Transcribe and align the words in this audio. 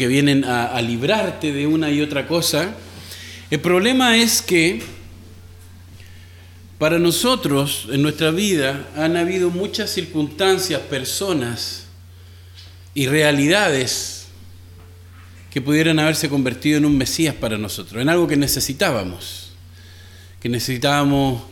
que 0.00 0.08
vienen 0.08 0.46
a, 0.46 0.64
a 0.64 0.80
librarte 0.80 1.52
de 1.52 1.66
una 1.66 1.90
y 1.90 2.00
otra 2.00 2.26
cosa. 2.26 2.74
El 3.50 3.60
problema 3.60 4.16
es 4.16 4.40
que 4.40 4.80
para 6.78 6.98
nosotros 6.98 7.86
en 7.92 8.00
nuestra 8.00 8.30
vida 8.30 8.88
han 8.96 9.18
habido 9.18 9.50
muchas 9.50 9.90
circunstancias, 9.90 10.80
personas 10.80 11.84
y 12.94 13.08
realidades 13.08 14.28
que 15.50 15.60
pudieran 15.60 15.98
haberse 15.98 16.30
convertido 16.30 16.78
en 16.78 16.86
un 16.86 16.96
Mesías 16.96 17.34
para 17.34 17.58
nosotros, 17.58 18.00
en 18.00 18.08
algo 18.08 18.26
que 18.26 18.38
necesitábamos, 18.38 19.52
que 20.40 20.48
necesitábamos 20.48 21.42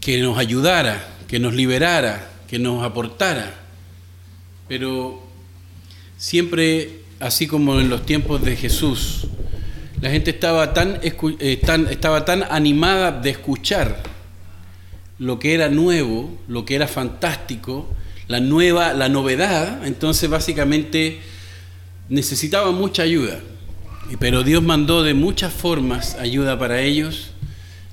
que 0.00 0.18
nos 0.18 0.38
ayudara, 0.38 1.08
que 1.28 1.38
nos 1.38 1.54
liberara, 1.54 2.32
que 2.48 2.58
nos 2.58 2.82
aportara. 2.82 3.54
Pero 4.66 5.29
siempre, 6.20 7.00
así 7.18 7.46
como 7.46 7.80
en 7.80 7.88
los 7.88 8.04
tiempos 8.04 8.44
de 8.44 8.54
Jesús, 8.54 9.26
la 10.02 10.10
gente 10.10 10.30
estaba 10.30 10.74
tan, 10.74 11.00
eh, 11.02 11.60
tan, 11.64 11.88
estaba 11.88 12.26
tan 12.26 12.44
animada 12.44 13.10
de 13.10 13.30
escuchar 13.30 14.02
lo 15.18 15.38
que 15.38 15.54
era 15.54 15.70
nuevo, 15.70 16.38
lo 16.46 16.66
que 16.66 16.74
era 16.74 16.86
fantástico, 16.86 17.88
la 18.28 18.38
nueva, 18.38 18.92
la 18.92 19.08
novedad, 19.08 19.86
entonces 19.86 20.28
básicamente 20.28 21.20
necesitaba 22.10 22.70
mucha 22.70 23.02
ayuda. 23.02 23.40
Pero 24.18 24.42
Dios 24.42 24.62
mandó 24.62 25.02
de 25.02 25.14
muchas 25.14 25.52
formas 25.52 26.16
ayuda 26.16 26.58
para 26.58 26.82
ellos 26.82 27.30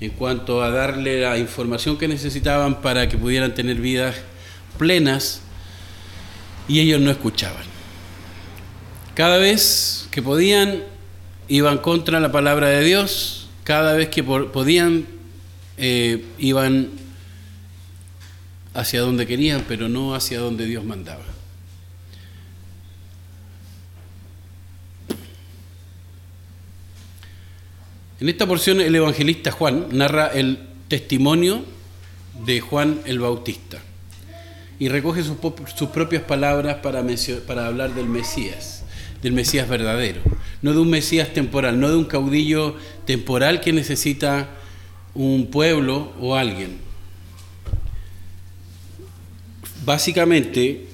en 0.02 0.10
cuanto 0.12 0.62
a 0.62 0.70
darle 0.70 1.22
la 1.22 1.38
información 1.38 1.98
que 1.98 2.10
necesitaban 2.10 2.82
para 2.82 3.08
que 3.08 3.18
pudieran 3.18 3.56
tener 3.56 3.78
vidas 3.78 4.16
plenas 4.78 5.42
y 6.68 6.82
ellos 6.82 7.00
no 7.00 7.10
escuchaban. 7.10 7.77
Cada 9.18 9.40
vez 9.40 10.08
que 10.12 10.22
podían, 10.22 10.84
iban 11.48 11.80
contra 11.80 12.20
la 12.20 12.32
palabra 12.32 12.68
de 12.68 12.84
Dios, 12.84 13.48
cada 13.64 13.94
vez 13.94 14.10
que 14.10 14.24
podían, 14.24 15.08
eh, 15.80 16.24
iban 16.38 16.92
hacia 18.76 19.02
donde 19.02 19.26
querían, 19.26 19.66
pero 19.68 19.90
no 19.90 20.14
hacia 20.14 20.38
donde 20.38 20.68
Dios 20.68 20.86
mandaba. 20.86 21.24
En 28.20 28.30
esta 28.30 28.46
porción 28.46 28.82
el 28.82 28.94
evangelista 28.94 29.52
Juan 29.52 29.88
narra 29.94 30.28
el 30.28 30.60
testimonio 30.90 31.66
de 32.46 32.60
Juan 32.60 33.02
el 33.06 33.18
Bautista 33.18 33.80
y 34.78 34.90
recoge 34.90 35.24
sus, 35.24 35.38
propias 35.90 36.22
palabras 36.22 36.76
para, 36.84 37.04
para 37.48 37.66
hablar 37.66 37.96
del 37.96 38.06
Mesías, 38.06 38.77
del 39.22 39.34
Mesías 39.34 39.68
verdadero, 39.68 40.22
no 40.62 40.74
de 40.74 40.80
un 40.80 40.90
Mesías 40.90 41.34
temporal, 41.34 41.80
no 41.80 41.90
de 41.90 41.96
un 41.96 42.06
caudillo 42.06 42.76
temporal 43.06 43.62
que 43.62 43.74
necesita 43.74 44.50
un 45.14 45.48
pueblo 45.48 46.14
o 46.20 46.36
alguien. 46.36 46.78
Básicamente, 49.86 50.88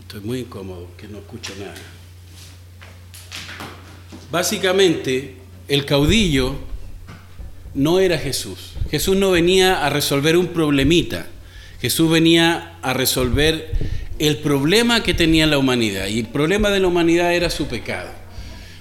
estoy 0.00 0.20
muy 0.20 0.40
incómodo, 0.40 0.88
que 0.96 1.08
no 1.08 1.18
escucho 1.18 1.54
nada. 1.58 1.74
Básicamente, 4.30 5.36
el 5.68 5.84
caudillo 5.84 6.56
no 7.74 8.00
era 8.00 8.18
Jesús. 8.18 8.72
Jesús 8.90 9.16
no 9.16 9.30
venía 9.30 9.86
a 9.86 9.90
resolver 9.90 10.36
un 10.36 10.48
problemita. 10.48 11.26
Jesús 11.80 12.10
venía 12.10 12.78
a 12.82 12.92
resolver 12.92 13.72
el 14.18 14.38
problema 14.38 15.02
que 15.02 15.14
tenía 15.14 15.46
la 15.46 15.58
humanidad. 15.58 16.08
Y 16.08 16.20
el 16.20 16.26
problema 16.26 16.70
de 16.70 16.80
la 16.80 16.88
humanidad 16.88 17.34
era 17.34 17.50
su 17.50 17.66
pecado. 17.66 18.10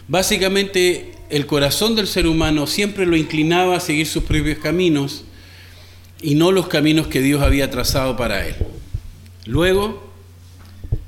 Básicamente, 0.07 1.13
el 1.29 1.45
corazón 1.45 1.95
del 1.95 2.07
ser 2.07 2.27
humano 2.27 2.67
siempre 2.67 3.05
lo 3.05 3.15
inclinaba 3.15 3.77
a 3.77 3.79
seguir 3.79 4.07
sus 4.07 4.23
propios 4.23 4.59
caminos 4.59 5.23
y 6.21 6.35
no 6.35 6.51
los 6.51 6.67
caminos 6.67 7.07
que 7.07 7.21
Dios 7.21 7.41
había 7.41 7.69
trazado 7.69 8.15
para 8.15 8.47
él. 8.47 8.55
Luego, 9.45 10.11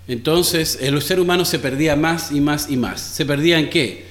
entonces, 0.07 0.79
el 0.81 1.01
ser 1.01 1.19
humano 1.19 1.45
se 1.45 1.59
perdía 1.59 1.95
más 1.95 2.31
y 2.31 2.41
más 2.41 2.69
y 2.69 2.77
más. 2.77 2.99
¿Se 2.99 3.25
perdía 3.25 3.59
en 3.59 3.69
qué? 3.69 4.08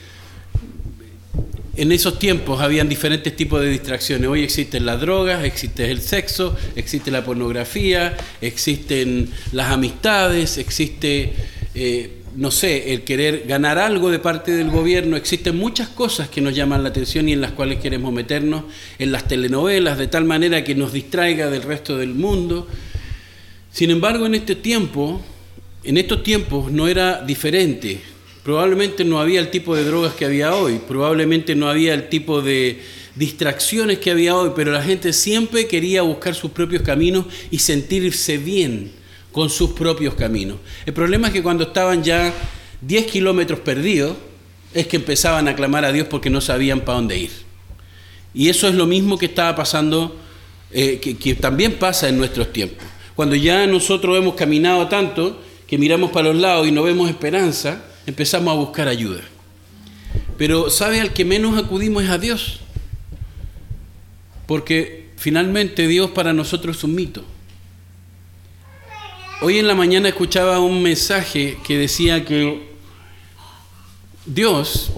En 1.78 1.93
esos 1.93 2.19
tiempos 2.19 2.61
habían 2.61 2.89
diferentes 2.89 3.37
tipos 3.37 3.61
de 3.61 3.71
distracciones. 3.71 4.28
Hoy 4.28 4.43
existen 4.43 4.84
las 4.84 5.00
drogas, 5.00 5.44
existe 5.44 5.89
el 5.89 6.00
sexo, 6.00 6.56
existe 6.75 7.12
la 7.12 7.25
pornografía, 7.25 8.16
existen 8.41 9.31
las 9.53 9.71
amistades, 9.71 10.59
existe, 10.59 11.33
eh, 11.77 12.11
no 12.34 12.50
sé, 12.50 12.93
el 12.93 13.03
querer 13.03 13.44
ganar 13.47 13.78
algo 13.78 14.11
de 14.11 14.19
parte 14.19 14.50
del 14.50 14.71
gobierno. 14.71 15.17
Existen 15.17 15.56
muchas 15.56 15.88
cosas 15.88 16.28
que 16.28 16.41
nos 16.41 16.53
llaman 16.53 16.83
la 16.83 16.88
atención 16.88 17.28
y 17.28 17.33
en 17.33 17.41
las 17.41 17.53
cuales 17.53 17.78
queremos 17.78 18.12
meternos, 18.12 18.65
en 18.99 19.12
las 19.12 19.28
telenovelas, 19.28 19.99
de 19.99 20.09
tal 20.09 20.25
manera 20.25 20.65
que 20.65 20.75
nos 20.75 20.93
distraiga 20.93 21.49
del 21.49 21.62
resto 21.62 21.97
del 21.97 22.12
mundo. 22.12 22.67
Sin 23.71 23.91
embargo, 23.91 24.27
en 24.27 24.34
este 24.34 24.56
tiempo, 24.56 25.21
en 25.84 25.97
estos 25.97 26.25
tiempos 26.25 26.72
no 26.72 26.88
era 26.88 27.22
diferente 27.22 28.00
Probablemente 28.48 29.04
no 29.04 29.20
había 29.20 29.41
el 29.41 29.50
tipo 29.50 29.76
de 29.76 29.84
drogas 29.84 30.14
que 30.14 30.25
había 30.25 30.54
hoy, 30.54 30.81
probablemente 30.88 31.54
no 31.54 31.69
había 31.69 31.92
el 31.92 32.09
tipo 32.09 32.41
de 32.41 32.81
distracciones 33.14 33.98
que 33.98 34.10
había 34.10 34.34
hoy, 34.34 34.53
pero 34.56 34.72
la 34.72 34.82
gente 34.82 35.12
siempre 35.12 35.66
quería 35.66 36.00
buscar 36.00 36.34
sus 36.34 36.53
propios 36.53 36.81
caminos 36.81 37.26
y 37.50 37.58
sentirse 37.58 38.38
bien 38.38 38.91
con 39.32 39.50
sus 39.50 39.72
propios 39.72 40.14
caminos. 40.14 40.56
El 40.87 40.94
problema 40.94 41.26
es 41.26 41.34
que 41.34 41.42
cuando 41.42 41.64
estaban 41.64 42.03
ya 42.03 42.32
10 42.81 43.04
kilómetros 43.08 43.60
perdidos, 43.60 44.16
es 44.72 44.87
que 44.87 44.97
empezaban 44.97 45.47
a 45.47 45.54
clamar 45.54 45.84
a 45.84 45.92
Dios 45.92 46.06
porque 46.08 46.31
no 46.31 46.41
sabían 46.41 46.81
para 46.81 46.97
dónde 46.97 47.19
ir. 47.19 47.31
Y 48.32 48.48
eso 48.48 48.66
es 48.66 48.75
lo 48.75 48.87
mismo 48.87 49.19
que 49.19 49.26
estaba 49.26 49.54
pasando, 49.54 50.16
eh, 50.72 50.98
que, 51.03 51.19
que 51.19 51.34
también 51.34 51.75
pasa 51.75 52.08
en 52.08 52.16
nuestros 52.16 52.50
tiempos. 52.50 52.82
Cuando 53.14 53.37
ya 53.37 53.66
nosotros 53.66 54.16
hemos 54.16 54.37
caminado 54.37 54.88
tanto 54.88 55.38
que 55.66 55.76
miramos 55.76 56.10
para 56.12 56.28
los 56.28 56.37
lados 56.41 56.66
y 56.66 56.72
no 56.72 56.82
vemos 56.82 57.10
esperanza, 57.10 57.84
empezamos 58.08 58.50
a 58.52 58.56
buscar 58.56 58.88
ayuda. 58.88 59.20
Pero 60.38 60.70
¿sabe 60.70 61.00
al 61.00 61.12
que 61.12 61.24
menos 61.24 61.58
acudimos 61.58 62.04
es 62.04 62.10
a 62.10 62.19
Dios? 62.19 62.60
Porque 64.46 65.10
finalmente 65.16 65.86
Dios 65.86 66.10
para 66.12 66.32
nosotros 66.32 66.78
es 66.78 66.84
un 66.84 66.94
mito. 66.94 67.22
Hoy 69.42 69.58
en 69.58 69.69
la 69.69 69.74
mañana 69.74 70.08
escuchaba 70.08 70.58
un 70.58 70.82
mensaje 70.82 71.58
que 71.66 71.76
decía 71.76 72.24
que 72.24 72.66
Dios 74.25 74.90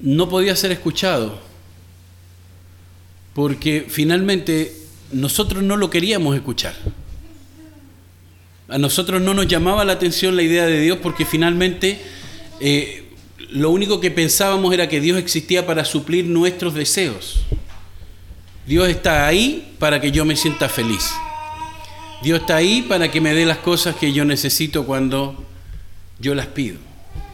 no 0.00 0.28
podía 0.28 0.54
ser 0.56 0.72
escuchado 0.72 1.40
porque 3.34 3.86
finalmente 3.88 4.76
nosotros 5.12 5.62
no 5.62 5.76
lo 5.76 5.90
queríamos 5.90 6.34
escuchar. 6.34 6.74
A 8.68 8.76
nosotros 8.76 9.22
no 9.22 9.32
nos 9.32 9.48
llamaba 9.48 9.84
la 9.84 9.94
atención 9.94 10.36
la 10.36 10.42
idea 10.42 10.66
de 10.66 10.80
Dios 10.80 10.98
porque 11.02 11.24
finalmente 11.24 11.98
eh, 12.60 13.04
lo 13.50 13.70
único 13.70 13.98
que 13.98 14.10
pensábamos 14.10 14.74
era 14.74 14.88
que 14.88 15.00
Dios 15.00 15.18
existía 15.18 15.66
para 15.66 15.86
suplir 15.86 16.26
nuestros 16.26 16.74
deseos. 16.74 17.40
Dios 18.66 18.88
está 18.88 19.26
ahí 19.26 19.74
para 19.78 20.02
que 20.02 20.10
yo 20.10 20.26
me 20.26 20.36
sienta 20.36 20.68
feliz. 20.68 21.10
Dios 22.22 22.40
está 22.40 22.56
ahí 22.56 22.82
para 22.82 23.10
que 23.10 23.22
me 23.22 23.32
dé 23.32 23.46
las 23.46 23.58
cosas 23.58 23.96
que 23.96 24.12
yo 24.12 24.26
necesito 24.26 24.84
cuando 24.84 25.46
yo 26.18 26.34
las 26.34 26.48
pido. 26.48 26.76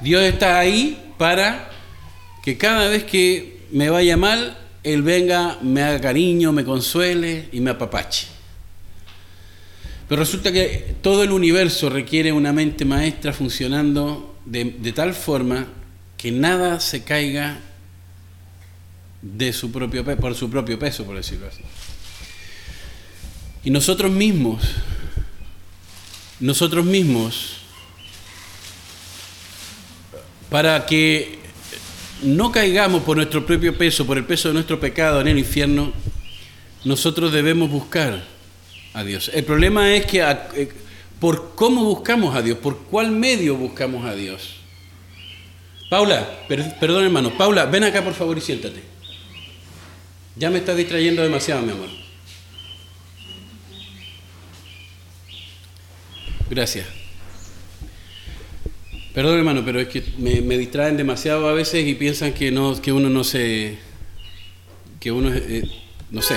Dios 0.03 0.23
está 0.23 0.61
ahí 0.61 0.97
para 1.19 1.69
que 2.45 2.57
cada 2.57 2.89
vez 2.89 3.03
que 3.03 3.59
me 3.73 3.91
vaya 3.91 4.17
mal, 4.17 4.57
Él 4.85 5.03
venga, 5.03 5.59
me 5.63 5.83
haga 5.83 6.01
cariño, 6.01 6.53
me 6.53 6.65
consuele 6.65 7.49
y 7.51 7.61
me 7.61 7.71
apapache. 7.71 8.34
Pero 10.09 10.21
resulta 10.21 10.53
que 10.53 10.97
todo 11.01 11.23
el 11.23 11.33
universo 11.33 11.89
requiere 11.89 12.33
una 12.33 12.53
mente 12.53 12.85
maestra 12.85 13.33
funcionando 13.33 14.37
de, 14.45 14.93
tal 14.95 15.15
forma 15.15 15.67
que 16.19 16.31
nada 16.31 16.81
se 16.81 17.05
caiga 17.05 17.59
de 19.23 19.53
su 19.55 19.73
propio 19.73 20.05
por 20.17 20.35
su 20.35 20.51
propio 20.51 20.79
peso, 20.79 21.05
por 21.05 21.17
decirlo 21.17 21.47
así. 21.49 21.63
Y 23.65 23.71
nosotros 23.71 24.13
mismos, 24.13 24.63
nosotros 26.39 26.85
mismos, 26.85 27.57
para 30.51 30.85
que 30.85 31.39
no 32.23 32.53
caigamos 32.53 33.03
por 33.05 33.17
nuestro 33.17 33.47
propio 33.47 33.77
peso, 33.77 34.07
por 34.07 34.19
el 34.19 34.27
peso 34.27 34.49
de 34.49 34.55
nuestro 34.55 34.79
pecado 34.79 35.23
en 35.23 35.29
el 35.29 35.39
infierno, 35.39 35.95
nosotros 36.85 37.33
debemos 37.33 37.71
buscar 37.71 38.34
a 38.95 39.05
Dios. 39.05 39.31
El 39.35 39.45
problema 39.45 39.95
es 39.95 40.07
que 40.07 40.23
eh, 40.23 40.69
por 41.21 41.55
cómo 41.55 41.85
buscamos 41.85 42.35
a 42.35 42.43
Dios, 42.43 42.59
por 42.59 42.79
cuál 42.85 43.11
medio 43.11 43.57
buscamos 43.57 44.07
a 44.07 44.15
Dios. 44.15 44.57
Paula, 45.91 46.47
perdón 46.49 47.05
hermano, 47.05 47.37
Paula, 47.37 47.67
ven 47.67 47.85
acá 47.85 48.03
por 48.03 48.15
favor 48.15 48.39
y 48.39 48.41
siéntate. 48.41 48.81
Ya 50.37 50.51
me 50.51 50.59
estás 50.59 50.77
distrayendo 50.77 51.23
demasiado, 51.23 51.63
mi 51.63 51.73
amor. 51.73 51.89
Gracias. 56.51 56.87
Perdón 59.13 59.39
hermano, 59.39 59.63
pero 59.65 59.81
es 59.81 59.89
que 59.89 60.03
me, 60.19 60.59
distraen 60.59 60.97
demasiado 60.97 61.49
a 61.49 61.53
veces 61.53 61.87
y 61.87 61.95
piensan 61.95 62.33
que, 62.33 62.51
no, 62.51 62.81
que 62.81 62.93
uno 62.93 63.11
no 63.11 63.23
se... 63.23 63.79
que 64.99 65.13
uno... 65.13 65.33
Eh, 65.33 65.71
no 66.11 66.21
sé. 66.21 66.35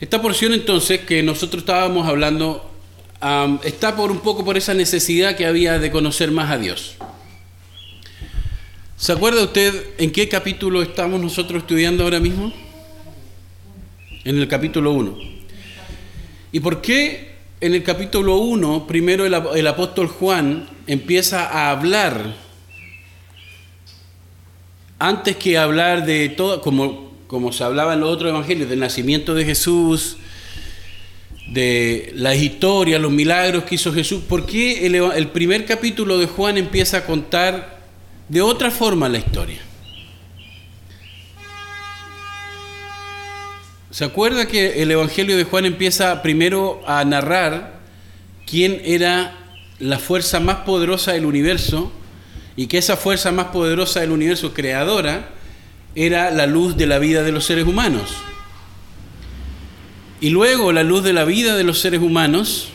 Esta 0.00 0.22
porción 0.22 0.52
entonces 0.54 1.00
que 1.00 1.22
nosotros 1.24 1.62
estábamos 1.62 2.06
hablando 2.06 2.70
está 3.64 3.96
por 3.96 4.12
un 4.12 4.20
poco 4.20 4.44
por 4.44 4.56
esa 4.56 4.72
necesidad 4.72 5.36
que 5.36 5.44
había 5.44 5.80
de 5.80 5.90
conocer 5.90 6.30
más 6.30 6.52
a 6.52 6.58
Dios. 6.58 6.94
¿Se 8.96 9.12
acuerda 9.12 9.42
usted 9.42 9.74
en 9.98 10.12
qué 10.12 10.28
capítulo 10.28 10.82
estamos 10.82 11.20
nosotros 11.20 11.62
estudiando 11.62 12.04
ahora 12.04 12.20
mismo? 12.20 12.52
En 14.24 14.38
el 14.38 14.46
capítulo 14.46 14.92
1. 14.92 15.18
¿Y 16.52 16.60
por 16.60 16.80
qué 16.80 17.28
en 17.60 17.74
el 17.74 17.82
capítulo 17.82 18.36
1, 18.36 18.86
primero 18.86 19.26
el, 19.26 19.66
apóstol 19.66 20.06
Juan 20.06 20.68
empieza 20.86 21.44
a 21.44 21.70
hablar, 21.70 22.36
antes 25.00 25.36
que 25.36 25.58
hablar 25.58 26.06
de 26.06 26.28
todo, 26.28 26.60
como, 26.60 27.07
como 27.28 27.52
se 27.52 27.62
hablaba 27.62 27.92
en 27.92 28.00
los 28.00 28.10
otros 28.10 28.30
evangelios, 28.30 28.70
del 28.70 28.80
nacimiento 28.80 29.34
de 29.34 29.44
Jesús, 29.44 30.16
de 31.46 32.10
las 32.16 32.36
historias, 32.36 33.00
los 33.00 33.12
milagros 33.12 33.64
que 33.64 33.76
hizo 33.76 33.92
Jesús, 33.92 34.22
¿por 34.26 34.46
qué 34.46 34.86
el, 34.86 34.94
el 34.94 35.28
primer 35.28 35.66
capítulo 35.66 36.18
de 36.18 36.26
Juan 36.26 36.56
empieza 36.56 36.98
a 36.98 37.06
contar 37.06 37.80
de 38.30 38.40
otra 38.40 38.70
forma 38.70 39.10
la 39.10 39.18
historia? 39.18 39.58
¿Se 43.90 44.04
acuerda 44.04 44.46
que 44.46 44.82
el 44.82 44.90
Evangelio 44.90 45.36
de 45.36 45.44
Juan 45.44 45.66
empieza 45.66 46.22
primero 46.22 46.80
a 46.86 47.04
narrar 47.04 47.78
quién 48.46 48.80
era 48.84 49.36
la 49.78 49.98
fuerza 49.98 50.40
más 50.40 50.56
poderosa 50.58 51.12
del 51.12 51.26
universo 51.26 51.92
y 52.56 52.68
que 52.68 52.78
esa 52.78 52.96
fuerza 52.96 53.32
más 53.32 53.46
poderosa 53.46 54.00
del 54.00 54.12
universo 54.12 54.54
creadora 54.54 55.37
era 55.94 56.30
la 56.30 56.46
luz 56.46 56.76
de 56.76 56.86
la 56.86 56.98
vida 56.98 57.22
de 57.22 57.32
los 57.32 57.44
seres 57.44 57.66
humanos? 57.66 58.10
Y 60.20 60.30
luego 60.30 60.72
la 60.72 60.82
luz 60.82 61.04
de 61.04 61.12
la 61.12 61.24
vida 61.24 61.56
de 61.56 61.64
los 61.64 61.78
seres 61.80 62.00
humanos 62.00 62.68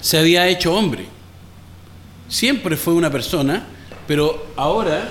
se 0.00 0.18
había 0.18 0.48
hecho 0.48 0.74
hombre. 0.74 1.06
Siempre 2.28 2.76
fue 2.76 2.94
una 2.94 3.10
persona, 3.10 3.66
pero 4.06 4.46
ahora 4.56 5.08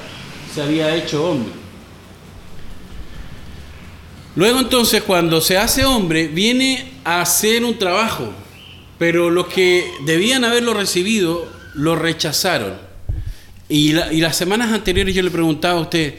se 0.54 0.62
había 0.62 0.96
hecho 0.96 1.30
hombre. 1.30 1.64
Luego 4.36 4.60
entonces 4.60 5.04
cuando 5.04 5.42
se 5.42 5.58
hace 5.58 5.86
hombre 5.86 6.28
viene 6.28 6.92
a 7.04 7.22
hacer 7.22 7.64
un 7.64 7.78
trabajo, 7.78 8.32
pero 8.98 9.30
los 9.30 9.48
que 9.48 9.86
debían 10.06 10.44
haberlo 10.44 10.74
recibido 10.74 11.48
lo 11.76 11.96
rechazaron. 11.96 12.74
Y, 13.70 13.94
las 13.94 14.36
semanas 14.36 14.72
anteriores 14.72 15.16
yo 15.16 15.24
le 15.24 15.32
preguntaba 15.32 15.80
a 15.80 15.82
usted, 15.82 16.16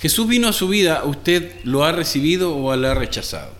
Jesús 0.00 0.26
vino 0.26 0.48
a 0.48 0.52
su 0.54 0.68
vida, 0.68 1.04
¿usted 1.04 1.52
lo 1.64 1.84
ha 1.84 1.92
recibido 1.92 2.56
o 2.56 2.74
lo 2.74 2.88
ha 2.88 2.94
rechazado? 2.94 3.52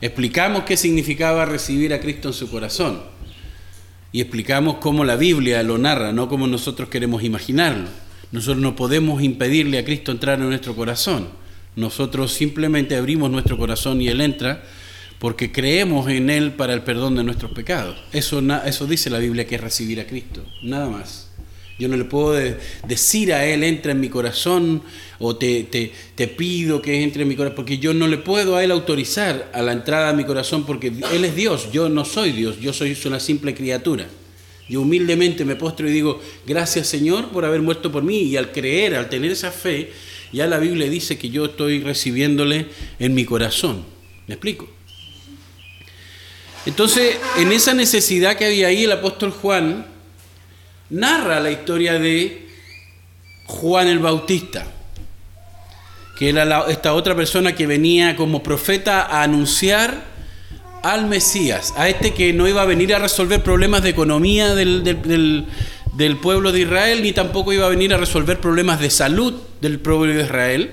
Explicamos 0.00 0.62
qué 0.62 0.76
significaba 0.76 1.44
recibir 1.44 1.92
a 1.92 2.00
Cristo 2.00 2.28
en 2.28 2.34
su 2.34 2.48
corazón 2.50 3.00
y 4.12 4.20
explicamos 4.20 4.76
cómo 4.76 5.04
la 5.04 5.16
Biblia 5.16 5.62
lo 5.64 5.76
narra, 5.76 6.12
no 6.12 6.28
como 6.28 6.46
nosotros 6.46 6.88
queremos 6.88 7.24
imaginarlo. 7.24 7.88
Nosotros 8.30 8.62
no 8.62 8.76
podemos 8.76 9.22
impedirle 9.22 9.78
a 9.78 9.84
Cristo 9.84 10.12
entrar 10.12 10.38
en 10.38 10.48
nuestro 10.48 10.76
corazón. 10.76 11.28
Nosotros 11.74 12.32
simplemente 12.32 12.94
abrimos 12.94 13.28
nuestro 13.28 13.58
corazón 13.58 14.00
y 14.00 14.08
Él 14.08 14.20
entra 14.20 14.62
porque 15.18 15.50
creemos 15.50 16.08
en 16.10 16.30
Él 16.30 16.52
para 16.52 16.74
el 16.74 16.82
perdón 16.82 17.16
de 17.16 17.24
nuestros 17.24 17.50
pecados. 17.50 17.96
Eso, 18.12 18.40
eso 18.64 18.86
dice 18.86 19.10
la 19.10 19.18
Biblia 19.18 19.46
que 19.46 19.56
es 19.56 19.60
recibir 19.60 19.98
a 19.98 20.06
Cristo, 20.06 20.44
nada 20.62 20.88
más. 20.88 21.23
Yo 21.78 21.88
no 21.88 21.96
le 21.96 22.04
puedo 22.04 22.32
decir 22.86 23.32
a 23.32 23.44
Él, 23.44 23.64
entra 23.64 23.92
en 23.92 24.00
mi 24.00 24.08
corazón, 24.08 24.82
o 25.18 25.34
te, 25.36 25.64
te, 25.64 26.28
pido 26.28 26.80
que 26.80 27.02
entre 27.02 27.22
en 27.22 27.28
mi 27.28 27.34
corazón, 27.34 27.56
porque 27.56 27.78
yo 27.78 27.92
no 27.92 28.06
le 28.06 28.18
puedo 28.18 28.56
a 28.56 28.62
Él 28.62 28.70
autorizar 28.70 29.50
a 29.52 29.60
la 29.60 29.72
entrada 29.72 30.10
a 30.10 30.12
mi 30.12 30.24
corazón, 30.24 30.64
porque 30.64 30.92
Él 31.12 31.24
es 31.24 31.34
Dios, 31.34 31.72
yo 31.72 31.88
no 31.88 32.04
soy 32.04 32.30
Dios, 32.30 32.60
yo 32.60 32.72
soy 32.72 32.96
una 33.06 33.18
simple 33.18 33.54
criatura. 33.54 34.06
Yo 34.68 34.80
humildemente 34.80 35.44
me 35.44 35.56
postro 35.56 35.88
y 35.88 35.92
digo, 35.92 36.22
gracias 36.46 36.86
Señor 36.86 37.28
por 37.28 37.44
haber 37.44 37.60
muerto 37.60 37.90
por 37.90 38.04
mí, 38.04 38.22
y 38.22 38.36
al 38.36 38.52
creer, 38.52 38.94
al 38.94 39.08
tener 39.08 39.32
esa 39.32 39.50
fe, 39.50 39.90
ya 40.32 40.46
la 40.46 40.58
Biblia 40.58 40.88
dice 40.88 41.18
que 41.18 41.28
yo 41.28 41.46
estoy 41.46 41.80
recibiéndole 41.80 42.66
en 42.98 43.14
mi 43.14 43.24
corazón. 43.24 43.84
¿Me 44.26 44.34
explico? 44.34 44.68
Entonces, 46.66 47.16
en 47.36 47.52
esa 47.52 47.74
necesidad 47.74 48.36
que 48.36 48.46
había 48.46 48.68
ahí, 48.68 48.84
el 48.84 48.92
apóstol 48.92 49.32
Juan 49.32 49.93
narra 50.90 51.40
la 51.40 51.50
historia 51.50 51.98
de 51.98 52.48
Juan 53.46 53.88
el 53.88 53.98
Bautista, 53.98 54.66
que 56.18 56.30
era 56.30 56.66
esta 56.68 56.94
otra 56.94 57.14
persona 57.14 57.54
que 57.54 57.66
venía 57.66 58.16
como 58.16 58.42
profeta 58.42 59.02
a 59.02 59.22
anunciar 59.22 60.14
al 60.82 61.06
Mesías, 61.06 61.72
a 61.76 61.88
este 61.88 62.12
que 62.12 62.32
no 62.32 62.46
iba 62.46 62.62
a 62.62 62.66
venir 62.66 62.94
a 62.94 62.98
resolver 62.98 63.42
problemas 63.42 63.82
de 63.82 63.90
economía 63.90 64.54
del, 64.54 64.84
del 65.94 66.16
pueblo 66.16 66.52
de 66.52 66.60
Israel, 66.60 67.02
ni 67.02 67.12
tampoco 67.12 67.52
iba 67.52 67.66
a 67.66 67.70
venir 67.70 67.94
a 67.94 67.96
resolver 67.96 68.40
problemas 68.40 68.80
de 68.80 68.90
salud 68.90 69.34
del 69.60 69.78
pueblo 69.78 70.12
de 70.12 70.22
Israel, 70.22 70.70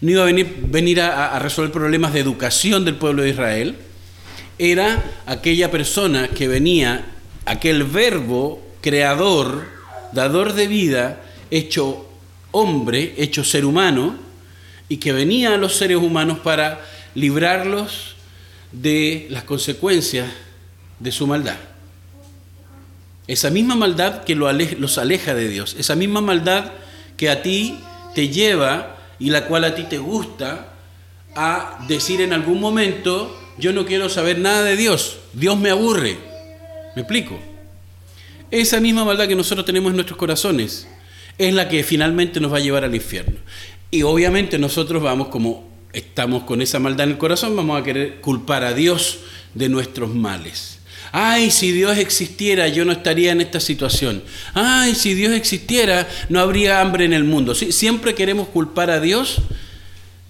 no 0.00 0.10
iba 0.10 0.22
a 0.22 0.26
venir, 0.26 0.56
venir 0.62 1.00
a, 1.00 1.38
resolver 1.38 1.72
problemas 1.72 2.12
de 2.12 2.20
educación 2.20 2.84
del 2.84 2.94
pueblo 2.94 3.22
de 3.22 3.30
Israel, 3.30 3.76
era 4.58 5.02
aquella 5.26 5.70
persona 5.70 6.28
que 6.28 6.48
venía, 6.48 7.04
aquel 7.44 7.84
verbo 7.84 8.62
creador, 8.80 9.66
dador 10.12 10.54
de 10.54 10.66
vida, 10.66 11.20
hecho 11.50 12.08
hombre, 12.52 13.14
hecho 13.18 13.44
ser 13.44 13.64
humano, 13.64 14.16
y 14.88 14.96
que 14.96 15.12
venía 15.12 15.54
a 15.54 15.56
los 15.56 15.76
seres 15.76 15.98
humanos 15.98 16.40
para 16.40 16.80
librarlos 17.14 18.16
de 18.72 19.26
las 19.30 19.44
consecuencias 19.44 20.28
de 20.98 21.12
su 21.12 21.26
maldad. 21.26 21.58
Esa 23.26 23.50
misma 23.50 23.76
maldad 23.76 24.24
que 24.24 24.34
los 24.34 24.98
aleja 24.98 25.34
de 25.34 25.48
Dios, 25.48 25.76
esa 25.78 25.94
misma 25.94 26.20
maldad 26.20 26.72
que 27.16 27.30
a 27.30 27.42
ti 27.42 27.78
te 28.14 28.28
lleva 28.28 28.96
y 29.18 29.30
la 29.30 29.46
cual 29.46 29.64
a 29.64 29.74
ti 29.74 29.84
te 29.84 29.98
gusta 29.98 30.74
a 31.36 31.78
decir 31.86 32.20
en 32.20 32.32
algún 32.32 32.60
momento, 32.60 33.38
yo 33.58 33.72
no 33.72 33.86
quiero 33.86 34.08
saber 34.08 34.38
nada 34.38 34.64
de 34.64 34.76
Dios, 34.76 35.18
Dios 35.32 35.56
me 35.58 35.70
aburre. 35.70 36.18
¿Me 36.96 37.02
explico? 37.02 37.38
Esa 38.50 38.80
misma 38.80 39.04
maldad 39.04 39.28
que 39.28 39.36
nosotros 39.36 39.64
tenemos 39.64 39.90
en 39.90 39.96
nuestros 39.96 40.18
corazones 40.18 40.88
es 41.38 41.54
la 41.54 41.68
que 41.68 41.82
finalmente 41.84 42.40
nos 42.40 42.52
va 42.52 42.58
a 42.58 42.60
llevar 42.60 42.84
al 42.84 42.94
infierno. 42.94 43.38
Y 43.90 44.02
obviamente 44.02 44.58
nosotros 44.58 45.02
vamos, 45.02 45.28
como 45.28 45.68
estamos 45.92 46.44
con 46.44 46.62
esa 46.62 46.78
maldad 46.78 47.06
en 47.06 47.12
el 47.12 47.18
corazón, 47.18 47.56
vamos 47.56 47.80
a 47.80 47.84
querer 47.84 48.20
culpar 48.20 48.64
a 48.64 48.74
Dios 48.74 49.20
de 49.54 49.68
nuestros 49.68 50.14
males. 50.14 50.78
Ay, 51.12 51.50
si 51.50 51.72
Dios 51.72 51.98
existiera, 51.98 52.68
yo 52.68 52.84
no 52.84 52.92
estaría 52.92 53.32
en 53.32 53.40
esta 53.40 53.58
situación. 53.58 54.22
Ay, 54.54 54.94
si 54.94 55.14
Dios 55.14 55.32
existiera, 55.32 56.08
no 56.28 56.40
habría 56.40 56.80
hambre 56.80 57.04
en 57.04 57.12
el 57.12 57.24
mundo. 57.24 57.54
Siempre 57.54 58.14
queremos 58.14 58.48
culpar 58.48 58.90
a 58.90 59.00
Dios 59.00 59.38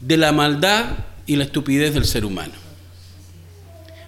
de 0.01 0.17
la 0.17 0.33
maldad 0.33 0.87
y 1.27 1.37
la 1.37 1.45
estupidez 1.45 1.93
del 1.93 2.07
ser 2.07 2.25
humano. 2.25 2.55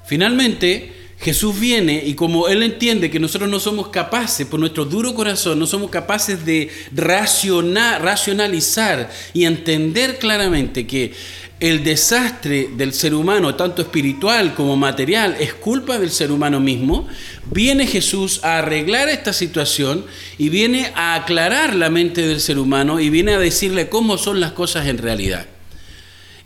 Finalmente, 0.07 1.02
Jesús 1.23 1.61
viene 1.61 2.03
y 2.05 2.15
como 2.15 2.49
Él 2.49 2.65
entiende 2.65 3.09
que 3.09 3.21
nosotros 3.21 3.49
no 3.49 3.61
somos 3.61 3.89
capaces, 3.89 4.45
por 4.45 4.59
nuestro 4.59 4.85
duro 4.85 5.15
corazón, 5.15 5.61
no 5.61 5.69
somos 5.69 5.89
capaces 5.89 6.45
de 6.45 6.69
racionalizar 6.93 9.09
y 9.33 9.45
entender 9.45 10.19
claramente 10.19 10.85
que 10.85 11.15
el 11.61 11.85
desastre 11.85 12.71
del 12.77 12.93
ser 12.93 13.15
humano, 13.15 13.55
tanto 13.55 13.83
espiritual 13.83 14.53
como 14.55 14.77
material, 14.77 15.37
es 15.39 15.55
culpa 15.55 15.97
del 15.97 16.11
ser 16.11 16.33
humano 16.33 16.59
mismo, 16.59 17.07
viene 17.53 17.87
Jesús 17.87 18.41
a 18.43 18.59
arreglar 18.59 19.09
esta 19.09 19.33
situación 19.33 20.05
y 20.39 20.49
viene 20.49 20.91
a 20.97 21.15
aclarar 21.15 21.77
la 21.77 21.89
mente 21.89 22.27
del 22.27 22.41
ser 22.41 22.59
humano 22.59 22.99
y 22.99 23.11
viene 23.11 23.35
a 23.35 23.39
decirle 23.39 23.89
cómo 23.89 24.19
son 24.19 24.41
las 24.41 24.51
cosas 24.51 24.89
en 24.89 24.99
realidad. 24.99 25.47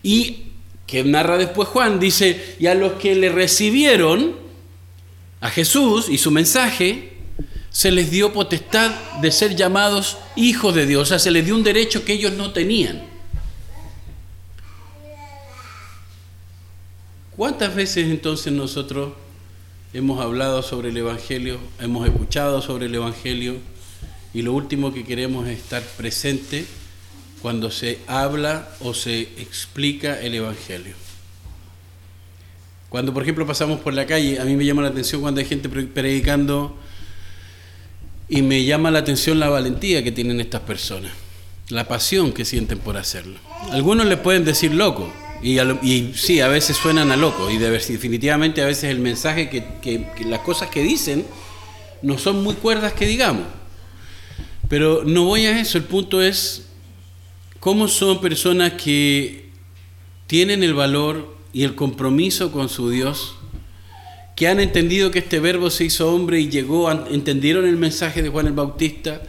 Y 0.02 0.42
que 0.86 1.02
narra 1.02 1.38
después 1.38 1.66
Juan, 1.68 1.98
dice, 1.98 2.56
y 2.58 2.66
a 2.66 2.74
los 2.74 2.92
que 2.92 3.14
le 3.14 3.30
recibieron 3.30 4.44
a 5.46 5.50
Jesús 5.50 6.08
y 6.08 6.18
su 6.18 6.32
mensaje, 6.32 7.12
se 7.70 7.92
les 7.92 8.10
dio 8.10 8.32
potestad 8.32 8.90
de 9.20 9.30
ser 9.30 9.54
llamados 9.54 10.18
hijos 10.34 10.74
de 10.74 10.86
Dios, 10.86 11.02
o 11.02 11.06
sea, 11.06 11.20
se 11.20 11.30
les 11.30 11.44
dio 11.44 11.54
un 11.54 11.62
derecho 11.62 12.04
que 12.04 12.14
ellos 12.14 12.32
no 12.32 12.52
tenían. 12.52 13.00
¿Cuántas 17.36 17.76
veces 17.76 18.06
entonces 18.06 18.52
nosotros 18.52 19.12
hemos 19.92 20.20
hablado 20.20 20.62
sobre 20.62 20.88
el 20.88 20.96
Evangelio, 20.96 21.60
hemos 21.78 22.08
escuchado 22.08 22.60
sobre 22.60 22.86
el 22.86 22.94
Evangelio 22.96 23.56
y 24.34 24.42
lo 24.42 24.52
último 24.52 24.92
que 24.92 25.04
queremos 25.04 25.46
es 25.46 25.58
estar 25.58 25.82
presente 25.96 26.66
cuando 27.40 27.70
se 27.70 28.00
habla 28.08 28.68
o 28.80 28.94
se 28.94 29.20
explica 29.20 30.20
el 30.20 30.34
Evangelio? 30.34 31.05
Cuando, 32.88 33.12
por 33.12 33.22
ejemplo, 33.22 33.46
pasamos 33.46 33.80
por 33.80 33.94
la 33.94 34.06
calle, 34.06 34.40
a 34.40 34.44
mí 34.44 34.56
me 34.56 34.64
llama 34.64 34.82
la 34.82 34.88
atención 34.88 35.20
cuando 35.20 35.40
hay 35.40 35.46
gente 35.46 35.68
predicando 35.68 36.76
y 38.28 38.42
me 38.42 38.64
llama 38.64 38.90
la 38.90 39.00
atención 39.00 39.38
la 39.38 39.48
valentía 39.48 40.02
que 40.02 40.12
tienen 40.12 40.40
estas 40.40 40.62
personas, 40.62 41.12
la 41.68 41.86
pasión 41.88 42.32
que 42.32 42.44
sienten 42.44 42.78
por 42.78 42.96
hacerlo. 42.96 43.38
Algunos 43.70 44.06
le 44.06 44.16
pueden 44.16 44.44
decir 44.44 44.72
loco, 44.72 45.12
y, 45.42 46.12
sí, 46.14 46.40
a 46.40 46.48
veces 46.48 46.76
suenan 46.76 47.12
a 47.12 47.16
loco, 47.16 47.50
y 47.50 47.58
definitivamente 47.58 48.62
a 48.62 48.66
veces 48.66 48.84
el 48.84 49.00
mensaje 49.00 49.48
que 49.48 50.06
las 50.24 50.40
cosas 50.40 50.70
que 50.70 50.82
dicen 50.82 51.24
no 52.02 52.18
son 52.18 52.42
muy 52.42 52.54
cuerdas 52.54 52.92
que 52.92 53.06
digamos. 53.06 53.46
Pero 54.68 55.04
no 55.04 55.24
voy 55.24 55.46
a 55.46 55.60
eso, 55.60 55.78
el 55.78 55.84
punto 55.84 56.22
es 56.22 56.66
cómo 57.60 57.86
son 57.88 58.20
personas 58.20 58.72
que 58.72 59.50
tienen 60.26 60.62
el 60.62 60.74
valor 60.74 61.35
y 61.56 61.64
el 61.64 61.74
compromiso 61.74 62.52
con 62.52 62.68
su 62.68 62.90
Dios, 62.90 63.34
que 64.36 64.46
han 64.46 64.60
entendido 64.60 65.10
que 65.10 65.20
este 65.20 65.40
verbo 65.40 65.70
se 65.70 65.84
hizo 65.84 66.12
hombre 66.12 66.38
y 66.38 66.50
llegó, 66.50 66.90
entendieron 66.90 67.64
el 67.66 67.76
mensaje 67.76 68.22
de 68.22 68.28
Juan 68.28 68.48
el 68.48 68.52
Bautista, 68.52 69.22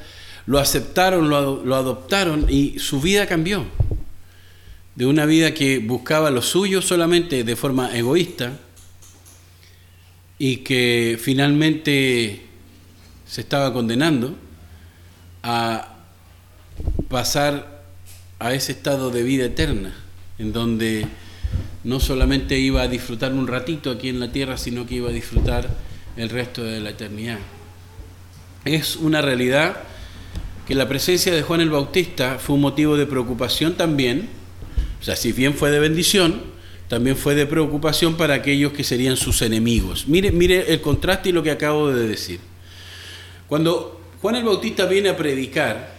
lo 0.46 0.60
aceptaron, 0.60 1.30
lo, 1.30 1.64
lo 1.64 1.76
adoptaron 1.78 2.48
y 2.50 2.80
su 2.80 3.00
vida 3.00 3.28
cambió. 3.28 3.64
De 4.96 5.06
una 5.06 5.26
vida 5.26 5.54
que 5.54 5.80
buscaba 5.80 6.30
lo 6.30 6.42
suyo 6.42 6.82
solamente 6.82 7.46
de 7.46 7.56
forma 7.56 7.96
egoísta 7.96 8.60
y 10.38 10.58
que 10.58 11.18
finalmente 11.22 12.42
se 13.26 13.40
estaba 13.40 13.72
condenando 13.72 14.36
a 15.44 15.96
pasar 17.08 17.84
a 18.38 18.54
ese 18.54 18.74
estado 18.74 19.12
de 19.12 19.24
vida 19.24 19.46
eterna, 19.46 19.96
en 20.38 20.52
donde 20.52 21.08
no 21.84 22.00
solamente 22.00 22.58
iba 22.60 22.82
a 22.82 22.88
disfrutar 22.88 23.34
un 23.34 23.48
ratito 23.48 23.92
aquí 23.92 24.10
en 24.10 24.20
la 24.20 24.32
tierra, 24.32 24.58
sino 24.58 24.86
que 24.86 24.96
iba 24.96 25.10
a 25.10 25.14
disfrutar 25.14 25.70
el 26.18 26.30
resto 26.30 26.64
de 26.64 26.80
la 26.80 26.90
eternidad. 26.90 27.40
Es 28.66 28.96
una 28.98 29.22
realidad 29.22 29.78
que 30.68 30.76
la 30.76 30.90
presencia 30.90 31.34
de 31.34 31.44
Juan 31.44 31.62
el 31.62 31.70
Bautista 31.70 32.40
fue 32.40 32.56
un 32.56 32.62
motivo 32.62 32.98
de 32.98 33.06
preocupación 33.06 33.76
también, 33.76 34.28
o 35.00 35.04
sea, 35.04 35.16
si 35.16 35.32
bien 35.32 35.54
fue 35.54 35.72
de 35.72 35.80
bendición, 35.80 36.42
también 36.90 37.16
fue 37.16 37.36
de 37.36 37.46
preocupación 37.46 38.16
para 38.16 38.34
aquellos 38.34 38.74
que 38.74 38.84
serían 38.84 39.16
sus 39.16 39.42
enemigos. 39.42 40.08
Mire, 40.08 40.32
mire 40.32 40.74
el 40.74 40.82
contraste 40.82 41.30
y 41.30 41.32
lo 41.32 41.44
que 41.44 41.52
acabo 41.52 41.92
de 41.92 42.08
decir. 42.08 42.40
Cuando 43.48 44.02
Juan 44.22 44.36
el 44.36 44.44
Bautista 44.44 44.86
viene 44.86 45.10
a 45.10 45.18
predicar, 45.18 45.96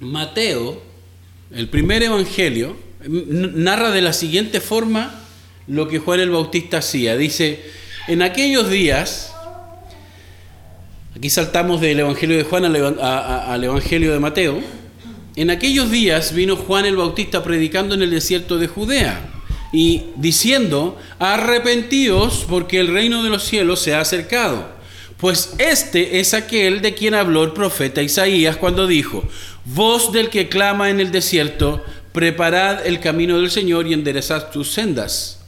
Mateo, 0.00 0.82
el 1.52 1.68
primer 1.68 2.02
evangelio, 2.02 2.76
narra 3.06 3.90
de 3.90 4.02
la 4.02 4.12
siguiente 4.12 4.60
forma 4.60 5.22
lo 5.66 5.88
que 5.88 5.98
Juan 5.98 6.20
el 6.20 6.30
Bautista 6.30 6.78
hacía. 6.78 7.16
Dice, 7.16 7.62
en 8.08 8.22
aquellos 8.22 8.70
días, 8.70 9.32
aquí 11.16 11.30
saltamos 11.30 11.80
del 11.80 12.00
Evangelio 12.00 12.36
de 12.36 12.44
Juan 12.44 12.64
al, 12.64 13.64
Evangelio 13.64 14.12
de 14.12 14.18
Mateo, 14.18 14.60
en 15.36 15.50
aquellos 15.50 15.90
días 15.90 16.34
vino 16.34 16.56
Juan 16.56 16.86
el 16.86 16.96
Bautista 16.96 17.44
predicando 17.44 17.94
en 17.94 18.02
el 18.02 18.10
desierto 18.10 18.58
de 18.58 18.66
Judea 18.66 19.20
y 19.72 20.06
diciendo, 20.16 20.98
arrepentíos 21.18 22.46
porque 22.48 22.80
el 22.80 22.88
reino 22.88 23.22
de 23.22 23.30
los 23.30 23.44
cielos 23.44 23.80
se 23.80 23.94
ha 23.94 24.00
acercado. 24.00 24.78
Pues 25.18 25.54
este 25.58 26.20
es 26.20 26.32
aquel 26.32 26.80
de 26.80 26.94
quien 26.94 27.14
habló 27.14 27.44
el 27.44 27.52
profeta 27.52 28.02
Isaías 28.02 28.56
cuando 28.56 28.86
dijo, 28.86 29.22
voz 29.64 30.12
del 30.12 30.30
que 30.30 30.48
clama 30.48 30.90
en 30.90 31.00
el 31.00 31.12
desierto, 31.12 31.84
preparad 32.12 32.86
el 32.86 33.00
camino 33.00 33.38
del 33.38 33.50
Señor 33.50 33.86
y 33.86 33.92
enderezad 33.92 34.52
sus 34.52 34.70
sendas. 34.72 35.38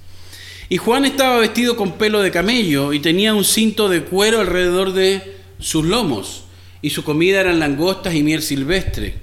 Y 0.69 0.77
Juan 0.77 1.05
estaba 1.05 1.39
vestido 1.39 1.77
con 1.77 1.99
pelo 1.99 2.23
de 2.23 2.31
camello 2.31 2.93
y 2.93 3.01
tenía 3.01 3.35
un 3.35 3.45
cinto 3.45 3.89
de 3.89 4.05
cuero 4.05 4.41
alrededor 4.41 4.93
de 4.93 5.37
sus 5.59 5.85
lomos, 5.85 6.45
y 6.81 6.91
su 6.91 7.05
comida 7.05 7.41
eran 7.41 7.59
langostas 7.59 8.15
y 8.15 8.23
miel 8.23 8.41
silvestre. 8.41 9.15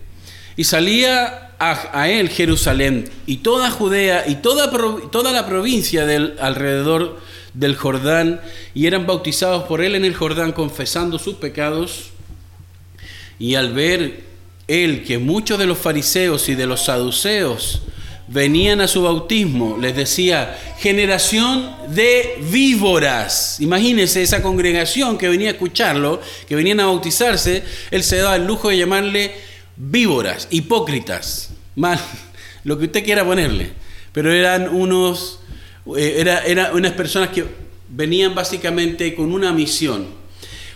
Y 0.58 0.66
salía 0.66 1.54
a, 1.60 2.10
él 2.10 2.30
Jerusalén 2.30 3.10
y 3.26 3.38
toda 3.38 3.72
Judea 3.72 4.26
y 4.28 4.36
toda, 4.36 4.70
toda 5.10 5.32
la 5.32 5.48
provincia 5.48 6.06
del 6.06 6.36
alrededor 6.40 7.20
del 7.54 7.76
Jordán, 7.76 8.42
y 8.76 8.86
eran 8.86 9.08
bautizados 9.08 9.64
por 9.64 9.82
él 9.82 9.96
en 9.96 10.06
el 10.06 10.16
Jordán 10.16 10.52
confesando 10.52 11.18
sus 11.18 11.36
pecados. 11.36 12.10
Y 13.40 13.56
al 13.56 13.74
ver 13.74 14.27
él 14.68 15.04
que 15.04 15.18
muchos 15.18 15.58
de 15.58 15.66
los 15.66 15.78
fariseos 15.78 16.50
y 16.50 16.56
de 16.56 16.66
los 16.66 16.86
saduceos 16.86 17.82
venían 18.28 18.82
a 18.82 18.88
su 18.88 19.04
bautismo, 19.04 19.78
les 19.80 19.96
decía, 19.96 20.58
generación 20.80 21.74
de 21.90 22.38
víboras. 22.52 23.58
Imagínense 23.62 24.22
esa 24.22 24.42
congregación 24.42 25.18
que 25.18 25.30
venía 25.30 25.50
a 25.50 25.52
escucharlo, 25.54 26.22
que 26.48 26.56
venían 26.56 26.82
a 26.82 26.88
bautizarse, 26.88 27.64
él 27.90 28.04
se 28.04 28.18
daba 28.18 28.36
el 28.36 28.46
lujo 28.46 28.70
de 28.70 28.78
llamarle 28.78 29.32
víboras, 29.78 30.48
hipócritas, 30.52 31.52
mal, 31.76 32.00
lo 32.66 32.78
que 32.78 32.86
usted 32.86 33.04
quiera 33.04 33.24
ponerle. 33.24 33.72
Pero 34.12 34.34
eran 34.34 34.68
unos, 34.76 35.40
eh, 35.96 36.16
era, 36.18 36.44
eran 36.44 36.76
unas 36.76 36.92
personas 36.94 37.30
que 37.30 37.46
venían 37.88 38.36
básicamente 38.36 39.16
con 39.16 39.32
una 39.32 39.54
misión. 39.54 40.06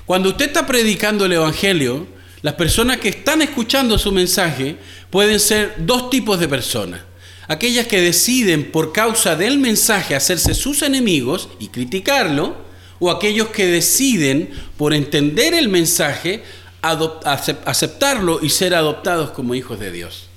Cuando 0.06 0.30
usted 0.30 0.46
está 0.46 0.66
predicando 0.66 1.26
el 1.26 1.34
Evangelio, 1.34 2.08
las 2.42 2.56
personas 2.56 2.98
que 2.98 3.10
están 3.10 3.42
escuchando 3.42 3.98
su 3.98 4.12
mensaje 4.12 4.78
pueden 5.10 5.40
ser 5.40 5.76
dos 5.80 6.10
tipos 6.10 6.40
de 6.40 6.48
personas. 6.48 7.02
Aquellas 7.48 7.88
que 7.88 8.02
deciden 8.02 8.72
por 8.72 8.94
causa 8.94 9.36
del 9.36 9.60
mensaje 9.60 10.16
hacerse 10.16 10.54
sus 10.54 10.82
enemigos 10.82 11.50
y 11.60 11.68
criticarlo, 11.68 12.56
o 13.00 13.10
aquellos 13.10 13.50
que 13.50 13.66
deciden 13.66 14.52
por 14.78 14.94
entender 14.94 15.54
el 15.54 15.70
mensaje 15.70 16.44
aceptarlo 16.82 18.40
y 18.42 18.50
ser 18.50 18.74
adoptados 18.74 19.32
como 19.32 19.56
hijos 19.56 19.80
de 19.80 19.92
Dios. 19.92 20.28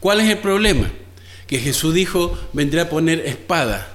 ¿Cuál 0.00 0.20
es 0.20 0.28
el 0.28 0.38
problema? 0.38 0.90
Que 1.46 1.58
Jesús 1.58 1.94
dijo, 1.94 2.38
vendré 2.52 2.80
a 2.80 2.90
poner 2.90 3.20
espada. 3.20 3.88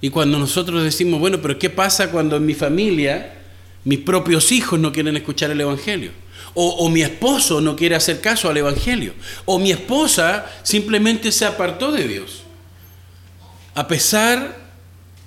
Y 0.00 0.10
cuando 0.10 0.38
nosotros 0.38 0.82
decimos, 0.82 1.20
bueno, 1.20 1.40
pero 1.40 1.58
¿qué 1.58 1.70
pasa 1.70 2.10
cuando 2.10 2.36
en 2.36 2.46
mi 2.46 2.54
familia 2.54 3.41
mis 3.84 3.98
propios 3.98 4.52
hijos 4.52 4.78
no 4.78 4.92
quieren 4.92 5.16
escuchar 5.16 5.50
el 5.50 5.60
Evangelio. 5.60 6.12
O, 6.54 6.90
mi 6.90 7.00
esposo 7.00 7.62
no 7.62 7.76
quiere 7.76 7.94
hacer 7.94 8.20
caso 8.20 8.50
al 8.50 8.56
Evangelio. 8.58 9.14
O 9.46 9.58
mi 9.58 9.72
esposa 9.72 10.46
simplemente 10.62 11.32
se 11.32 11.46
apartó 11.46 11.90
de 11.92 12.06
Dios. 12.06 12.42
A 13.74 13.88
pesar 13.88 14.58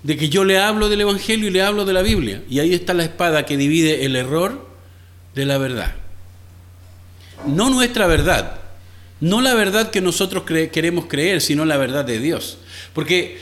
de 0.04 0.18
que 0.18 0.30
yo 0.30 0.44
le 0.44 0.60
hablo 0.60 0.88
del 0.88 1.02
Evangelio 1.02 1.48
y 1.48 1.52
le 1.52 1.64
hablo 1.64 1.84
de 1.84 1.94
la 1.94 2.04
Biblia. 2.04 2.44
Y 2.48 2.60
ahí 2.60 2.76
está 2.76 2.94
la 2.94 3.04
espada 3.04 3.46
que 3.46 3.58
divide 3.58 4.06
el 4.06 4.16
error 4.16 4.70
de 5.34 5.46
la 5.46 5.58
verdad. 5.58 5.96
No 7.48 7.72
nuestra 7.72 8.06
verdad. 8.06 8.60
No 9.20 9.42
la 9.42 9.56
verdad 9.56 9.90
que 9.90 10.02
nosotros 10.02 10.44
queremos 10.44 11.06
creer, 11.08 11.42
sino 11.42 11.66
la 11.66 11.78
verdad 11.78 12.06
de 12.06 12.20
Dios. 12.20 12.60
Porque 12.94 13.40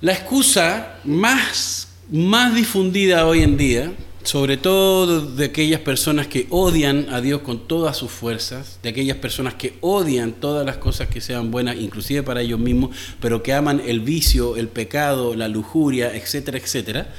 la 0.00 0.12
excusa 0.12 0.96
más, 1.04 1.88
más 2.10 2.54
difundida 2.54 3.26
hoy 3.26 3.42
en 3.42 3.56
día 3.56 3.92
sobre 4.26 4.56
todo 4.56 5.20
de 5.20 5.44
aquellas 5.44 5.78
personas 5.78 6.26
que 6.26 6.48
odian 6.50 7.06
a 7.10 7.20
Dios 7.20 7.42
con 7.42 7.68
todas 7.68 7.96
sus 7.96 8.10
fuerzas, 8.10 8.80
de 8.82 8.88
aquellas 8.88 9.18
personas 9.18 9.54
que 9.54 9.74
odian 9.80 10.32
todas 10.32 10.66
las 10.66 10.78
cosas 10.78 11.06
que 11.06 11.20
sean 11.20 11.52
buenas, 11.52 11.76
inclusive 11.76 12.24
para 12.24 12.42
ellos 12.42 12.58
mismos, 12.58 12.96
pero 13.20 13.44
que 13.44 13.52
aman 13.52 13.80
el 13.86 14.00
vicio, 14.00 14.56
el 14.56 14.66
pecado, 14.66 15.36
la 15.36 15.46
lujuria, 15.46 16.12
etcétera, 16.16 16.58
etcétera, 16.58 17.14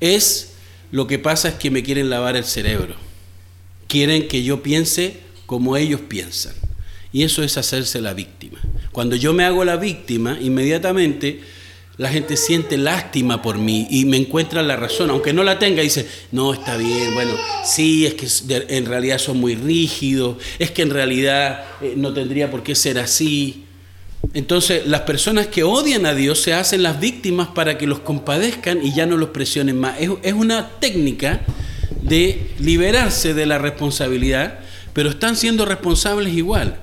es 0.00 0.52
lo 0.92 1.06
que 1.06 1.18
pasa 1.18 1.48
es 1.48 1.54
que 1.54 1.70
me 1.70 1.82
quieren 1.82 2.10
lavar 2.10 2.36
el 2.36 2.44
cerebro. 2.44 2.96
Quieren 3.88 4.28
que 4.28 4.42
yo 4.42 4.62
piense 4.62 5.20
como 5.46 5.78
ellos 5.78 6.02
piensan. 6.02 6.52
Y 7.14 7.22
eso 7.22 7.42
es 7.42 7.56
hacerse 7.56 8.02
la 8.02 8.12
víctima. 8.12 8.60
Cuando 8.92 9.16
yo 9.16 9.32
me 9.32 9.44
hago 9.44 9.64
la 9.64 9.76
víctima, 9.76 10.36
inmediatamente 10.38 11.40
la 11.98 12.10
gente 12.10 12.36
siente 12.36 12.76
lástima 12.76 13.40
por 13.40 13.58
mí 13.58 13.86
y 13.90 14.04
me 14.04 14.18
encuentra 14.18 14.62
la 14.62 14.76
razón, 14.76 15.10
aunque 15.10 15.32
no 15.32 15.42
la 15.42 15.58
tenga, 15.58 15.82
dice, 15.82 16.06
no, 16.30 16.52
está 16.52 16.76
bien, 16.76 17.14
bueno, 17.14 17.32
sí, 17.64 18.04
es 18.04 18.14
que 18.14 18.28
en 18.68 18.84
realidad 18.84 19.18
son 19.18 19.38
muy 19.38 19.54
rígidos, 19.54 20.36
es 20.58 20.70
que 20.70 20.82
en 20.82 20.90
realidad 20.90 21.64
eh, 21.80 21.94
no 21.96 22.12
tendría 22.12 22.50
por 22.50 22.62
qué 22.62 22.74
ser 22.74 22.98
así. 22.98 23.64
Entonces, 24.34 24.86
las 24.86 25.02
personas 25.02 25.46
que 25.46 25.62
odian 25.62 26.04
a 26.04 26.14
Dios 26.14 26.40
se 26.42 26.52
hacen 26.52 26.82
las 26.82 27.00
víctimas 27.00 27.48
para 27.48 27.78
que 27.78 27.86
los 27.86 28.00
compadezcan 28.00 28.84
y 28.84 28.92
ya 28.92 29.06
no 29.06 29.16
los 29.16 29.30
presionen 29.30 29.78
más. 29.78 29.96
es 29.98 30.32
una 30.34 30.68
técnica 30.80 31.42
de 32.02 32.50
liberarse 32.58 33.32
de 33.32 33.46
la 33.46 33.58
responsabilidad, 33.58 34.58
pero 34.92 35.10
están 35.10 35.36
siendo 35.36 35.64
responsables 35.64 36.34
igual. 36.34 36.78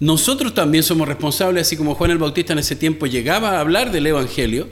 Nosotros 0.00 0.54
también 0.54 0.82
somos 0.82 1.06
responsables, 1.06 1.66
así 1.66 1.76
como 1.76 1.94
Juan 1.94 2.10
el 2.10 2.18
Bautista 2.18 2.54
en 2.54 2.58
ese 2.58 2.74
tiempo 2.74 3.06
llegaba 3.06 3.50
a 3.50 3.60
hablar 3.60 3.92
del 3.92 4.06
Evangelio. 4.06 4.68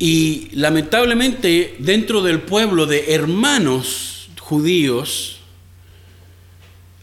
Y 0.00 0.48
lamentablemente 0.52 1.76
dentro 1.78 2.20
del 2.20 2.40
pueblo 2.40 2.86
de 2.86 3.14
hermanos 3.14 4.28
judíos, 4.40 5.38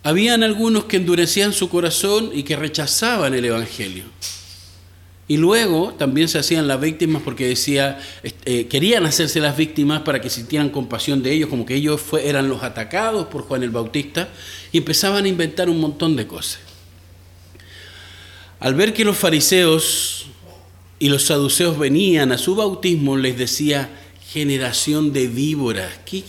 habían 0.03 0.43
algunos 0.43 0.85
que 0.85 0.97
endurecían 0.97 1.53
su 1.53 1.69
corazón 1.69 2.31
y 2.33 2.43
que 2.43 2.57
rechazaban 2.57 3.33
el 3.33 3.45
Evangelio. 3.45 4.03
Y 5.29 5.37
luego 5.37 5.93
también 5.97 6.27
se 6.27 6.39
hacían 6.39 6.67
las 6.67 6.81
víctimas 6.81 7.21
porque 7.23 7.47
decía, 7.47 7.99
eh, 8.45 8.67
querían 8.67 9.05
hacerse 9.05 9.39
las 9.39 9.55
víctimas 9.55 10.01
para 10.01 10.19
que 10.19 10.29
sintieran 10.29 10.69
compasión 10.69 11.23
de 11.23 11.31
ellos, 11.31 11.49
como 11.49 11.65
que 11.65 11.75
ellos 11.75 12.01
eran 12.21 12.49
los 12.49 12.63
atacados 12.63 13.27
por 13.27 13.43
Juan 13.43 13.63
el 13.63 13.69
Bautista, 13.69 14.29
y 14.71 14.79
empezaban 14.79 15.23
a 15.23 15.27
inventar 15.27 15.69
un 15.69 15.79
montón 15.79 16.15
de 16.15 16.27
cosas. 16.27 16.68
Al 18.59 18.75
ver 18.75 18.93
que 18.93 19.05
los 19.05 19.17
fariseos 19.17 20.27
y 20.99 21.09
los 21.09 21.23
saduceos 21.23 21.77
venían 21.77 22.31
a 22.31 22.37
su 22.37 22.55
bautismo, 22.55 23.17
les 23.17 23.37
decía, 23.37 23.89
generación 24.31 25.13
de 25.13 25.27
víboras. 25.27 25.91
¿Qué, 26.05 26.23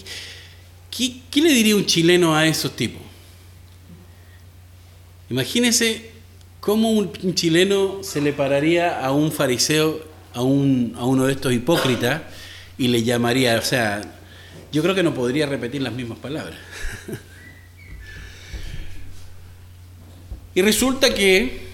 qué 1.30 1.40
le 1.42 1.52
diría 1.52 1.76
un 1.76 1.86
chileno 1.86 2.36
a 2.36 2.46
esos 2.46 2.74
tipos? 2.76 3.02
Imagínense 5.28 6.10
¿Cómo 6.60 6.90
un 6.90 7.34
chileno 7.34 8.00
se 8.02 8.20
le 8.20 8.34
pararía 8.34 9.00
a 9.00 9.12
un 9.12 9.32
fariseo, 9.32 10.04
a, 10.34 10.42
un, 10.42 10.94
a 10.98 11.06
uno 11.06 11.24
de 11.24 11.32
estos 11.32 11.54
hipócritas, 11.54 12.20
y 12.76 12.88
le 12.88 13.02
llamaría, 13.02 13.58
o 13.58 13.62
sea, 13.62 14.02
yo 14.70 14.82
creo 14.82 14.94
que 14.94 15.02
no 15.02 15.14
podría 15.14 15.46
repetir 15.46 15.80
las 15.80 15.94
mismas 15.94 16.18
palabras. 16.18 16.58
y 20.54 20.60
resulta 20.60 21.14
que 21.14 21.69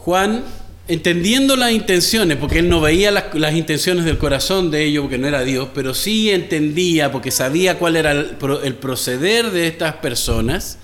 Juan, 0.00 0.44
entendiendo 0.88 1.56
las 1.56 1.72
intenciones, 1.72 2.36
porque 2.36 2.58
él 2.58 2.68
no 2.68 2.80
veía 2.80 3.10
las, 3.10 3.54
intenciones 3.54 4.04
del 4.04 4.18
corazón 4.18 4.70
de 4.70 4.84
ellos, 4.84 5.02
porque 5.02 5.18
no 5.18 5.28
era 5.28 5.44
Dios, 5.44 5.68
pero 5.74 5.94
sí 5.94 6.30
entendía, 6.30 7.12
porque 7.12 7.30
sabía 7.30 7.78
cuál 7.78 7.96
era 7.96 8.12
el, 8.12 8.36
el 8.64 8.74
proceder 8.74 9.50
de 9.50 9.68
estas 9.68 9.94
personas, 9.94 10.78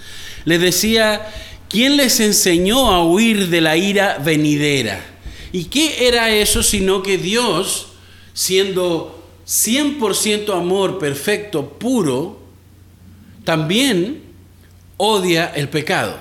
les 0.44 0.60
decía 0.60 1.26
¿Quién 1.68 1.96
les 1.96 2.20
enseñó 2.20 2.90
a 2.92 3.04
huir 3.04 3.48
de 3.48 3.60
la 3.60 3.76
ira 3.76 4.18
venidera? 4.18 5.04
¿Y 5.52 5.64
qué 5.64 6.06
era 6.06 6.30
eso 6.30 6.62
sino 6.62 7.02
que 7.02 7.18
Dios, 7.18 7.88
siendo 8.32 9.24
100% 9.46 10.56
amor 10.56 10.98
perfecto, 10.98 11.70
puro, 11.78 12.40
también 13.44 14.22
odia 14.96 15.46
el 15.46 15.68
pecado? 15.68 16.18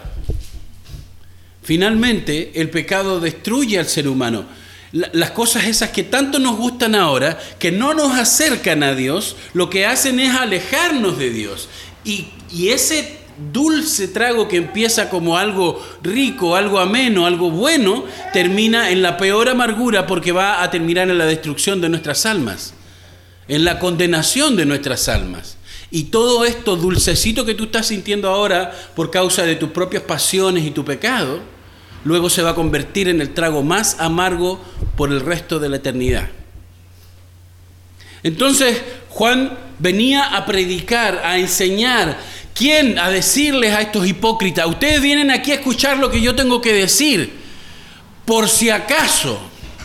Finalmente, 1.65 2.51
el 2.53 2.69
pecado 2.69 3.19
destruye 3.19 3.79
al 3.79 3.87
ser 3.87 4.07
humano. 4.07 4.45
Las 4.91 5.31
cosas 5.31 5.63
esas 5.63 5.89
que 5.89 6.03
tanto 6.03 6.37
nos 6.37 6.57
gustan 6.57 6.93
ahora, 6.93 7.39
que 7.57 7.71
no 7.71 7.95
nos 7.95 8.13
acercan 8.13 8.83
a 8.83 8.93
Dios, 8.93 9.35
lo 9.53 9.67
que 9.67 9.87
hacen 9.87 10.19
es 10.19 10.35
alejarnos 10.35 11.17
de 11.17 11.31
Dios. 11.31 11.67
Y, 12.03 12.27
ese 12.69 13.17
dulce 13.51 14.07
trago 14.07 14.47
que 14.47 14.57
empieza 14.57 15.09
como 15.09 15.39
algo 15.39 15.83
rico, 16.03 16.55
algo 16.55 16.77
ameno, 16.77 17.25
algo 17.25 17.49
bueno, 17.49 18.05
termina 18.31 18.91
en 18.91 19.01
la 19.01 19.17
peor 19.17 19.49
amargura 19.49 20.05
porque 20.05 20.31
va 20.31 20.61
a 20.61 20.69
terminar 20.69 21.09
en 21.09 21.17
la 21.17 21.25
destrucción 21.25 21.81
de 21.81 21.89
nuestras 21.89 22.27
almas, 22.27 22.75
en 23.47 23.65
la 23.65 23.79
condenación 23.79 24.55
de 24.55 24.67
nuestras 24.67 25.09
almas. 25.09 25.57
Y 25.89 26.05
todo 26.05 26.45
esto 26.45 26.75
dulcecito 26.75 27.43
que 27.43 27.55
tú 27.55 27.63
estás 27.63 27.87
sintiendo 27.87 28.29
ahora 28.29 28.71
por 28.95 29.09
causa 29.09 29.43
de 29.43 29.55
tus 29.55 29.71
propias 29.71 30.03
pasiones 30.03 30.63
y 30.63 30.69
tu 30.69 30.85
pecado, 30.85 31.54
luego 32.05 32.29
se 32.29 32.41
va 32.41 32.51
a 32.51 32.55
convertir 32.55 33.09
en 33.09 33.19
el 33.19 33.33
trago 33.33 33.61
más 33.61 33.99
amargo 33.99 34.61
por 34.95 35.11
el 35.11 35.19
resto 35.19 35.59
de 35.59 35.67
la 35.67 35.75
eternidad. 35.75 36.29
Entonces 38.23 38.81
Juan 39.09 39.57
venía 39.79 40.23
a 40.23 40.45
predicar, 40.45 41.21
a 41.25 41.37
enseñar, 41.37 42.17
¿Quién 42.55 42.97
a 42.99 43.09
decirles 43.09 43.73
a 43.73 43.81
estos 43.81 44.07
hipócritas, 44.07 44.65
ustedes 44.65 45.01
vienen 45.01 45.29
aquí 45.29 45.51
a 45.51 45.55
escuchar 45.55 45.97
lo 45.97 46.09
que 46.09 46.21
yo 46.21 46.35
tengo 46.35 46.61
que 46.61 46.71
decir, 46.71 47.33
por 48.23 48.47
si 48.47 48.69
acaso, 48.69 49.37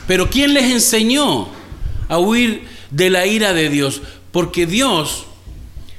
pero 0.06 0.30
¿quién 0.30 0.54
les 0.54 0.70
enseñó 0.70 1.48
a 2.08 2.18
huir 2.18 2.68
de 2.92 3.10
la 3.10 3.26
ira 3.26 3.52
de 3.54 3.70
Dios? 3.70 4.02
Porque 4.30 4.66
Dios, 4.66 5.26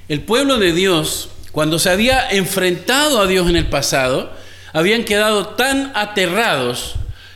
el 0.08 0.22
pueblo 0.22 0.60
de 0.60 0.72
Dios, 0.72 1.32
cuando 1.52 1.78
se 1.78 1.90
había 1.90 2.30
enfrentado 2.30 3.20
a 3.20 3.28
Dios 3.28 3.50
en 3.50 3.58
el 3.58 3.68
pasado, 3.68 4.32
habían 4.74 5.04
quedado 5.04 5.48
tan 5.50 5.92
aterrados 5.96 6.96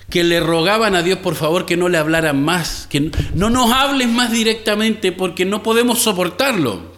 que 0.10 0.24
le 0.24 0.39
rogaban 0.39 0.95
a 0.95 1.04
Dios 1.04 1.19
por 1.19 1.36
favor 1.36 1.65
que 1.65 1.78
no 1.78 1.89
le 1.89 1.98
hablaran 1.98 2.41
más, 2.43 2.88
que 2.89 3.12
no 3.34 3.50
nos 3.50 3.71
hablen 3.71 4.13
más 4.13 4.32
directamente 4.32 5.12
porque 5.12 5.45
no 5.45 5.63
podemos 5.63 6.02
soportarlo. 6.02 6.93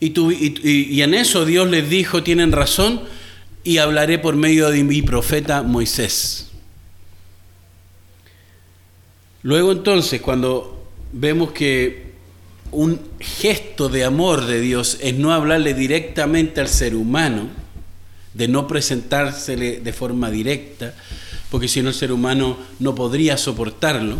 Y, 0.00 1.02
en 1.02 1.14
eso 1.14 1.44
Dios 1.44 1.68
les 1.68 1.88
dijo, 1.90 2.22
tienen 2.22 2.52
razón, 2.52 3.02
y 3.62 3.76
hablaré 3.76 4.18
por 4.18 4.34
medio 4.34 4.70
de 4.70 4.82
mi 4.82 5.02
profeta 5.02 5.62
Moisés. 5.62 6.50
Luego 9.42 9.72
entonces, 9.72 10.22
cuando 10.22 10.88
vemos 11.12 11.52
que 11.52 12.10
un 12.72 13.00
gesto 13.20 13.90
de 13.90 14.04
amor 14.04 14.46
de 14.46 14.60
Dios 14.60 14.98
es 15.02 15.14
no 15.14 15.32
hablarle 15.32 15.74
directamente 15.74 16.60
al 16.62 16.68
ser 16.68 16.94
humano, 16.94 17.59
de 18.34 18.48
no 18.48 18.66
presentársele 18.68 19.80
de 19.80 19.92
forma 19.92 20.30
directa, 20.30 20.94
porque 21.50 21.68
si 21.68 21.82
no 21.82 21.88
el 21.88 21.94
ser 21.94 22.12
humano 22.12 22.56
no 22.78 22.94
podría 22.94 23.36
soportarlo, 23.36 24.18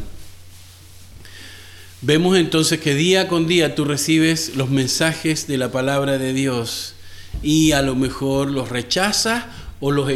Vemos 2.02 2.38
entonces 2.38 2.80
que 2.80 2.94
día 2.94 3.28
con 3.28 3.46
día 3.46 3.74
tú 3.74 3.84
recibes 3.84 4.56
los 4.56 4.70
mensajes 4.70 5.46
de 5.46 5.58
la 5.58 5.70
palabra 5.70 6.16
de 6.16 6.32
Dios 6.32 6.94
y 7.42 7.72
a 7.72 7.82
lo 7.82 7.94
mejor 7.94 8.50
los 8.50 8.70
rechazas 8.70 9.44
o 9.80 9.90
los 9.90 10.10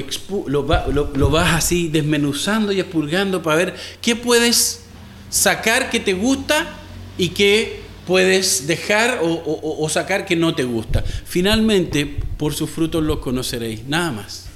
lo, 0.47 0.67
lo, 0.89 1.31
vas 1.31 1.55
así 1.55 1.89
desmenuzando 1.89 2.73
y 2.73 2.81
expurgando 2.81 3.43
para 3.43 3.57
ver 3.57 3.75
qué 4.01 4.17
puedes 4.17 4.81
sacar 5.29 5.91
que 5.91 6.01
te 6.01 6.15
gusta 6.15 6.75
y 7.19 7.31
qué 7.31 7.83
puedes 8.07 8.67
dejar 8.67 9.21
o, 9.23 9.89
sacar 9.89 10.27
que 10.27 10.37
no 10.37 10.55
te 10.55 10.65
gusta. 10.65 11.03
Finalmente, 11.03 12.07
por 12.37 12.55
sus 12.55 12.71
frutos 12.71 13.03
los 13.03 13.19
conoceréis, 13.19 13.85
nada 13.87 14.13
más. 14.13 14.47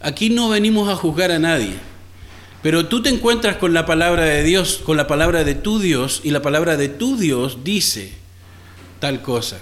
Aquí 0.00 0.30
no 0.30 0.48
venimos 0.48 0.88
a 0.88 0.96
juzgar 0.96 1.30
a 1.30 1.38
nadie. 1.38 1.74
Pero 2.62 2.86
tú 2.86 3.02
te 3.02 3.08
encuentras 3.08 3.56
con 3.56 3.72
la 3.72 3.86
palabra 3.86 4.24
de 4.24 4.42
Dios, 4.42 4.80
con 4.84 4.96
la 4.96 5.06
palabra 5.06 5.44
de 5.44 5.54
tu 5.54 5.78
Dios, 5.78 6.20
y 6.24 6.30
la 6.30 6.42
palabra 6.42 6.76
de 6.76 6.88
tu 6.88 7.16
Dios 7.16 7.64
dice 7.64 8.12
tal 8.98 9.22
cosa. 9.22 9.58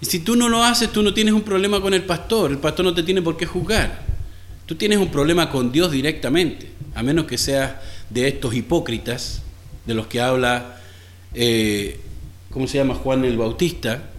Y 0.00 0.06
si 0.06 0.20
tú 0.20 0.36
no 0.36 0.48
lo 0.48 0.62
haces, 0.62 0.92
tú 0.92 1.02
no 1.02 1.14
tienes 1.14 1.34
un 1.34 1.42
problema 1.42 1.80
con 1.80 1.94
el 1.94 2.04
pastor, 2.04 2.50
el 2.50 2.58
pastor 2.58 2.84
no 2.84 2.94
te 2.94 3.02
tiene 3.02 3.22
por 3.22 3.36
qué 3.36 3.46
juzgar. 3.46 4.02
Tú 4.66 4.74
tienes 4.74 4.98
un 4.98 5.10
problema 5.10 5.50
con 5.50 5.72
Dios 5.72 5.90
directamente, 5.90 6.70
a 6.94 7.02
menos 7.02 7.24
que 7.24 7.38
seas 7.38 7.74
de 8.10 8.28
estos 8.28 8.54
hipócritas, 8.54 9.42
de 9.88 9.94
los 9.94 10.06
que 10.06 10.20
habla, 10.20 10.76
eh, 11.34 11.98
¿cómo 12.50 12.68
se 12.68 12.78
llama? 12.78 12.94
Juan 12.94 13.24
el 13.24 13.36
Bautista, 13.36 14.10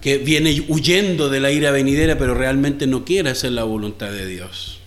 que 0.00 0.18
viene 0.18 0.64
huyendo 0.66 1.28
de 1.28 1.38
la 1.38 1.52
ira 1.52 1.70
venidera, 1.70 2.18
pero 2.18 2.34
realmente 2.34 2.88
no 2.88 3.04
quiere 3.04 3.30
hacer 3.30 3.52
la 3.52 3.62
voluntad 3.62 4.10
de 4.10 4.26
Dios. 4.26 4.80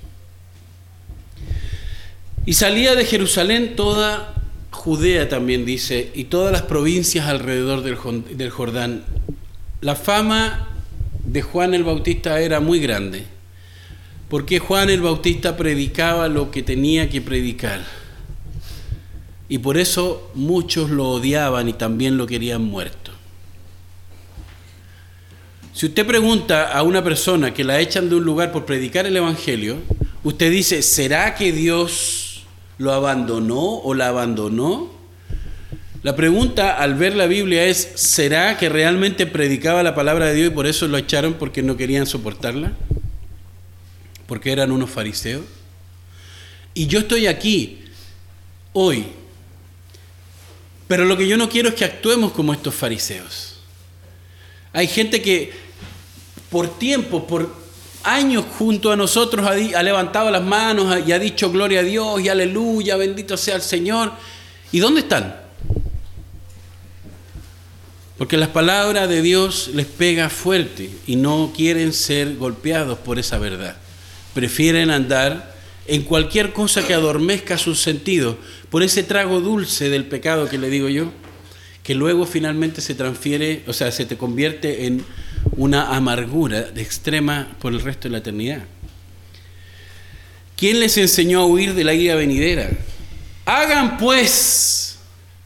Y 2.45 2.53
salía 2.53 2.95
de 2.95 3.05
Jerusalén 3.05 3.75
toda 3.77 4.33
Judea 4.71 5.29
también 5.29 5.65
dice, 5.65 6.11
y 6.13 6.25
todas 6.25 6.51
las 6.51 6.61
provincias 6.63 7.27
alrededor 7.27 7.81
del 7.81 8.49
Jordán. 8.51 9.03
La 9.81 9.95
fama 9.95 10.67
de 11.25 11.41
Juan 11.41 11.73
el 11.73 11.83
Bautista 11.83 12.39
era 12.39 12.59
muy 12.59 12.79
grande, 12.79 13.23
porque 14.29 14.59
Juan 14.59 14.91
el 14.91 15.01
Bautista 15.01 15.57
predicaba 15.57 16.27
lo 16.27 16.51
que 16.51 16.61
tenía 16.61 17.09
que 17.09 17.21
predicar. 17.21 17.83
Y 19.47 19.59
por 19.59 19.77
eso 19.77 20.31
muchos 20.33 20.89
lo 20.89 21.09
odiaban 21.09 21.69
y 21.69 21.73
también 21.73 22.17
lo 22.17 22.27
querían 22.27 22.63
muerto. 22.63 23.11
Si 25.73 25.87
usted 25.87 26.07
pregunta 26.07 26.71
a 26.71 26.83
una 26.83 27.03
persona 27.03 27.53
que 27.53 27.63
la 27.63 27.79
echan 27.79 28.09
de 28.09 28.15
un 28.15 28.23
lugar 28.23 28.51
por 28.51 28.65
predicar 28.65 29.05
el 29.05 29.17
Evangelio, 29.17 29.77
usted 30.23 30.49
dice, 30.49 30.81
¿será 30.81 31.35
que 31.35 31.51
Dios 31.51 32.25
¿Lo 32.77 32.91
abandonó 32.91 33.77
o 33.79 33.93
la 33.93 34.09
abandonó? 34.09 34.93
La 36.03 36.15
pregunta 36.15 36.77
al 36.77 36.95
ver 36.95 37.15
la 37.15 37.25
Biblia 37.25 37.65
es, 37.65 37.93
¿será 37.95 38.57
que 38.57 38.69
realmente 38.69 39.25
predicaba 39.25 39.81
la 39.81 39.95
palabra 39.95 40.27
de 40.27 40.35
Dios 40.35 40.47
y 40.51 40.53
por 40.53 40.67
eso 40.67 40.87
lo 40.87 40.97
echaron 40.97 41.35
porque 41.35 41.63
no 41.63 41.77
querían 41.77 42.05
soportarla? 42.05 42.73
Porque 44.27 44.51
eran 44.51 44.71
unos 44.71 44.89
fariseos. 44.89 45.45
Y 46.73 46.87
yo 46.87 46.99
estoy 46.99 47.27
aquí 47.27 47.79
hoy, 48.73 49.05
pero 50.87 51.05
lo 51.05 51.17
que 51.17 51.27
yo 51.27 51.37
no 51.37 51.49
quiero 51.49 51.69
es 51.69 51.75
que 51.75 51.85
actuemos 51.85 52.31
como 52.31 52.53
estos 52.53 52.75
fariseos. 52.75 53.55
Hay 54.73 54.87
gente 54.87 55.21
que 55.21 55.53
por 56.49 56.77
tiempo, 56.77 57.25
por 57.25 57.49
años 58.03 58.45
junto 58.57 58.91
a 58.91 58.95
nosotros 58.95 59.47
ha, 59.47 59.83
levantado 59.83 60.29
las 60.29 60.43
manos 60.43 60.95
y 61.07 61.11
ha 61.11 61.19
dicho 61.19 61.51
gloria 61.51 61.79
a 61.79 61.83
Dios 61.83 62.21
y 62.21 62.29
aleluya, 62.29 62.97
bendito 62.97 63.35
sea 63.35 63.55
el 63.55 63.61
Señor. 63.61 64.11
¿Y 64.71 64.79
dónde 64.79 65.01
están? 65.01 65.35
Porque 68.17 68.37
las 68.37 68.49
palabras 68.49 69.09
de 69.09 69.21
Dios 69.21 69.71
les 69.73 69.87
pega 69.87 70.29
fuerte 70.29 70.89
y 71.07 71.15
no 71.15 71.51
quieren 71.55 71.91
ser 71.91 72.35
golpeados 72.35 72.99
por 72.99 73.19
esa 73.19 73.39
verdad. 73.39 73.75
Prefieren 74.33 74.91
andar 74.91 75.54
en 75.87 76.03
cualquier 76.03 76.53
cosa 76.53 76.85
que 76.85 76.93
adormezca 76.93 77.57
sus 77.57 77.81
sentidos, 77.81 78.37
por 78.69 78.83
ese 78.83 79.03
trago 79.03 79.41
dulce 79.41 79.89
del 79.89 80.05
pecado 80.05 80.49
que 80.49 80.57
le 80.57 80.69
digo 80.69 80.89
yo, 80.89 81.11
que 81.83 81.93
luego 81.93 82.25
finalmente 82.25 82.81
se 82.81 82.95
transfiere, 82.95 83.63
o 83.67 83.73
sea, 83.73 83.91
se 83.91 84.05
te 84.05 84.17
convierte 84.17 84.87
en 84.87 85.05
una 85.51 85.95
amargura 85.95 86.63
de 86.63 86.81
extrema 86.81 87.55
por 87.59 87.73
el 87.73 87.81
resto 87.81 88.07
de 88.07 88.13
la 88.13 88.17
eternidad. 88.17 88.63
¿Quién 90.55 90.79
les 90.79 90.97
enseñó 90.97 91.41
a 91.41 91.45
huir 91.45 91.73
de 91.75 91.83
la 91.83 91.93
ira 91.93 92.15
venidera? 92.15 92.71
Hagan 93.45 93.97
pues, 93.97 94.97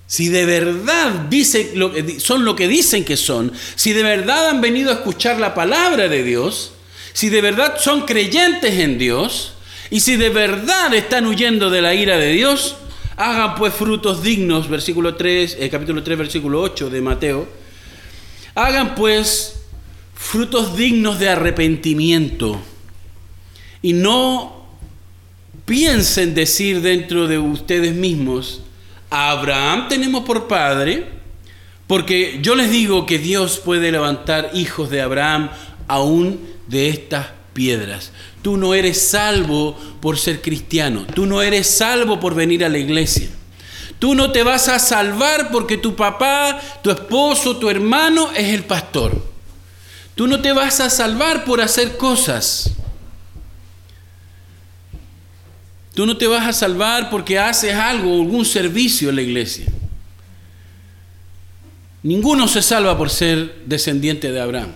si 0.08 0.30
de 0.30 0.46
verdad 0.46 1.26
dicen 1.30 1.72
lo 1.76 1.92
que, 1.92 2.20
son 2.22 2.46
lo 2.46 2.56
que 2.56 2.70
dicen 2.70 3.04
que 3.04 3.18
son, 3.18 3.52
si 3.76 3.92
de 3.92 4.04
verdad 4.04 4.50
han 4.50 4.62
venido 4.62 4.92
a 4.92 4.96
escuchar 4.96 5.40
la 5.40 5.54
palabra 5.54 6.08
de 6.08 6.24
Dios, 6.24 6.72
si 7.12 7.28
de 7.28 7.42
verdad 7.42 7.76
son 7.80 8.06
creyentes 8.06 8.76
en 8.76 8.98
Dios, 8.98 9.56
y 9.92 10.00
si 10.02 10.18
de 10.18 10.30
verdad 10.30 10.94
están 10.94 11.26
huyendo 11.26 11.70
de 11.70 11.82
la 11.82 11.96
ira 11.96 12.18
de 12.18 12.34
Dios, 12.34 12.76
hagan 13.18 13.56
pues 13.56 13.74
frutos 13.74 14.22
dignos, 14.22 14.70
versículo 14.70 15.16
3, 15.16 15.58
eh, 15.60 15.70
capítulo 15.70 16.04
3, 16.04 16.18
versículo 16.18 16.62
8 16.62 16.90
de 16.90 17.02
Mateo. 17.02 17.48
Hagan 18.54 18.94
pues 18.94 19.62
frutos 20.14 20.78
dignos 20.78 21.20
de 21.20 21.30
arrepentimiento. 21.30 22.60
Y 23.82 23.94
no 23.94 24.68
piensen 25.66 26.36
decir 26.36 26.82
dentro 26.82 27.28
de 27.28 27.40
ustedes 27.40 27.96
mismos, 27.96 28.62
a 29.10 29.32
Abraham 29.32 29.88
tenemos 29.90 30.24
por 30.24 30.48
padre, 30.48 31.08
porque 31.88 32.40
yo 32.44 32.56
les 32.56 32.70
digo 32.70 33.08
que 33.08 33.18
Dios 33.18 33.60
puede 33.60 33.92
levantar 33.92 34.52
hijos 34.54 34.92
de 34.92 35.02
Abraham 35.02 35.50
aún 35.88 36.40
de 36.68 36.90
estas 36.90 37.39
piedras. 37.54 38.12
Tú 38.42 38.58
no 38.58 38.74
eres 38.74 39.10
salvo 39.10 39.78
por 40.02 40.18
ser 40.18 40.42
cristiano. 40.42 41.06
Tú 41.14 41.26
no 41.26 41.42
eres 41.42 41.68
salvo 41.68 42.20
por 42.20 42.36
venir 42.36 42.64
a 42.64 42.70
la 42.70 42.78
iglesia. 42.78 43.30
Tú 44.00 44.16
no 44.16 44.32
te 44.32 44.44
vas 44.44 44.70
a 44.70 44.80
salvar 44.80 45.52
porque 45.52 45.78
tu 45.78 45.96
papá, 45.96 46.60
tu 46.82 46.90
esposo, 46.90 47.58
tu 47.58 47.70
hermano 47.70 48.32
es 48.32 48.54
el 48.54 48.64
pastor. 48.64 49.22
Tú 50.16 50.28
no 50.28 50.42
te 50.42 50.54
vas 50.54 50.80
a 50.80 50.90
salvar 50.90 51.44
por 51.44 51.62
hacer 51.62 51.98
cosas. 51.98 52.72
Tú 55.94 56.06
no 56.06 56.18
te 56.18 56.28
vas 56.28 56.48
a 56.48 56.54
salvar 56.54 57.10
porque 57.10 57.38
haces 57.38 57.74
algo, 57.74 58.14
algún 58.14 58.46
servicio 58.46 59.10
en 59.10 59.16
la 59.18 59.22
iglesia. 59.22 59.66
Ninguno 62.04 62.48
se 62.48 62.62
salva 62.62 62.98
por 62.98 63.10
ser 63.10 63.64
descendiente 63.66 64.32
de 64.32 64.40
Abraham 64.40 64.72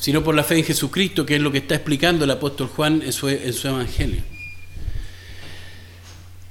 sino 0.00 0.22
por 0.22 0.34
la 0.34 0.44
fe 0.44 0.58
en 0.58 0.64
Jesucristo, 0.64 1.26
que 1.26 1.36
es 1.36 1.42
lo 1.42 1.50
que 1.50 1.58
está 1.58 1.74
explicando 1.74 2.24
el 2.24 2.30
apóstol 2.30 2.68
Juan 2.68 3.02
en 3.04 3.12
su, 3.12 3.28
evangelio. 3.28 4.22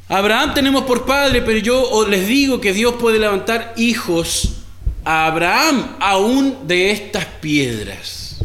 Abraham 0.09 0.53
tenemos 0.53 0.83
por 0.83 1.05
padre, 1.05 1.41
pero 1.41 1.59
yo 1.59 2.07
les 2.07 2.27
digo 2.27 2.61
que 2.61 2.73
Dios 2.73 2.95
puede 2.99 3.19
levantar 3.19 3.73
hijos 3.77 4.57
a 5.03 5.27
Abraham 5.27 5.97
aún 5.99 6.67
de 6.67 6.91
estas 6.91 7.25
piedras. 7.25 8.37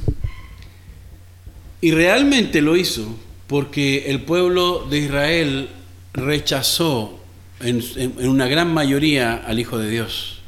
Y 1.80 1.90
realmente 1.90 2.60
lo 2.60 2.76
hizo 2.76 3.16
porque 3.48 4.10
el 4.10 4.22
pueblo 4.22 4.86
de 4.88 4.98
Israel 4.98 5.68
rechazó 6.14 7.20
en, 7.60 7.82
en, 7.96 8.28
una 8.28 8.46
gran 8.46 8.72
mayoría 8.72 9.34
al 9.34 9.58
Hijo 9.58 9.78
de 9.78 9.90
Dios. 9.90 10.38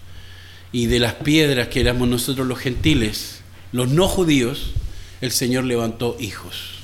Y 0.71 0.87
de 0.87 1.01
las 1.01 1.14
piedras 1.14 1.69
que 1.69 1.81
éramos 1.81 2.09
nosotros 2.09 2.47
los 2.47 2.59
gentiles, 2.59 3.34
los 3.75 3.89
no 3.89 4.07
judíos, 4.07 4.71
el 5.21 5.33
Señor 5.33 5.65
levantó 5.65 6.17
hijos. 6.21 6.75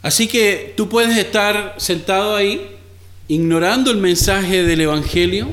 Así 0.00 0.26
que 0.26 0.72
tú 0.74 0.88
puedes 0.88 1.18
estar 1.18 1.74
sentado 1.76 2.34
ahí 2.34 2.76
ignorando 3.28 3.90
el 3.90 3.98
mensaje 3.98 4.62
del 4.62 4.80
Evangelio. 4.80 5.48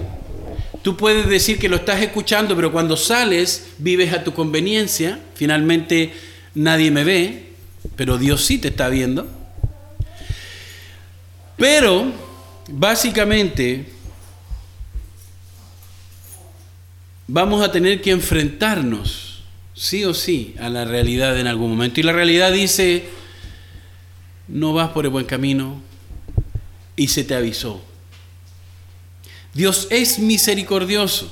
Tú 0.81 0.95
puedes 0.95 1.27
decir 1.27 1.59
que 1.59 1.67
lo 1.67 1.75
estás 1.75 2.01
escuchando, 2.01 2.55
pero 2.55 2.71
cuando 2.71 2.95
sales 2.95 3.71
vives 3.79 4.13
a 4.13 4.23
tu 4.23 4.33
conveniencia. 4.33 5.19
Finalmente 5.33 6.13
nadie 6.53 6.91
me 6.91 7.03
ve, 7.03 7.49
pero 7.97 8.17
Dios 8.17 8.45
sí 8.45 8.59
te 8.59 8.69
está 8.69 8.87
viendo. 8.87 9.27
Pero 11.57 12.13
básicamente 12.69 13.94
vamos 17.27 17.63
a 17.63 17.71
tener 17.71 18.01
que 18.01 18.11
enfrentarnos, 18.11 19.43
sí 19.73 20.05
o 20.05 20.13
sí, 20.13 20.55
a 20.59 20.69
la 20.69 20.85
realidad 20.85 21.37
en 21.39 21.47
algún 21.47 21.71
momento. 21.71 21.99
Y 21.99 22.03
la 22.03 22.13
realidad 22.13 22.51
dice, 22.51 23.05
no 24.47 24.73
vas 24.73 24.89
por 24.89 25.05
el 25.05 25.11
buen 25.11 25.25
camino 25.25 25.81
y 26.95 27.07
se 27.07 27.23
te 27.23 27.35
avisó. 27.35 27.81
Dios 29.53 29.87
es 29.89 30.19
misericordioso. 30.19 31.31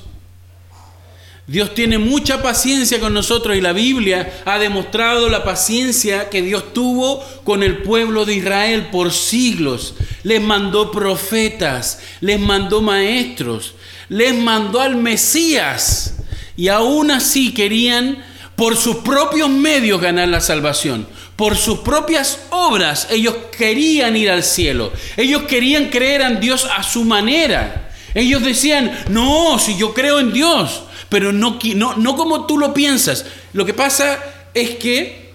Dios 1.45 1.73
tiene 1.75 1.97
mucha 1.97 2.41
paciencia 2.41 3.01
con 3.01 3.13
nosotros 3.13 3.58
y 3.58 3.62
la 3.62 3.73
Biblia 3.73 4.41
ha 4.45 4.60
demostrado 4.60 5.27
la 5.27 5.43
paciencia 5.43 6.29
que 6.29 6.41
Dios 6.41 6.73
tuvo 6.73 7.21
con 7.43 7.63
el 7.63 7.79
pueblo 7.79 8.23
de 8.23 8.36
Israel 8.36 8.88
por 8.93 9.12
siglos. 9.12 9.95
Les 10.23 10.41
mandó 10.41 10.89
profetas, 10.89 11.99
les 12.21 12.39
mandó 12.39 12.82
maestros, 12.82 13.75
les 14.10 14.36
mandó 14.36 14.80
al 14.80 14.96
Mesías 14.96 16.16
y 16.56 16.68
aún 16.68 17.12
así 17.12 17.54
querían 17.54 18.24
por 18.56 18.78
sus 18.78 18.98
propios 18.98 19.50
medios 19.50 20.02
ganar 20.02 20.28
la 20.28 20.42
salvación. 20.42 21.08
Por 21.36 21.58
sus 21.58 21.80
propias 21.80 22.39
obras 22.52 23.08
ellos 23.10 23.36
querían 23.58 24.16
ir 24.16 24.30
al 24.30 24.44
cielo. 24.44 24.92
Ellos 25.18 25.44
querían 25.44 25.89
creer 25.89 26.22
en 26.22 26.39
Dios 26.39 26.68
a 26.76 26.84
su 26.84 27.04
manera. 27.04 27.92
Ellos 28.13 28.44
decían, 28.44 29.06
no, 29.10 29.58
si 29.58 29.76
yo 29.76 29.94
creo 29.94 30.20
en 30.20 30.32
Dios, 30.32 30.84
pero 31.10 31.32
no, 31.32 31.58
no, 31.76 31.96
no 31.96 32.16
como 32.16 32.46
tú 32.46 32.58
lo 32.58 32.74
piensas. 32.74 33.26
Lo 33.54 33.66
que 33.66 33.74
pasa 33.74 34.20
es 34.54 34.72
que 34.72 35.34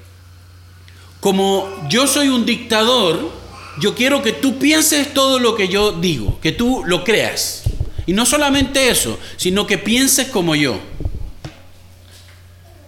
como 1.20 1.68
yo 1.88 2.06
soy 2.06 2.28
un 2.28 2.46
dictador, 2.46 3.32
yo 3.80 3.94
quiero 3.94 4.22
que 4.22 4.32
tú 4.32 4.58
pienses 4.58 5.12
todo 5.12 5.38
lo 5.38 5.56
que 5.56 5.68
yo 5.68 5.92
digo, 5.92 6.38
que 6.40 6.52
tú 6.52 6.82
lo 6.86 7.02
creas. 7.02 7.64
Y 8.08 8.14
no 8.14 8.24
solamente 8.24 8.88
eso, 8.88 9.18
sino 9.36 9.66
que 9.66 9.76
pienses 9.76 10.28
como 10.28 10.56
yo. 10.56 10.80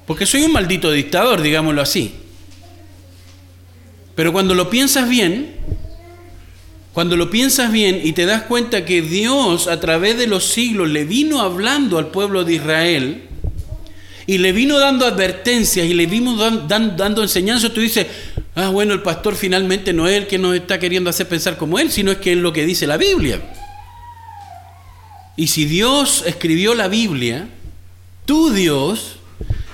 Porque 0.06 0.24
soy 0.24 0.44
un 0.44 0.52
maldito 0.52 0.90
dictador, 0.90 1.42
digámoslo 1.42 1.83
así. 1.83 2.14
Pero 4.14 4.33
cuando 4.33 4.54
lo 4.54 4.70
piensas 4.70 5.11
bien, 5.11 5.56
cuando 6.94 7.18
lo 7.18 7.28
piensas 7.28 7.70
bien 7.70 8.00
y 8.02 8.14
te 8.14 8.24
das 8.24 8.44
cuenta 8.44 8.87
que 8.87 9.02
Dios 9.02 9.66
a 9.68 9.78
través 9.78 10.16
de 10.16 10.26
los 10.26 10.46
siglos 10.46 10.88
le 10.88 11.04
vino 11.04 11.42
hablando 11.42 11.98
al 11.98 12.06
pueblo 12.06 12.42
de 12.44 12.54
Israel 12.54 13.24
y 14.26 14.38
le 14.38 14.52
vino 14.52 14.78
dando 14.78 15.04
advertencias 15.04 15.87
y 15.87 15.92
le 15.92 16.06
vino 16.06 16.35
dando, 16.66 17.22
enseñanzas, 17.22 17.74
tú 17.74 17.83
dices, 17.83 18.06
ah, 18.54 18.70
bueno, 18.70 18.94
el 18.94 19.02
pastor 19.02 19.37
finalmente 19.37 19.92
no 19.92 20.09
es 20.09 20.16
el 20.16 20.26
que 20.26 20.38
nos 20.38 20.56
está 20.56 20.78
queriendo 20.78 21.11
hacer 21.11 21.28
pensar 21.28 21.59
como 21.59 21.78
él, 21.78 21.90
sino 21.90 22.11
es 22.11 22.16
que 22.16 22.33
es 22.33 22.38
lo 22.38 22.54
que 22.54 22.64
dice 22.64 22.87
la 22.87 22.96
Biblia. 22.96 23.38
Y 25.40 25.46
si 25.46 25.64
Dios 25.64 26.22
escribió 26.26 26.74
la 26.74 26.87
Biblia, 26.87 27.48
tu 28.26 28.50
Dios, 28.50 29.16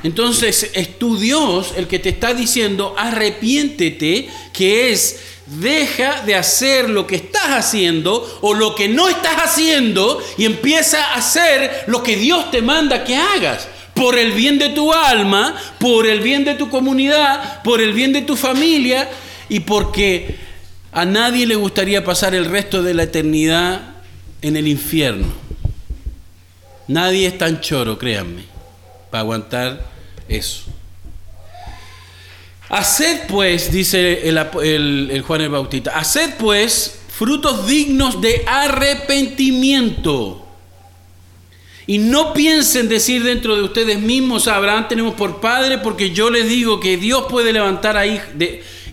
entonces 0.04 0.70
es 0.74 0.96
tu 0.96 1.18
Dios 1.18 1.74
el 1.76 1.88
que 1.88 1.98
te 1.98 2.10
está 2.10 2.34
diciendo, 2.34 2.94
arrepiéntete, 2.96 4.28
que 4.52 4.92
es, 4.92 5.18
deja 5.46 6.22
de 6.22 6.36
hacer 6.36 6.88
lo 6.88 7.04
que 7.08 7.16
estás 7.16 7.48
haciendo 7.48 8.38
o 8.42 8.54
lo 8.54 8.76
que 8.76 8.88
no 8.88 9.08
estás 9.08 9.38
haciendo 9.38 10.22
y 10.38 10.44
empieza 10.44 11.04
a 11.04 11.14
hacer 11.16 11.82
lo 11.88 12.00
que 12.00 12.14
Dios 12.14 12.48
te 12.52 12.62
manda 12.62 13.02
que 13.02 13.16
hagas. 13.16 13.66
Por 13.92 14.16
el 14.16 14.30
bien 14.30 14.60
de 14.60 14.68
tu 14.68 14.92
alma, 14.92 15.60
por 15.80 16.06
el 16.06 16.20
bien 16.20 16.44
de 16.44 16.54
tu 16.54 16.70
comunidad, 16.70 17.64
por 17.64 17.80
el 17.80 17.92
bien 17.92 18.12
de 18.12 18.22
tu 18.22 18.36
familia 18.36 19.10
y 19.48 19.58
porque 19.58 20.36
a 20.92 21.04
nadie 21.04 21.44
le 21.44 21.56
gustaría 21.56 22.04
pasar 22.04 22.36
el 22.36 22.44
resto 22.44 22.84
de 22.84 22.94
la 22.94 23.02
eternidad 23.02 23.96
en 24.42 24.56
el 24.56 24.68
infierno. 24.68 25.45
Nadie 26.88 27.26
es 27.26 27.38
tan 27.38 27.60
choro, 27.60 27.98
créanme, 27.98 28.44
para 29.10 29.20
aguantar 29.20 29.84
eso. 30.28 30.64
Haced 32.68 33.26
pues, 33.28 33.70
dice 33.70 34.28
el, 34.28 35.22
Juan 35.22 35.40
el 35.40 35.48
Bautista, 35.48 35.96
haced 35.96 36.34
pues 36.38 37.00
frutos 37.08 37.66
dignos 37.66 38.20
de 38.20 38.42
arrepentimiento. 38.46 40.42
Y 41.88 41.98
no 41.98 42.32
piensen 42.32 42.88
decir 42.88 43.22
dentro 43.22 43.54
de 43.54 43.62
ustedes 43.62 44.00
mismos, 44.00 44.48
a 44.48 44.56
Abraham 44.56 44.88
tenemos 44.88 45.14
por 45.14 45.40
padre, 45.40 45.78
porque 45.78 46.10
yo 46.10 46.30
les 46.30 46.48
digo 46.48 46.80
que 46.80 46.96
Dios 46.96 47.26
puede 47.30 47.52
levantar 47.52 47.96
a 47.96 48.04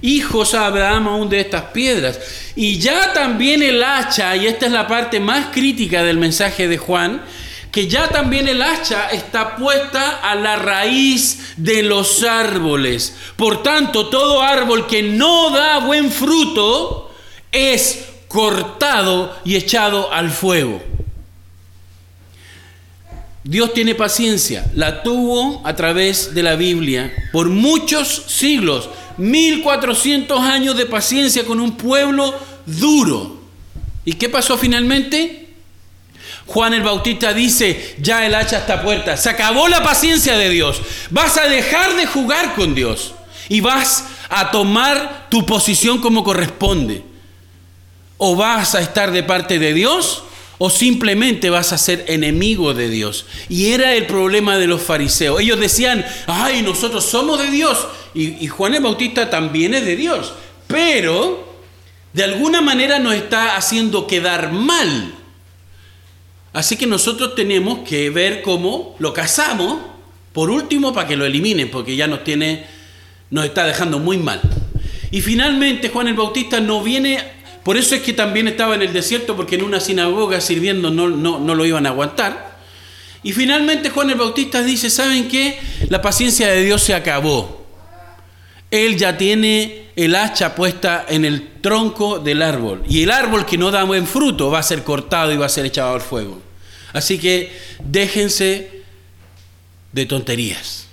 hijos 0.01 0.53
a 0.53 0.67
Abraham 0.67 1.07
aún 1.07 1.27
de 1.29 1.39
estas 1.39 1.63
piedras. 1.65 2.19
Y 2.55 2.77
ya 2.77 3.11
también 3.13 3.63
el 3.63 3.83
hacha, 3.83 4.35
y 4.35 4.45
esta 4.45 4.67
es 4.67 4.71
la 4.71 4.87
parte 4.87 5.19
más 5.19 5.47
crítica 5.47 6.03
del 6.03 6.17
mensaje 6.17 6.67
de 6.67 6.77
Juan, 6.77 7.23
que 7.73 7.87
ya 7.87 8.07
también 8.07 8.47
el 8.47 8.61
hacha 8.61 9.09
está 9.09 9.55
puesta 9.55 10.19
a 10.19 10.35
la 10.35 10.57
raíz 10.57 11.55
de 11.57 11.81
los 11.81 12.21
árboles. 12.21 13.15
Por 13.35 13.63
tanto, 13.63 14.09
todo 14.09 14.43
árbol 14.43 14.85
que 14.85 15.01
no 15.01 15.49
da 15.49 15.79
buen 15.79 16.11
fruto 16.11 17.11
es 17.51 18.09
cortado 18.27 19.35
y 19.43 19.55
echado 19.55 20.13
al 20.13 20.29
fuego. 20.29 20.83
Dios 23.43 23.73
tiene 23.73 23.95
paciencia, 23.95 24.69
la 24.75 25.01
tuvo 25.01 25.65
a 25.65 25.75
través 25.75 26.35
de 26.35 26.43
la 26.43 26.55
Biblia 26.55 27.11
por 27.31 27.49
muchos 27.49 28.25
siglos, 28.27 28.87
1400 29.17 30.39
años 30.41 30.77
de 30.77 30.85
paciencia 30.85 31.43
con 31.43 31.59
un 31.59 31.75
pueblo 31.75 32.35
duro. 32.67 33.41
¿Y 34.05 34.13
qué 34.13 34.29
pasó 34.29 34.59
finalmente? 34.59 35.42
Juan 36.45 36.73
el 36.73 36.83
Bautista 36.83 37.33
dice, 37.33 37.95
ya 37.99 38.25
el 38.25 38.35
hacha 38.35 38.59
está 38.59 38.81
puerta, 38.81 39.15
se 39.17 39.29
acabó 39.29 39.67
la 39.67 39.81
paciencia 39.81 40.37
de 40.37 40.49
Dios, 40.49 40.81
vas 41.09 41.37
a 41.37 41.47
dejar 41.47 41.95
de 41.95 42.05
jugar 42.05 42.53
con 42.53 42.75
Dios 42.75 43.13
y 43.49 43.61
vas 43.61 44.05
a 44.29 44.51
tomar 44.51 45.27
tu 45.29 45.45
posición 45.45 45.99
como 45.99 46.23
corresponde. 46.23 47.03
O 48.17 48.35
vas 48.35 48.75
a 48.75 48.81
estar 48.81 49.11
de 49.11 49.23
parte 49.23 49.59
de 49.59 49.73
Dios 49.73 50.23
o 50.57 50.69
simplemente 50.69 51.49
vas 51.49 51.73
a 51.73 51.77
ser 51.77 52.05
enemigo 52.07 52.73
de 52.73 52.87
Dios. 52.87 53.25
Y 53.49 53.71
era 53.71 53.93
el 53.95 54.05
problema 54.05 54.57
de 54.57 54.67
los 54.67 54.81
fariseos. 54.81 55.41
Ellos 55.41 55.59
decían, 55.59 56.05
ay, 56.27 56.61
nosotros 56.61 57.03
somos 57.03 57.39
de 57.39 57.51
Dios. 57.51 57.85
Y, 58.13 58.47
Juan 58.47 58.75
el 58.75 58.83
Bautista 58.83 59.29
también 59.29 59.73
es 59.73 59.83
de 59.85 59.95
Dios. 59.95 60.33
Pero 60.67 61.53
de 62.13 62.23
alguna 62.23 62.61
manera 62.61 62.99
nos 62.99 63.13
está 63.13 63.57
haciendo 63.57 64.07
quedar 64.07 64.51
mal 64.51 65.15
Así 66.53 66.77
que 66.77 66.85
nosotros 66.85 67.33
tenemos 67.33 67.79
que 67.79 68.11
ver 68.11 68.43
cómo 68.43 68.95
lo 68.99 69.11
casamos, 69.11 69.79
por 70.31 70.51
último, 70.51 70.93
para 70.93 71.07
que 71.07 71.15
lo 71.15 71.25
eliminen, 71.25 71.71
porque 71.71 71.95
ya 71.95 72.07
nos 72.07 72.23
tiene, 72.23 72.65
nos 73.31 73.45
está 73.45 73.65
dejando 73.65 73.97
muy 73.97 74.17
mal. 74.17 74.39
Y 75.09 75.21
finalmente 75.21 75.89
Juan 75.89 76.07
el 76.07 76.13
Bautista 76.13 76.59
no 76.59 76.83
viene, 76.83 77.23
por 77.63 77.75
eso 77.75 77.95
es 77.95 78.01
que 78.01 78.13
también 78.13 78.47
estaba 78.47 78.75
en 78.75 78.83
el 78.83 78.93
desierto, 78.93 79.35
porque 79.35 79.55
en 79.55 79.63
una 79.63 79.79
sinagoga 79.79 80.41
sirviendo 80.41 80.91
no, 80.91 81.09
no, 81.09 81.39
no 81.39 81.55
lo 81.55 81.65
iban 81.65 81.87
a 81.87 81.89
aguantar. 81.89 82.59
Y 83.23 83.31
finalmente 83.31 83.89
Juan 83.89 84.11
el 84.11 84.17
Bautista 84.17 84.61
dice, 84.61 84.91
¿saben 84.91 85.27
qué? 85.27 85.57
La 85.89 86.01
paciencia 86.01 86.47
de 86.49 86.63
Dios 86.63 86.83
se 86.83 86.93
acabó. 86.93 87.62
Él 88.73 88.97
ya 88.97 89.15
tiene 89.19 89.89
el 89.95 90.15
hacha 90.15 90.55
puesta 90.55 91.05
en 91.07 91.25
el 91.25 91.61
tronco 91.61 92.17
del 92.17 92.41
árbol. 92.41 92.81
Y 92.89 93.03
el 93.03 93.11
árbol 93.11 93.45
que 93.45 93.55
no 93.55 93.69
da 93.69 93.83
buen 93.83 94.07
fruto 94.07 94.49
va 94.49 94.57
a 94.57 94.63
ser 94.63 94.83
cortado 94.83 95.31
y 95.31 95.37
va 95.37 95.45
a 95.45 95.49
ser 95.49 95.67
echado 95.67 95.93
al 95.93 96.01
fuego. 96.01 96.41
Así 96.91 97.19
que 97.19 97.51
déjense 97.83 98.81
de 99.91 100.05
tonterías 100.07 100.87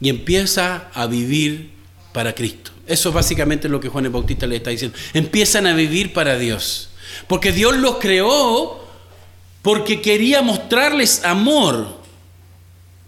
y 0.00 0.10
empieza 0.10 0.90
a 0.94 1.08
vivir 1.08 1.72
para 2.12 2.36
Cristo. 2.36 2.70
Eso 2.86 3.08
es 3.08 3.14
básicamente 3.16 3.68
lo 3.68 3.80
que 3.80 3.88
Juan 3.88 4.04
el 4.04 4.12
Bautista 4.12 4.46
le 4.46 4.54
está 4.54 4.70
diciendo. 4.70 4.96
Empiezan 5.12 5.66
a 5.66 5.74
vivir 5.74 6.12
para 6.12 6.38
Dios. 6.38 6.90
Porque 7.26 7.50
Dios 7.50 7.76
los 7.78 7.96
creó 7.96 8.88
porque 9.62 10.00
quería 10.00 10.40
mostrarles 10.40 11.24
amor, 11.24 11.96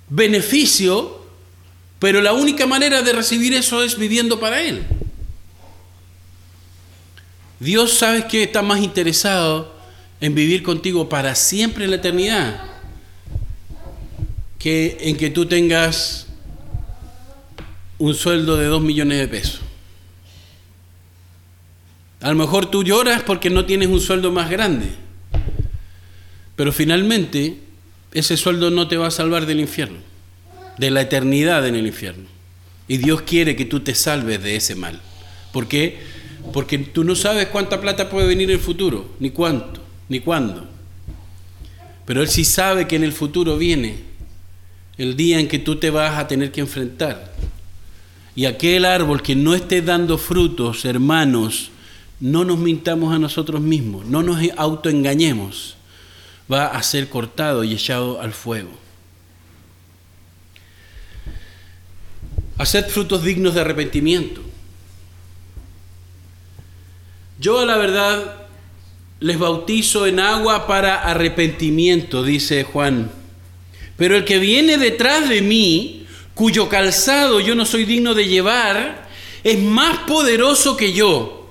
beneficio, 0.09 1.21
pero 2.03 2.21
la 2.21 2.33
única 2.33 2.67
manera 2.67 3.01
de 3.01 3.12
recibir 3.12 3.55
eso 3.55 3.81
es 3.81 3.97
viviendo 3.97 4.41
para 4.41 4.61
Él. 4.61 4.83
Dios 7.61 7.93
sabe 7.93 8.27
que 8.27 8.43
está 8.43 8.61
más 8.61 8.81
interesado 8.81 9.73
en 10.21 10.35
vivir 10.35 10.65
contigo 10.65 11.09
para 11.09 11.37
siempre 11.37 11.85
en 11.85 11.91
la 11.91 11.99
eternidad 11.99 12.61
que 14.59 14.99
en 15.03 15.17
que 15.17 15.31
tú 15.31 15.47
tengas 15.47 16.27
un 17.99 18.17
sueldo 18.17 18.57
de 18.57 18.67
dos 18.67 18.83
millones 18.83 19.19
de 19.19 19.29
pesos. 19.29 19.61
A 22.21 22.31
lo 22.31 22.35
mejor 22.35 22.67
tú 22.67 22.83
lloras 22.83 23.23
porque 23.23 23.49
no 23.49 23.65
tienes 23.65 23.88
un 23.88 24.01
sueldo 24.01 24.33
más 24.33 24.51
grande, 24.51 24.88
pero 26.57 26.73
finalmente 26.73 27.61
ese 28.12 28.37
sueldo 28.37 28.73
no 28.73 28.88
te 28.88 28.97
va 28.97 29.07
a 29.07 29.12
salvar 29.12 29.47
del 29.47 29.61
infierno, 29.61 29.99
de 30.78 30.90
la 30.90 31.02
eternidad 31.02 31.66
en 31.66 31.74
el 31.74 31.87
infierno. 31.87 32.28
Y 32.88 32.98
Dios 32.98 33.22
quiere 33.22 33.56
que 33.56 33.64
tú 33.64 33.80
te 33.80 33.94
salves 33.94 34.42
de 34.42 34.56
ese 34.56 34.74
mal. 34.74 35.00
¿Por 35.52 35.68
qué? 35.68 35.98
Porque 36.52 36.78
tú 36.78 37.04
no 37.04 37.14
sabes 37.14 37.46
cuánta 37.48 37.80
plata 37.80 38.11
puede 38.11 38.26
venir 38.26 38.50
en 38.50 38.56
el 38.56 38.62
futuro, 38.62 39.14
ni 39.20 39.30
cuánto 39.30 39.82
ni 40.12 40.20
cuándo. 40.20 40.66
Pero 42.04 42.20
Él 42.20 42.28
sí 42.28 42.44
sabe 42.44 42.87
que 42.87 42.96
en 42.96 43.04
el 43.04 43.12
futuro 43.12 43.56
viene 43.56 44.04
el 44.98 45.16
día 45.16 45.40
en 45.40 45.48
que 45.48 45.58
tú 45.58 45.76
te 45.76 45.90
vas 45.90 46.18
a 46.18 46.28
tener 46.28 46.52
que 46.52 46.61
enfrentar. 46.61 47.32
Y 48.37 48.44
aquel 48.44 48.85
árbol 48.85 49.22
que 49.22 49.35
no 49.35 49.54
esté 49.54 49.80
dando 49.80 50.18
frutos, 50.18 50.85
hermanos, 50.85 51.70
no 52.20 52.44
nos 52.44 52.58
mintamos 52.58 53.14
a 53.14 53.18
nosotros 53.18 53.61
mismos, 53.62 54.04
no 54.06 54.22
nos 54.22 54.38
autoengañemos, 54.56 55.76
va 56.50 56.66
a 56.66 56.82
ser 56.82 57.08
cortado 57.08 57.64
y 57.64 57.72
echado 57.72 58.20
al 58.20 58.32
fuego. 58.32 58.70
Haced 62.59 62.88
frutos 62.88 63.25
dignos 63.25 63.55
de 63.55 63.61
arrepentimiento. 63.61 64.43
Yo 67.38 67.59
a 67.59 67.67
la 67.67 67.77
verdad 67.77 68.47
les 69.21 69.38
bautizo 69.38 70.07
en 70.07 70.21
agua 70.21 70.67
para 70.67 71.03
arrepentimiento, 71.03 72.23
dice 72.23 72.65
Juan. 72.65 73.11
Pero 73.97 74.17
el 74.17 74.25
que 74.25 74.38
viene 74.38 74.79
detrás 74.79 75.29
de 75.29 75.43
mí, 75.43 76.07
cuyo 76.35 76.69
calzado 76.69 77.41
yo 77.41 77.55
no 77.55 77.65
soy 77.65 77.85
digno 77.85 78.15
de 78.15 78.27
llevar, 78.27 79.09
es 79.45 79.59
más 79.59 79.99
poderoso 80.01 80.77
que 80.77 80.93
yo. 80.93 81.51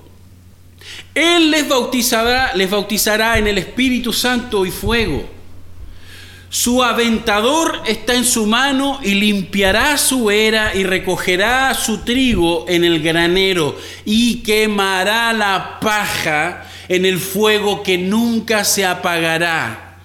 Él 1.14 1.50
les 1.50 1.68
bautizará, 1.68 2.54
les 2.54 2.70
bautizará 2.70 3.38
en 3.38 3.46
el 3.46 3.58
Espíritu 3.58 4.12
Santo 4.12 4.64
y 4.64 4.70
fuego. 4.70 5.28
Su 6.52 6.84
aventador 6.84 7.80
está 7.86 8.14
en 8.14 8.26
su 8.26 8.44
mano 8.44 9.00
y 9.02 9.14
limpiará 9.14 9.96
su 9.96 10.30
era 10.30 10.74
y 10.74 10.84
recogerá 10.84 11.72
su 11.72 12.00
trigo 12.04 12.66
en 12.68 12.84
el 12.84 13.02
granero 13.02 13.74
y 14.04 14.42
quemará 14.42 15.32
la 15.32 15.80
paja 15.80 16.68
en 16.90 17.06
el 17.06 17.18
fuego 17.18 17.82
que 17.82 17.96
nunca 17.96 18.64
se 18.64 18.84
apagará. 18.84 19.96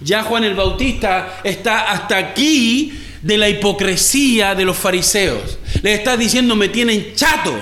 Ya 0.00 0.22
Juan 0.22 0.44
el 0.44 0.54
Bautista 0.54 1.42
está 1.44 1.90
hasta 1.92 2.16
aquí 2.16 2.98
de 3.20 3.36
la 3.36 3.50
hipocresía 3.50 4.54
de 4.54 4.64
los 4.64 4.78
fariseos. 4.78 5.58
Le 5.82 5.92
está 5.92 6.16
diciendo, 6.16 6.56
me 6.56 6.70
tienen 6.70 7.12
chato. 7.14 7.52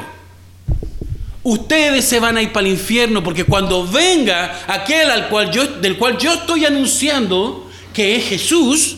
Ustedes 1.42 2.04
se 2.04 2.20
van 2.20 2.36
a 2.36 2.42
ir 2.42 2.52
para 2.52 2.68
el 2.68 2.74
infierno 2.74 3.20
porque 3.20 3.42
cuando 3.42 3.84
venga 3.84 4.60
aquel 4.68 5.10
al 5.10 5.28
cual 5.28 5.50
yo, 5.50 5.66
del 5.66 5.96
cual 5.96 6.16
yo 6.18 6.34
estoy 6.34 6.66
anunciando 6.66 7.67
que 7.98 8.16
es 8.16 8.28
Jesús, 8.28 8.96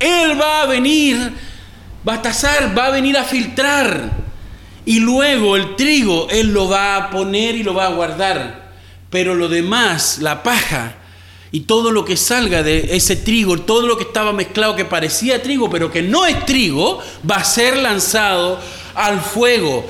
Él 0.00 0.40
va 0.40 0.62
a 0.62 0.66
venir, 0.66 1.16
va 2.06 2.14
a 2.14 2.22
tasar, 2.22 2.76
va 2.76 2.86
a 2.86 2.90
venir 2.90 3.16
a 3.16 3.22
filtrar. 3.22 4.10
Y 4.84 4.98
luego 4.98 5.54
el 5.54 5.76
trigo 5.76 6.26
Él 6.28 6.52
lo 6.52 6.68
va 6.68 6.96
a 6.96 7.10
poner 7.10 7.54
y 7.54 7.62
lo 7.62 7.72
va 7.72 7.86
a 7.86 7.90
guardar 7.90 8.62
pero 9.12 9.34
lo 9.34 9.48
demás, 9.48 10.20
la 10.20 10.42
paja 10.42 10.94
y 11.52 11.60
todo 11.60 11.90
lo 11.90 12.02
que 12.06 12.16
salga 12.16 12.62
de 12.62 12.96
ese 12.96 13.14
trigo, 13.14 13.58
todo 13.58 13.86
lo 13.86 13.98
que 13.98 14.04
estaba 14.04 14.32
mezclado 14.32 14.74
que 14.74 14.86
parecía 14.86 15.42
trigo, 15.42 15.68
pero 15.68 15.92
que 15.92 16.00
no 16.00 16.24
es 16.24 16.46
trigo, 16.46 16.98
va 17.30 17.36
a 17.36 17.44
ser 17.44 17.76
lanzado 17.76 18.58
al 18.94 19.20
fuego. 19.20 19.84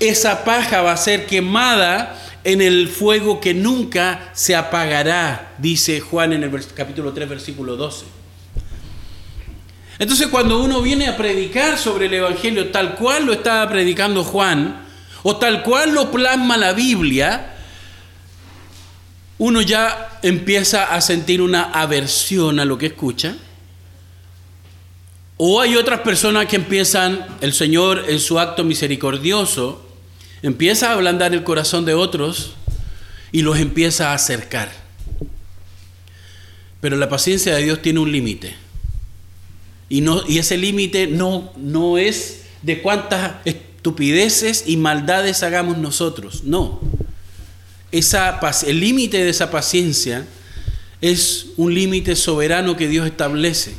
Esa 0.00 0.44
paja 0.44 0.82
va 0.82 0.90
a 0.90 0.96
ser 0.96 1.26
quemada 1.26 2.20
en 2.44 2.60
el 2.60 2.88
fuego 2.88 3.40
que 3.40 3.54
nunca 3.54 4.30
se 4.34 4.54
apagará, 4.54 5.54
dice 5.58 6.00
Juan 6.00 6.34
en 6.34 6.44
el 6.44 6.66
capítulo 6.74 7.12
3, 7.12 7.28
versículo 7.28 7.76
12. 7.76 8.04
Entonces 9.98 10.26
cuando 10.28 10.62
uno 10.62 10.82
viene 10.82 11.08
a 11.08 11.16
predicar 11.16 11.78
sobre 11.78 12.06
el 12.06 12.14
Evangelio 12.14 12.70
tal 12.70 12.96
cual 12.96 13.26
lo 13.26 13.32
estaba 13.32 13.68
predicando 13.70 14.22
Juan, 14.24 14.84
o 15.22 15.36
tal 15.36 15.62
cual 15.62 15.94
lo 15.94 16.10
plasma 16.10 16.58
la 16.58 16.74
Biblia, 16.74 17.54
uno 19.38 19.62
ya 19.62 20.18
empieza 20.22 20.94
a 20.94 21.00
sentir 21.00 21.40
una 21.40 21.64
aversión 21.64 22.60
a 22.60 22.64
lo 22.64 22.76
que 22.76 22.86
escucha. 22.86 23.36
O 25.36 25.60
hay 25.60 25.76
otras 25.76 26.00
personas 26.00 26.46
que 26.46 26.56
empiezan, 26.56 27.26
el 27.40 27.52
Señor 27.52 28.04
en 28.08 28.20
su 28.20 28.38
acto 28.38 28.64
misericordioso, 28.64 29.83
empieza 30.46 30.90
a 30.90 30.92
ablandar 30.92 31.34
el 31.34 31.42
corazón 31.42 31.84
de 31.84 31.94
otros 31.94 32.54
y 33.32 33.42
los 33.42 33.58
empieza 33.58 34.10
a 34.10 34.14
acercar. 34.14 34.70
Pero 36.80 36.96
la 36.96 37.08
paciencia 37.08 37.56
de 37.56 37.64
Dios 37.64 37.82
tiene 37.82 37.98
un 37.98 38.12
límite. 38.12 38.54
Y, 39.88 40.00
no, 40.00 40.22
y 40.28 40.38
ese 40.38 40.56
límite 40.56 41.08
no, 41.08 41.52
no 41.56 41.98
es 41.98 42.42
de 42.62 42.80
cuántas 42.80 43.32
estupideces 43.44 44.64
y 44.66 44.76
maldades 44.76 45.42
hagamos 45.42 45.78
nosotros, 45.78 46.44
no 46.44 46.80
el 48.66 48.80
límite 48.80 49.22
de 49.22 49.30
esa 49.30 49.50
paciencia 49.50 50.26
es 51.00 51.46
un 51.56 51.72
límite 51.72 52.16
soberano 52.16 52.76
que 52.76 52.88
Dios 52.88 53.06
establece. 53.06 53.74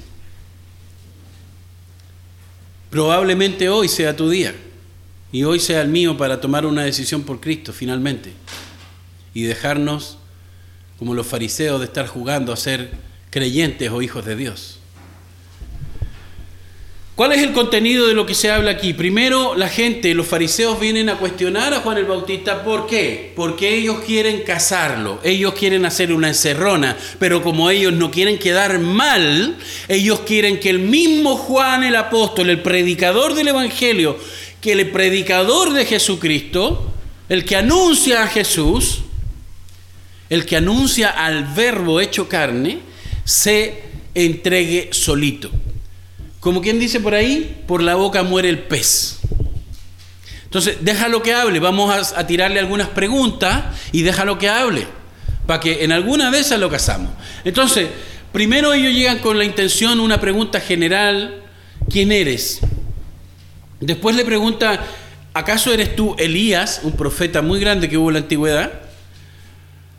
Probablemente 2.89 3.67
hoy 3.67 3.89
sea 3.89 4.15
tu 4.15 4.30
día 4.30 4.56
y 5.35 5.43
hoy 5.43 5.59
sea 5.59 5.81
el 5.81 5.89
mío 5.89 6.15
para 6.15 6.39
tomar 6.39 6.65
una 6.65 6.85
decisión 6.85 7.23
por 7.23 7.41
Cristo 7.41 7.73
finalmente 7.73 8.31
y 9.33 9.43
dejarnos 9.43 10.17
como 10.97 11.13
los 11.13 11.27
fariseos 11.27 11.81
de 11.81 11.87
estar 11.87 12.07
jugando 12.07 12.53
a 12.53 12.55
ser 12.55 12.91
creyentes 13.31 13.91
o 13.91 14.01
hijos 14.01 14.23
de 14.25 14.37
Dios. 14.37 14.79
¿Cuál 17.15 17.31
es 17.31 17.41
el 17.43 17.53
contenido 17.53 18.07
de 18.07 18.13
lo 18.13 18.25
que 18.25 18.33
se 18.33 18.51
habla 18.51 18.71
aquí? 18.71 18.93
Primero, 18.93 19.55
la 19.55 19.69
gente, 19.69 20.13
los 20.13 20.27
fariseos 20.27 20.79
vienen 20.81 21.07
a 21.09 21.17
cuestionar 21.17 21.73
a 21.73 21.79
Juan 21.79 21.97
el 21.97 22.05
Bautista. 22.05 22.63
¿Por 22.63 22.87
qué? 22.87 23.31
Porque 23.37 23.73
ellos 23.75 24.01
quieren 24.05 24.43
casarlo, 24.43 25.21
ellos 25.23 25.53
quieren 25.53 25.85
hacer 25.85 26.11
una 26.11 26.27
encerrona, 26.27 26.97
pero 27.19 27.41
como 27.41 27.69
ellos 27.69 27.93
no 27.93 28.11
quieren 28.11 28.37
quedar 28.37 28.79
mal, 28.79 29.57
ellos 29.87 30.21
quieren 30.25 30.59
que 30.59 30.69
el 30.69 30.79
mismo 30.79 31.37
Juan 31.37 31.85
el 31.85 31.95
apóstol, 31.95 32.49
el 32.49 32.61
predicador 32.61 33.33
del 33.33 33.47
Evangelio, 33.47 34.17
que 34.65 34.71
el 34.71 34.89
predicador 34.89 35.73
de 35.73 35.86
Jesucristo, 35.86 36.91
el 37.30 37.45
que 37.45 37.56
anuncia 37.56 38.23
a 38.23 38.28
Jesús, 38.28 39.01
el 40.28 40.43
que 40.43 40.58
anuncia 40.58 41.12
al 41.12 41.43
verbo 41.54 42.01
hecho 42.01 42.28
carne, 42.28 42.80
se 43.23 43.84
entregue 44.15 44.89
solito. 44.91 45.51
Como 46.39 46.63
quien 46.63 46.80
dice 46.80 46.99
por 46.99 47.13
ahí, 47.13 47.63
por 47.67 47.84
la 47.84 47.93
boca 47.93 48.23
muere 48.23 48.49
el 48.49 48.58
pez. 48.58 49.19
Entonces, 50.45 50.78
déjalo 50.82 51.21
que 51.21 51.36
hable. 51.36 51.60
Vamos 51.60 52.13
a, 52.15 52.25
tirarle 52.25 52.60
algunas 52.60 52.88
preguntas 52.88 53.65
y 53.91 54.01
déjalo 54.01 54.39
que 54.39 54.49
hable. 54.49 54.88
Para 55.45 55.60
que 55.60 55.84
en 55.84 55.91
alguna 55.91 56.32
de 56.32 56.39
esas 56.39 56.60
lo 56.60 56.71
casamos. 56.71 57.12
Entonces, 57.43 57.88
primero 58.32 58.73
ellos 58.73 58.93
llegan 58.93 59.19
con 59.19 59.38
la 59.38 59.45
intención, 59.45 59.99
una 59.99 60.19
pregunta 60.19 60.60
general. 60.60 61.43
¿Quién 61.88 62.12
eres? 62.12 62.62
Después 63.79 64.15
le 64.15 64.25
pregunta, 64.25 64.85
¿acaso 65.33 65.73
eres 65.73 65.95
tú 65.95 66.15
Elías, 66.17 66.81
un 66.83 66.93
profeta 66.93 67.41
muy 67.41 67.59
grande 67.59 67.89
que 67.89 67.97
hubo 67.97 68.09
en 68.09 68.13
la 68.13 68.19
antigüedad? 68.19 68.71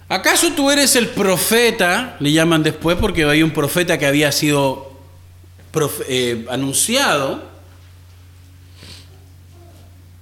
¿Acaso 0.09 0.53
tú 0.53 0.71
eres 0.71 0.95
el 0.97 1.09
profeta? 1.09 2.17
Le 2.21 2.33
llaman 2.33 2.63
después 2.63 2.97
porque 3.01 3.25
hay 3.25 3.43
un 3.43 3.51
profeta 3.51 3.99
que 3.99 4.07
había 4.07 4.31
sido 4.31 4.93
eh, 6.09 6.47
anunciado. 6.49 7.43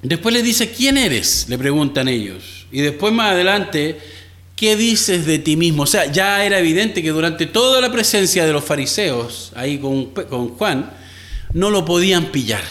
Después 0.03 0.35
le 0.35 0.43
dice, 0.43 0.73
¿quién 0.73 0.97
eres? 0.97 1.47
Le 1.49 1.59
preguntan 1.59 2.09
ellos. 2.09 2.67
Y 2.73 2.81
después 2.81 3.13
más 3.13 3.33
adelante, 3.33 4.01
¿qué 4.57 4.75
dices 4.75 5.27
de 5.27 5.39
ti 5.39 5.57
mismo? 5.57 5.83
O 5.85 5.87
sea, 5.87 6.11
ya 6.11 6.45
era 6.45 6.59
evidente 6.59 7.03
que 7.03 7.11
durante 7.11 7.47
toda 7.47 7.81
la 7.81 7.93
presencia 7.93 8.47
de 8.47 8.53
los 8.53 8.65
fariseos, 8.65 9.53
ahí 9.55 9.79
con, 9.79 10.07
con 10.07 10.49
Juan, 10.57 10.91
no 11.53 11.71
lo 11.71 11.85
podían 11.85 12.27
pillar. 12.27 12.65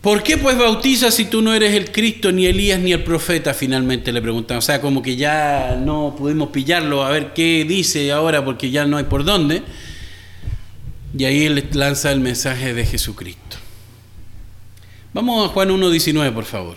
¿Por 0.00 0.22
qué 0.22 0.36
pues 0.36 0.56
bautizas 0.56 1.14
si 1.14 1.24
tú 1.24 1.42
no 1.42 1.52
eres 1.52 1.74
el 1.74 1.90
Cristo, 1.90 2.30
ni 2.30 2.46
Elías, 2.46 2.78
ni 2.78 2.92
el 2.92 3.02
profeta? 3.02 3.54
Finalmente 3.54 4.12
le 4.12 4.22
preguntan. 4.22 4.58
O 4.58 4.62
sea, 4.62 4.80
como 4.80 5.02
que 5.02 5.16
ya 5.16 5.76
no 5.82 6.14
pudimos 6.16 6.50
pillarlo 6.50 7.04
a 7.04 7.10
ver 7.10 7.32
qué 7.32 7.64
dice 7.66 8.12
ahora 8.12 8.44
porque 8.44 8.70
ya 8.70 8.86
no 8.86 8.98
hay 8.98 9.04
por 9.04 9.24
dónde. 9.24 9.62
Y 11.16 11.24
ahí 11.24 11.46
él 11.46 11.68
lanza 11.72 12.12
el 12.12 12.20
mensaje 12.20 12.74
de 12.74 12.84
Jesucristo. 12.86 13.56
Vamos 15.12 15.48
a 15.48 15.52
Juan 15.52 15.70
1.19, 15.70 16.32
por 16.32 16.44
favor. 16.44 16.76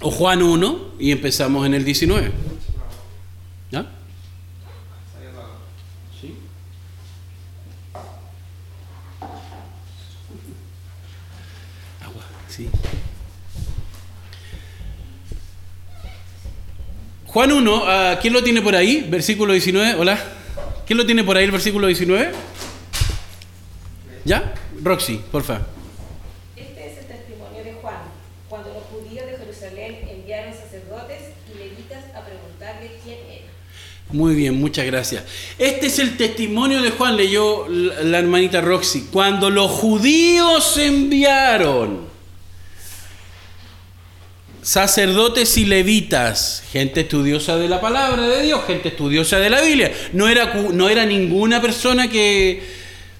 O 0.00 0.10
Juan 0.10 0.42
1 0.42 0.94
y 0.98 1.12
empezamos 1.12 1.66
en 1.66 1.74
el 1.74 1.84
19. 1.84 2.32
¿Ya? 3.70 3.86
Juan 17.34 17.50
1, 17.50 17.82
ah, 17.84 18.18
¿quién 18.22 18.32
lo 18.32 18.44
tiene 18.44 18.62
por 18.62 18.76
ahí? 18.76 19.04
Versículo 19.10 19.54
19, 19.54 19.96
hola. 19.96 20.16
¿Quién 20.86 20.96
lo 20.96 21.04
tiene 21.04 21.24
por 21.24 21.36
ahí 21.36 21.44
el 21.44 21.50
versículo 21.50 21.88
19? 21.88 22.30
¿Ya? 24.24 24.54
Roxy, 24.80 25.20
porfa. 25.32 25.62
Este 26.56 26.92
es 26.92 26.98
el 26.98 27.06
testimonio 27.06 27.64
de 27.64 27.72
Juan, 27.82 27.96
cuando 28.48 28.72
los 28.72 28.84
judíos 28.84 29.26
de 29.26 29.36
Jerusalén 29.36 30.08
enviaron 30.08 30.54
sacerdotes 30.54 31.22
y 31.52 31.58
levitas 31.58 32.04
a 32.14 32.24
preguntarle 32.24 32.92
quién 33.02 33.18
era. 33.28 33.46
Muy 34.12 34.36
bien, 34.36 34.54
muchas 34.54 34.86
gracias. 34.86 35.24
Este 35.58 35.86
es 35.88 35.98
el 35.98 36.16
testimonio 36.16 36.82
de 36.82 36.92
Juan, 36.92 37.16
leyó 37.16 37.66
la 37.68 38.20
hermanita 38.20 38.60
Roxy. 38.60 39.08
Cuando 39.12 39.50
los 39.50 39.72
judíos 39.72 40.76
enviaron 40.78 42.13
sacerdotes 44.64 45.58
y 45.58 45.66
levitas, 45.66 46.64
gente 46.72 47.02
estudiosa 47.02 47.58
de 47.58 47.68
la 47.68 47.82
palabra 47.82 48.26
de 48.26 48.42
Dios, 48.42 48.64
gente 48.66 48.88
estudiosa 48.88 49.38
de 49.38 49.50
la 49.50 49.60
Biblia. 49.60 49.92
No 50.14 50.26
era, 50.26 50.54
no 50.72 50.88
era 50.88 51.04
ninguna 51.04 51.60
persona 51.60 52.08
que 52.08 52.62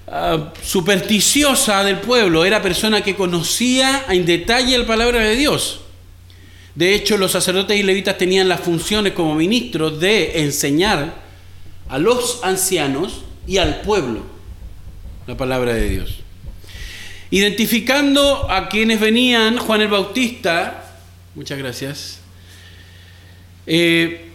ah, 0.09 0.53
supersticiosa 0.63 1.85
del 1.85 1.99
pueblo, 1.99 2.47
era 2.47 2.63
persona 2.63 3.03
que 3.03 3.15
conocía 3.15 4.07
en 4.09 4.25
detalle 4.25 4.79
la 4.79 4.87
palabra 4.87 5.21
de 5.21 5.37
Dios. 5.37 5.81
De 6.75 6.95
hecho, 6.95 7.19
los 7.19 7.33
sacerdotes 7.33 7.79
y 7.79 7.83
levitas 7.83 8.17
tenían 8.17 8.49
las 8.49 8.61
funciones 8.61 9.13
como 9.13 9.35
ministros 9.35 10.01
de 10.01 10.41
enseñar 10.41 11.15
a 11.91 11.99
los 11.99 12.41
ancianos 12.43 13.23
y 13.47 13.59
al 13.59 13.83
pueblo 13.83 14.23
la 15.27 15.37
palabra 15.37 15.75
de 15.75 15.91
Dios. 15.91 16.21
Identificando 17.31 18.51
a 18.51 18.71
quienes 18.71 18.99
venían, 18.99 19.59
Juan 19.59 19.83
el 19.83 19.89
Bautista 19.89 20.84
Muchas 21.35 21.59
gracias. 21.59 22.19
Eh, 23.67 24.31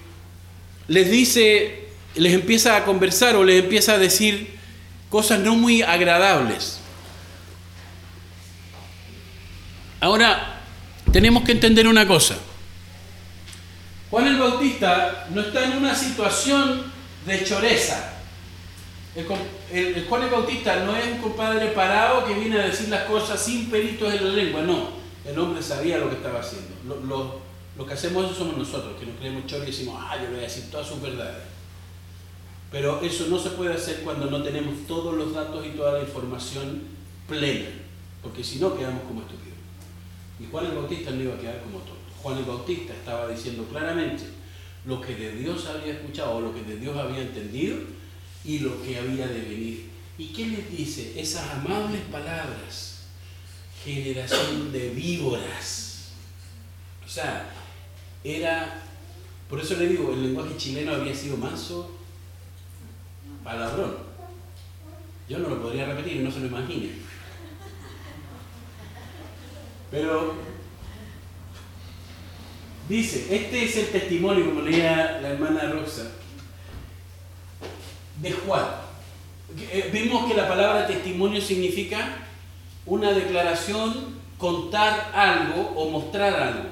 les 0.88 1.10
dice, 1.10 1.88
les 2.16 2.34
empieza 2.34 2.76
a 2.76 2.84
conversar 2.84 3.36
o 3.38 3.44
les 3.44 3.64
empieza 3.64 3.94
a 3.94 3.98
decir 3.98 4.58
cosas 5.10 5.40
no 5.40 5.56
muy 5.56 5.82
agradables. 5.82 6.80
Ahora, 10.02 10.62
tenemos 11.12 11.44
que 11.44 11.54
entender 11.54 11.88
una 11.88 12.06
cosa. 12.06 12.38
Juan 14.10 14.28
el 14.28 14.38
Bautista 14.38 15.28
no 15.34 15.42
está 15.42 15.66
en 15.66 15.78
una 15.78 15.96
situación 15.96 16.92
de 17.26 17.44
choreza. 17.46 18.14
Juan 20.08 20.24
el 20.24 20.30
Bautista 20.30 20.84
no 20.84 20.98
es 20.98 21.06
un 21.06 21.20
compadre 21.20 21.68
parado 21.68 22.26
que 22.26 22.34
viene 22.34 22.60
a 22.60 22.66
decir 22.66 22.90
las 22.90 23.04
cosas 23.04 23.42
sin 23.42 23.70
peritos 23.70 24.14
en 24.14 24.24
la 24.26 24.34
lengua, 24.34 24.62
no 24.62 24.99
el 25.30 25.40
hombre 25.40 25.62
sabía 25.62 26.00
lo 26.00 26.10
que 26.10 26.16
estaba 26.16 26.40
haciendo. 26.40 26.76
Lo, 27.08 27.86
que 27.86 27.94
hacemos 27.94 28.26
eso 28.26 28.36
somos 28.36 28.58
nosotros, 28.58 29.00
que 29.00 29.06
nos 29.06 29.16
creemos 29.18 29.46
chorro 29.46 29.64
y 29.64 29.68
decimos, 29.68 29.96
ah, 30.00 30.18
yo 30.18 30.24
le 30.24 30.30
voy 30.32 30.40
a 30.40 30.44
decir 30.44 30.70
todas 30.70 30.88
sus 30.88 31.02
verdades. 31.02 31.44
Pero 32.72 33.02
eso 33.02 33.28
no 33.28 33.40
se 33.40 33.52
puede 33.52 33.74
hacer 33.74 34.02
cuando 34.04 34.30
no 34.30 34.44
tenemos 34.44 34.86
todos 34.88 35.16
los 35.16 35.34
datos 35.34 35.66
y 35.66 35.70
toda 35.70 35.94
la 35.94 36.02
información 36.02 36.82
plena, 37.28 37.70
porque 38.22 38.44
si 38.44 38.60
no 38.60 38.76
quedamos 38.76 39.04
como 39.04 39.22
estúpidos. 39.22 39.58
Y 40.40 40.46
Juan 40.52 40.66
el 40.66 40.74
Bautista 40.74 41.12
no 41.12 41.22
iba 41.22 41.36
a 41.36 41.40
quedar 41.40 41.62
como 41.62 41.80
todo. 41.80 41.98
Juan 42.22 42.38
el 42.38 42.46
Bautista 42.46 42.94
estaba 42.94 43.28
diciendo 43.28 43.64
claramente 43.72 44.24
lo 44.86 45.00
que 45.02 45.16
de 45.16 45.34
Dios 45.34 45.66
había 45.68 45.94
escuchado 45.94 46.42
lo 46.42 46.54
que 46.54 46.64
de 46.64 46.78
Dios 46.78 46.98
había 46.98 47.22
entendido 47.22 47.78
y 48.44 48.60
lo 48.60 48.82
que 48.82 48.98
había 48.98 49.28
de 49.28 49.42
venir. 49.42 49.90
¿Y 50.18 50.28
qué 50.28 50.48
les 50.48 50.70
dice? 50.78 51.20
Esas 51.20 51.50
amables 51.52 52.02
palabras 52.12 52.89
generación 53.84 54.72
de 54.72 54.90
víboras. 54.90 56.12
O 57.06 57.10
sea, 57.10 57.50
era, 58.24 58.84
por 59.50 59.60
eso 59.60 59.76
le 59.76 59.88
digo, 59.88 60.14
el 60.14 60.24
lenguaje 60.24 60.58
chileno 60.58 60.94
había 60.94 61.16
sido 61.16 61.38
manso, 61.38 61.98
palabrón. 63.44 63.98
Yo 65.28 65.40
no 65.40 65.50
lo 65.50 65.62
podría 65.62 65.86
repetir, 65.86 66.22
no 66.22 66.32
se 66.32 66.40
lo 66.40 66.48
imagine. 66.48 66.92
Pero 69.92 70.36
dice, 72.88 73.36
este 73.36 73.66
es 73.66 73.78
el 73.78 73.88
testimonio, 73.88 74.46
como 74.46 74.62
leía 74.62 75.20
la 75.22 75.30
hermana 75.30 75.72
Rosa, 75.72 76.12
de 78.22 78.32
Juan. 78.32 78.66
Eh, 79.72 79.90
vimos 79.92 80.28
que 80.28 80.38
la 80.38 80.48
palabra 80.48 80.86
testimonio 80.86 81.42
significa 81.42 82.29
una 82.90 83.12
declaración, 83.12 84.20
contar 84.38 85.12
algo 85.14 85.74
o 85.76 85.90
mostrar 85.92 86.34
algo. 86.34 86.70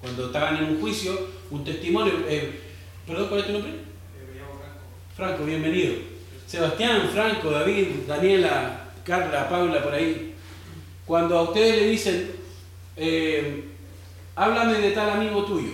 Cuando 0.00 0.26
estaban 0.26 0.56
en 0.56 0.64
un 0.64 0.80
juicio, 0.80 1.28
un 1.50 1.64
testimonio. 1.64 2.12
Eh, 2.28 2.60
¿Perdón, 3.06 3.28
cuál 3.28 3.40
es 3.40 3.46
tu 3.46 3.52
nombre? 3.52 3.72
Franco, 5.16 5.44
bienvenido. 5.44 5.94
Sebastián, 6.46 7.10
Franco, 7.12 7.50
David, 7.50 7.86
Daniela, 8.08 8.88
Carla, 9.04 9.48
Paula, 9.48 9.82
por 9.82 9.94
ahí. 9.94 10.34
cuando 11.06 11.38
a 11.38 11.42
ustedes 11.42 11.76
le 11.76 11.90
dicen, 11.90 12.30
eh, 12.96 13.64
háblame 14.34 14.74
de 14.78 14.90
tal 14.90 15.10
amigo 15.10 15.44
tuyo. 15.44 15.72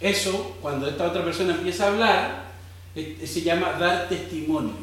Eso, 0.00 0.56
cuando 0.60 0.88
esta 0.88 1.06
otra 1.06 1.24
persona 1.24 1.54
empieza 1.54 1.84
a 1.84 1.88
hablar, 1.88 2.44
eh, 2.94 3.22
se 3.24 3.42
llama 3.42 3.72
dar 3.78 4.08
testimonio. 4.08 4.74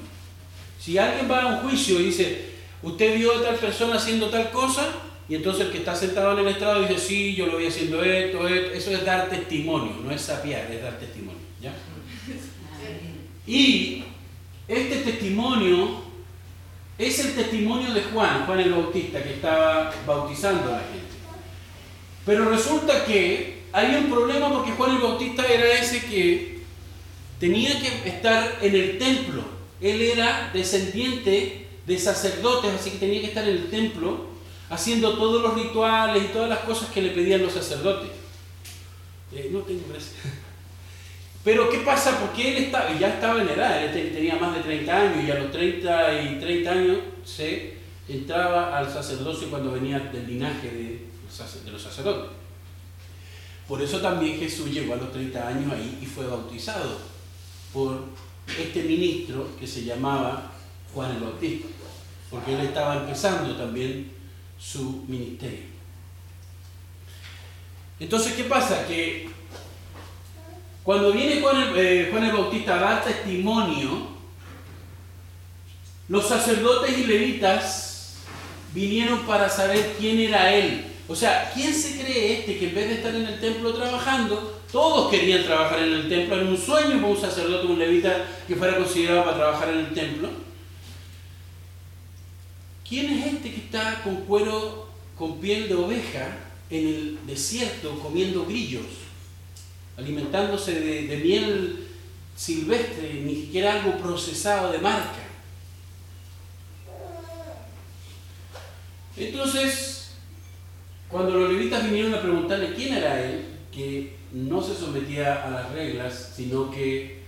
Si 0.80 0.98
alguien 0.98 1.30
va 1.30 1.42
a 1.42 1.48
un 1.48 1.58
juicio 1.58 2.00
y 2.00 2.06
dice, 2.06 2.49
usted 2.82 3.18
vio 3.18 3.38
a 3.38 3.44
tal 3.44 3.56
persona 3.56 3.96
haciendo 3.96 4.30
tal 4.30 4.52
cosa, 4.52 4.88
y 5.28 5.36
entonces 5.36 5.68
el 5.68 5.72
que 5.72 5.78
está 5.80 5.96
sentado 5.96 6.34
en 6.34 6.40
el 6.40 6.48
estrado 6.48 6.82
dice, 6.82 6.98
sí, 6.98 7.36
yo 7.36 7.46
lo 7.46 7.58
vi 7.58 7.68
haciendo 7.68 8.04
esto, 8.04 8.48
esto, 8.48 8.72
eso 8.74 8.92
es 8.92 9.06
dar 9.06 9.30
testimonio, 9.30 9.94
no 10.04 10.12
es 10.12 10.22
sapiar, 10.22 10.72
es 10.72 10.82
dar 10.82 10.98
testimonio. 10.98 11.40
¿ya? 11.62 11.72
Y 13.46 14.04
este 14.68 14.98
testimonio 14.98 16.02
es 16.98 17.20
el 17.26 17.36
testimonio 17.36 17.94
de 17.94 18.02
Juan, 18.04 18.46
Juan 18.46 18.60
el 18.60 18.74
Bautista, 18.74 19.24
que 19.24 19.34
estaba 19.34 19.94
bautizando 20.06 20.70
a 20.70 20.78
la 20.78 20.80
gente. 20.80 21.00
Pero 22.26 22.50
resulta 22.50 23.06
que 23.06 23.64
hay 23.72 23.96
un 23.96 24.10
problema 24.10 24.52
porque 24.52 24.72
Juan 24.72 24.96
el 24.96 25.02
Bautista 25.02 25.46
era 25.46 25.80
ese 25.80 26.06
que 26.06 26.60
tenía 27.40 27.80
que 27.80 28.10
estar 28.10 28.58
en 28.62 28.76
el 28.76 28.98
templo. 28.98 29.44
Él 29.80 30.02
era 30.02 30.50
descendiente 30.54 31.69
de 31.90 31.98
sacerdotes, 31.98 32.72
así 32.72 32.92
que 32.92 32.98
tenía 33.00 33.20
que 33.20 33.28
estar 33.28 33.44
en 33.44 33.58
el 33.58 33.70
templo 33.72 34.28
haciendo 34.70 35.18
todos 35.18 35.42
los 35.42 35.56
rituales 35.56 36.24
y 36.24 36.28
todas 36.28 36.48
las 36.48 36.60
cosas 36.60 36.92
que 36.92 37.02
le 37.02 37.10
pedían 37.10 37.42
los 37.42 37.52
sacerdotes. 37.52 38.12
Eh, 39.34 39.50
no 39.52 39.62
tengo 39.62 39.82
gracia. 39.90 40.14
Pero 41.44 41.68
¿qué 41.68 41.80
pasa? 41.80 42.20
Porque 42.20 42.58
él 42.58 42.72
ya 43.00 43.16
estaba 43.16 43.42
en 43.42 43.50
edad, 43.50 43.84
él 43.84 44.12
tenía 44.14 44.36
más 44.36 44.56
de 44.56 44.62
30 44.62 44.96
años 44.96 45.28
y 45.28 45.32
a 45.32 45.40
los 45.40 45.52
30 45.52 46.22
y 46.22 46.40
30 46.40 46.72
años 46.72 46.98
se 47.26 47.74
entraba 48.08 48.78
al 48.78 48.88
sacerdocio 48.94 49.50
cuando 49.50 49.72
venía 49.72 49.98
del 49.98 50.28
linaje 50.28 50.70
de, 50.70 50.84
de 51.66 51.72
los 51.72 51.82
sacerdotes. 51.82 52.30
Por 53.68 53.82
eso 53.82 54.00
también 54.00 54.38
Jesús 54.38 54.70
llegó 54.70 54.94
a 54.94 54.98
los 54.98 55.12
30 55.12 55.48
años 55.48 55.74
ahí 55.74 55.98
y 56.04 56.06
fue 56.06 56.28
bautizado 56.28 57.00
por 57.74 58.04
este 58.48 58.84
ministro 58.84 59.48
que 59.60 59.66
se 59.66 59.86
llamaba 59.86 60.52
Juan 60.94 61.12
el 61.12 61.22
Bautista, 61.22 61.68
porque 62.30 62.54
él 62.54 62.62
estaba 62.62 62.98
empezando 62.98 63.56
también 63.56 64.12
su 64.60 65.04
ministerio. 65.08 65.66
Entonces, 68.00 68.34
¿qué 68.34 68.44
pasa? 68.44 68.88
Que 68.88 69.30
cuando 70.84 71.12
viene 71.12 71.42
Juan 71.42 71.70
el, 71.70 71.78
eh, 71.78 72.10
el 72.10 72.32
Bautista 72.32 72.76
a 72.76 72.80
dar 72.80 73.04
testimonio, 73.04 74.08
los 76.08 76.28
sacerdotes 76.28 76.98
y 76.98 77.04
levitas 77.06 78.16
vinieron 78.74 79.20
para 79.22 79.50
saber 79.50 79.96
quién 80.00 80.20
era 80.20 80.54
él. 80.54 80.86
O 81.08 81.16
sea, 81.16 81.52
¿quién 81.54 81.74
se 81.74 82.00
cree 82.00 82.40
este 82.40 82.58
que 82.58 82.70
en 82.70 82.76
vez 82.76 82.90
de 82.90 82.96
estar 82.96 83.14
en 83.14 83.26
el 83.26 83.40
templo 83.40 83.74
trabajando, 83.74 84.62
todos 84.72 85.10
querían 85.10 85.44
trabajar 85.44 85.80
en 85.80 85.94
el 85.94 86.10
templo? 86.10 86.36
Era 86.36 86.46
un 86.46 86.58
sueño 86.58 86.96
para 87.02 87.08
un 87.08 87.20
sacerdote, 87.20 87.68
un 87.68 87.80
levita 87.80 88.26
que 88.48 88.56
fuera 88.56 88.78
considerado 88.78 89.26
para 89.26 89.38
trabajar 89.38 89.70
en 89.70 89.80
el 89.80 89.94
templo. 89.94 90.30
¿Quién 92.90 93.06
es 93.14 93.34
este 93.34 93.52
que 93.52 93.58
está 93.58 94.02
con 94.04 94.16
cuero, 94.22 94.90
con 95.16 95.40
piel 95.40 95.68
de 95.70 95.76
oveja 95.76 96.40
en 96.72 96.88
el 96.88 97.20
desierto 97.28 98.00
comiendo 98.00 98.48
grillos, 98.48 98.88
alimentándose 99.96 100.80
de, 100.80 101.18
miel 101.18 101.88
silvestre, 102.36 103.22
ni 103.24 103.36
siquiera 103.36 103.74
algo 103.74 103.96
procesado 104.00 104.72
de 104.72 104.80
marca? 104.80 105.20
Entonces, 109.16 110.14
cuando 111.10 111.36
los 111.36 111.54
levitas 111.54 111.84
vinieron 111.84 112.16
a 112.16 112.22
preguntarle 112.22 112.74
quién 112.74 112.96
era 112.96 113.24
él, 113.24 113.46
que 113.72 114.18
no 114.32 114.64
se 114.64 114.74
sometía 114.74 115.46
a 115.46 115.52
las 115.52 115.72
reglas, 115.74 116.34
sino 116.36 116.72
que 116.72 117.19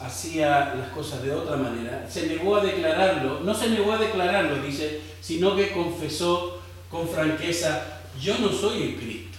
hacía 0.00 0.74
las 0.74 0.88
cosas 0.88 1.22
de 1.22 1.32
otra 1.32 1.56
manera, 1.56 2.08
se 2.10 2.26
negó 2.26 2.56
a 2.56 2.64
declararlo, 2.64 3.40
no 3.40 3.54
se 3.54 3.70
negó 3.70 3.92
a 3.92 3.98
declararlo, 3.98 4.62
dice, 4.62 5.00
sino 5.20 5.56
que 5.56 5.72
confesó 5.72 6.60
con 6.90 7.08
franqueza, 7.08 8.00
yo 8.20 8.38
no 8.38 8.50
soy 8.50 8.82
el 8.82 8.96
Cristo. 8.96 9.38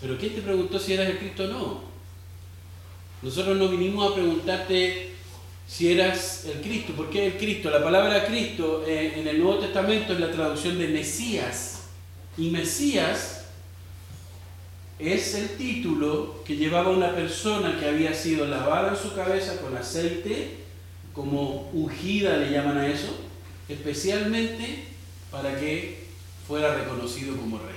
Pero 0.00 0.16
¿quién 0.16 0.34
te 0.34 0.42
preguntó 0.42 0.78
si 0.78 0.92
eras 0.94 1.08
el 1.08 1.18
Cristo 1.18 1.44
o 1.44 1.48
no? 1.48 1.80
Nosotros 3.22 3.56
no 3.56 3.68
vinimos 3.68 4.10
a 4.10 4.14
preguntarte 4.14 5.12
si 5.66 5.92
eras 5.92 6.44
el 6.44 6.60
Cristo. 6.60 6.92
¿Por 6.92 7.10
qué 7.10 7.26
el 7.26 7.36
Cristo? 7.36 7.68
La 7.68 7.82
palabra 7.82 8.24
Cristo 8.26 8.84
eh, 8.86 9.14
en 9.16 9.26
el 9.26 9.40
Nuevo 9.40 9.58
Testamento 9.58 10.12
es 10.12 10.20
la 10.20 10.30
traducción 10.30 10.78
de 10.78 10.88
Mesías. 10.88 11.88
Y 12.36 12.50
Mesías 12.50 13.37
es 14.98 15.34
el 15.34 15.50
título 15.50 16.42
que 16.44 16.56
llevaba 16.56 16.90
una 16.90 17.14
persona 17.14 17.78
que 17.78 17.86
había 17.86 18.12
sido 18.12 18.46
lavada 18.46 18.90
en 18.90 18.96
su 18.96 19.14
cabeza 19.14 19.60
con 19.60 19.76
aceite, 19.76 20.56
como 21.12 21.70
ungida 21.72 22.36
le 22.36 22.50
llaman 22.50 22.78
a 22.78 22.88
eso, 22.88 23.08
especialmente 23.68 24.84
para 25.30 25.58
que 25.58 26.06
fuera 26.46 26.74
reconocido 26.74 27.36
como 27.36 27.58
rey. 27.58 27.76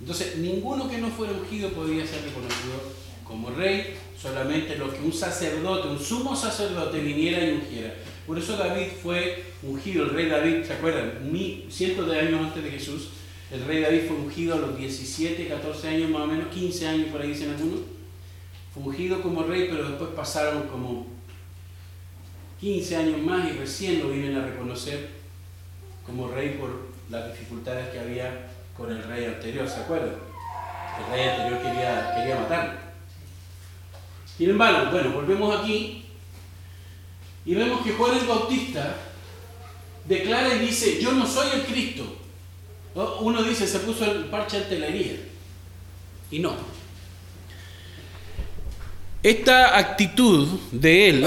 Entonces, 0.00 0.38
ninguno 0.38 0.88
que 0.88 0.98
no 0.98 1.08
fuera 1.08 1.32
ungido 1.32 1.70
podía 1.70 2.06
ser 2.06 2.22
reconocido 2.22 3.02
como 3.24 3.50
rey, 3.50 3.94
solamente 4.20 4.76
lo 4.76 4.92
que 4.92 5.00
un 5.00 5.12
sacerdote, 5.12 5.88
un 5.88 5.98
sumo 5.98 6.34
sacerdote 6.34 6.98
viniera 7.00 7.44
y 7.44 7.52
ungiera. 7.52 7.94
Por 8.26 8.38
eso 8.38 8.56
David 8.56 8.88
fue 9.02 9.44
ungido, 9.62 10.04
el 10.04 10.10
rey 10.10 10.26
David, 10.26 10.64
¿se 10.64 10.72
acuerdan? 10.72 11.32
cientos 11.70 12.08
de 12.08 12.18
años 12.18 12.40
antes 12.40 12.62
de 12.62 12.70
Jesús, 12.70 13.08
el 13.52 13.66
rey 13.66 13.82
David 13.82 14.04
fue 14.08 14.16
ungido 14.16 14.54
a 14.54 14.58
los 14.58 14.78
17, 14.78 15.46
14 15.46 15.88
años 15.88 16.10
más 16.10 16.22
o 16.22 16.26
menos, 16.26 16.48
15 16.48 16.88
años 16.88 17.08
por 17.08 17.20
ahí 17.20 17.28
dicen 17.28 17.50
algunos. 17.50 17.80
Fue 18.72 18.82
ungido 18.82 19.20
como 19.20 19.42
rey, 19.42 19.68
pero 19.70 19.90
después 19.90 20.10
pasaron 20.16 20.68
como 20.68 21.06
15 22.58 22.96
años 22.96 23.20
más 23.20 23.50
y 23.50 23.58
recién 23.58 24.00
lo 24.00 24.08
vienen 24.08 24.38
a 24.38 24.46
reconocer 24.46 25.10
como 26.06 26.28
rey 26.28 26.56
por 26.58 26.88
las 27.10 27.30
dificultades 27.30 27.90
que 27.90 28.00
había 28.00 28.48
con 28.74 28.90
el 28.90 29.02
rey 29.02 29.26
anterior, 29.26 29.68
¿se 29.68 29.80
acuerdan? 29.80 30.14
El 30.98 31.12
rey 31.12 31.28
anterior 31.28 31.60
quería, 31.60 32.14
quería 32.16 32.40
matarlo. 32.40 32.80
Sin 34.38 34.48
embargo, 34.48 34.90
bueno, 34.90 35.12
volvemos 35.12 35.60
aquí 35.60 36.06
y 37.44 37.54
vemos 37.54 37.82
que 37.82 37.92
Juan 37.92 38.16
el 38.16 38.26
Bautista 38.26 38.96
declara 40.08 40.54
y 40.54 40.60
dice, 40.60 41.02
yo 41.02 41.12
no 41.12 41.26
soy 41.26 41.48
el 41.52 41.66
Cristo, 41.66 42.21
uno 42.94 43.42
dice, 43.42 43.66
se 43.66 43.80
puso 43.80 44.04
el 44.04 44.24
parche 44.26 44.58
ante 44.58 44.78
la 44.78 44.86
herida. 44.86 45.18
Y 46.30 46.38
no. 46.38 46.54
Esta 49.22 49.78
actitud 49.78 50.48
de 50.72 51.08
él 51.08 51.26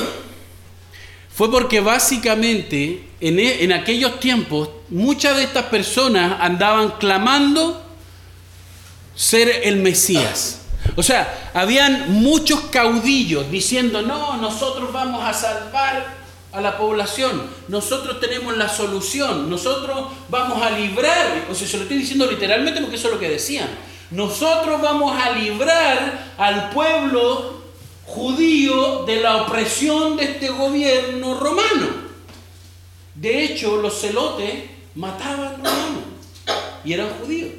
fue 1.34 1.50
porque 1.50 1.80
básicamente 1.80 3.08
en, 3.20 3.40
e, 3.40 3.64
en 3.64 3.72
aquellos 3.72 4.20
tiempos 4.20 4.70
muchas 4.90 5.38
de 5.38 5.44
estas 5.44 5.66
personas 5.66 6.38
andaban 6.40 6.92
clamando 7.00 7.82
ser 9.16 9.62
el 9.64 9.78
Mesías. 9.78 10.62
O 10.96 11.04
sea, 11.04 11.52
habían 11.54 12.12
muchos 12.12 12.60
caudillos 12.72 13.50
diciendo, 13.50 14.02
no, 14.02 14.38
nosotros 14.38 14.94
vamos 14.94 15.24
a 15.24 15.34
salvar 15.34 16.25
a 16.56 16.62
la 16.62 16.78
población. 16.78 17.44
Nosotros 17.68 18.20
tenemos 18.20 18.56
la 18.56 18.70
solución. 18.70 19.50
Nosotros 19.50 20.08
vamos 20.30 20.62
a 20.62 20.72
librar. 20.72 21.46
O 21.52 21.54
sea, 21.54 21.68
se 21.68 21.78
lo 21.78 21.84
estoy 21.84 21.98
diciendo 21.98 22.26
literalmente 22.30 22.80
porque 22.80 22.96
eso 22.96 23.08
es 23.10 23.14
lo 23.14 23.20
que 23.20 23.30
decían. 23.30 23.68
Nosotros 24.12 24.82
vamos 24.82 25.20
a 25.22 25.32
librar 25.32 26.34
al 26.38 26.70
pueblo 26.70 27.64
judío 28.06 29.04
de 29.04 29.18
la 29.18 29.44
opresión 29.44 30.16
de 30.16 30.24
este 30.24 30.50
gobierno 30.50 31.40
romano. 31.40 31.88
De 33.16 33.44
hecho, 33.44 33.78
los 33.78 34.00
celotes 34.00 34.54
mataban 34.96 35.58
romanos 35.58 36.04
y 36.84 36.94
eran 36.94 37.10
judíos. 37.20 37.50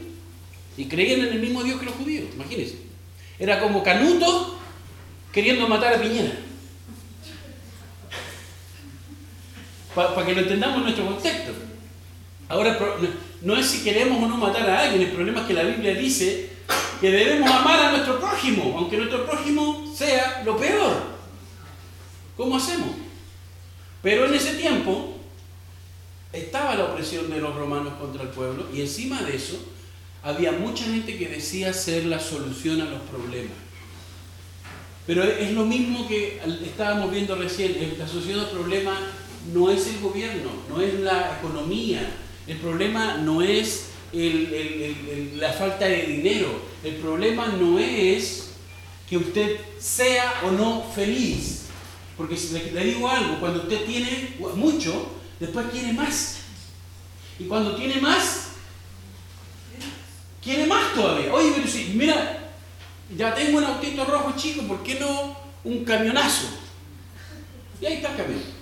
Y 0.76 0.86
creían 0.86 1.20
en 1.20 1.32
el 1.32 1.40
mismo 1.40 1.62
Dios 1.62 1.78
que 1.80 1.86
los 1.86 1.94
judíos, 1.94 2.28
imagínense. 2.34 2.78
Era 3.38 3.60
como 3.60 3.82
Canuto 3.82 4.56
queriendo 5.32 5.68
matar 5.68 5.94
a 5.94 6.00
Piñera. 6.00 6.45
Para 9.96 10.26
que 10.26 10.34
lo 10.34 10.42
entendamos 10.42 10.76
en 10.76 10.82
nuestro 10.82 11.06
contexto. 11.06 11.52
Ahora, 12.48 12.78
no 13.40 13.56
es 13.56 13.66
si 13.66 13.82
queremos 13.82 14.22
o 14.22 14.28
no 14.28 14.36
matar 14.36 14.68
a 14.68 14.82
alguien, 14.82 15.02
el 15.02 15.12
problema 15.12 15.40
es 15.40 15.46
que 15.46 15.54
la 15.54 15.62
Biblia 15.62 15.94
dice 15.94 16.50
que 17.00 17.10
debemos 17.10 17.50
amar 17.50 17.80
a 17.80 17.90
nuestro 17.92 18.20
prójimo, 18.20 18.74
aunque 18.76 18.98
nuestro 18.98 19.24
prójimo 19.24 19.90
sea 19.96 20.42
lo 20.44 20.56
peor. 20.58 21.16
¿Cómo 22.36 22.56
hacemos? 22.56 22.90
Pero 24.02 24.26
en 24.26 24.34
ese 24.34 24.54
tiempo 24.54 25.16
estaba 26.32 26.74
la 26.74 26.84
opresión 26.84 27.30
de 27.30 27.40
los 27.40 27.54
romanos 27.54 27.94
contra 27.98 28.22
el 28.22 28.28
pueblo 28.28 28.66
y 28.72 28.82
encima 28.82 29.22
de 29.22 29.34
eso 29.34 29.58
había 30.22 30.52
mucha 30.52 30.84
gente 30.84 31.16
que 31.16 31.28
decía 31.28 31.72
ser 31.72 32.04
la 32.04 32.20
solución 32.20 32.82
a 32.82 32.84
los 32.84 33.00
problemas. 33.02 33.56
Pero 35.06 35.22
es 35.22 35.52
lo 35.52 35.64
mismo 35.64 36.06
que 36.06 36.40
estábamos 36.64 37.10
viendo 37.10 37.34
recién, 37.36 37.94
la 37.98 38.06
solución 38.06 38.40
al 38.40 38.50
problema 38.50 38.98
no 39.52 39.70
es 39.70 39.86
el 39.88 40.00
gobierno, 40.00 40.50
no 40.68 40.80
es 40.80 40.94
la 41.00 41.38
economía, 41.38 42.00
el 42.46 42.56
problema 42.58 43.18
no 43.18 43.42
es 43.42 43.86
la 44.12 45.52
falta 45.52 45.86
de 45.86 46.06
dinero, 46.06 46.48
el 46.84 46.94
problema 46.94 47.48
no 47.48 47.78
es 47.78 48.50
que 49.08 49.16
usted 49.16 49.60
sea 49.78 50.42
o 50.44 50.50
no 50.52 50.82
feliz. 50.94 51.62
Porque 52.16 52.36
si 52.36 52.54
le, 52.54 52.84
digo 52.84 53.08
algo, 53.08 53.38
cuando 53.40 53.62
usted 53.62 53.84
tiene 53.84 54.36
mucho, 54.54 55.12
después 55.38 55.66
quiere 55.70 55.92
más. 55.92 56.38
Y 57.38 57.44
cuando 57.44 57.76
tiene 57.76 58.00
más, 58.00 58.52
quiere 60.42 60.66
más 60.66 60.94
todavía. 60.94 61.32
Oye, 61.32 61.52
pero 61.54 61.68
si, 61.68 61.92
mira, 61.94 62.52
ya 63.14 63.34
tengo 63.34 63.58
un 63.58 63.64
autito 63.64 64.04
rojo 64.04 64.34
chico, 64.36 64.62
¿por 64.62 64.82
qué 64.82 64.98
no 64.98 65.36
un 65.62 65.84
camionazo? 65.84 66.46
Y 67.80 67.86
ahí 67.86 67.94
está 67.94 68.12
el 68.12 68.16
camión. 68.16 68.55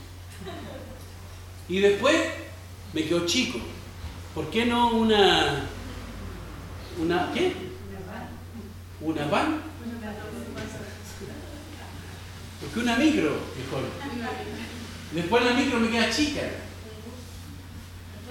Y 1.69 1.81
después 1.81 2.17
me 2.93 3.05
quedó 3.05 3.27
chico. 3.27 3.59
¿Por 4.35 4.51
qué 4.51 4.67
no 4.67 4.91
una. 4.91 5.67
una 7.01 7.33
¿Qué? 7.33 7.55
¿Una 9.01 9.27
van? 9.27 9.63
Porque 12.61 12.81
una 12.81 12.97
micro, 12.97 13.39
mejor. 13.59 13.85
Después 15.13 15.45
la 15.45 15.53
micro 15.53 15.79
me 15.81 15.91
queda 15.91 16.11
chica. 16.11 16.41
Después 16.41 16.55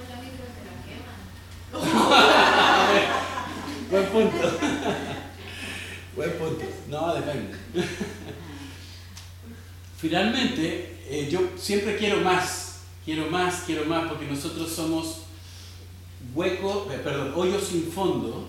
la 0.09 0.15
micro 0.21 0.43
Buen 3.89 4.05
punto. 4.07 4.59
Buen 6.15 6.31
punto. 6.33 6.65
No, 6.89 7.13
depende. 7.13 7.55
Finalmente, 9.97 10.97
eh, 11.07 11.29
yo 11.31 11.51
siempre 11.57 11.95
quiero 11.95 12.19
más. 12.21 12.62
Quiero 13.05 13.29
más, 13.29 13.63
quiero 13.65 13.85
más, 13.85 14.07
porque 14.07 14.25
nosotros 14.25 14.71
somos 14.71 15.23
hueco, 16.33 16.87
eh, 16.91 16.99
perdón, 17.03 17.33
hoyo 17.35 17.59
sin 17.59 17.83
fondo 17.91 18.47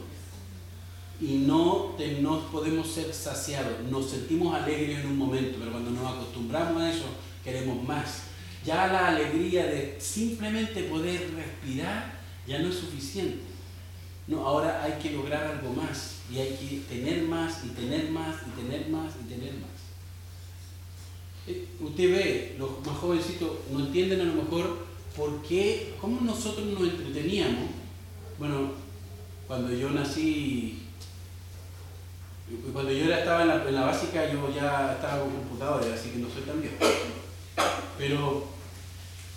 y 1.20 1.38
no, 1.38 1.96
no 2.20 2.40
podemos 2.50 2.88
ser 2.88 3.12
saciados. 3.12 3.80
Nos 3.90 4.11
sentimos 4.11 4.55
alegres 4.55 5.00
en 5.00 5.07
un 5.07 5.18
momento, 5.18 5.57
pero 5.59 5.72
cuando 5.72 5.90
nos 5.90 6.12
acostumbramos 6.12 6.82
a 6.82 6.90
eso, 6.92 7.07
queremos 7.42 7.82
más. 7.82 8.24
Ya 8.64 8.86
la 8.86 9.09
alegría 9.09 9.66
de 9.66 9.96
simplemente 10.00 10.84
poder 10.84 11.32
respirar 11.34 12.18
ya 12.46 12.59
no 12.59 12.68
es 12.68 12.76
suficiente. 12.76 13.42
No, 14.26 14.46
ahora 14.46 14.82
hay 14.82 14.92
que 15.02 15.11
lograr 15.11 15.44
algo 15.46 15.74
más 15.74 16.16
y 16.32 16.38
hay 16.38 16.57
que 16.57 16.94
tener 16.94 17.22
más 17.24 17.62
y 17.64 17.68
tener 17.68 18.11
más 18.11 18.36
y 18.46 18.61
tener 18.61 18.88
más 18.88 19.12
y 19.22 19.28
tener 19.28 19.52
más. 19.55 19.73
Eh, 21.47 21.68
usted 21.80 22.11
ve, 22.11 22.57
los 22.59 22.84
más 22.86 22.97
jovencitos 22.97 23.51
no 23.70 23.80
entienden 23.80 24.20
a 24.20 24.24
lo 24.24 24.42
mejor 24.42 24.86
por 25.16 25.42
qué, 25.42 25.95
cómo 26.01 26.20
nosotros 26.20 26.66
nos 26.66 26.82
entreteníamos. 26.82 27.70
Bueno, 28.38 28.72
cuando 29.47 29.72
yo 29.72 29.90
nací 29.90 30.84
cuando 32.72 32.92
yo 32.92 33.12
estaba 33.12 33.42
en 33.42 33.49
la, 33.49 33.68
en 33.68 33.74
la, 33.74 33.86
básica, 33.86 34.30
yo 34.30 34.55
ya 34.55 34.92
estaba 34.92 35.20
con 35.20 35.30
computadores, 35.30 35.92
así 35.92 36.11
que 36.11 36.18
no 36.18 36.28
soy 36.28 36.42
tan 36.42 36.61
viejo. 36.61 36.76
Pero, 37.97 38.45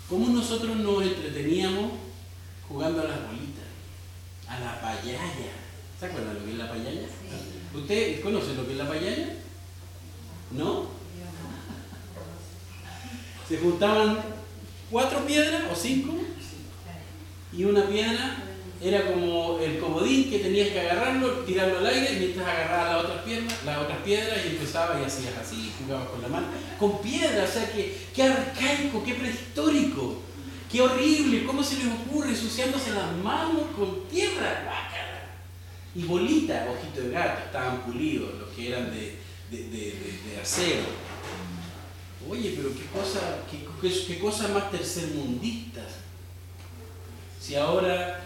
¿cómo 0.08 0.28
nosotros 0.28 0.76
nos 0.76 1.02
entreteníamos 1.02 1.92
jugando 2.68 3.00
a 3.02 3.04
las 3.04 3.26
bolitas? 3.26 3.64
A 4.46 4.60
la 4.60 4.80
payaya. 4.80 5.52
¿Se 5.98 6.06
acuerdan 6.06 6.34
lo 6.34 6.44
que 6.44 6.52
es 6.52 6.58
la 6.58 6.68
payaya? 6.68 7.08
¿Usted 7.74 8.20
conoce 8.22 8.54
lo 8.54 8.66
que 8.66 8.72
es 8.72 8.78
la 8.78 8.88
payaya? 8.88 9.36
¿No? 10.50 10.97
Se 13.48 13.58
juntaban 13.58 14.18
cuatro 14.90 15.24
piedras 15.26 15.62
o 15.72 15.74
cinco 15.74 16.14
y 17.52 17.64
una 17.64 17.86
piedra 17.86 18.44
era 18.80 19.06
como 19.06 19.58
el 19.58 19.78
comodín 19.78 20.30
que 20.30 20.38
tenías 20.38 20.68
que 20.68 20.80
agarrarlo, 20.80 21.40
tirarlo 21.40 21.78
al 21.78 21.86
aire 21.86 22.16
mientras 22.18 22.46
agarrabas 22.46 22.90
la 22.90 22.98
otra 22.98 23.24
pierna, 23.24 23.52
las 23.64 23.78
otras 23.78 23.98
piedras 23.98 24.38
y 24.44 24.48
empezabas 24.50 25.00
y 25.00 25.04
hacías 25.04 25.36
así, 25.36 25.72
jugabas 25.80 26.08
con 26.10 26.22
la 26.22 26.28
mano, 26.28 26.46
con 26.78 27.02
piedra, 27.02 27.44
o 27.44 27.46
sea, 27.46 27.72
que, 27.72 27.96
qué 28.14 28.22
arcaico, 28.22 29.02
qué 29.02 29.14
prehistórico, 29.14 30.22
qué 30.70 30.80
horrible, 30.80 31.44
cómo 31.44 31.64
se 31.64 31.78
les 31.78 31.86
ocurre 31.86 32.30
ensuciándose 32.30 32.90
las 32.90 33.12
manos 33.16 33.62
con 33.76 34.06
tierra, 34.08 34.64
y 35.94 36.04
bolitas, 36.04 36.68
ojitos 36.68 37.04
de 37.04 37.10
gato, 37.10 37.46
estaban 37.46 37.80
pulidos, 37.82 38.38
los 38.38 38.50
que 38.50 38.68
eran 38.68 38.90
de, 38.92 39.16
de, 39.50 40.40
acero. 40.40 41.07
Oye, 42.26 42.54
pero 42.56 42.70
qué 42.74 42.84
cosa, 42.86 43.38
qué, 43.50 44.06
qué, 44.06 44.18
cosa 44.18 44.48
más 44.48 44.70
tercermundistas. 44.70 45.86
Si 47.40 47.54
ahora 47.54 48.20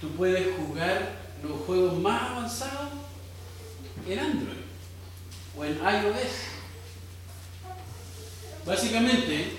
tú 0.00 0.08
puedes 0.10 0.56
jugar 0.56 1.26
los 1.42 1.60
juegos 1.60 1.98
más 1.98 2.30
avanzados 2.30 2.90
en 4.08 4.18
Android 4.18 4.56
o 5.56 5.64
en 5.64 5.74
iOS. 5.76 6.56
Básicamente, 8.64 9.52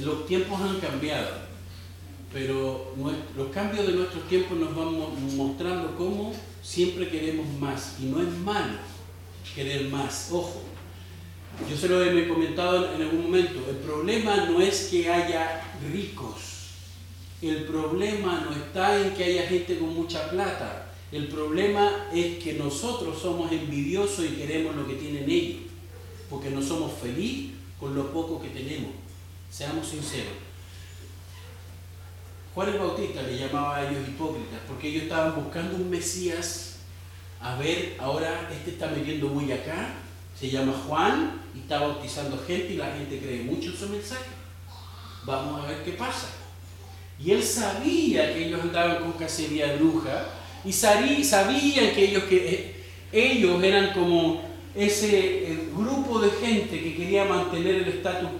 los 0.00 0.26
tiempos 0.26 0.60
han 0.60 0.78
cambiado, 0.78 1.30
pero 2.32 2.94
los 3.36 3.50
cambios 3.50 3.86
de 3.86 3.94
nuestros 3.94 4.28
tiempos 4.28 4.56
nos 4.58 4.74
van 4.74 5.36
mostrando 5.36 5.96
cómo 5.96 6.32
siempre 6.62 7.08
queremos 7.08 7.46
más 7.58 7.96
y 7.98 8.04
no 8.04 8.22
es 8.22 8.28
malo 8.28 8.78
querer 9.54 9.88
más. 9.88 10.28
Ojo, 10.30 10.62
yo 11.68 11.76
se 11.76 11.88
lo 11.88 12.04
he 12.04 12.28
comentado 12.28 12.94
en 12.94 13.02
algún 13.02 13.22
momento, 13.22 13.60
el 13.68 13.76
problema 13.76 14.36
no 14.46 14.60
es 14.60 14.88
que 14.90 15.10
haya 15.10 15.62
ricos, 15.92 16.48
el 17.40 17.64
problema 17.64 18.40
no 18.40 18.52
está 18.52 19.00
en 19.00 19.14
que 19.14 19.24
haya 19.24 19.46
gente 19.46 19.78
con 19.78 19.94
mucha 19.94 20.28
plata. 20.28 20.86
El 21.12 21.28
problema 21.28 22.08
es 22.12 22.42
que 22.42 22.54
nosotros 22.54 23.18
somos 23.18 23.50
envidiosos 23.52 24.24
y 24.24 24.36
queremos 24.36 24.74
lo 24.74 24.86
que 24.86 24.94
tienen 24.94 25.30
ellos. 25.30 25.62
Porque 26.28 26.50
no 26.50 26.60
somos 26.60 26.92
felices 27.00 27.52
con 27.78 27.94
lo 27.94 28.12
poco 28.12 28.42
que 28.42 28.48
tenemos. 28.48 28.90
Seamos 29.50 29.86
sinceros. 29.88 30.34
Juan 32.54 32.70
el 32.70 32.78
Bautista 32.78 33.22
le 33.22 33.38
llamaba 33.38 33.76
a 33.76 33.88
ellos 33.88 34.08
hipócritas 34.08 34.60
porque 34.66 34.88
ellos 34.88 35.04
estaban 35.04 35.42
buscando 35.42 35.76
un 35.76 35.88
Mesías. 35.88 36.80
A 37.40 37.56
ver, 37.56 37.96
ahora 38.00 38.50
este 38.52 38.72
está 38.72 38.88
metiendo 38.88 39.28
muy 39.28 39.50
acá. 39.52 39.94
Se 40.38 40.50
llama 40.50 40.72
Juan 40.86 41.42
y 41.54 41.60
está 41.60 41.80
bautizando 41.80 42.38
gente 42.46 42.74
y 42.74 42.76
la 42.76 42.92
gente 42.92 43.18
cree 43.18 43.42
mucho 43.42 43.70
en 43.70 43.76
su 43.76 43.88
mensaje. 43.88 44.30
Vamos 45.24 45.64
a 45.64 45.68
ver 45.68 45.84
qué 45.84 45.92
pasa. 45.92 46.28
Y 47.22 47.32
él 47.32 47.42
sabía 47.42 48.32
que 48.32 48.46
ellos 48.46 48.60
andaban 48.62 49.02
con 49.02 49.12
cacería 49.12 49.76
bruja 49.76 50.28
y 50.64 50.72
sabía 50.72 51.94
que 51.94 52.04
ellos, 52.04 52.24
que 52.24 52.54
eh, 52.54 52.74
ellos 53.12 53.62
eran 53.62 53.92
como 53.92 54.42
ese 54.74 55.52
eh, 55.52 55.68
grupo 55.76 56.20
de 56.20 56.30
gente 56.30 56.80
que 56.80 56.96
quería 56.96 57.24
mantener 57.24 57.76
el 57.76 57.88
estatus 57.88 58.30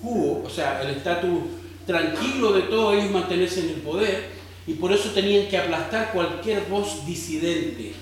quo, 0.00 0.42
o 0.44 0.50
sea, 0.50 0.82
el 0.82 0.90
estatus 0.90 1.40
tranquilo 1.86 2.52
de 2.52 2.62
todos 2.62 2.94
ellos 2.94 3.10
mantenerse 3.10 3.60
en 3.60 3.70
el 3.70 3.80
poder 3.80 4.28
y 4.66 4.74
por 4.74 4.92
eso 4.92 5.10
tenían 5.10 5.48
que 5.48 5.58
aplastar 5.58 6.12
cualquier 6.12 6.66
voz 6.66 7.04
disidente. 7.04 7.94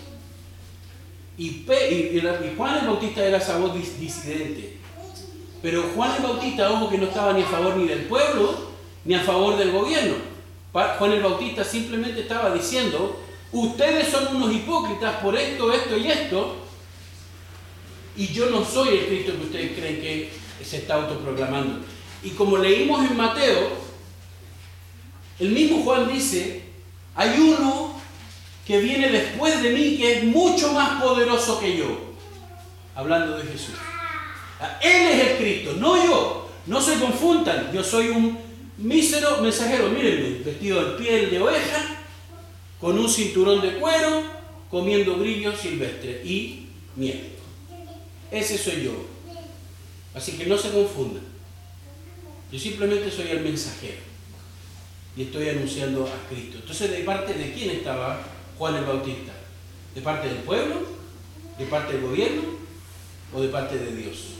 Y, 1.40 1.64
Juan 2.54 2.76
el 2.76 2.86
Bautista 2.86 3.24
era 3.24 3.38
esa 3.38 3.56
voz 3.56 3.72
disidente. 3.74 4.76
Pero 5.62 5.84
Juan 5.94 6.16
el 6.16 6.22
Bautista, 6.22 6.70
ojo 6.70 6.90
que 6.90 6.98
no 6.98 7.06
estaba 7.06 7.32
ni 7.32 7.40
a 7.40 7.46
favor 7.46 7.78
ni 7.78 7.88
del 7.88 8.00
pueblo, 8.00 8.72
ni 9.06 9.14
a 9.14 9.22
favor 9.22 9.56
del 9.56 9.72
gobierno. 9.72 10.16
Juan 10.70 11.12
el 11.12 11.22
Bautista 11.22 11.64
simplemente 11.64 12.20
estaba 12.20 12.52
diciendo, 12.52 13.18
ustedes 13.52 14.08
son 14.08 14.36
unos 14.36 14.52
hipócritas 14.54 15.14
por 15.22 15.34
esto, 15.34 15.72
esto 15.72 15.96
y 15.96 16.10
esto, 16.10 16.56
y 18.18 18.26
yo 18.26 18.50
no 18.50 18.62
soy 18.62 18.98
el 18.98 19.06
Cristo 19.06 19.32
que 19.32 19.44
ustedes 19.46 19.78
creen 19.78 20.00
que 20.02 20.30
se 20.62 20.76
está 20.76 20.96
autoproclamando. 20.96 21.78
Y 22.22 22.30
como 22.30 22.58
leímos 22.58 23.10
en 23.10 23.16
Mateo, 23.16 23.70
el 25.38 25.48
mismo 25.52 25.84
Juan 25.84 26.06
dice, 26.12 26.64
hay 27.14 27.40
uno 27.40 27.89
que 28.70 28.78
viene 28.78 29.08
después 29.08 29.60
de 29.64 29.70
mí 29.70 29.96
que 29.96 30.18
es 30.18 30.24
mucho 30.24 30.72
más 30.72 31.02
poderoso 31.02 31.58
que 31.58 31.76
yo, 31.76 31.86
hablando 32.94 33.36
de 33.36 33.42
Jesús. 33.42 33.74
Él 34.80 35.08
es 35.08 35.26
el 35.26 35.36
Cristo, 35.38 35.74
no 35.76 35.96
yo. 35.96 36.48
No 36.66 36.80
se 36.80 37.00
confundan, 37.00 37.72
yo 37.72 37.82
soy 37.82 38.10
un 38.10 38.38
mísero 38.78 39.38
mensajero, 39.38 39.88
mírenme, 39.88 40.38
vestido 40.44 40.84
de 40.84 41.02
piel 41.02 41.30
de 41.30 41.42
oveja, 41.42 41.96
con 42.80 42.96
un 42.96 43.08
cinturón 43.08 43.60
de 43.60 43.74
cuero, 43.74 44.22
comiendo 44.70 45.18
grillos 45.18 45.58
silvestres 45.58 46.24
y 46.24 46.68
miel. 46.94 47.32
Ese 48.30 48.56
soy 48.56 48.84
yo. 48.84 49.04
Así 50.14 50.38
que 50.38 50.46
no 50.46 50.56
se 50.56 50.70
confundan. 50.70 51.24
Yo 52.52 52.58
simplemente 52.58 53.10
soy 53.10 53.32
el 53.32 53.40
mensajero 53.40 53.98
y 55.16 55.22
estoy 55.22 55.48
anunciando 55.48 56.04
a 56.04 56.28
Cristo. 56.28 56.58
Entonces, 56.60 56.92
¿de 56.92 56.98
parte 56.98 57.34
de 57.34 57.52
quién 57.52 57.70
estaba 57.70 58.29
Juan 58.60 58.76
el 58.76 58.84
Bautista? 58.84 59.32
¿De 59.94 60.02
parte 60.02 60.28
del 60.28 60.36
pueblo? 60.40 60.82
¿De 61.58 61.64
parte 61.64 61.94
del 61.94 62.02
gobierno? 62.02 62.42
¿O 63.34 63.40
de 63.40 63.48
parte 63.48 63.78
de 63.78 63.96
Dios? 63.96 64.34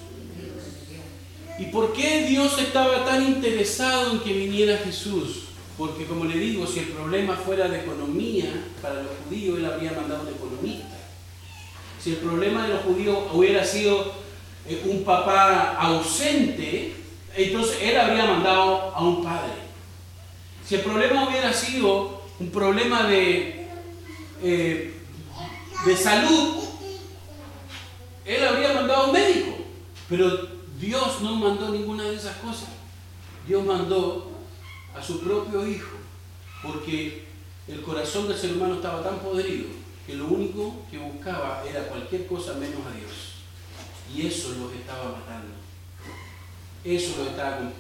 ¿Y 1.59 1.65
por 1.67 1.95
qué 1.95 2.27
Dios 2.27 2.59
estaba 2.59 3.07
tan 3.07 3.27
interesado 3.27 4.13
en 4.13 4.21
que 4.21 4.35
viniera 4.35 4.77
Jesús? 4.77 5.45
Porque 5.79 6.05
como 6.05 6.27
le 6.27 6.37
digo, 6.37 6.67
si 6.67 6.81
el 6.81 6.89
problema 6.89 7.35
fuera 7.35 7.67
de 7.69 7.81
economía 7.81 8.67
para 8.83 8.97
los 8.97 9.13
judíos, 9.25 9.59
Él 9.59 9.65
habría 9.65 9.93
mandado 9.93 10.25
un 10.25 10.35
economista. 10.35 10.99
Si 11.99 12.11
el 12.11 12.17
problema 12.17 12.65
de 12.65 12.75
los 12.75 12.83
judíos 12.83 13.21
hubiera 13.33 13.65
sido 13.65 14.13
eh, 14.69 14.83
un 14.85 15.03
papá 15.03 15.79
ausente, 15.79 16.93
entonces 17.35 17.79
Él 17.81 17.99
habría 17.99 18.27
mandado 18.27 18.95
a 18.95 19.03
un 19.03 19.25
padre. 19.25 19.55
Si 20.69 20.75
el 20.75 20.83
problema 20.83 21.27
hubiera 21.27 21.55
sido 21.55 22.21
un 22.39 22.51
problema 22.51 23.05
de, 23.05 23.60
eh, 24.43 24.95
de 25.87 25.97
salud, 25.97 26.65
Él 28.25 28.45
habría 28.45 28.75
mandado 28.75 29.03
a 29.03 29.07
un 29.07 29.13
médico. 29.13 29.57
Pero 30.09 30.49
Dios 30.81 31.21
no 31.23 31.37
mandó 31.37 31.71
ninguna 31.71 32.05
de 32.05 32.17
esas 32.17 32.37
cosas. 32.39 32.69
Dios 33.47 33.65
mandó 33.65 34.31
a 34.95 35.03
su 35.03 35.21
propio 35.21 35.67
hijo, 35.67 35.97
porque 36.63 37.25
el 37.69 37.83
corazón 37.83 38.29
del 38.29 38.37
ser 38.37 38.53
humano 38.55 38.75
estaba 38.75 39.03
tan 39.03 39.19
podrido 39.21 39.67
que 40.07 40.15
lo 40.15 40.27
único 40.27 40.83
que 40.91 40.99
buscaba 40.99 41.63
era 41.69 41.87
cualquier 41.87 42.27
cosa 42.27 42.55
menos 42.55 42.81
a 42.87 42.97
Dios. 42.97 43.31
Y 44.13 44.27
eso 44.27 44.55
los 44.61 44.73
estaba 44.73 45.13
matando. 45.13 45.55
Eso 46.85 47.19
los 47.19 47.29
estaba 47.29 47.71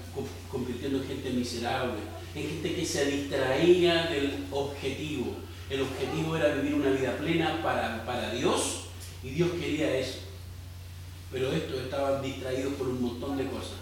convirtiendo 0.50 0.98
en 0.98 1.08
gente 1.08 1.30
miserable, 1.30 1.98
en 2.34 2.48
gente 2.48 2.74
que 2.74 2.86
se 2.86 3.06
distraía 3.06 4.06
del 4.06 4.46
objetivo. 4.50 5.36
El 5.70 5.82
objetivo 5.82 6.36
era 6.36 6.54
vivir 6.54 6.74
una 6.74 6.90
vida 6.90 7.16
plena 7.16 7.62
para, 7.62 8.04
para 8.04 8.32
Dios 8.32 8.86
y 9.22 9.30
Dios 9.30 9.50
quería 9.52 9.96
eso. 9.96 10.18
Pero 11.30 11.52
estos 11.52 11.82
estaban 11.82 12.20
distraídos 12.20 12.74
por 12.74 12.88
un 12.88 13.00
montón 13.00 13.38
de 13.38 13.46
cosas. 13.46 13.78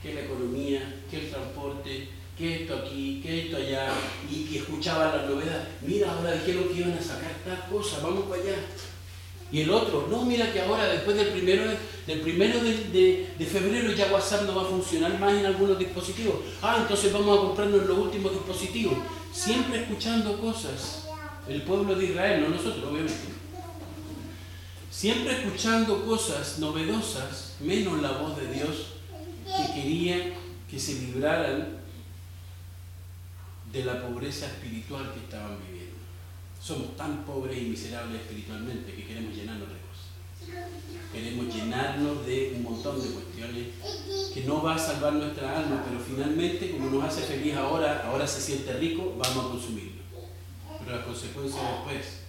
Que 0.00 0.14
la 0.14 0.20
economía, 0.20 1.02
que 1.10 1.24
el 1.24 1.30
transporte, 1.30 2.08
que 2.38 2.62
esto 2.62 2.76
aquí, 2.76 3.20
que 3.20 3.46
esto 3.46 3.56
allá, 3.56 3.88
y 4.30 4.44
que 4.44 4.58
escuchaba 4.58 5.16
la 5.16 5.26
novedad. 5.26 5.68
Mira, 5.80 6.12
ahora 6.12 6.32
dijeron 6.32 6.68
que 6.68 6.80
iban 6.80 6.92
a 6.92 7.02
sacar 7.02 7.32
tal 7.44 7.68
cosa, 7.68 7.98
vamos 8.00 8.26
para 8.26 8.40
allá. 8.40 8.56
Y 9.52 9.60
el 9.60 9.70
otro, 9.70 10.08
no, 10.10 10.24
mira 10.24 10.50
que 10.50 10.62
ahora 10.62 10.88
después 10.88 11.14
del 11.14 11.28
primero, 11.28 11.64
del 12.06 12.20
primero 12.22 12.58
de, 12.64 13.34
de, 13.38 13.46
febrero 13.46 13.92
ya 13.92 14.10
WhatsApp 14.10 14.46
no 14.46 14.54
va 14.54 14.62
a 14.62 14.64
funcionar 14.64 15.18
más 15.20 15.34
en 15.34 15.44
algunos 15.44 15.78
dispositivos. 15.78 16.36
Ah, 16.62 16.78
entonces 16.80 17.12
vamos 17.12 17.38
a 17.38 17.42
comprarnos 17.42 17.84
los 17.84 17.98
últimos 17.98 18.32
dispositivos. 18.32 18.94
Siempre 19.30 19.82
escuchando 19.82 20.40
cosas. 20.40 21.06
El 21.46 21.62
pueblo 21.62 21.94
de 21.94 22.04
Israel, 22.06 22.40
no 22.40 22.48
nosotros, 22.48 22.84
obviamente. 22.84 23.12
Siempre 24.90 25.42
escuchando 25.42 26.04
cosas 26.06 26.58
novedosas, 26.58 27.56
menos 27.60 28.00
la 28.00 28.12
voz 28.12 28.36
de 28.36 28.52
Dios 28.52 28.86
que 29.44 29.74
quería 29.74 30.34
que 30.70 30.78
se 30.78 30.94
libraran 30.94 31.78
de 33.72 33.84
la 33.84 34.00
pobreza 34.06 34.46
espiritual 34.46 35.12
que 35.12 35.20
estaban 35.20 35.58
viviendo. 35.66 35.71
Somos 36.62 36.96
tan 36.96 37.24
pobres 37.24 37.58
y 37.58 37.62
miserables 37.62 38.20
espiritualmente 38.20 38.94
que 38.94 39.04
queremos 39.04 39.34
llenarnos 39.34 39.68
de 39.68 39.74
cosas. 39.74 40.62
Queremos 41.12 41.52
llenarnos 41.52 42.24
de 42.24 42.52
un 42.54 42.62
montón 42.62 43.02
de 43.02 43.08
cuestiones 43.08 43.66
que 44.32 44.44
no 44.44 44.62
va 44.62 44.76
a 44.76 44.78
salvar 44.78 45.14
nuestra 45.14 45.58
alma, 45.58 45.84
pero 45.84 45.98
finalmente, 45.98 46.70
como 46.70 46.88
nos 46.88 47.04
hace 47.04 47.22
feliz 47.22 47.56
ahora, 47.56 48.04
ahora 48.06 48.28
se 48.28 48.40
siente 48.40 48.74
rico, 48.74 49.16
vamos 49.18 49.44
a 49.44 49.48
consumirlo. 49.48 50.02
Pero 50.78 50.96
las 50.96 51.04
consecuencias 51.04 51.62
después 51.62 52.20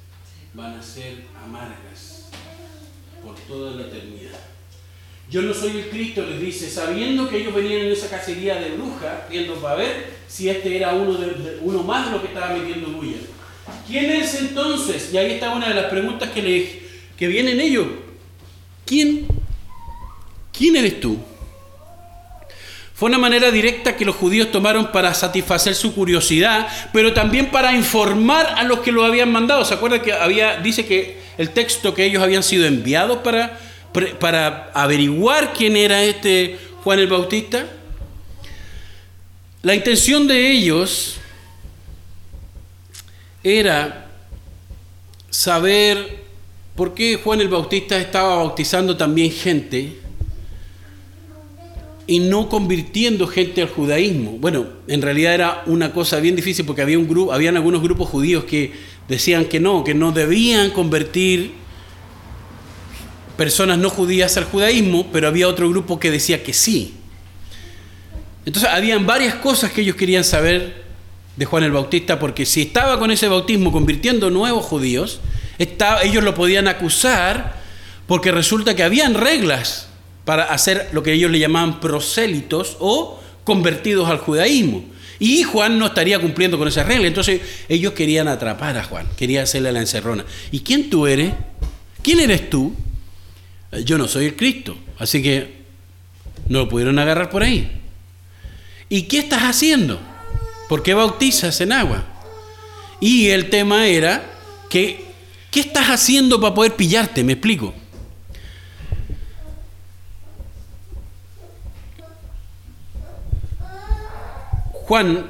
van 0.56 0.80
a 0.80 0.82
ser 0.82 1.26
amargas 1.46 2.30
por 3.24 3.36
toda 3.36 3.76
la 3.76 3.84
eternidad. 3.84 4.40
Yo 5.30 5.44
no 5.44 5.54
soy 5.54 5.78
el 5.78 5.90
Cristo, 5.92 6.26
les 6.26 6.42
dice, 6.42 6.72
sabiendo 6.72 7.30
que 7.30 7.38
ellos 7.38 7.54
venían 7.54 7.82
en 7.82 7.92
esa 7.92 8.10
cacería 8.10 8.56
de 8.56 8.72
brujas, 8.72 9.30
viendo 9.30 9.54
para 9.62 9.76
ver 9.76 10.12
si 10.28 10.50
este 10.50 10.76
era 10.76 10.96
uno, 10.96 11.14
de, 11.14 11.60
uno 11.62 11.84
más 11.84 12.08
de 12.08 12.12
los 12.14 12.22
que 12.22 12.28
estaba 12.30 12.56
metiendo 12.56 12.90
bulla. 12.90 13.18
¿Quién 13.88 14.12
es 14.12 14.36
entonces? 14.36 15.10
Y 15.14 15.18
ahí 15.18 15.34
está 15.34 15.52
una 15.52 15.70
de 15.70 15.76
las 15.76 15.86
preguntas 15.86 16.30
que, 16.30 16.42
le, 16.42 16.82
que 17.18 17.28
vienen 17.28 17.60
ellos. 17.60 17.88
¿Quién? 18.86 19.28
¿Quién 20.52 20.76
eres 20.76 21.00
tú? 21.00 21.18
Fue 22.94 23.10
una 23.10 23.18
manera 23.18 23.52
directa 23.52 23.96
que 23.96 24.06
los 24.06 24.16
judíos 24.16 24.52
tomaron 24.52 24.92
para 24.92 25.14
satisfacer 25.14 25.76
su 25.76 25.94
curiosidad, 25.96 26.68
pero 26.94 27.14
también 27.14 27.52
para 27.52 27.74
informar 27.74 28.54
a 28.56 28.64
los 28.64 28.80
que 28.80 28.92
lo 28.92 29.04
habían 29.04 29.32
mandado. 29.32 29.66
¿Se 29.66 29.74
acuerdan 29.74 30.02
que 30.02 30.14
había, 30.14 30.58
dice 30.58 30.86
que 30.86 31.18
el 31.38 31.50
texto 31.50 31.94
que 31.94 32.06
ellos 32.06 32.22
habían 32.22 32.44
sido 32.44 32.66
enviados 32.66 33.20
para 33.20 33.60
para 34.20 34.72
averiguar 34.74 35.54
quién 35.54 35.78
era 35.78 36.04
este 36.04 36.58
Juan 36.84 37.00
el 37.00 37.08
Bautista? 37.08 37.66
La 39.62 39.76
intención 39.76 40.28
de 40.28 40.52
ellos 40.52 41.18
era 43.44 44.08
saber 45.30 46.24
por 46.76 46.94
qué 46.94 47.20
Juan 47.22 47.42
el 47.42 47.50
Bautista 47.50 48.00
estaba 48.00 48.38
bautizando 48.38 48.98
también 48.98 49.32
gente 49.32 49.98
y 52.06 52.20
no 52.20 52.50
convirtiendo 52.50 53.28
gente 53.28 53.62
al 53.62 53.70
judaísmo. 53.70 54.38
Bueno, 54.40 54.68
en 54.88 55.02
realidad 55.02 55.34
era 55.34 55.64
una 55.66 55.94
cosa 55.94 56.20
bien 56.20 56.36
difícil 56.36 56.66
porque 56.66 56.82
había 56.82 57.00
un 57.00 57.08
grupo, 57.08 57.34
habían 57.34 57.56
algunos 57.56 57.82
grupos 57.82 58.10
judíos 58.10 58.44
que 58.44 58.74
decían 59.08 59.46
que 59.46 59.60
no, 59.60 59.84
que 59.84 59.94
no 59.94 60.12
debían 60.12 60.72
convertir 60.72 61.52
personas 63.38 63.78
no 63.78 63.90
judías 63.90 64.38
al 64.38 64.46
judaísmo, 64.46 65.08
pero 65.12 65.28
había 65.28 65.48
otro 65.48 65.70
grupo 65.70 66.00
que 66.00 66.12
decía 66.12 66.44
que 66.44 66.54
sí. 66.54 66.94
Entonces 68.46 68.70
habían 68.70 69.06
varias 69.06 69.36
cosas 69.36 69.72
que 69.72 69.82
ellos 69.82 69.96
querían 69.96 70.24
saber 70.24 70.83
de 71.36 71.46
Juan 71.46 71.64
el 71.64 71.72
Bautista, 71.72 72.20
porque 72.20 72.46
si 72.46 72.62
estaba 72.62 73.00
con 73.00 73.12
ese 73.12 73.28
bautismo 73.28 73.72
convirtiendo 73.72 74.30
nuevos 74.30 74.66
judíos, 74.66 75.20
ellos 75.58 76.24
lo 76.24 76.34
podían 76.34 76.68
acusar 76.68 77.62
porque 78.08 78.32
resulta 78.32 78.76
que 78.76 78.84
habían 78.84 79.14
reglas 79.14 79.88
para 80.26 80.44
hacer 80.46 80.90
lo 80.94 81.04
que 81.04 81.14
ellos 81.14 81.32
le 81.32 81.40
llamaban 81.40 81.80
prosélitos 81.80 82.78
o 82.80 83.20
convertidos 83.44 84.10
al 84.10 84.18
judaísmo. 84.20 84.86
Y 85.20 85.44
Juan 85.44 85.80
no 85.80 85.88
estaría 85.88 86.20
cumpliendo 86.20 86.58
con 86.58 86.68
esas 86.68 86.86
reglas. 86.86 87.08
Entonces 87.08 87.42
ellos 87.70 87.94
querían 87.94 88.28
atrapar 88.28 88.78
a 88.78 88.84
Juan, 88.84 89.08
querían 89.18 89.44
hacerle 89.44 89.72
la 89.72 89.80
encerrona. 89.80 90.26
¿Y 90.52 90.60
quién 90.62 90.90
tú 90.90 91.08
eres? 91.08 91.34
¿Quién 92.02 92.20
eres 92.20 92.50
tú? 92.50 92.76
yo 93.86 93.98
no 93.98 94.08
soy 94.08 94.26
el 94.26 94.36
Cristo, 94.36 94.78
así 95.00 95.24
que 95.24 95.64
no 96.48 96.60
lo 96.60 96.70
pudieron 96.70 97.00
agarrar 97.00 97.30
por 97.30 97.42
ahí. 97.44 97.82
¿Y 98.90 99.04
qué 99.04 99.20
estás 99.20 99.42
haciendo? 99.44 100.00
¿Por 100.74 100.82
qué 100.82 100.96
bautizas 100.96 101.62
en 101.62 101.72
agua? 101.72 102.04
Y 103.00 103.30
el 103.30 103.52
tema 103.52 103.86
era 103.86 104.26
que, 104.72 105.06
¿qué 105.52 105.60
estás 105.60 105.90
haciendo 105.90 106.42
para 106.42 106.56
poder 106.56 106.76
pillarte? 106.76 107.24
Me 107.24 107.34
explico. 107.34 107.76
Juan 114.72 115.28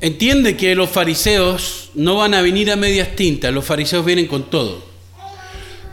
entiende 0.00 0.56
que 0.56 0.74
los 0.74 0.88
fariseos 0.88 1.90
no 1.92 2.16
van 2.16 2.32
a 2.32 2.40
venir 2.40 2.72
a 2.72 2.76
medias 2.76 3.14
tintas, 3.14 3.52
los 3.52 3.66
fariseos 3.66 4.06
vienen 4.06 4.26
con 4.26 4.48
todo. 4.48 4.82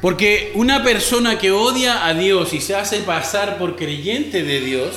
Porque 0.01 0.53
una 0.55 0.85
persona 0.85 1.37
que 1.37 1.51
odia 1.51 2.05
a 2.05 2.13
Dios 2.13 2.53
y 2.53 2.61
se 2.61 2.75
hace 2.75 2.99
pasar 2.99 3.57
por 3.57 3.75
creyente 3.75 4.43
de 4.43 4.61
Dios, 4.61 4.95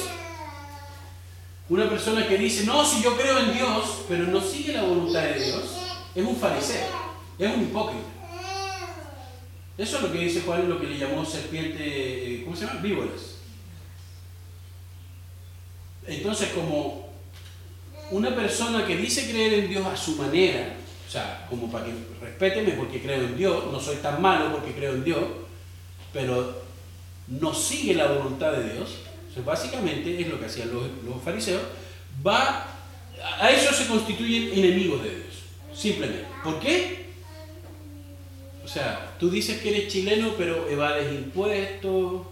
una 1.73 1.89
persona 1.89 2.29
que 2.29 2.37
dice, 2.37 2.67
no, 2.67 2.85
si 2.85 3.03
yo 3.03 3.17
creo 3.17 3.39
en 3.39 3.55
Dios, 3.55 4.05
pero 4.07 4.27
no 4.27 4.43
sigue 4.43 4.75
la 4.75 4.83
voluntad 4.83 5.23
de 5.23 5.43
Dios, 5.43 5.63
es 6.15 6.23
un 6.23 6.37
fariseo, 6.37 6.87
es 7.39 7.55
un 7.55 7.63
hipócrita. 7.63 8.09
Eso 9.79 9.97
es 9.97 10.03
lo 10.03 10.13
que 10.13 10.19
dice 10.19 10.43
Juan, 10.43 10.69
lo 10.69 10.79
que 10.79 10.87
le 10.87 10.99
llamó 10.99 11.25
serpiente, 11.25 12.43
¿cómo 12.45 12.55
se 12.55 12.67
llama? 12.67 12.83
Víboras. 12.83 13.37
Entonces, 16.07 16.51
como 16.51 17.09
una 18.11 18.37
persona 18.37 18.87
que 18.87 18.99
dice 18.99 19.31
creer 19.31 19.55
en 19.55 19.71
Dios 19.71 19.87
a 19.87 19.97
su 19.97 20.17
manera, 20.17 20.77
o 21.09 21.11
sea, 21.11 21.47
como 21.49 21.73
para 21.73 21.87
que 21.87 21.95
respéteme 22.21 22.73
porque 22.73 23.01
creo 23.01 23.23
en 23.23 23.39
Dios, 23.39 23.73
no 23.73 23.81
soy 23.81 23.97
tan 23.97 24.21
malo 24.21 24.53
porque 24.53 24.73
creo 24.73 24.93
en 24.93 25.05
Dios, 25.05 25.25
pero 26.13 26.65
no 27.29 27.55
sigue 27.55 27.95
la 27.95 28.09
voluntad 28.09 28.53
de 28.53 28.75
Dios. 28.75 28.99
Básicamente 29.41 30.21
es 30.21 30.29
lo 30.29 30.39
que 30.39 30.47
hacían 30.47 30.71
los, 30.73 31.23
fariseos. 31.23 31.63
Va, 32.25 32.67
a 33.41 33.51
eso 33.51 33.73
se 33.73 33.87
constituyen 33.87 34.59
enemigos 34.59 35.03
de 35.03 35.11
Dios, 35.11 35.35
simplemente. 35.75 36.27
¿Por 36.45 36.61
qué? 36.61 37.07
O 38.65 38.69
sea, 38.69 39.15
tú 39.19 39.31
dices 39.31 39.61
que 39.61 39.71
eres 39.71 39.93
chileno, 39.93 40.35
pero 40.37 40.69
evades 40.69 41.13
impuestos, 41.13 42.23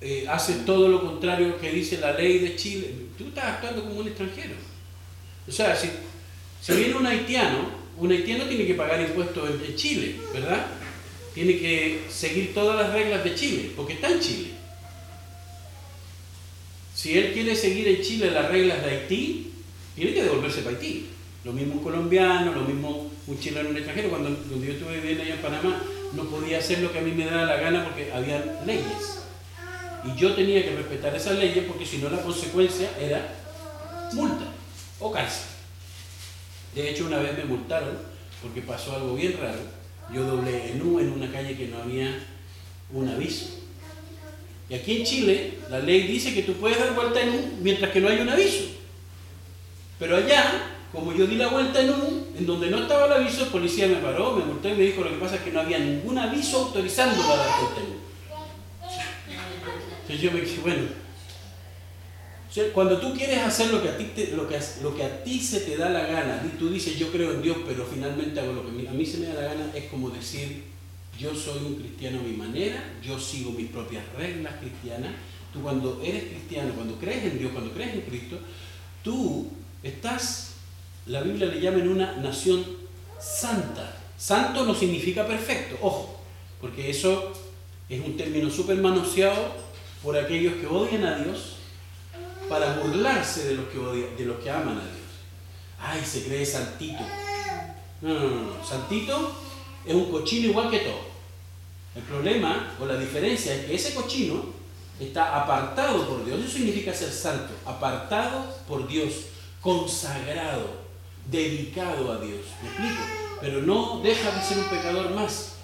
eh, 0.00 0.26
haces 0.28 0.64
todo 0.64 0.88
lo 0.88 1.00
contrario 1.00 1.58
que 1.58 1.70
dice 1.70 1.98
la 1.98 2.12
ley 2.12 2.38
de 2.38 2.56
Chile. 2.56 2.94
Tú 3.16 3.28
estás 3.28 3.44
actuando 3.44 3.84
como 3.84 4.00
un 4.00 4.08
extranjero. 4.08 4.54
O 5.46 5.52
sea, 5.52 5.74
si 5.76 5.90
si 6.64 6.72
viene 6.72 6.94
un 6.94 7.06
haitiano, 7.06 7.68
un 7.98 8.10
haitiano 8.10 8.44
tiene 8.44 8.66
que 8.66 8.72
pagar 8.72 8.98
impuestos 8.98 9.50
en, 9.50 9.76
Chile, 9.76 10.16
¿verdad? 10.32 10.64
Tiene 11.34 11.58
que 11.58 12.04
seguir 12.08 12.54
todas 12.54 12.80
las 12.80 12.94
reglas 12.94 13.22
de 13.22 13.34
Chile, 13.34 13.72
porque 13.76 13.92
está 13.92 14.10
en 14.10 14.20
Chile. 14.20 14.53
Si 17.04 17.18
él 17.18 17.34
quiere 17.34 17.54
seguir 17.54 17.86
en 17.86 18.00
Chile 18.00 18.30
las 18.30 18.48
reglas 18.48 18.82
de 18.82 18.88
Haití, 18.88 19.52
tiene 19.94 20.14
que 20.14 20.22
devolverse 20.22 20.62
para 20.62 20.74
Haití. 20.74 21.10
Lo 21.44 21.52
mismo 21.52 21.74
un 21.74 21.82
colombiano, 21.82 22.50
lo 22.54 22.62
mismo 22.62 23.10
un 23.26 23.38
chileno 23.38 23.68
en 23.68 23.76
el 23.76 23.82
extranjero. 23.82 24.08
Cuando, 24.08 24.30
yo 24.30 24.72
estuve 24.72 25.00
viviendo 25.00 25.22
allá 25.22 25.34
en 25.34 25.42
Panamá, 25.42 25.82
no 26.14 26.24
podía 26.24 26.60
hacer 26.60 26.78
lo 26.78 26.90
que 26.90 27.00
a 27.00 27.02
mí 27.02 27.12
me 27.12 27.26
daba 27.26 27.44
la 27.44 27.56
gana 27.56 27.84
porque 27.84 28.10
había 28.10 28.62
leyes. 28.64 29.18
Y 30.02 30.18
yo 30.18 30.34
tenía 30.34 30.64
que 30.64 30.76
respetar 30.76 31.14
esas 31.14 31.38
leyes 31.38 31.66
porque 31.68 31.84
si 31.84 31.98
no 31.98 32.08
la 32.08 32.22
consecuencia 32.22 32.88
era 32.98 33.34
multa 34.14 34.46
o 34.98 35.12
cárcel. 35.12 35.48
De 36.74 36.88
hecho, 36.88 37.04
una 37.04 37.18
vez 37.18 37.36
me 37.36 37.44
multaron 37.44 37.98
porque 38.40 38.62
pasó 38.62 38.96
algo 38.96 39.14
bien 39.14 39.36
raro. 39.38 39.60
Yo 40.10 40.22
doblé 40.22 40.72
en 40.72 40.80
U 40.80 40.98
en 41.00 41.12
una 41.12 41.30
calle 41.30 41.54
que 41.54 41.68
no 41.68 41.82
había 41.82 42.18
un 42.90 43.10
aviso. 43.10 43.63
Y 44.68 44.74
aquí 44.74 44.98
en 44.98 45.04
Chile 45.04 45.54
la 45.70 45.78
ley 45.78 46.02
dice 46.02 46.32
que 46.32 46.42
tú 46.42 46.54
puedes 46.54 46.78
dar 46.78 46.94
vuelta 46.94 47.20
en 47.20 47.30
U 47.30 47.58
mientras 47.60 47.90
que 47.90 48.00
no 48.00 48.08
hay 48.08 48.20
un 48.20 48.28
aviso. 48.28 48.64
Pero 49.98 50.16
allá, 50.16 50.70
como 50.92 51.12
yo 51.12 51.26
di 51.26 51.36
la 51.36 51.48
vuelta 51.48 51.80
en 51.80 51.90
U, 51.90 52.26
en 52.36 52.46
donde 52.46 52.70
no 52.70 52.78
estaba 52.78 53.06
el 53.06 53.12
aviso, 53.12 53.44
el 53.44 53.50
policía 53.50 53.86
me 53.86 53.96
paró, 53.96 54.32
me 54.32 54.44
multó 54.44 54.68
y 54.68 54.74
me 54.74 54.84
dijo 54.84 55.02
lo 55.02 55.10
que 55.10 55.16
pasa 55.16 55.36
es 55.36 55.42
que 55.42 55.52
no 55.52 55.60
había 55.60 55.78
ningún 55.78 56.18
aviso 56.18 56.64
autorizando 56.64 57.22
la 57.22 57.36
dar 57.36 57.60
vuelta 57.60 57.80
en 57.80 57.86
U. 57.86 58.04
Entonces 60.02 60.20
yo 60.20 60.32
me 60.32 60.40
dije, 60.40 60.60
bueno, 60.62 60.82
cuando 62.72 62.98
tú 62.98 63.14
quieres 63.14 63.38
hacer 63.38 63.70
lo 63.70 63.82
que, 63.82 63.88
a 63.88 63.98
ti 63.98 64.12
lo, 64.34 64.48
que, 64.48 64.58
lo 64.82 64.94
que 64.94 65.02
a 65.02 65.24
ti 65.24 65.40
se 65.40 65.60
te 65.60 65.76
da 65.76 65.90
la 65.90 66.06
gana, 66.06 66.42
y 66.44 66.56
tú 66.56 66.70
dices 66.70 66.98
yo 66.98 67.10
creo 67.10 67.32
en 67.32 67.42
Dios, 67.42 67.56
pero 67.66 67.84
finalmente 67.84 68.40
hago 68.40 68.52
lo 68.52 68.62
que 68.64 68.88
a 68.88 68.92
mí 68.92 69.04
se 69.04 69.18
me 69.18 69.26
da 69.26 69.34
la 69.34 69.48
gana, 69.48 69.70
es 69.74 69.84
como 69.86 70.10
decir 70.10 70.73
yo 71.18 71.34
soy 71.34 71.58
un 71.64 71.74
cristiano 71.76 72.20
a 72.20 72.22
mi 72.22 72.36
manera, 72.36 72.82
yo 73.02 73.18
sigo 73.18 73.52
mis 73.52 73.70
propias 73.70 74.04
reglas 74.16 74.54
cristianas. 74.60 75.12
Tú 75.52 75.62
cuando 75.62 76.00
eres 76.02 76.24
cristiano, 76.24 76.72
cuando 76.74 76.98
crees 76.98 77.24
en 77.24 77.38
Dios, 77.38 77.52
cuando 77.52 77.72
crees 77.72 77.94
en 77.94 78.00
Cristo, 78.02 78.38
tú 79.02 79.48
estás, 79.82 80.54
la 81.06 81.22
Biblia 81.22 81.46
le 81.46 81.60
llama 81.60 81.78
en 81.78 81.88
una 81.88 82.16
nación 82.16 82.64
santa. 83.20 83.96
Santo 84.18 84.64
no 84.64 84.74
significa 84.74 85.26
perfecto, 85.26 85.76
ojo, 85.80 86.20
porque 86.60 86.90
eso 86.90 87.32
es 87.88 88.04
un 88.04 88.16
término 88.16 88.50
súper 88.50 88.78
manoseado 88.78 89.54
por 90.02 90.16
aquellos 90.16 90.54
que 90.54 90.66
odian 90.66 91.04
a 91.04 91.18
Dios 91.18 91.56
para 92.48 92.78
burlarse 92.78 93.48
de 93.48 93.54
los 93.54 93.66
que, 93.66 93.78
de 94.16 94.24
los 94.24 94.38
que 94.40 94.50
aman 94.50 94.78
a 94.78 94.82
Dios. 94.82 95.04
Ay, 95.78 96.02
se 96.04 96.24
cree 96.24 96.44
santito. 96.44 97.02
No, 98.00 98.14
no, 98.14 98.20
no, 98.20 98.40
no. 98.42 98.66
Santito 98.66 99.43
es 99.86 99.94
un 99.94 100.10
cochino 100.10 100.48
igual 100.48 100.70
que 100.70 100.80
todo. 100.80 101.14
El 101.94 102.02
problema 102.02 102.74
o 102.80 102.86
la 102.86 102.96
diferencia 102.96 103.54
es 103.54 103.66
que 103.66 103.74
ese 103.74 103.94
cochino 103.94 104.46
está 104.98 105.42
apartado 105.42 106.06
por 106.08 106.24
Dios. 106.24 106.40
Eso 106.40 106.58
significa 106.58 106.92
ser 106.92 107.10
santo. 107.10 107.54
Apartado 107.64 108.44
por 108.66 108.86
Dios. 108.88 109.26
Consagrado. 109.60 110.84
Dedicado 111.30 112.12
a 112.12 112.18
Dios. 112.18 112.40
¿Me 112.62 112.68
explico? 112.68 113.02
Pero 113.40 113.62
no 113.62 114.00
deja 114.02 114.30
de 114.30 114.42
ser 114.42 114.58
un 114.58 114.64
pecador 114.64 115.10
más. 115.10 115.56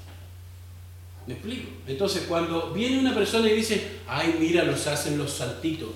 ¿Me 1.27 1.35
explico? 1.35 1.71
Entonces, 1.87 2.25
cuando 2.29 2.73
viene 2.73 2.99
una 2.99 3.15
persona 3.15 3.49
y 3.51 3.57
dice, 3.57 3.99
ay, 4.09 4.37
mira, 4.39 4.65
los 4.65 4.87
hacen 4.87 5.19
los 5.19 5.33
santitos 5.33 5.91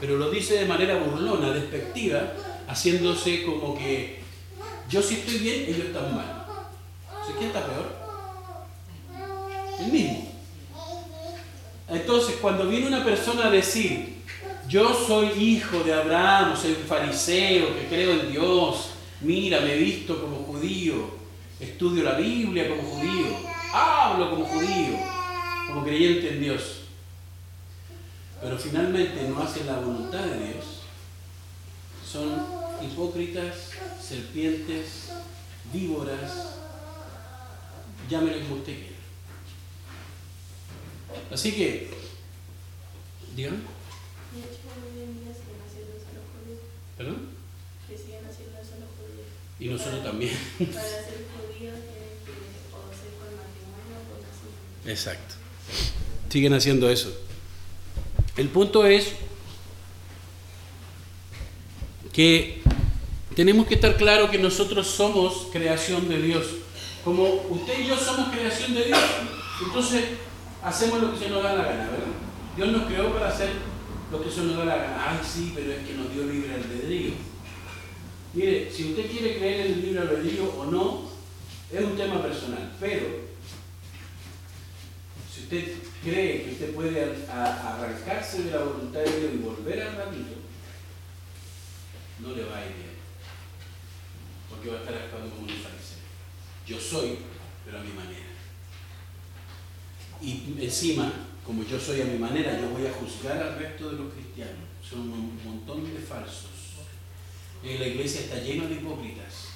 pero 0.00 0.16
lo 0.16 0.30
dice 0.30 0.54
de 0.54 0.64
manera 0.64 0.96
burlona, 0.96 1.52
despectiva, 1.52 2.32
haciéndose 2.66 3.44
como 3.44 3.76
que 3.76 4.18
yo 4.88 5.02
sí 5.02 5.16
estoy 5.16 5.38
bien, 5.38 5.64
ellos 5.68 5.88
están 5.88 6.14
mal. 6.16 6.39
¿Quién 7.38 7.48
está 7.48 7.66
peor? 7.66 7.96
El 9.80 9.92
mismo. 9.92 10.32
Entonces, 11.88 12.36
cuando 12.40 12.68
viene 12.68 12.86
una 12.86 13.04
persona 13.04 13.46
a 13.46 13.50
decir, 13.50 14.22
yo 14.68 14.94
soy 14.94 15.28
hijo 15.42 15.80
de 15.80 15.92
Abraham, 15.92 16.56
soy 16.56 16.72
un 16.72 16.86
fariseo 16.86 17.74
que 17.74 17.86
creo 17.88 18.12
en 18.12 18.30
Dios, 18.30 18.90
mira, 19.20 19.60
me 19.60 19.74
he 19.74 19.78
visto 19.78 20.20
como 20.20 20.44
judío, 20.44 21.10
estudio 21.58 22.04
la 22.04 22.14
Biblia 22.14 22.68
como 22.68 22.82
judío, 22.82 23.36
hablo 23.72 24.30
como 24.30 24.44
judío, 24.44 24.98
como 25.66 25.82
creyente 25.82 26.28
en 26.28 26.40
Dios 26.40 26.80
pero 28.40 28.56
finalmente 28.56 29.28
no 29.28 29.42
hacen 29.42 29.66
la 29.66 29.78
voluntad 29.78 30.20
de 30.20 30.46
Dios, 30.46 30.64
son 32.10 32.42
hipócritas, 32.82 33.54
serpientes, 34.00 35.10
víboras, 35.72 36.56
llámenle 38.10 38.40
como 38.40 38.56
usted 38.56 38.74
quiera. 38.74 38.96
Así 41.30 41.52
que, 41.52 41.90
digan. 43.36 43.62
¿Perdón? 46.96 47.28
Que 47.88 47.96
siguen 47.96 48.26
haciendo 48.28 48.58
eso 48.58 48.72
los 48.80 48.90
judíos. 48.98 49.28
Y 49.58 49.68
nosotros 49.68 50.04
también. 50.04 50.36
Para 50.58 50.82
ser 50.82 51.26
judíos 51.32 51.78
tienen 51.86 52.18
que 52.26 52.32
o 52.74 52.92
ser 52.92 53.12
con 53.16 53.30
matrimonio 53.36 53.96
o 53.96 54.10
con 54.10 54.20
así. 54.20 54.90
Exacto. 54.90 55.34
Siguen 56.28 56.52
haciendo 56.52 56.90
eso. 56.90 57.16
El 58.36 58.48
punto 58.48 58.86
es 58.86 59.12
que 62.12 62.60
tenemos 63.34 63.66
que 63.66 63.74
estar 63.74 63.96
claros 63.96 64.30
que 64.30 64.38
nosotros 64.38 64.86
somos 64.86 65.48
creación 65.52 66.08
de 66.08 66.20
Dios. 66.20 66.46
Como 67.04 67.24
usted 67.48 67.80
y 67.80 67.86
yo 67.86 67.96
somos 67.96 68.28
creación 68.28 68.74
de 68.74 68.84
Dios, 68.84 69.00
entonces 69.64 70.04
hacemos 70.62 71.00
lo 71.00 71.12
que 71.12 71.18
se 71.18 71.30
nos 71.30 71.42
da 71.42 71.54
la 71.54 71.64
gana, 71.64 71.90
¿verdad? 71.90 72.06
Dios 72.56 72.68
nos 72.72 72.86
creó 72.86 73.12
para 73.12 73.28
hacer 73.28 73.50
lo 74.10 74.22
que 74.22 74.30
se 74.30 74.42
nos 74.42 74.56
da 74.58 74.64
la 74.64 74.76
gana. 74.76 75.10
Ay, 75.10 75.18
sí, 75.24 75.52
pero 75.54 75.72
es 75.72 75.86
que 75.86 75.94
nos 75.94 76.12
dio 76.12 76.24
libre 76.24 76.54
albedrío. 76.54 77.12
Mire, 78.34 78.70
si 78.70 78.90
usted 78.90 79.10
quiere 79.10 79.38
creer 79.38 79.66
en 79.66 79.72
el 79.72 79.80
libre 79.82 80.00
albedrío 80.00 80.44
o 80.58 80.66
no, 80.66 81.10
es 81.72 81.84
un 81.84 81.96
tema 81.96 82.20
personal, 82.20 82.72
pero 82.78 83.30
si 85.32 85.42
usted 85.42 85.74
cree 86.02 86.44
que 86.44 86.50
usted 86.52 86.74
puede 86.74 87.16
arrancarse 87.30 88.44
de 88.44 88.50
la 88.50 88.64
voluntad 88.64 89.00
de 89.00 89.20
Dios 89.20 89.32
y 89.34 89.38
volver 89.38 89.82
al 89.82 89.96
ratito, 89.96 90.34
no 92.18 92.34
le 92.34 92.44
va 92.44 92.58
a 92.58 92.66
ir 92.66 92.74
bien. 92.74 92.90
Porque 94.50 94.68
va 94.68 94.76
a 94.76 94.80
estar 94.80 94.94
actuando 94.94 95.30
como 95.30 95.42
un 95.42 95.48
fariseo. 95.48 95.79
Yo 96.70 96.78
soy, 96.78 97.18
pero 97.64 97.78
a 97.78 97.82
mi 97.82 97.92
manera. 97.92 98.30
Y 100.22 100.54
encima, 100.64 101.12
como 101.44 101.64
yo 101.64 101.80
soy 101.80 102.02
a 102.02 102.04
mi 102.04 102.16
manera, 102.16 102.60
yo 102.60 102.68
voy 102.68 102.86
a 102.86 102.92
juzgar 102.92 103.42
al 103.42 103.58
resto 103.58 103.90
de 103.90 103.98
los 103.98 104.12
cristianos. 104.12 104.68
Son 104.88 105.00
un 105.00 105.40
montón 105.44 105.82
de 105.82 105.98
falsos. 105.98 106.50
La 107.64 107.86
iglesia 107.86 108.20
está 108.20 108.36
lleno 108.36 108.68
de 108.68 108.76
hipócritas. 108.76 109.48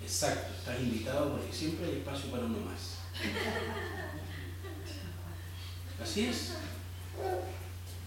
Exacto, 0.00 0.54
estás 0.56 0.80
invitado 0.80 1.32
porque 1.32 1.52
siempre 1.52 1.86
hay 1.86 1.92
espacio 1.96 2.30
para 2.30 2.44
uno 2.44 2.58
más. 2.60 2.98
Así 6.00 6.26
es. 6.26 6.52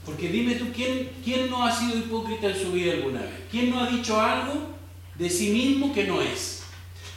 Porque 0.05 0.30
dime 0.30 0.55
tú, 0.55 0.72
¿quién, 0.74 1.11
¿quién 1.22 1.49
no 1.49 1.66
ha 1.66 1.72
sido 1.72 1.97
hipócrita 1.97 2.47
en 2.47 2.55
su 2.55 2.72
vida 2.72 2.93
alguna 2.93 3.24
vez? 3.24 3.41
¿Quién 3.51 3.72
no 3.72 3.82
ha 3.82 3.89
dicho 3.89 4.22
algo 4.22 4.70
de 5.16 5.30
sí 5.30 5.49
mismo 5.49 5.93
que 5.93 6.05
no 6.05 6.22
es? 6.22 6.62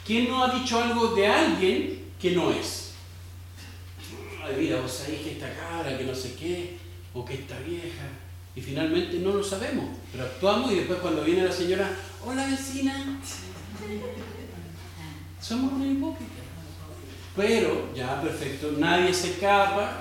¿Quién 0.07 0.29
no 0.29 0.45
ha 0.45 0.55
dicho 0.55 0.81
algo 0.81 1.09
de 1.09 1.27
alguien 1.27 2.05
que 2.21 2.31
no 2.33 2.51
es? 2.51 2.93
Ay, 4.45 4.55
mira, 4.59 4.81
vos 4.81 4.93
sabés 4.93 5.21
que 5.21 5.33
esta 5.33 5.53
cara, 5.55 5.99
que 5.99 6.05
no 6.05 6.15
sé 6.15 6.35
qué, 6.35 6.77
o 7.13 7.25
que 7.25 7.35
esta 7.35 7.59
vieja. 7.61 8.05
Y 8.55 8.61
finalmente 8.61 9.19
no 9.19 9.33
lo 9.33 9.43
sabemos, 9.43 9.85
pero 10.13 10.25
actuamos 10.25 10.73
y 10.73 10.77
después 10.77 11.01
cuando 11.01 11.23
viene 11.23 11.45
la 11.45 11.53
señora, 11.53 11.91
hola 12.25 12.47
vecina, 12.47 13.21
somos 15.41 15.73
una 15.73 15.87
hipócrita. 15.87 16.33
Pero, 17.35 17.93
ya 17.95 18.23
perfecto, 18.23 18.73
nadie 18.79 19.13
se 19.13 19.33
escapa, 19.33 20.01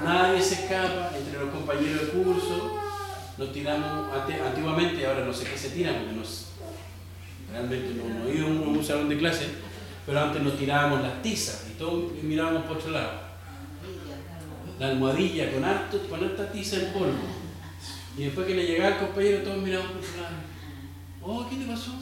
Nadie 0.00 0.42
se 0.42 0.54
escapa 0.54 1.12
entre 1.16 1.38
los 1.38 1.50
compañeros 1.50 2.00
de 2.00 2.08
curso. 2.08 2.80
Nos 3.38 3.52
tiramos 3.52 4.12
antiguamente, 4.12 5.06
ahora 5.06 5.24
no 5.24 5.32
sé 5.32 5.44
qué 5.44 5.56
se 5.56 5.70
tira 5.70 5.92
porque 5.92 6.12
nos, 6.12 6.46
realmente 7.54 7.94
no, 7.94 8.24
no 8.24 8.30
ido 8.30 8.46
a 8.46 8.50
un, 8.50 8.84
salón 8.84 9.08
de 9.08 9.16
clase, 9.16 9.46
pero 10.04 10.20
antes 10.20 10.42
nos 10.42 10.58
tirábamos 10.58 11.02
las 11.02 11.22
tizas 11.22 11.66
y 11.70 11.78
todos 11.78 12.12
mirábamos 12.22 12.64
por 12.64 12.76
otro 12.76 12.90
lado. 12.90 13.24
La 14.78 14.88
almohadilla 14.88 15.52
con, 15.52 15.64
harto, 15.64 15.98
con 16.08 16.22
harta 16.22 16.50
tiza 16.50 16.76
en 16.76 16.92
polvo. 16.92 17.22
Y 18.18 18.24
después 18.24 18.46
que 18.46 18.54
le 18.54 18.66
llegaba 18.66 18.96
el 18.96 19.06
compañero, 19.06 19.42
todos 19.42 19.62
mirábamos 19.62 19.92
por 19.92 20.00
otro 20.00 20.20
lado. 20.20 20.36
Oh, 21.22 21.48
¿qué 21.48 21.56
te 21.56 21.64
pasó? 21.64 21.92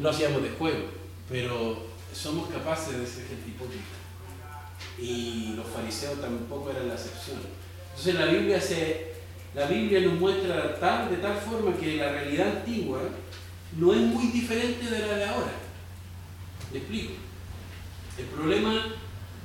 Lo 0.00 0.10
hacíamos 0.10 0.42
de 0.42 0.50
juego, 0.50 0.84
pero 1.28 1.86
somos 2.14 2.48
capaces 2.48 2.98
de 2.98 3.06
ser 3.06 3.26
gente 3.26 3.48
hipócrita 3.48 4.06
y 4.98 5.54
los 5.56 5.66
fariseos 5.66 6.20
tampoco 6.20 6.70
eran 6.70 6.88
la 6.88 6.94
excepción. 6.94 7.38
Entonces 7.90 8.14
la 8.14 8.26
Biblia, 8.26 8.60
se, 8.60 9.15
la 9.56 9.66
Biblia 9.66 10.00
nos 10.00 10.20
muestra 10.20 10.78
tal, 10.78 11.10
de 11.10 11.16
tal 11.16 11.34
forma 11.38 11.74
que 11.76 11.96
la 11.96 12.12
realidad 12.12 12.58
antigua 12.58 13.00
no 13.78 13.94
es 13.94 14.00
muy 14.00 14.26
diferente 14.26 14.84
de 14.84 14.98
la 14.98 15.16
de 15.16 15.24
ahora. 15.24 15.52
¿Me 16.70 16.78
explico? 16.78 17.14
El 18.18 18.26
problema 18.26 18.94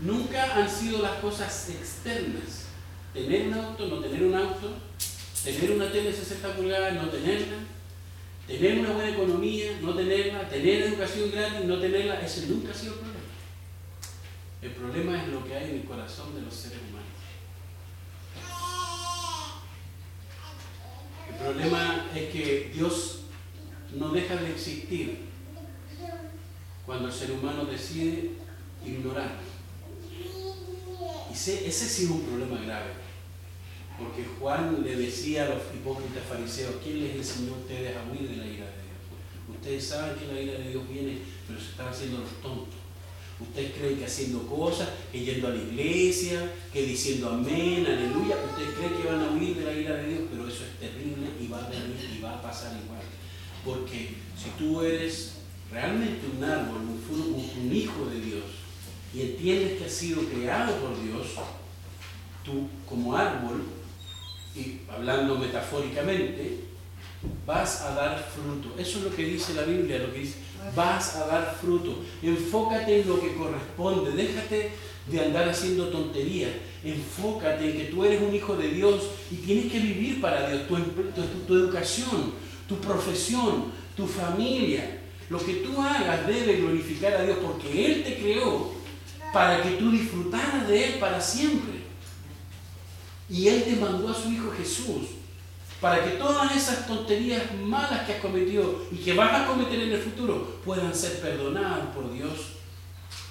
nunca 0.01 0.53
han 0.53 0.69
sido 0.69 1.01
las 1.01 1.13
cosas 1.19 1.69
externas, 1.69 2.65
tener 3.13 3.47
un 3.47 3.53
auto, 3.53 3.87
no 3.87 3.99
tener 3.99 4.23
un 4.23 4.35
auto, 4.35 4.73
tener 5.45 5.71
una 5.71 5.89
tele 5.89 6.11
de 6.11 6.17
60 6.17 6.55
pulgadas, 6.55 6.93
no 6.93 7.07
tenerla, 7.07 7.57
tener 8.45 8.79
una 8.79 8.91
buena 8.91 9.11
economía, 9.11 9.79
no 9.81 9.93
tenerla, 9.93 10.49
tener 10.49 10.81
educación 10.83 11.31
gratis, 11.31 11.65
no 11.65 11.79
tenerla, 11.79 12.19
ese 12.19 12.47
nunca 12.47 12.71
ha 12.71 12.75
sido 12.75 12.95
el 12.95 12.99
problema. 12.99 13.21
El 14.61 14.71
problema 14.71 15.23
es 15.23 15.29
lo 15.29 15.45
que 15.45 15.55
hay 15.55 15.69
en 15.69 15.75
el 15.77 15.85
corazón 15.85 16.35
de 16.35 16.41
los 16.41 16.53
seres 16.53 16.79
humanos. 16.89 17.11
El 21.30 21.30
problema 21.43 22.07
es 22.15 22.29
que 22.29 22.71
Dios 22.73 23.19
no 23.97 24.09
deja 24.09 24.35
de 24.35 24.51
existir 24.51 25.19
cuando 26.85 27.07
el 27.07 27.13
ser 27.13 27.31
humano 27.31 27.65
decide 27.65 28.31
ignorar. 28.85 29.39
Y 31.29 31.33
ese 31.33 31.71
sí 31.71 32.03
es 32.05 32.09
un 32.09 32.21
problema 32.21 32.61
grave. 32.61 32.91
Porque 33.97 34.25
Juan 34.39 34.83
le 34.83 34.95
decía 34.95 35.45
a 35.45 35.49
los 35.49 35.63
hipócritas 35.73 36.23
fariseos, 36.27 36.75
¿quién 36.83 37.01
les 37.03 37.15
enseñó 37.15 37.53
a 37.53 37.57
ustedes 37.57 37.95
a 37.95 38.11
huir 38.11 38.29
de 38.29 38.37
la 38.37 38.45
ira 38.45 38.65
de 38.65 38.81
Dios? 38.81 39.57
Ustedes 39.57 39.87
saben 39.87 40.17
que 40.17 40.33
la 40.33 40.41
ira 40.41 40.53
de 40.53 40.69
Dios 40.69 40.89
viene, 40.89 41.19
pero 41.47 41.59
se 41.59 41.69
están 41.71 41.87
haciendo 41.89 42.19
los 42.19 42.41
tontos. 42.41 42.80
Ustedes 43.41 43.73
creen 43.73 43.97
que 43.97 44.05
haciendo 44.05 44.47
cosas, 44.47 44.89
que 45.11 45.25
yendo 45.25 45.47
a 45.47 45.51
la 45.51 45.57
iglesia, 45.57 46.51
que 46.71 46.83
diciendo 46.83 47.29
amén, 47.29 47.85
aleluya, 47.85 48.35
ustedes 48.49 48.77
creen 48.77 49.01
que 49.01 49.07
van 49.07 49.21
a 49.21 49.31
huir 49.31 49.55
de 49.55 49.63
la 49.65 49.73
ira 49.73 49.95
de 49.95 50.07
Dios, 50.07 50.21
pero 50.31 50.47
eso 50.47 50.63
es 50.63 50.79
terrible 50.79 51.27
y 51.39 51.47
va 51.47 51.65
a 51.65 51.69
venir 51.69 52.17
y 52.17 52.21
va 52.21 52.35
a 52.35 52.41
pasar 52.41 52.77
igual. 52.83 53.01
Porque 53.65 54.15
si 54.37 54.49
tú 54.57 54.81
eres 54.81 55.33
realmente 55.71 56.21
un 56.37 56.43
árbol, 56.43 56.81
un, 56.81 57.65
un 57.65 57.75
hijo 57.75 58.05
de 58.05 58.21
Dios, 58.21 58.43
y 59.13 59.21
entiendes 59.21 59.77
que 59.77 59.85
has 59.85 59.91
sido 59.91 60.21
creado 60.23 60.75
por 60.77 61.03
Dios, 61.03 61.27
tú 62.45 62.67
como 62.87 63.15
árbol, 63.15 63.63
y 64.55 64.79
hablando 64.89 65.37
metafóricamente, 65.37 66.59
vas 67.45 67.81
a 67.81 67.95
dar 67.95 68.17
fruto. 68.17 68.79
Eso 68.79 68.99
es 68.99 69.03
lo 69.05 69.15
que 69.15 69.23
dice 69.23 69.53
la 69.53 69.63
Biblia, 69.63 69.99
lo 69.99 70.13
que 70.13 70.19
dice, 70.19 70.35
vas 70.75 71.15
a 71.15 71.27
dar 71.27 71.57
fruto. 71.59 72.03
Enfócate 72.21 73.01
en 73.01 73.07
lo 73.07 73.19
que 73.19 73.35
corresponde, 73.35 74.11
déjate 74.11 74.71
de 75.07 75.19
andar 75.19 75.49
haciendo 75.49 75.89
tonterías, 75.89 76.51
enfócate 76.83 77.71
en 77.71 77.77
que 77.77 77.83
tú 77.85 78.05
eres 78.05 78.21
un 78.21 78.33
hijo 78.33 78.55
de 78.55 78.69
Dios 78.69 79.03
y 79.31 79.35
tienes 79.35 79.71
que 79.71 79.79
vivir 79.79 80.21
para 80.21 80.49
Dios, 80.49 80.67
tu, 80.67 80.75
tu 81.47 81.55
educación, 81.55 82.33
tu 82.67 82.77
profesión, 82.77 83.71
tu 83.95 84.05
familia. 84.05 84.99
Lo 85.29 85.39
que 85.39 85.53
tú 85.55 85.81
hagas 85.81 86.27
debe 86.27 86.57
glorificar 86.57 87.13
a 87.13 87.23
Dios 87.23 87.37
porque 87.41 87.85
Él 87.85 88.03
te 88.03 88.17
creó 88.19 88.73
para 89.33 89.63
que 89.63 89.71
tú 89.71 89.91
disfrutaras 89.91 90.67
de 90.67 90.85
Él 90.85 90.93
para 90.99 91.21
siempre. 91.21 91.81
Y 93.29 93.47
Él 93.47 93.63
te 93.63 93.77
mandó 93.77 94.09
a 94.09 94.13
su 94.13 94.29
Hijo 94.29 94.51
Jesús 94.57 95.20
para 95.81 96.03
que 96.03 96.11
todas 96.11 96.55
esas 96.55 96.85
tonterías 96.85 97.41
malas 97.55 98.05
que 98.05 98.13
has 98.13 98.21
cometido 98.21 98.85
y 98.91 98.97
que 98.97 99.13
vas 99.13 99.41
a 99.41 99.47
cometer 99.47 99.79
en 99.79 99.91
el 99.91 99.99
futuro 99.99 100.59
puedan 100.63 100.93
ser 100.93 101.19
perdonadas 101.19 101.87
por 101.95 102.13
Dios, 102.13 102.33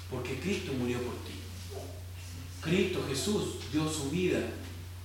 porque 0.09 0.37
Cristo 0.37 0.73
murió 0.77 0.97
por 0.97 1.13
ti. 1.23 1.31
Cristo 2.59 2.99
Jesús 3.07 3.55
dio 3.71 3.89
su 3.89 4.09
vida 4.09 4.39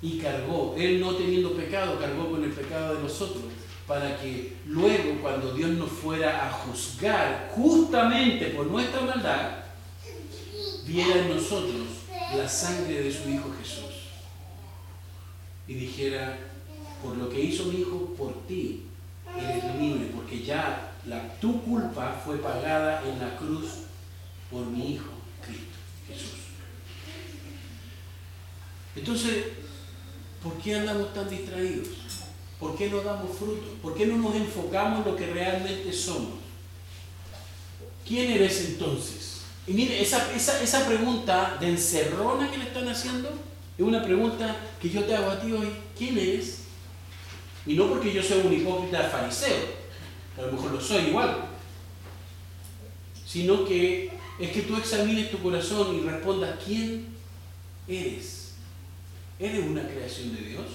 y 0.02 0.18
cargó, 0.18 0.74
Él 0.76 1.00
no 1.00 1.14
teniendo 1.14 1.52
pecado, 1.52 2.00
cargó 2.00 2.32
con 2.32 2.42
el 2.42 2.50
pecado 2.50 2.96
de 2.96 3.02
nosotros, 3.02 3.44
para 3.86 4.18
que 4.20 4.56
luego 4.66 5.20
cuando 5.22 5.54
Dios 5.54 5.70
nos 5.70 5.90
fuera 5.90 6.48
a 6.48 6.50
juzgar 6.50 7.52
justamente 7.54 8.46
por 8.46 8.66
nuestra 8.66 9.02
maldad, 9.02 9.50
viera 10.84 11.20
en 11.20 11.34
nosotros 11.34 11.86
la 12.36 12.48
sangre 12.48 13.02
de 13.04 13.12
su 13.12 13.28
Hijo 13.28 13.54
Jesús 13.62 13.94
y 15.68 15.74
dijera, 15.74 16.38
por 17.06 17.16
lo 17.16 17.28
que 17.28 17.40
hizo 17.40 17.66
mi 17.66 17.80
hijo 17.80 18.14
por 18.18 18.46
ti, 18.46 18.82
eres 19.38 19.76
libre, 19.80 20.10
porque 20.12 20.42
ya 20.42 20.92
tu 21.40 21.62
culpa 21.62 22.20
fue 22.24 22.38
pagada 22.38 23.02
en 23.08 23.20
la 23.20 23.36
cruz 23.36 23.66
por 24.50 24.66
mi 24.66 24.94
hijo, 24.94 25.10
Cristo, 25.40 25.76
Jesús. 26.08 26.40
Entonces, 28.96 29.44
¿por 30.42 30.54
qué 30.54 30.74
andamos 30.74 31.14
tan 31.14 31.30
distraídos? 31.30 31.88
¿Por 32.58 32.76
qué 32.76 32.90
no 32.90 33.02
damos 33.02 33.36
fruto? 33.36 33.74
¿Por 33.82 33.94
qué 33.94 34.06
no 34.06 34.16
nos 34.16 34.34
enfocamos 34.34 35.06
en 35.06 35.12
lo 35.12 35.16
que 35.16 35.26
realmente 35.26 35.92
somos? 35.92 36.40
¿Quién 38.06 38.32
eres 38.32 38.64
entonces? 38.70 39.42
Y 39.68 39.74
mire, 39.74 40.00
esa, 40.00 40.32
esa, 40.34 40.60
esa 40.60 40.86
pregunta 40.86 41.56
de 41.60 41.68
encerrona 41.68 42.50
que 42.50 42.58
le 42.58 42.64
están 42.64 42.88
haciendo, 42.88 43.28
es 43.78 43.84
una 43.84 44.02
pregunta 44.02 44.56
que 44.80 44.90
yo 44.90 45.04
te 45.04 45.14
hago 45.14 45.30
a 45.30 45.40
ti 45.40 45.52
hoy. 45.52 45.68
¿Quién 45.96 46.18
eres? 46.18 46.65
Y 47.66 47.74
no 47.74 47.88
porque 47.88 48.12
yo 48.12 48.22
soy 48.22 48.46
un 48.46 48.52
hipócrita 48.52 49.08
fariseo, 49.08 49.56
a 50.38 50.42
lo 50.42 50.52
mejor 50.52 50.72
lo 50.72 50.80
soy 50.80 51.06
igual, 51.06 51.46
sino 53.26 53.64
que 53.64 54.12
es 54.38 54.50
que 54.50 54.62
tú 54.62 54.76
examines 54.76 55.30
tu 55.30 55.38
corazón 55.38 55.96
y 55.96 56.00
respondas, 56.08 56.58
¿quién 56.64 57.06
eres? 57.88 58.54
¿Eres 59.38 59.66
una 59.66 59.82
creación 59.86 60.34
de 60.34 60.42
Dios? 60.42 60.66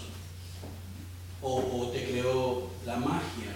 ¿O, 1.41 1.57
o 1.57 1.91
te 1.91 2.03
creó 2.03 2.69
la 2.85 2.97
magia 2.97 3.55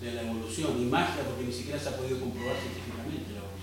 de 0.00 0.12
la 0.12 0.22
evolución? 0.22 0.80
Y 0.80 0.84
magia 0.84 1.24
porque 1.24 1.44
ni 1.44 1.52
siquiera 1.52 1.78
se 1.78 1.88
ha 1.88 1.96
podido 1.96 2.20
comprobar 2.20 2.56
científicamente 2.56 3.32
la 3.32 3.40
evolución. 3.40 3.58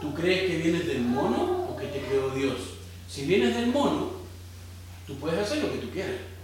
¿Tú 0.00 0.14
crees 0.14 0.50
que 0.50 0.58
vienes 0.58 0.86
del 0.86 1.02
mono 1.02 1.70
o 1.70 1.76
que 1.76 1.86
te 1.86 2.00
creó 2.02 2.30
Dios? 2.30 2.58
Si 3.08 3.24
vienes 3.24 3.56
del 3.56 3.68
mono, 3.68 4.12
tú 5.06 5.16
puedes 5.16 5.40
hacer 5.40 5.62
lo 5.62 5.72
que 5.72 5.78
tú 5.78 5.90
quieras. 5.90 6.37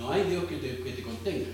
No 0.00 0.10
hay 0.10 0.24
Dios 0.24 0.44
que 0.44 0.56
te, 0.56 0.78
que 0.78 0.92
te 0.92 1.02
contenga. 1.02 1.48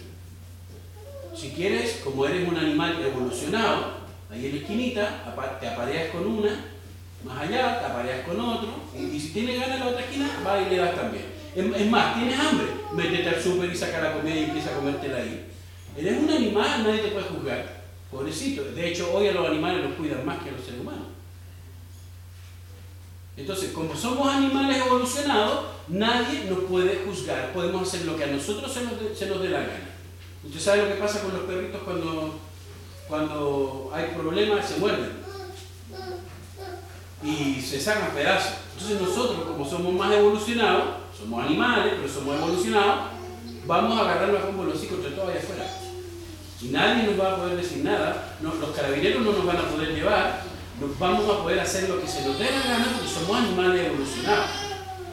Si 1.34 1.50
quieres, 1.50 2.00
como 2.04 2.24
eres 2.26 2.48
un 2.48 2.56
animal 2.56 2.96
evolucionado, 3.04 4.06
ahí 4.30 4.46
en 4.46 4.52
la 4.52 4.60
esquinita, 4.60 5.58
te 5.60 5.68
apareas 5.68 6.10
con 6.12 6.26
una, 6.26 6.64
más 7.24 7.38
allá, 7.40 7.80
te 7.80 7.86
apareas 7.86 8.24
con 8.24 8.40
otro, 8.40 8.68
y, 8.96 9.18
si 9.18 9.30
tienes 9.30 9.60
ganas 9.60 9.74
en 9.74 9.80
la 9.80 9.86
otra 9.88 10.00
esquina, 10.00 10.30
va 10.46 10.62
y 10.62 10.70
le 10.70 10.76
das 10.76 10.94
también. 10.94 11.24
Es, 11.56 11.90
más, 11.90 12.14
tienes 12.14 12.38
hambre, 12.38 12.66
métete 12.94 13.28
al 13.28 13.42
súper 13.42 13.72
y 13.72 13.76
saca 13.76 14.00
la 14.00 14.12
comida 14.12 14.36
y 14.36 14.44
empieza 14.44 14.70
a 14.70 14.76
comértela 14.76 15.16
ahí. 15.16 15.46
Eres 15.96 16.22
un 16.22 16.30
animal, 16.30 16.84
nadie 16.84 17.00
te 17.00 17.08
puede 17.08 17.26
juzgar. 17.26 17.84
Pobrecito. 18.10 18.62
De 18.62 18.88
hecho, 18.88 19.12
hoy 19.12 19.26
a 19.26 19.32
los 19.32 19.48
animales 19.48 19.82
los 19.82 19.94
cuidan 19.94 20.24
más 20.24 20.38
que 20.42 20.50
a 20.50 20.52
los 20.52 20.64
seres 20.64 20.80
humanos. 20.80 21.15
Entonces, 23.36 23.72
como 23.72 23.94
somos 23.94 24.32
animales 24.32 24.78
evolucionados, 24.78 25.66
nadie 25.88 26.44
nos 26.48 26.60
puede 26.60 27.02
juzgar. 27.04 27.52
Podemos 27.52 27.86
hacer 27.86 28.06
lo 28.06 28.16
que 28.16 28.24
a 28.24 28.28
nosotros 28.28 28.72
se 28.72 29.26
nos, 29.26 29.42
dé 29.42 29.48
la 29.50 29.60
gana. 29.60 29.90
Usted 30.42 30.60
sabe 30.60 30.82
lo 30.82 30.88
que 30.88 30.94
pasa 30.94 31.20
con 31.20 31.32
los 31.34 31.42
perritos 31.42 31.82
cuando, 31.84 32.38
cuando 33.08 33.90
hay 33.92 34.06
problemas, 34.16 34.66
se 34.66 34.78
muerden. 34.78 35.26
Y 37.22 37.60
se 37.60 37.78
sacan 37.78 38.14
pedazos. 38.14 38.54
Entonces 38.74 39.00
nosotros, 39.00 39.46
como 39.46 39.68
somos 39.68 39.92
más 39.92 40.12
evolucionados, 40.12 40.84
somos 41.18 41.44
animales, 41.44 41.94
pero 41.96 42.08
somos 42.12 42.36
evolucionados, 42.36 43.10
vamos 43.66 43.98
a 43.98 44.02
agarrarnos 44.02 44.44
como 44.46 44.64
los 44.64 44.82
hijos 44.82 44.98
entre 44.98 45.10
todos 45.12 45.30
allá 45.30 45.40
afuera. 45.40 45.66
Y 46.62 46.68
nadie 46.68 47.02
nos 47.02 47.20
va 47.20 47.32
a 47.32 47.36
poder 47.36 47.56
decir 47.56 47.84
nada. 47.84 48.36
los 48.40 48.70
carabineros 48.74 49.22
no 49.22 49.32
nos 49.32 49.44
van 49.44 49.56
a 49.58 49.68
poder 49.68 49.94
llevar 49.94 50.55
nos 50.80 50.98
vamos 50.98 51.24
a 51.24 51.42
poder 51.42 51.60
hacer 51.60 51.88
lo 51.88 52.00
que 52.00 52.06
se 52.06 52.26
nos 52.26 52.38
dé 52.38 52.50
la 52.50 52.62
gana 52.62 52.86
porque 52.92 53.08
somos 53.08 53.36
animales 53.36 53.86
evolucionados. 53.86 54.50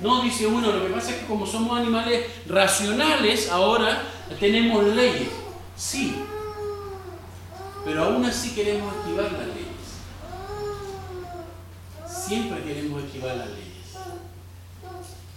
No, 0.01 0.21
dice 0.21 0.47
uno, 0.47 0.71
lo 0.71 0.85
que 0.85 0.93
pasa 0.93 1.11
es 1.11 1.17
que 1.17 1.25
como 1.25 1.45
somos 1.45 1.79
animales 1.79 2.25
racionales, 2.47 3.49
ahora 3.49 4.03
tenemos 4.39 4.83
leyes. 4.83 5.29
Sí, 5.77 6.15
pero 7.85 8.03
aún 8.03 8.25
así 8.25 8.51
queremos 8.51 8.93
activar 8.93 9.31
las 9.31 9.47
leyes. 9.47 9.63
Siempre 12.07 12.63
queremos 12.63 13.03
activar 13.03 13.35
las 13.37 13.49
leyes. 13.49 13.63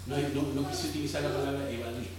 No, 0.06 0.42
no, 0.54 0.70
quise 0.70 0.88
utilizar 0.88 1.22
la 1.22 1.32
palabra 1.32 1.70
evadir. 1.70 2.10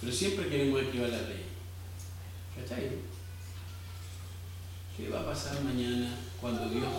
Pero 0.00 0.12
siempre 0.12 0.48
queremos 0.48 0.82
activar 0.82 1.10
las 1.10 1.22
leyes. 1.22 1.46
¿Cachai? 2.56 2.90
¿Qué 4.98 5.08
va 5.10 5.20
a 5.20 5.26
pasar 5.26 5.62
mañana 5.62 6.10
cuando 6.40 6.68
Dios 6.70 6.90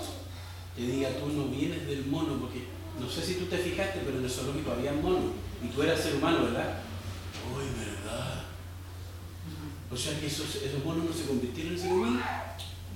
te 0.74 0.84
diga 0.84 1.10
tú 1.20 1.28
no 1.34 1.50
vienes 1.50 1.86
del 1.86 2.06
mono? 2.06 2.40
Porque 2.40 2.64
no 2.98 3.10
sé 3.10 3.22
si 3.22 3.34
tú 3.34 3.48
te 3.48 3.58
fijaste, 3.58 4.00
pero 4.06 4.20
en 4.20 4.24
el 4.24 4.32
zoológico 4.32 4.72
había 4.72 4.94
monos 4.94 5.34
y 5.62 5.68
tú 5.68 5.84
eras 5.84 6.00
ser 6.00 6.16
humano, 6.16 6.46
¿verdad? 6.46 6.80
¡Uy, 7.54 7.66
verdad! 7.78 8.44
O 9.92 9.98
sea 9.98 10.18
que 10.18 10.28
esos, 10.28 10.56
esos 10.56 10.86
monos 10.86 11.10
no 11.10 11.14
se 11.14 11.26
convirtieron 11.26 11.74
en 11.74 11.80
ser 11.80 11.92
humano. 11.92 12.22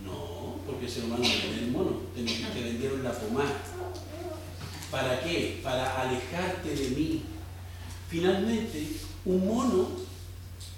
No, 0.06 0.56
porque 0.66 0.86
el 0.86 0.92
ser 0.92 1.04
humano 1.04 1.24
no 1.24 1.54
del 1.54 1.72
mono, 1.72 2.02
te, 2.16 2.24
te 2.24 2.64
vendieron 2.64 3.04
la 3.04 3.12
pomada. 3.12 3.58
¿Para 4.90 5.20
qué? 5.22 5.60
Para 5.62 6.02
alejarte 6.02 6.70
de 6.74 6.90
mí. 6.92 7.24
Finalmente, 8.08 9.00
un 9.26 9.48
mono 9.48 9.90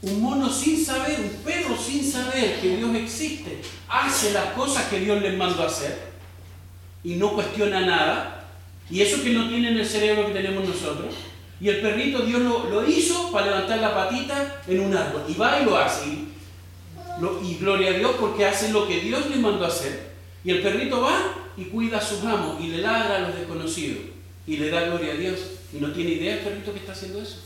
un 0.06 0.22
mono 0.22 0.50
sin 0.52 0.84
saber, 0.84 1.20
un 1.20 1.44
perro 1.44 1.76
sin 1.78 2.04
saber 2.04 2.60
que 2.62 2.78
Dios 2.78 2.96
existe, 2.96 3.62
hace 3.88 4.34
las 4.34 4.54
cosas 4.54 4.86
que 4.86 5.00
Dios 5.00 5.22
les 5.22 5.36
mandó 5.36 5.64
a 5.64 5.68
hacer. 5.68 6.14
y 7.04 7.16
no 7.16 7.34
cuestiona 7.34 7.82
nada, 7.82 8.48
y 8.90 9.02
eso 9.02 9.22
que 9.22 9.30
no 9.30 9.48
tiene 9.48 9.70
en 9.70 9.78
el 9.78 9.86
cerebro 9.86 10.26
que 10.26 10.34
tenemos 10.34 10.68
nosotros, 10.68 11.14
y 11.62 11.70
el 11.70 11.80
perrito 11.82 12.24
Dios 12.24 12.42
lo, 12.42 12.88
hizo 12.88 13.32
para 13.32 13.46
levantar 13.46 13.78
la 13.80 13.94
patita 13.94 14.62
en 14.68 14.80
un 14.80 14.96
árbol, 14.96 15.24
y 15.28 15.36
va 15.36 15.62
y 15.62 15.66
lo 15.66 15.78
hace, 15.78 16.08
y, 16.08 16.34
y 17.44 17.58
gloria 17.58 17.92
a 17.92 17.94
Dios 17.94 18.16
porque 18.20 18.46
hace 18.46 18.72
lo 18.72 18.88
que 18.88 19.02
Dios 19.02 19.30
le 19.30 19.36
mandó 19.36 19.66
a 19.66 19.68
hacer, 19.68 20.14
y 20.44 20.50
el 20.50 20.62
perrito 20.62 21.02
va 21.02 21.36
y 21.58 21.66
cuida 21.66 22.00
a 22.00 22.02
sus 22.02 22.24
amos, 22.24 22.60
y 22.60 22.70
le 22.70 22.80
ladra 22.80 23.18
a 23.18 23.20
los 23.20 23.36
desconocidos, 23.36 24.00
y 24.48 24.58
le 24.58 24.70
da 24.70 24.82
gloria 24.86 25.14
a 25.14 25.18
Dios, 25.18 25.40
y 25.74 25.78
no 25.78 25.92
tiene 25.92 26.12
idea 26.12 26.36
el 26.36 26.40
perrito 26.40 26.74
que 26.74 26.80
está 26.80 26.94
haciendo 26.94 27.22
eso. 27.22 27.38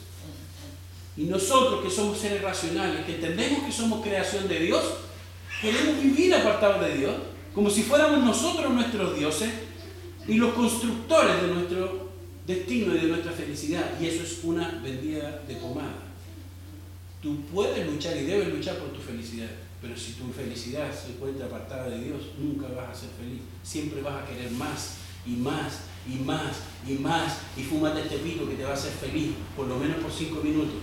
Y 1.19 1.23
nosotros 1.23 1.83
que 1.83 1.89
somos 1.89 2.17
seres 2.17 2.41
racionales, 2.41 3.05
que 3.05 3.15
entendemos 3.15 3.65
que 3.65 3.73
somos 3.73 4.01
creación 4.01 4.47
de 4.47 4.61
Dios, 4.61 4.81
queremos 5.61 6.01
vivir 6.01 6.33
apartados 6.33 6.79
de 6.85 6.95
Dios, 6.95 7.13
como 7.53 7.69
si 7.69 7.83
fuéramos 7.83 8.23
nosotros 8.23 8.73
nuestros 8.73 9.19
dioses 9.19 9.49
y 10.29 10.35
los 10.35 10.53
constructores 10.53 11.41
de 11.41 11.47
nuestro 11.49 12.09
destino 12.47 12.95
y 12.95 12.99
de 12.99 13.07
nuestra 13.07 13.33
felicidad. 13.33 13.99
Y 13.99 14.05
eso 14.05 14.23
es 14.23 14.39
una 14.43 14.79
vendida 14.81 15.43
de 15.45 15.55
pomada. 15.55 16.07
Tú 17.21 17.41
puedes 17.53 17.85
luchar 17.85 18.15
y 18.15 18.23
debes 18.23 18.47
luchar 18.47 18.77
por 18.77 18.93
tu 18.93 19.01
felicidad, 19.01 19.49
pero 19.81 19.97
si 19.97 20.13
tu 20.13 20.31
felicidad 20.31 20.89
se 20.89 21.11
encuentra 21.11 21.47
apartada 21.47 21.89
de 21.89 22.01
Dios, 22.01 22.21
nunca 22.37 22.69
vas 22.69 22.97
a 22.97 23.01
ser 23.01 23.09
feliz. 23.19 23.41
Siempre 23.61 24.01
vas 24.01 24.23
a 24.23 24.25
querer 24.25 24.51
más 24.51 24.99
y 25.25 25.31
más 25.31 25.81
y 26.07 26.23
más 26.23 26.61
y 26.87 26.93
más 26.93 27.39
y 27.57 27.63
fúmate 27.63 28.03
este 28.03 28.19
pito 28.19 28.47
que 28.47 28.55
te 28.55 28.63
va 28.63 28.69
a 28.69 28.73
hacer 28.73 28.93
feliz, 28.93 29.31
por 29.57 29.67
lo 29.67 29.77
menos 29.77 29.97
por 29.97 30.13
cinco 30.13 30.41
minutos. 30.41 30.75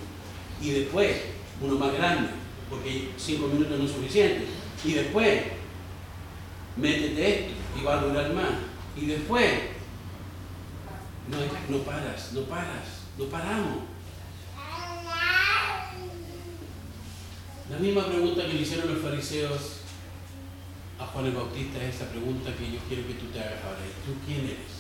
Y 0.61 0.71
después, 0.71 1.17
uno 1.61 1.75
más 1.77 1.93
grande, 1.95 2.31
porque 2.71 3.11
cinco 3.17 3.49
minutos 3.49 3.79
no 3.79 3.85
es 3.85 3.93
suficiente. 3.93 4.47
Y 4.85 4.93
después, 4.93 5.43
métete 6.77 7.41
esto 7.41 7.53
y 7.79 7.85
va 7.85 7.99
a 7.99 8.05
durar 8.05 8.33
más. 8.33 8.51
Y 8.97 9.07
después, 9.07 9.53
no, 11.29 11.77
no 11.77 11.83
paras, 11.85 12.33
no 12.33 12.43
paras, 12.43 13.03
no 13.19 13.25
paramos. 13.27 13.79
La 17.69 17.79
misma 17.79 18.07
pregunta 18.07 18.47
que 18.47 18.55
le 18.55 18.61
hicieron 18.61 18.95
los 18.95 19.03
fariseos 19.03 19.81
a 21.01 21.07
Juan 21.07 21.27
el 21.27 21.33
Bautista 21.33 21.83
es 21.83 21.97
esa 21.97 22.09
pregunta 22.11 22.55
que 22.57 22.73
yo 22.73 22.79
quiero 22.89 23.07
que 23.09 23.15
tú 23.15 23.27
te 23.27 23.41
hagas 23.41 23.65
ahora. 23.65 23.81
¿Tú 24.07 24.15
quién 24.25 24.45
eres? 24.45 24.76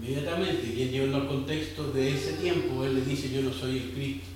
Inmediatamente, 0.00 0.64
y 0.64 0.88
llevando 0.90 1.18
al 1.18 1.28
contexto 1.28 1.90
de 1.90 2.14
ese 2.14 2.34
tiempo, 2.34 2.84
él 2.84 2.94
le 2.94 3.00
dice, 3.00 3.30
yo 3.30 3.42
no 3.42 3.52
soy 3.52 3.78
el 3.78 3.90
Cristo. 3.92 4.26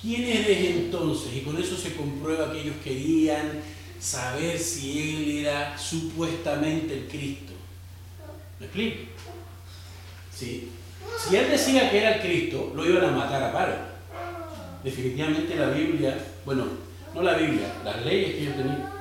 ¿Quién 0.00 0.24
eres 0.24 0.70
entonces? 0.70 1.34
Y 1.36 1.40
con 1.40 1.60
eso 1.60 1.76
se 1.76 1.94
comprueba 1.94 2.50
que 2.50 2.62
ellos 2.62 2.76
querían 2.82 3.60
saber 4.00 4.58
si 4.58 5.16
él 5.16 5.38
era 5.38 5.76
supuestamente 5.76 6.94
el 6.94 7.08
Cristo. 7.08 7.52
¿Me 8.58 8.66
explico? 8.66 9.10
Sí. 10.34 10.70
Si 11.18 11.36
él 11.36 11.50
decía 11.50 11.90
que 11.90 11.98
era 11.98 12.14
el 12.14 12.20
Cristo, 12.22 12.72
lo 12.74 12.86
iban 12.86 13.04
a 13.04 13.10
matar 13.10 13.42
a 13.42 13.52
paro. 13.52 13.74
Definitivamente 14.82 15.56
la 15.56 15.70
Biblia, 15.70 16.16
bueno, 16.44 16.64
no 17.14 17.22
la 17.22 17.34
Biblia, 17.34 17.66
las 17.84 18.04
leyes 18.04 18.34
que 18.34 18.42
ellos 18.42 18.56
tenían, 18.56 18.92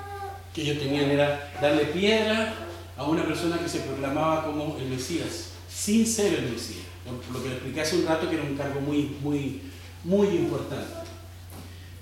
que 0.54 0.62
ellos 0.62 0.80
tenían 0.80 1.10
era 1.12 1.54
darle 1.62 1.86
piedra 1.86 2.54
a 2.98 3.04
una 3.04 3.26
persona 3.26 3.60
que 3.60 3.70
se 3.70 3.80
proclamaba 3.80 4.46
como 4.46 4.78
el 4.78 4.88
Mesías 4.88 5.55
sin 5.76 6.08
ser 6.08 6.34
el 6.34 6.52
Mesías. 6.52 6.86
Lo 7.32 7.44
que 7.44 7.50
le 7.50 7.56
expliqué 7.56 7.82
hace 7.82 7.98
un 7.98 8.06
rato 8.08 8.30
que 8.30 8.36
era 8.36 8.44
un 8.44 8.56
cargo 8.56 8.80
muy, 8.80 9.18
muy, 9.22 9.62
muy 10.04 10.28
importante. 10.28 11.06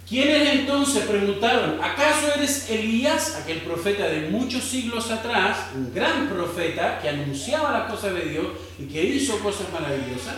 ¿Quiénes 0.08 0.48
entonces 0.60 1.06
preguntaron, 1.06 1.82
¿acaso 1.82 2.34
eres 2.36 2.70
Elías, 2.70 3.36
aquel 3.36 3.62
profeta 3.62 4.06
de 4.08 4.30
muchos 4.30 4.64
siglos 4.64 5.10
atrás, 5.10 5.70
un 5.76 5.94
gran 5.94 6.30
profeta 6.30 7.00
que 7.02 7.10
anunciaba 7.10 7.72
las 7.72 7.92
cosas 7.92 8.14
de 8.14 8.26
Dios 8.26 8.48
y 8.78 8.86
que 8.86 9.04
hizo 9.04 9.40
cosas 9.40 9.68
maravillosas? 9.74 10.36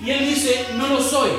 Y 0.00 0.10
él 0.10 0.26
dice, 0.26 0.66
no 0.76 0.88
lo 0.88 1.02
soy. 1.02 1.30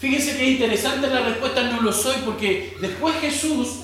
Fíjense 0.00 0.36
qué 0.36 0.50
interesante 0.50 1.08
la 1.08 1.20
respuesta, 1.20 1.62
no 1.64 1.82
lo 1.82 1.92
soy, 1.92 2.16
porque 2.24 2.76
después 2.80 3.14
Jesús 3.20 3.80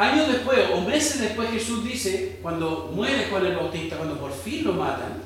Años 0.00 0.28
después, 0.28 0.58
o 0.72 0.80
meses 0.80 1.20
después, 1.20 1.50
Jesús 1.50 1.84
dice, 1.84 2.38
cuando 2.40 2.90
muere 2.94 3.26
Juan 3.28 3.44
el 3.44 3.54
Bautista, 3.54 3.98
cuando 3.98 4.18
por 4.18 4.32
fin 4.32 4.64
lo 4.64 4.72
matan, 4.72 5.20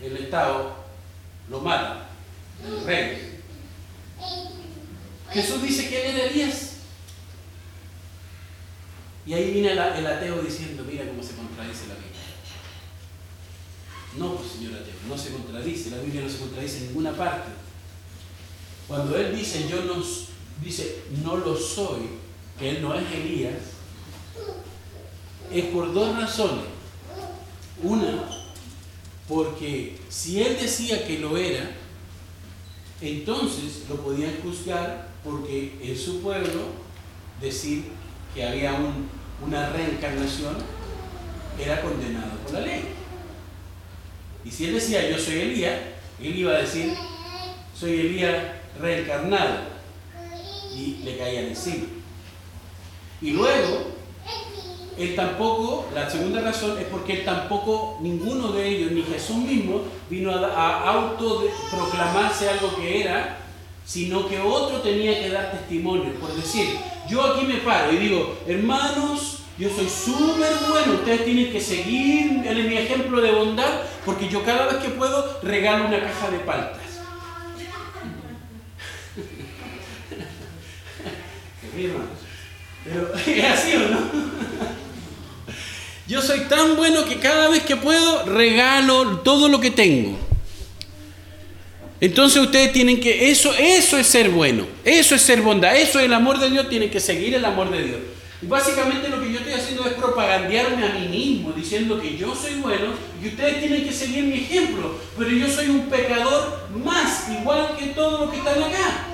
el 0.00 0.16
Estado 0.16 0.74
lo 1.50 1.60
mata, 1.60 2.08
el 2.64 2.82
rey. 2.82 3.40
Jesús 5.30 5.62
dice 5.62 5.90
que 5.90 6.00
él 6.00 6.16
era 6.16 6.30
Elías. 6.30 6.76
Y 9.26 9.34
ahí 9.34 9.50
viene 9.50 9.72
el 9.72 9.78
ateo 9.78 10.40
diciendo, 10.40 10.82
mira 10.90 11.06
cómo 11.06 11.22
se 11.22 11.34
contradice 11.34 11.88
la 11.88 11.94
Biblia. 11.96 12.10
No, 14.16 14.36
pues 14.36 14.52
señor 14.52 14.80
ateo, 14.80 14.94
no 15.06 15.18
se 15.18 15.30
contradice, 15.30 15.90
la 15.90 15.98
Biblia 15.98 16.22
no 16.22 16.30
se 16.30 16.38
contradice 16.38 16.78
en 16.78 16.86
ninguna 16.86 17.12
parte. 17.12 17.50
Cuando 18.88 19.14
él 19.14 19.36
dice, 19.36 19.68
yo 19.68 19.84
no, 19.84 20.02
dice, 20.62 21.02
no 21.22 21.36
lo 21.36 21.54
soy, 21.54 22.24
que 22.58 22.70
él 22.70 22.80
no 22.80 22.94
es 22.94 23.12
Elías, 23.12 23.73
es 25.52 25.64
por 25.66 25.92
dos 25.92 26.16
razones. 26.16 26.64
Una, 27.82 28.24
porque 29.28 29.98
si 30.08 30.42
él 30.42 30.56
decía 30.60 31.06
que 31.06 31.18
lo 31.18 31.36
era, 31.36 31.70
entonces 33.00 33.82
lo 33.88 33.96
podían 33.96 34.36
juzgar 34.42 35.08
porque 35.22 35.78
en 35.82 35.96
su 35.96 36.20
pueblo 36.20 36.68
decir 37.40 37.84
que 38.34 38.44
había 38.44 38.76
una 39.44 39.70
reencarnación 39.70 40.56
era 41.58 41.82
condenado 41.82 42.38
por 42.44 42.54
la 42.54 42.60
ley. 42.60 42.84
Y 44.44 44.50
si 44.50 44.66
él 44.66 44.74
decía 44.74 45.08
yo 45.10 45.18
soy 45.18 45.40
Elías, 45.40 45.78
él 46.20 46.38
iba 46.38 46.52
a 46.52 46.58
decir 46.58 46.92
soy 47.78 48.00
Elías 48.00 48.44
reencarnado 48.80 49.74
y 50.74 51.02
le 51.04 51.16
caían 51.16 51.46
encima. 51.46 51.86
Y 53.20 53.30
luego 53.30 53.93
él 54.96 55.16
tampoco, 55.16 55.88
la 55.94 56.08
segunda 56.08 56.40
razón 56.40 56.78
es 56.78 56.84
porque 56.84 57.14
él 57.14 57.24
tampoco, 57.24 57.98
ninguno 58.00 58.52
de 58.52 58.68
ellos, 58.68 58.92
ni 58.92 59.02
Jesús 59.02 59.36
mismo, 59.36 59.82
vino 60.08 60.30
a, 60.32 60.90
autoproclamarse 60.90 62.48
algo 62.48 62.76
que 62.76 63.02
era, 63.02 63.38
sino 63.84 64.28
que 64.28 64.38
otro 64.40 64.78
tenía 64.78 65.20
que 65.20 65.30
dar 65.30 65.50
testimonio. 65.50 66.14
Por 66.20 66.34
decir, 66.34 66.76
yo 67.08 67.22
aquí 67.22 67.44
me 67.46 67.56
paro 67.56 67.92
y 67.92 67.96
digo, 67.96 68.38
hermanos, 68.46 69.40
yo 69.58 69.68
soy 69.68 69.88
súper 69.88 70.52
bueno, 70.68 70.94
ustedes 70.94 71.24
tienen 71.24 71.52
que 71.52 71.60
seguir 71.60 72.32
mi 72.32 72.76
ejemplo 72.76 73.20
de 73.20 73.32
bondad, 73.32 73.80
porque 74.04 74.28
yo 74.28 74.44
cada 74.44 74.66
vez 74.66 74.76
que 74.76 74.90
puedo 74.90 75.40
regalo 75.42 75.86
una 75.86 76.00
caja 76.00 76.30
de 76.30 76.38
paltas. 76.38 76.82
Pero 82.84 83.14
es 83.26 83.44
así 83.44 83.76
o 83.76 83.88
no? 83.88 84.33
Yo 86.06 86.20
soy 86.20 86.40
tan 86.40 86.76
bueno 86.76 87.04
que 87.06 87.16
cada 87.16 87.48
vez 87.48 87.62
que 87.62 87.76
puedo 87.76 88.24
regalo 88.26 89.20
todo 89.20 89.48
lo 89.48 89.60
que 89.60 89.70
tengo. 89.70 90.18
Entonces 92.00 92.42
ustedes 92.42 92.72
tienen 92.72 93.00
que, 93.00 93.30
eso, 93.30 93.54
eso 93.58 93.96
es 93.96 94.06
ser 94.06 94.28
bueno, 94.28 94.66
eso 94.84 95.14
es 95.14 95.22
ser 95.22 95.40
bondad, 95.40 95.74
eso 95.74 95.98
es 95.98 96.04
el 96.04 96.12
amor 96.12 96.38
de 96.38 96.50
Dios, 96.50 96.68
tienen 96.68 96.90
que 96.90 97.00
seguir 97.00 97.34
el 97.34 97.44
amor 97.44 97.70
de 97.70 97.82
Dios. 97.82 97.98
Y 98.42 98.46
básicamente 98.46 99.08
lo 99.08 99.22
que 99.22 99.32
yo 99.32 99.38
estoy 99.38 99.54
haciendo 99.54 99.86
es 99.86 99.94
propagandearme 99.94 100.86
a 100.86 100.92
mí 100.92 101.08
mismo, 101.08 101.52
diciendo 101.52 101.98
que 101.98 102.18
yo 102.18 102.34
soy 102.34 102.56
bueno 102.56 102.88
y 103.22 103.28
ustedes 103.28 103.60
tienen 103.60 103.84
que 103.86 103.92
seguir 103.92 104.24
mi 104.24 104.34
ejemplo, 104.34 104.98
pero 105.16 105.30
yo 105.30 105.48
soy 105.48 105.70
un 105.70 105.86
pecador 105.86 106.68
más, 106.84 107.30
igual 107.40 107.74
que 107.78 107.86
todos 107.86 108.20
los 108.20 108.30
que 108.30 108.36
están 108.36 108.62
acá. 108.62 109.06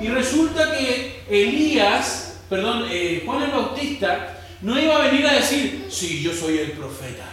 Y 0.00 0.08
resulta 0.08 0.78
que 0.78 1.20
Elías, 1.28 2.38
perdón, 2.48 2.86
eh, 2.90 3.24
Juan 3.26 3.42
el 3.42 3.50
Bautista, 3.50 4.37
no 4.62 4.78
iba 4.78 4.96
a 4.96 5.10
venir 5.10 5.26
a 5.26 5.34
decir, 5.34 5.86
sí, 5.90 6.22
yo 6.22 6.32
soy 6.32 6.58
el 6.58 6.72
profeta. 6.72 7.26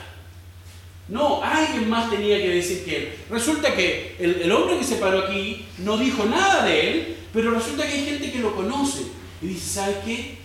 No, 1.08 1.44
alguien 1.44 1.90
más 1.90 2.10
tenía 2.10 2.38
que 2.38 2.50
decir 2.50 2.84
que 2.84 2.98
él. 2.98 3.14
Resulta 3.30 3.76
que 3.76 4.16
el, 4.20 4.52
hombre 4.52 4.80
que 4.80 4.84
se 4.84 4.96
paró 4.96 5.26
aquí 5.26 5.66
no 5.80 5.98
dijo 5.98 6.26
nada 6.26 6.66
de 6.66 6.90
él, 6.90 7.18
pero 7.32 7.52
resulta 7.52 7.86
que 7.86 7.94
hay 7.94 8.06
gente 8.06 8.32
que 8.32 8.40
lo 8.40 8.56
conoce. 8.56 9.04
Y 9.42 9.48
dice, 9.48 9.70
¿sabes 9.70 9.98
qué? 10.04 10.38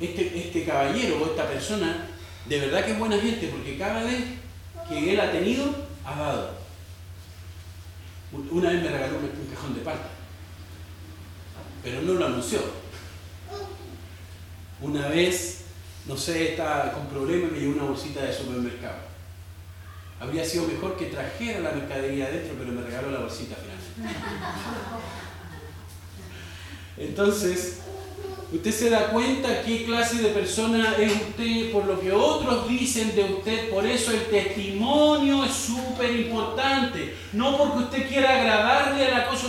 Este, 0.00 0.32
este 0.38 0.64
caballero 0.64 1.22
o 1.22 1.26
esta 1.26 1.48
persona 1.48 2.08
de 2.46 2.58
verdad 2.58 2.84
que 2.84 2.92
es 2.92 2.98
buena 2.98 3.18
gente, 3.18 3.46
porque 3.48 3.78
cada 3.78 4.02
vez 4.02 4.20
que 4.88 5.12
él 5.12 5.20
ha 5.20 5.30
tenido, 5.30 5.74
ha 6.04 6.18
dado. 6.18 6.62
Una 8.50 8.70
vez 8.70 8.82
me 8.82 8.88
regaló 8.88 9.18
un 9.18 9.54
cajón 9.54 9.74
de 9.74 9.80
palta, 9.82 10.08
pero 11.84 12.02
no 12.02 12.14
lo 12.14 12.26
anunció. 12.26 12.60
Una 14.80 15.08
vez 15.08 15.61
no 16.06 16.16
sé, 16.16 16.52
está 16.52 16.92
con 16.92 17.06
problemas 17.06 17.50
y 17.50 17.54
me 17.54 17.60
llevó 17.60 17.72
una 17.74 17.90
bolsita 17.90 18.22
de 18.22 18.32
supermercado. 18.32 19.12
Habría 20.20 20.44
sido 20.44 20.66
mejor 20.66 20.96
que 20.96 21.06
trajera 21.06 21.60
la 21.60 21.72
mercadería 21.72 22.26
adentro, 22.26 22.54
pero 22.58 22.72
me 22.72 22.82
regaló 22.82 23.10
la 23.10 23.20
bolsita 23.20 23.56
finalmente. 23.56 24.20
Entonces, 26.98 27.82
Usted 28.52 28.70
se 28.70 28.90
da 28.90 29.08
cuenta 29.08 29.62
qué 29.62 29.86
clase 29.86 30.16
de 30.16 30.28
persona 30.28 30.94
es 30.98 31.10
usted 31.10 31.72
por 31.72 31.86
lo 31.86 31.98
que 31.98 32.12
otros 32.12 32.68
dicen 32.68 33.14
de 33.16 33.24
usted. 33.24 33.70
Por 33.70 33.86
eso 33.86 34.10
el 34.10 34.26
testimonio 34.26 35.42
es 35.42 35.52
súper 35.52 36.10
importante. 36.10 37.16
No 37.32 37.56
porque 37.56 37.78
usted 37.84 38.08
quiera 38.08 38.38
agradarle 38.38 39.06
a 39.06 39.18
la, 39.18 39.26
cosa, 39.26 39.46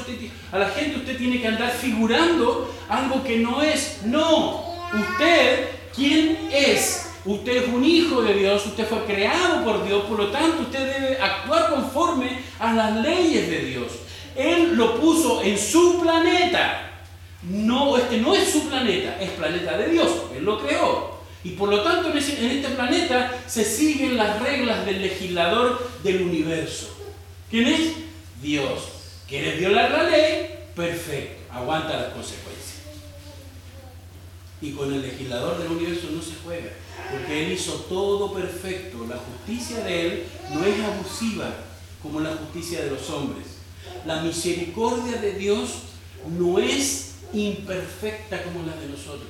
a 0.53 0.57
la 0.57 0.69
gente, 0.69 0.99
usted 0.99 1.17
tiene 1.17 1.41
que 1.41 1.49
andar 1.49 1.71
figurando 1.71 2.73
algo 2.87 3.21
que 3.25 3.39
no 3.39 3.61
es. 3.61 4.03
No, 4.05 4.73
usted, 4.93 5.67
¿quién 5.95 6.49
es? 6.51 7.09
Usted 7.25 7.63
es 7.63 7.67
un 7.69 7.85
hijo 7.85 8.21
de 8.21 8.33
Dios, 8.33 8.65
usted 8.65 8.85
fue 8.85 9.05
creado 9.05 9.63
por 9.63 9.85
Dios, 9.85 10.03
por 10.05 10.17
lo 10.17 10.27
tanto 10.27 10.63
usted 10.63 10.99
debe 10.99 11.17
actuar 11.21 11.69
conforme 11.69 12.39
a 12.59 12.73
las 12.73 12.97
leyes 12.97 13.49
de 13.49 13.59
Dios. 13.59 13.87
Él 14.35 14.75
lo 14.75 14.99
puso 14.99 15.41
en 15.41 15.57
su 15.57 16.01
planeta. 16.01 16.89
No, 17.43 17.97
este 17.97 18.17
no 18.17 18.33
es 18.33 18.51
su 18.51 18.67
planeta, 18.67 19.17
es 19.21 19.31
planeta 19.31 19.77
de 19.77 19.89
Dios, 19.89 20.09
Él 20.35 20.43
lo 20.43 20.59
creó. 20.59 21.13
Y 21.43 21.51
por 21.51 21.69
lo 21.69 21.81
tanto 21.81 22.09
en, 22.09 22.17
este 22.17 22.69
planeta 22.69 23.43
se 23.47 23.65
siguen 23.65 24.15
las 24.15 24.41
reglas 24.41 24.85
del 24.85 25.01
legislador 25.01 25.89
del 26.03 26.21
universo. 26.21 26.89
¿Quién 27.49 27.67
es? 27.67 27.81
Dios. 28.41 28.89
¿Quiere 29.27 29.57
violar 29.57 29.91
la 29.91 30.03
ley? 30.09 30.49
Perfecto, 30.73 31.53
aguanta 31.53 31.97
las 31.97 32.13
consecuencias. 32.13 32.62
Y 34.63 34.71
con 34.71 34.93
el 34.93 35.01
legislador 35.01 35.57
del 35.61 35.73
universo 35.73 36.07
no 36.11 36.21
se 36.21 36.35
juega, 36.41 36.71
porque 37.11 37.45
Él 37.45 37.51
hizo 37.51 37.73
todo 37.89 38.33
perfecto. 38.33 39.05
La 39.09 39.17
justicia 39.17 39.83
de 39.83 40.07
Él 40.07 40.23
no 40.53 40.63
es 40.63 40.79
abusiva 40.79 41.53
como 42.01 42.21
la 42.21 42.31
justicia 42.31 42.81
de 42.81 42.91
los 42.91 43.09
hombres. 43.09 43.45
La 44.05 44.21
misericordia 44.21 45.19
de 45.19 45.33
Dios 45.33 45.69
no 46.39 46.59
es 46.59 47.15
imperfecta 47.33 48.41
como 48.41 48.65
la 48.65 48.73
de 48.77 48.87
nosotros. 48.87 49.27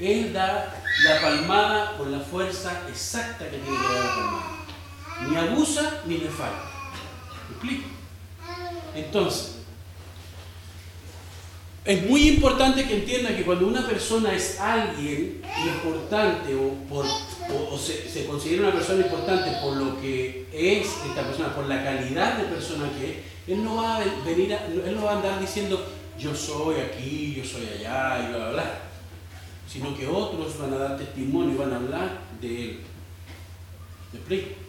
Él 0.00 0.32
da 0.32 0.74
la 1.04 1.20
palmada 1.20 1.96
con 1.96 2.10
la 2.10 2.18
fuerza 2.18 2.82
exacta 2.88 3.48
que 3.48 3.58
tiene 3.58 3.76
que 3.76 3.94
dar 3.94 4.04
la 4.04 4.14
palmada. 4.16 4.66
Ni 5.28 5.36
abusa 5.36 6.02
ni 6.04 6.18
le 6.18 6.28
falta. 6.28 6.64
¿Me 7.48 7.54
explico? 7.54 7.88
Entonces, 8.92 9.55
es 11.86 12.04
muy 12.08 12.28
importante 12.28 12.84
que 12.84 12.96
entienda 12.96 13.36
que 13.36 13.44
cuando 13.44 13.68
una 13.68 13.86
persona 13.86 14.34
es 14.34 14.58
alguien 14.58 15.40
importante 15.64 16.52
o, 16.54 17.78
se, 17.78 18.26
considera 18.26 18.62
una 18.64 18.72
persona 18.72 19.06
importante 19.06 19.52
por 19.62 19.76
lo 19.76 20.00
que 20.00 20.48
es 20.52 20.88
esta 21.08 21.22
persona, 21.22 21.54
por 21.54 21.66
la 21.66 21.84
calidad 21.84 22.38
de 22.38 22.44
persona 22.44 22.90
que 22.98 23.10
es, 23.10 23.16
él 23.46 23.62
no 23.62 23.76
va 23.76 23.98
a 23.98 24.04
venir 24.24 24.52
a, 24.54 24.66
él 24.66 24.96
no 24.96 25.04
va 25.04 25.12
a 25.12 25.16
andar 25.16 25.40
diciendo 25.40 25.86
yo 26.18 26.34
soy 26.34 26.76
aquí, 26.80 27.34
yo 27.36 27.44
soy 27.44 27.68
allá 27.78 28.24
y 28.24 28.28
bla, 28.30 28.38
bla, 28.38 28.50
bla. 28.50 28.78
Sino 29.68 29.96
que 29.96 30.08
otros 30.08 30.58
van 30.58 30.72
a 30.72 30.78
dar 30.78 30.96
testimonio 30.96 31.54
y 31.54 31.56
van 31.56 31.72
a 31.72 31.76
hablar 31.76 32.20
de 32.40 32.62
él. 32.64 32.80
¿Me 34.12 34.18
explico? 34.18 34.65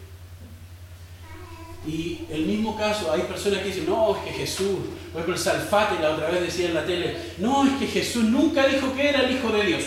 Y 1.88 2.20
el 2.30 2.44
mismo 2.44 2.76
caso, 2.76 3.10
hay 3.10 3.22
personas 3.22 3.60
que 3.60 3.68
dicen, 3.68 3.86
no, 3.86 4.14
es 4.14 4.22
que 4.22 4.40
Jesús, 4.40 4.76
por 5.10 5.22
ejemplo, 5.22 5.34
el 5.34 5.40
Salfate 5.40 6.02
la 6.02 6.10
otra 6.10 6.28
vez 6.28 6.42
decía 6.42 6.68
en 6.68 6.74
la 6.74 6.84
tele, 6.84 7.16
no, 7.38 7.66
es 7.66 7.72
que 7.78 7.86
Jesús 7.86 8.24
nunca 8.24 8.66
dijo 8.66 8.94
que 8.94 9.08
era 9.08 9.22
el 9.22 9.34
Hijo 9.34 9.50
de 9.50 9.64
Dios. 9.64 9.84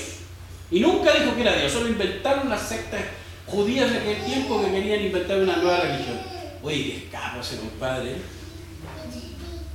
Y 0.72 0.80
nunca 0.80 1.14
dijo 1.14 1.36
que 1.36 1.42
era 1.42 1.56
Dios, 1.56 1.72
solo 1.72 1.90
inventaron 1.90 2.50
las 2.50 2.68
sectas 2.68 3.02
judías 3.46 3.92
de 3.92 4.00
aquel 4.00 4.26
tiempo 4.26 4.64
que 4.64 4.72
querían 4.72 5.02
inventar 5.02 5.42
una 5.42 5.58
nueva 5.58 5.82
religión. 5.82 6.20
Oye, 6.64 6.84
qué 6.84 6.98
escapo 7.06 7.40
ese 7.40 7.58
compadre. 7.58 8.16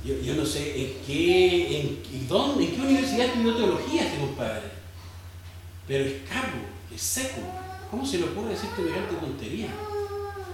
Yo, 0.03 0.33
no 0.35 0.45
sé 0.45 0.81
en 0.81 0.93
qué, 1.05 1.79
en, 1.79 2.27
dónde, 2.27 2.65
en 2.65 2.71
qué 2.71 2.81
universidad 2.81 3.27
estudió 3.27 3.55
teología 3.55 4.03
este 4.03 4.19
compadre. 4.19 4.63
Pero 5.87 6.03
es 6.03 6.13
cargo, 6.27 6.65
es 6.93 7.01
seco. 7.01 7.41
¿Cómo 7.89 8.05
se 8.05 8.17
le 8.17 8.25
ocurre 8.25 8.49
decir 8.49 8.69
semejante 8.75 9.15
tontería? 9.15 9.67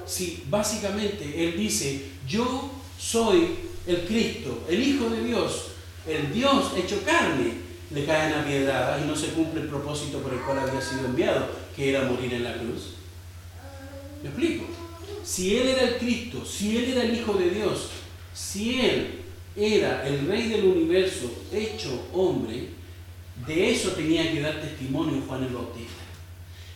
Si 0.06 0.44
básicamente 0.50 1.44
él 1.44 1.58
dice, 1.58 2.06
yo 2.28 2.72
soy 3.00 3.56
el 3.88 4.06
Cristo, 4.06 4.64
el 4.70 4.82
Hijo 4.82 5.10
de 5.10 5.24
Dios, 5.24 5.66
el 6.08 6.34
Dios 6.34 6.72
hecho 6.78 7.02
carne, 7.04 7.64
le 7.92 8.06
caen 8.06 8.34
a 8.34 8.46
piedad 8.46 9.00
y 9.04 9.08
no 9.08 9.16
se 9.16 9.28
cumple 9.28 9.62
el 9.62 9.68
propósito 9.68 10.20
por 10.20 10.34
el 10.34 10.40
cual 10.40 10.60
había 10.60 10.82
sido 10.82 11.06
enviado, 11.06 11.48
que 11.76 11.90
era 11.90 12.04
morir 12.04 12.34
en 12.34 12.44
la 12.44 12.54
cruz. 12.54 12.96
¿Me 14.22 14.30
explico? 14.30 14.66
Si 15.24 15.58
él 15.58 15.68
era 15.70 15.82
el 15.84 15.98
Cristo, 15.98 16.46
si 16.46 16.78
él 16.78 16.92
era 16.92 17.04
el 17.04 17.18
Hijo 17.18 17.34
de 17.34 17.50
Dios, 17.50 17.90
si 18.34 18.80
él 18.80 19.20
era 19.56 20.08
el 20.08 20.28
rey 20.28 20.50
del 20.50 20.66
universo 20.66 21.32
hecho 21.52 22.08
hombre, 22.14 22.70
de 23.46 23.72
eso 23.72 23.92
tenía 23.92 24.32
que 24.32 24.42
dar 24.42 24.62
testimonio 24.62 25.24
Juan 25.28 25.44
el 25.44 25.54
Bautista. 25.54 26.04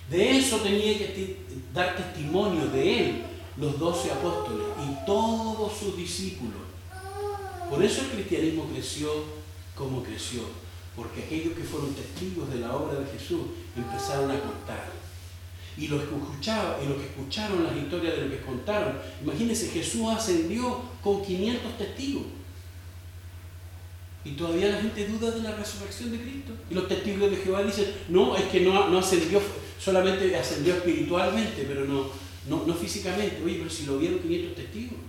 De 0.10 0.38
eso 0.38 0.58
tenía 0.58 0.98
que 0.98 1.38
dar 1.78 1.96
testimonio 1.96 2.68
de 2.68 3.00
él 3.00 3.24
los 3.58 3.80
doce 3.80 4.12
apóstoles 4.12 4.68
y 4.84 5.06
todos 5.06 5.72
sus 5.78 5.96
discípulos. 5.96 6.62
Por 7.70 7.84
eso 7.84 8.02
el 8.02 8.08
cristianismo 8.08 8.66
creció 8.66 9.10
como 9.76 10.04
creció, 10.04 10.42
porque 10.96 11.24
aquellos 11.24 11.54
que 11.54 11.64
fueron 11.64 11.94
testigos 11.94 12.50
de 12.50 12.60
la 12.60 12.76
obra 12.76 13.00
de 13.00 13.06
Jesús 13.06 13.42
empezaron 13.76 14.32
a 14.32 14.40
contar. 14.40 14.98
Y 15.78 15.88
los 15.88 16.02
que, 16.02 16.16
escuchaban, 16.16 16.84
y 16.84 16.88
los 16.88 16.98
que 16.98 17.06
escucharon 17.06 17.64
las 17.64 17.78
historias 17.78 18.16
de 18.16 18.22
lo 18.24 18.32
que 18.32 18.42
contaron, 18.42 18.98
imagínense, 19.22 19.70
Jesús 19.70 20.10
ascendió 20.10 20.82
con 21.04 21.24
500 21.24 21.78
testigos. 21.78 22.24
Y 24.26 24.32
todavía 24.32 24.70
la 24.70 24.82
gente 24.82 25.08
duda 25.08 25.32
de 25.32 25.42
la 25.42 25.52
resurrección 25.56 26.12
de 26.12 26.20
Cristo. 26.20 26.54
Y 26.72 26.74
los 26.74 26.88
testigos 26.88 27.30
de 27.30 27.38
Jehová 27.38 27.62
dicen, 27.62 27.94
no, 28.10 28.36
es 28.36 28.46
que 28.46 28.62
no, 28.62 28.90
no 28.90 28.98
ascendió, 28.98 29.40
solamente 29.80 30.36
ascendió 30.36 30.76
espiritualmente, 30.76 31.66
pero 31.68 31.86
no, 31.86 32.10
no, 32.48 32.74
físicamente. 32.74 33.42
Oye, 33.44 33.58
pero 33.60 33.70
si 33.70 33.86
lo 33.86 33.98
vieron 33.98 34.20
500 34.20 34.56
testigos. 34.56 35.00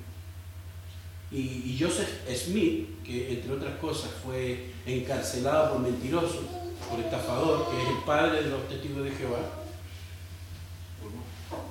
Y, 1.30 1.76
Joseph 1.78 2.08
Smith, 2.34 3.02
que 3.04 3.34
entre 3.34 3.52
otras 3.52 3.76
cosas 3.78 4.10
fue 4.24 4.70
encarcelado 4.86 5.74
por 5.74 5.80
mentiroso, 5.80 6.40
por 6.88 6.98
estafador, 7.00 7.70
que 7.70 7.82
es 7.82 7.88
el 7.88 8.04
padre 8.04 8.42
de 8.42 8.50
los 8.50 8.66
testigos 8.66 9.04
de 9.04 9.10
Jehová, 9.10 9.40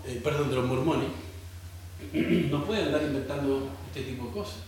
eh, 0.06 0.22
perdón, 0.24 0.50
de 0.50 0.56
los 0.56 0.66
mormones, 0.66 1.10
no 2.52 2.64
puede 2.66 2.84
andar 2.84 3.02
inventando 3.02 3.70
este 3.88 4.12
tipo 4.12 4.28
de 4.28 4.32
cosas. 4.32 4.60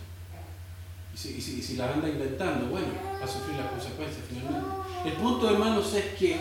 Y 1.14 1.18
si, 1.18 1.62
si, 1.62 1.76
la 1.76 1.94
anda 1.94 2.08
inventando, 2.08 2.68
bueno, 2.68 2.88
va 3.22 3.26
a 3.26 3.28
sufrir 3.28 3.58
las 3.58 3.72
consecuencias 3.72 4.24
finalmente. 4.28 4.68
El 5.06 5.14
punto, 5.14 5.50
hermanos, 5.50 5.94
es 5.94 6.18
que 6.18 6.38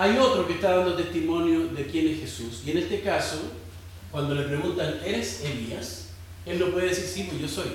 hay 0.00 0.16
otro 0.16 0.46
que 0.46 0.54
está 0.54 0.76
dando 0.76 0.94
testimonio 0.94 1.66
de 1.66 1.84
quién 1.84 2.08
es 2.08 2.20
Jesús. 2.20 2.62
Y 2.64 2.70
en 2.70 2.78
este 2.78 3.02
caso, 3.02 3.36
cuando 4.10 4.34
le 4.34 4.44
preguntan, 4.44 4.98
¿eres 5.04 5.44
Elías? 5.44 6.06
Él 6.46 6.58
no 6.58 6.68
puede 6.68 6.88
decir, 6.88 7.04
sí, 7.04 7.24
pues 7.28 7.42
yo 7.42 7.46
soy. 7.46 7.72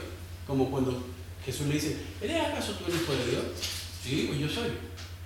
Como 0.48 0.72
cuando 0.72 1.04
Jesús 1.46 1.68
le 1.68 1.76
dice, 1.76 1.98
¿eres 2.20 2.42
acaso 2.42 2.72
tú 2.74 2.86
el 2.92 3.00
hijo 3.00 3.14
de 3.14 3.30
Dios? 3.30 3.44
Sí, 4.04 4.26
pues 4.28 4.40
yo 4.40 4.50
soy. 4.50 4.70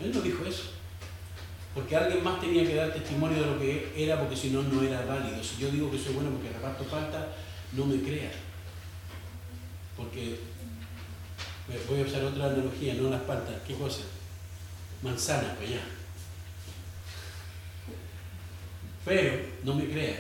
Él 0.02 0.12
no 0.14 0.20
dijo 0.20 0.44
eso. 0.44 0.64
Porque 1.74 1.96
alguien 1.96 2.22
más 2.22 2.42
tenía 2.42 2.68
que 2.68 2.76
dar 2.76 2.94
testimonio 2.94 3.44
de 3.44 3.48
lo 3.48 3.58
que 3.58 3.94
era, 3.96 4.20
porque 4.20 4.36
si 4.36 4.50
no, 4.50 4.62
no 4.64 4.84
era 4.84 5.06
válido. 5.06 5.42
Si 5.42 5.56
yo 5.62 5.72
digo 5.72 5.90
que 5.90 5.98
soy 5.98 6.16
bueno 6.16 6.32
porque 6.32 6.50
reparto 6.50 6.84
falta, 6.84 7.30
no 7.78 7.86
me 7.86 8.02
crea. 8.02 8.32
Porque 9.96 10.38
voy 11.88 12.02
a 12.02 12.04
usar 12.04 12.26
otra 12.26 12.48
analogía, 12.48 12.96
no 12.96 13.10
las 13.10 13.22
paltas. 13.22 13.56
¿Qué 13.66 13.76
cosa? 13.76 14.02
Manzana, 15.02 15.56
pues 15.58 15.70
ya. 15.70 15.99
Pero 19.10 19.40
no 19.64 19.74
me 19.74 19.90
creas, 19.90 20.20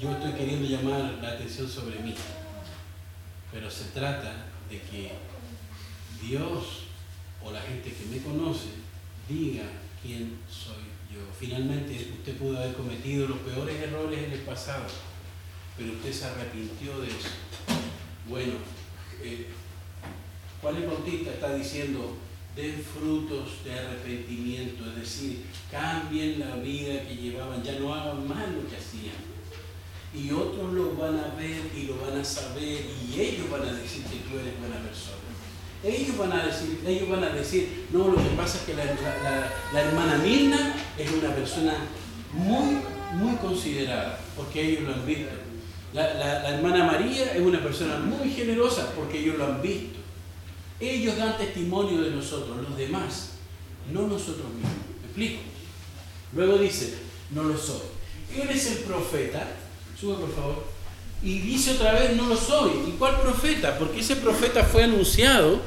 yo 0.00 0.10
estoy 0.10 0.32
queriendo 0.32 0.66
llamar 0.66 1.18
la 1.20 1.32
atención 1.32 1.68
sobre 1.68 1.98
mí. 1.98 2.14
Pero 3.52 3.70
se 3.70 3.84
trata 3.90 4.46
de 4.70 4.80
que 4.80 5.12
Dios 6.22 6.84
o 7.44 7.52
la 7.52 7.60
gente 7.60 7.92
que 7.92 8.06
me 8.06 8.22
conoce 8.22 8.68
diga 9.28 9.64
quién 10.00 10.38
soy 10.48 10.84
yo. 11.12 11.20
Finalmente 11.38 12.14
usted 12.18 12.34
pudo 12.38 12.56
haber 12.56 12.72
cometido 12.72 13.28
los 13.28 13.40
peores 13.40 13.76
errores 13.78 14.18
en 14.24 14.32
el 14.32 14.40
pasado, 14.40 14.86
pero 15.76 15.92
usted 15.92 16.10
se 16.10 16.24
arrepintió 16.24 16.98
de 17.02 17.08
eso. 17.08 17.28
Bueno, 18.26 18.54
eh, 19.22 19.48
Juan 20.62 20.76
el 20.76 20.86
Bautista 20.86 21.30
está 21.30 21.54
diciendo, 21.54 22.16
den 22.56 22.84
frutos 22.84 23.64
de 23.64 23.78
arrepentimiento, 23.78 24.84
es 24.90 24.96
decir, 24.96 25.42
cambien 25.70 26.38
la 26.38 26.56
vida 26.56 27.02
que 27.06 27.16
llevaban, 27.16 27.62
ya 27.62 27.78
no 27.80 27.92
hagan 27.92 28.28
más 28.28 28.48
lo 28.48 28.68
que 28.68 28.76
hacían. 28.76 29.34
Y 30.14 30.30
otros 30.30 30.72
lo 30.72 30.94
van 30.94 31.18
a 31.18 31.34
ver 31.34 31.60
y 31.76 31.82
lo 31.86 31.96
van 31.98 32.20
a 32.20 32.24
saber 32.24 32.86
y 32.86 33.20
ellos 33.20 33.50
van 33.50 33.62
a 33.62 33.72
decir 33.72 34.04
que 34.04 34.18
tú 34.18 34.38
eres 34.38 34.58
buena 34.60 34.76
persona. 34.76 35.24
Ellos 35.82 36.16
van 36.16 36.32
a 36.32 36.46
decir, 36.46 36.80
ellos 36.86 37.08
van 37.08 37.24
a 37.24 37.30
decir, 37.30 37.86
no, 37.90 38.08
lo 38.08 38.16
que 38.16 38.30
pasa 38.36 38.58
es 38.58 38.64
que 38.64 38.74
la, 38.74 39.80
hermana 39.80 40.18
Mirna 40.18 40.74
es 40.96 41.10
una 41.10 41.34
persona 41.34 41.74
muy, 42.32 42.78
muy 43.14 43.36
considerada, 43.36 44.18
porque 44.36 44.66
ellos 44.66 44.84
lo 44.84 44.94
han 44.94 45.04
visto. 45.04 45.30
La, 45.92 46.48
hermana 46.48 46.84
María 46.84 47.34
es 47.34 47.40
una 47.40 47.62
persona 47.62 47.98
muy 47.98 48.30
generosa 48.30 48.92
porque 48.96 49.18
ellos 49.18 49.36
lo 49.36 49.46
han 49.46 49.60
visto. 49.60 49.98
Ellos 50.80 51.16
dan 51.16 51.38
testimonio 51.38 52.02
de 52.02 52.10
nosotros, 52.10 52.56
los 52.68 52.76
demás, 52.76 53.30
no 53.92 54.06
nosotros 54.06 54.46
mismos. 54.54 54.72
¿Me 55.00 55.06
explico? 55.06 55.40
Luego 56.34 56.58
dice, 56.58 56.94
no 57.30 57.44
lo 57.44 57.56
soy. 57.56 57.80
¿Quién 58.32 58.48
es 58.50 58.66
el 58.66 58.78
profeta? 58.78 59.46
Sube 59.98 60.16
por 60.16 60.34
favor. 60.34 60.64
Y 61.22 61.38
dice 61.38 61.72
otra 61.72 61.92
vez, 61.92 62.16
no 62.16 62.26
lo 62.26 62.36
soy. 62.36 62.72
¿Y 62.88 62.92
cuál 62.98 63.20
profeta? 63.20 63.78
Porque 63.78 64.00
ese 64.00 64.16
profeta 64.16 64.64
fue 64.64 64.82
anunciado 64.82 65.60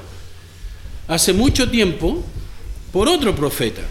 hace 1.08 1.34
mucho 1.34 1.70
tiempo 1.70 2.24
por 2.92 3.08
otro 3.08 3.36
profeta. 3.36 3.82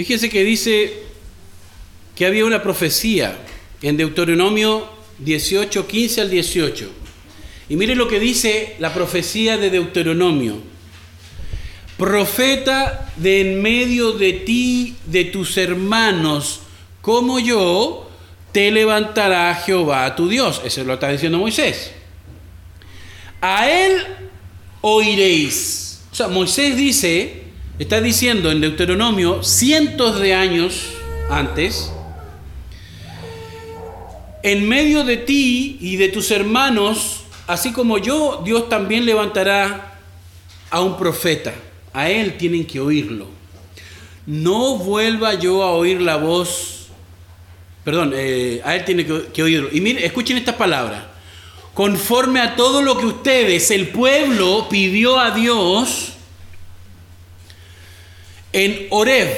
Fíjese 0.00 0.30
que 0.30 0.44
dice 0.44 0.94
que 2.16 2.24
había 2.24 2.46
una 2.46 2.62
profecía 2.62 3.36
en 3.82 3.98
Deuteronomio 3.98 4.88
18, 5.18 5.86
15 5.86 6.20
al 6.22 6.30
18. 6.30 6.90
Y 7.68 7.76
mire 7.76 7.94
lo 7.94 8.08
que 8.08 8.18
dice 8.18 8.76
la 8.78 8.94
profecía 8.94 9.58
de 9.58 9.68
Deuteronomio. 9.68 10.56
Profeta 11.98 13.12
de 13.16 13.42
en 13.42 13.60
medio 13.60 14.12
de 14.12 14.32
ti, 14.32 14.96
de 15.04 15.26
tus 15.26 15.58
hermanos, 15.58 16.60
como 17.02 17.38
yo, 17.38 18.08
te 18.52 18.70
levantará 18.70 19.54
Jehová 19.54 20.16
tu 20.16 20.30
Dios. 20.30 20.62
Eso 20.64 20.82
lo 20.82 20.94
está 20.94 21.10
diciendo 21.10 21.36
Moisés. 21.36 21.92
A 23.42 23.70
él 23.70 24.02
oiréis. 24.80 26.00
O 26.10 26.14
sea, 26.14 26.28
Moisés 26.28 26.74
dice, 26.74 27.39
está 27.80 28.02
diciendo 28.02 28.50
en 28.50 28.60
Deuteronomio, 28.60 29.42
cientos 29.42 30.20
de 30.20 30.34
años 30.34 30.92
antes, 31.30 31.90
en 34.42 34.68
medio 34.68 35.02
de 35.02 35.16
ti 35.16 35.78
y 35.80 35.96
de 35.96 36.10
tus 36.10 36.30
hermanos, 36.30 37.22
así 37.46 37.72
como 37.72 37.96
yo, 37.96 38.42
Dios 38.44 38.68
también 38.68 39.06
levantará 39.06 39.98
a 40.68 40.82
un 40.82 40.98
profeta. 40.98 41.54
A 41.94 42.10
él 42.10 42.36
tienen 42.36 42.66
que 42.66 42.80
oírlo. 42.80 43.26
No 44.26 44.76
vuelva 44.76 45.34
yo 45.34 45.62
a 45.62 45.70
oír 45.70 46.02
la 46.02 46.16
voz, 46.16 46.88
perdón, 47.82 48.12
eh, 48.14 48.60
a 48.62 48.76
él 48.76 48.84
tiene 48.84 49.06
que, 49.06 49.28
que 49.32 49.42
oírlo. 49.42 49.70
Y 49.72 49.80
miren, 49.80 50.04
escuchen 50.04 50.36
estas 50.36 50.56
palabras. 50.56 51.02
Conforme 51.72 52.40
a 52.40 52.56
todo 52.56 52.82
lo 52.82 52.98
que 52.98 53.06
ustedes, 53.06 53.70
el 53.70 53.88
pueblo, 53.88 54.68
pidió 54.68 55.18
a 55.18 55.30
Dios 55.30 56.12
en 58.52 58.86
Oreb, 58.90 59.28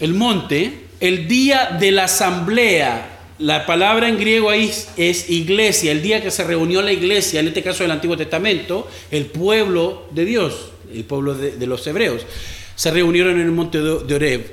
el 0.00 0.14
monte, 0.14 0.86
el 1.00 1.28
día 1.28 1.76
de 1.80 1.90
la 1.90 2.04
asamblea 2.04 3.18
la 3.38 3.66
palabra 3.66 4.08
en 4.08 4.18
griego 4.18 4.50
ahí 4.50 4.70
es 4.96 5.30
iglesia, 5.30 5.92
el 5.92 6.02
día 6.02 6.20
que 6.20 6.30
se 6.30 6.42
reunió 6.42 6.82
la 6.82 6.92
iglesia, 6.92 7.40
en 7.40 7.48
este 7.48 7.62
caso 7.62 7.84
del 7.84 7.92
Antiguo 7.92 8.16
Testamento, 8.16 8.88
el 9.12 9.26
pueblo 9.26 10.08
de 10.10 10.24
Dios, 10.24 10.70
el 10.92 11.04
pueblo 11.04 11.34
de, 11.34 11.66
los 11.66 11.86
hebreos, 11.86 12.26
se 12.74 12.90
reunieron 12.90 13.34
en 13.34 13.42
el 13.42 13.52
monte 13.52 13.78
de 13.80 14.14
Oreb. 14.14 14.52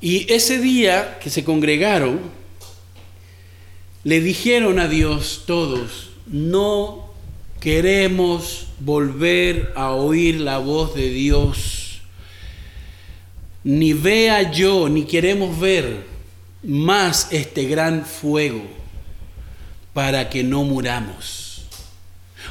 Y 0.00 0.32
ese 0.32 0.60
día 0.60 1.18
que 1.20 1.30
se 1.30 1.42
congregaron, 1.42 2.20
le 4.04 4.20
dijeron 4.20 4.78
a 4.78 4.86
Dios 4.86 5.42
todos, 5.46 6.10
no 6.26 7.12
queremos 7.60 8.68
volver 8.78 9.72
a 9.74 9.92
oír 9.92 10.40
la 10.40 10.58
voz 10.58 10.94
de 10.94 11.08
Dios, 11.08 11.83
ni 13.64 13.94
vea 13.94 14.52
yo, 14.52 14.88
ni 14.88 15.04
queremos 15.04 15.58
ver 15.58 16.04
más 16.62 17.28
este 17.30 17.64
gran 17.64 18.04
fuego 18.04 18.62
para 19.94 20.28
que 20.28 20.44
no 20.44 20.64
muramos. 20.64 21.64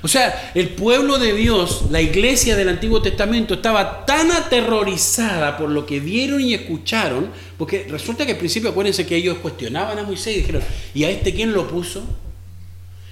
O 0.02 0.08
sea, 0.08 0.52
el 0.56 0.70
pueblo 0.70 1.20
de 1.20 1.34
Dios, 1.34 1.86
la 1.92 2.02
iglesia 2.02 2.56
del 2.56 2.70
Antiguo 2.70 3.02
Testamento, 3.02 3.54
estaba 3.54 4.06
tan 4.06 4.32
aterrorizada 4.32 5.56
por 5.56 5.70
lo 5.70 5.86
que 5.86 6.00
vieron 6.00 6.42
y 6.42 6.54
escucharon, 6.54 7.30
porque 7.58 7.86
resulta 7.88 8.26
que 8.26 8.34
al 8.34 8.38
principio 8.38 8.72
acuérdense 8.72 9.06
que 9.06 9.16
ellos 9.16 9.38
cuestionaban 9.38 10.00
a 10.00 10.04
Moisés 10.04 10.36
y 10.36 10.40
dijeron, 10.40 10.64
¿y 10.96 11.04
a 11.04 11.12
este 11.12 11.34
quién 11.34 11.54
lo 11.54 11.68
puso? 11.68 12.04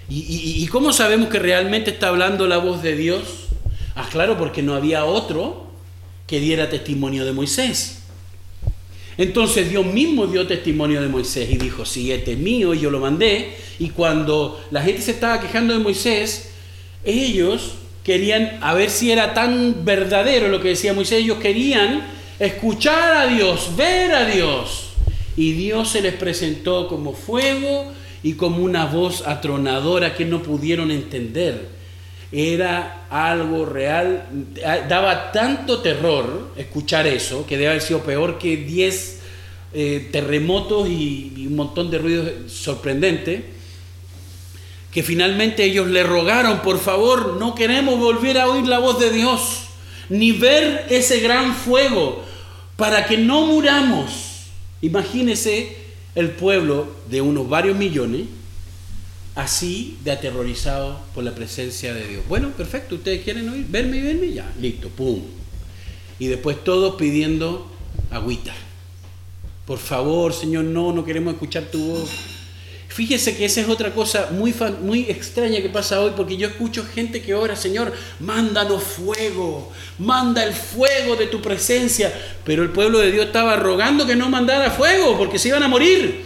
¿Y, 0.10 0.62
y 0.62 0.68
cómo 0.68 0.92
sabemos 0.92 1.30
que 1.30 1.40
realmente 1.40 1.92
está 1.92 2.10
hablando 2.10 2.48
la 2.48 2.58
voz 2.58 2.82
de 2.82 2.96
Dios? 2.96 3.48
Ah, 3.96 4.08
claro, 4.12 4.38
porque 4.38 4.62
no 4.62 4.74
había 4.74 5.06
otro 5.06 5.71
que 6.32 6.40
diera 6.40 6.70
testimonio 6.70 7.26
de 7.26 7.34
Moisés. 7.34 8.04
Entonces 9.18 9.70
Dios 9.70 9.86
mismo 9.86 10.28
dio 10.28 10.48
testimonio 10.48 11.02
de 11.02 11.10
Moisés 11.10 11.50
y 11.52 11.58
dijo, 11.58 11.84
sí, 11.84 12.10
este 12.10 12.32
es 12.32 12.38
mío, 12.38 12.74
y 12.74 12.80
yo 12.80 12.90
lo 12.90 13.02
mandé. 13.02 13.54
Y 13.80 13.90
cuando 13.90 14.64
la 14.72 14.82
gente 14.82 15.02
se 15.02 15.12
estaba 15.12 15.42
quejando 15.42 15.74
de 15.74 15.82
Moisés, 15.82 16.52
ellos 17.04 17.74
querían, 18.06 18.60
a 18.62 18.74
ver 18.74 18.90
si 18.90 19.12
era 19.12 19.34
tan 19.34 19.84
verdadero 19.84 20.48
lo 20.48 20.62
que 20.62 20.70
decía 20.70 20.94
Moisés, 20.94 21.22
ellos 21.22 21.40
querían 21.40 22.02
escuchar 22.40 23.14
a 23.14 23.28
Dios, 23.28 23.76
ver 23.76 24.14
a 24.14 24.26
Dios. 24.26 24.92
Y 25.36 25.52
Dios 25.52 25.90
se 25.90 26.02
les 26.02 26.14
presentó 26.14 26.88
como 26.88 27.12
fuego 27.12 27.92
y 28.24 28.36
como 28.36 28.64
una 28.64 28.86
voz 28.86 29.28
atronadora 29.28 30.16
que 30.16 30.24
no 30.24 30.42
pudieron 30.42 30.92
entender 30.92 31.81
era 32.32 33.08
algo 33.10 33.66
real, 33.66 34.26
daba 34.88 35.32
tanto 35.32 35.80
terror 35.82 36.52
escuchar 36.56 37.06
eso, 37.06 37.46
que 37.46 37.58
debe 37.58 37.72
haber 37.72 37.82
sido 37.82 38.02
peor 38.04 38.38
que 38.40 38.56
10 38.56 39.20
eh, 39.74 40.10
terremotos 40.12 40.88
y, 40.88 41.34
y, 41.36 41.48
un 41.48 41.56
montón 41.56 41.92
de 41.92 41.98
ruidos 41.98 42.52
sorprendentes, 42.52 43.42
que 44.92 45.04
finalmente 45.04 45.64
ellos 45.64 45.88
le 45.88 46.04
rogaron, 46.04 46.62
por 46.62 46.80
favor, 46.80 47.38
no 47.38 47.56
queremos 47.56 47.98
volver 47.98 48.38
a 48.38 48.50
oír 48.50 48.66
la 48.68 48.80
voz 48.80 49.00
de 49.00 49.12
Dios, 49.12 49.64
ni 50.10 50.32
ver 50.32 50.88
ese 50.90 51.20
gran 51.20 51.54
fuego, 51.56 52.24
para 52.78 53.06
que 53.06 53.18
no 53.18 53.46
muramos. 53.46 54.48
Imagínese 54.82 55.78
el 56.16 56.32
pueblo 56.32 56.88
de 57.10 57.22
unos 57.22 57.48
varios 57.48 57.78
millones, 57.78 58.24
así 59.36 59.98
de 60.04 60.12
aterrorizado 60.12 61.00
por 61.14 61.24
la 61.24 61.34
presencia 61.34 61.94
de 61.94 62.08
Dios. 62.08 62.24
Bueno, 62.28 62.50
perfecto, 62.52 62.96
ustedes 62.96 63.24
quieren 63.24 63.48
oír, 63.50 63.66
verme 63.68 63.98
y 63.98 64.02
verme, 64.02 64.32
ya, 64.34 64.52
listo, 64.60 64.90
pum. 64.90 65.22
Y 66.20 66.28
después 66.28 66.64
todos 66.64 66.96
pidiendo 66.96 67.72
agüita. 68.12 68.54
Por 69.66 69.80
favor, 69.80 70.34
Señor, 70.34 70.66
no, 70.66 70.92
no 70.92 71.06
queremos 71.06 71.34
escuchar 71.34 71.64
tu 71.64 71.80
voz. 71.80 72.10
Fíjese 72.90 73.38
que 73.38 73.46
esa 73.46 73.62
es 73.62 73.70
otra 73.70 73.94
cosa 73.94 74.30
muy, 74.32 74.54
muy 74.82 75.04
extraña 75.04 75.62
que 75.62 75.70
pasa 75.70 76.02
hoy, 76.02 76.12
porque 76.16 76.36
yo 76.36 76.50
escucho 76.50 76.86
gente 76.86 77.22
que 77.22 77.34
ora, 77.34 77.56
Señor, 77.56 77.94
mándanos 78.20 78.84
fuego, 78.84 79.72
manda 79.98 80.44
el 80.44 80.54
fuego 80.54 81.16
de 81.16 81.28
tu 81.28 81.42
presencia. 81.42 82.14
Pero 82.44 82.64
el 82.64 82.72
pueblo 82.72 83.00
de 83.00 83.14
Dios 83.14 83.28
estaba 83.28 83.56
rogando 83.56 84.06
que 84.06 84.18
no 84.18 84.30
mandara 84.30 84.72
fuego, 84.72 85.18
porque 85.18 85.40
se 85.40 85.48
iban 85.48 85.64
a 85.64 85.70
morir. 85.70 86.22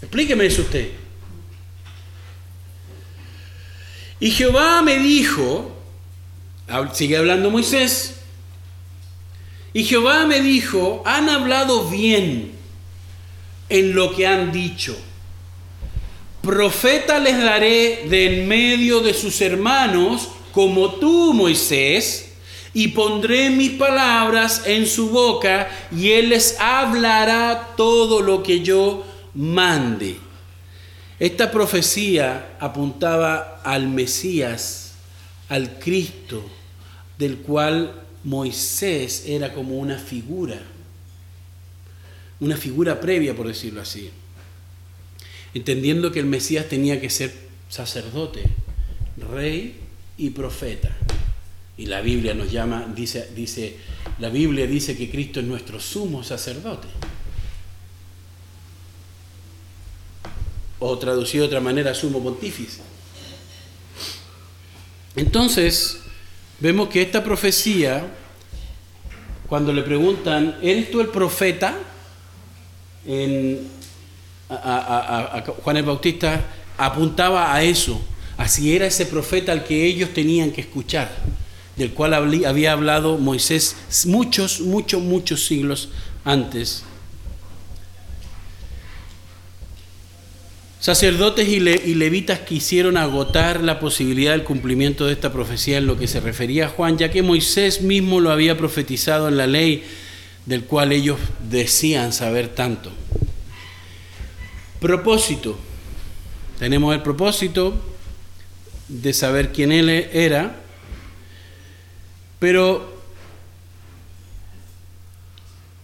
Explíqueme 0.00 0.46
eso 0.46 0.62
usted. 0.62 1.01
Y 4.22 4.30
Jehová 4.30 4.82
me 4.82 5.00
dijo, 5.00 5.72
sigue 6.92 7.16
hablando 7.16 7.50
Moisés, 7.50 8.20
y 9.72 9.82
Jehová 9.82 10.26
me 10.26 10.40
dijo, 10.40 11.02
han 11.04 11.28
hablado 11.28 11.88
bien 11.88 12.52
en 13.68 13.96
lo 13.96 14.14
que 14.14 14.28
han 14.28 14.52
dicho. 14.52 14.96
Profeta 16.40 17.18
les 17.18 17.36
daré 17.42 18.04
de 18.08 18.42
en 18.42 18.46
medio 18.46 19.00
de 19.00 19.12
sus 19.12 19.40
hermanos, 19.40 20.28
como 20.52 20.92
tú, 20.92 21.34
Moisés, 21.34 22.34
y 22.72 22.88
pondré 22.88 23.50
mis 23.50 23.72
palabras 23.72 24.62
en 24.66 24.86
su 24.86 25.08
boca, 25.08 25.68
y 25.90 26.12
él 26.12 26.28
les 26.28 26.60
hablará 26.60 27.74
todo 27.76 28.20
lo 28.20 28.44
que 28.44 28.60
yo 28.60 29.04
mande. 29.34 30.16
Esta 31.22 31.52
profecía 31.52 32.56
apuntaba 32.58 33.60
al 33.62 33.86
Mesías, 33.86 34.94
al 35.48 35.78
Cristo, 35.78 36.44
del 37.16 37.36
cual 37.36 37.94
Moisés 38.24 39.26
era 39.28 39.54
como 39.54 39.78
una 39.78 39.98
figura, 39.98 40.60
una 42.40 42.56
figura 42.56 42.98
previa, 42.98 43.36
por 43.36 43.46
decirlo 43.46 43.80
así, 43.80 44.10
entendiendo 45.54 46.10
que 46.10 46.18
el 46.18 46.26
Mesías 46.26 46.68
tenía 46.68 47.00
que 47.00 47.08
ser 47.08 47.32
sacerdote, 47.68 48.42
rey 49.30 49.76
y 50.18 50.30
profeta. 50.30 50.90
Y 51.78 51.86
la 51.86 52.00
Biblia 52.00 52.34
nos 52.34 52.50
llama, 52.50 52.92
dice, 52.96 53.28
dice, 53.32 53.76
la 54.18 54.28
Biblia 54.28 54.66
dice 54.66 54.96
que 54.96 55.08
Cristo 55.08 55.38
es 55.38 55.46
nuestro 55.46 55.78
sumo 55.78 56.24
sacerdote. 56.24 56.88
O 60.82 60.98
traducido 60.98 61.42
de 61.42 61.48
otra 61.48 61.60
manera, 61.60 61.94
sumo 61.94 62.22
pontífice. 62.22 62.80
Entonces, 65.14 66.00
vemos 66.58 66.88
que 66.88 67.02
esta 67.02 67.22
profecía, 67.22 68.04
cuando 69.48 69.72
le 69.72 69.82
preguntan, 69.82 70.58
¿eres 70.62 70.90
tú 70.90 71.00
el 71.00 71.08
profeta? 71.08 71.76
a, 74.48 75.44
Juan 75.62 75.76
el 75.76 75.82
Bautista 75.84 76.44
apuntaba 76.76 77.54
a 77.54 77.62
eso, 77.62 78.00
así 78.36 78.74
era 78.74 78.86
ese 78.86 79.06
profeta 79.06 79.52
al 79.52 79.64
que 79.64 79.86
ellos 79.86 80.10
tenían 80.12 80.52
que 80.52 80.60
escuchar, 80.60 81.10
del 81.76 81.92
cual 81.92 82.14
había 82.14 82.72
hablado 82.72 83.18
Moisés 83.18 83.76
muchos, 84.06 84.60
muchos, 84.60 85.02
muchos 85.02 85.46
siglos 85.46 85.88
antes 86.24 86.84
Sacerdotes 90.82 91.46
y, 91.46 91.60
levitas 91.60 92.40
quisieron 92.40 92.96
agotar 92.96 93.62
la 93.62 93.78
posibilidad 93.78 94.32
del 94.32 94.42
cumplimiento 94.42 95.06
de 95.06 95.12
esta 95.12 95.32
profecía 95.32 95.78
en 95.78 95.86
lo 95.86 95.96
que 95.96 96.08
se 96.08 96.18
refería 96.18 96.66
a 96.66 96.70
Juan, 96.70 96.98
ya 96.98 97.08
que 97.08 97.22
Moisés 97.22 97.82
mismo 97.82 98.18
lo 98.18 98.32
había 98.32 98.58
profetizado 98.58 99.28
en 99.28 99.36
la 99.36 99.46
ley 99.46 99.84
del 100.44 100.64
cual 100.64 100.90
ellos 100.90 101.20
decían 101.48 102.12
saber 102.12 102.48
tanto. 102.48 102.90
Propósito. 104.80 105.56
Tenemos 106.58 106.92
el 106.96 107.02
propósito 107.02 107.80
de 108.88 109.12
saber 109.12 109.52
quién 109.52 109.70
él 109.70 109.88
era, 109.88 110.56
pero 112.40 112.92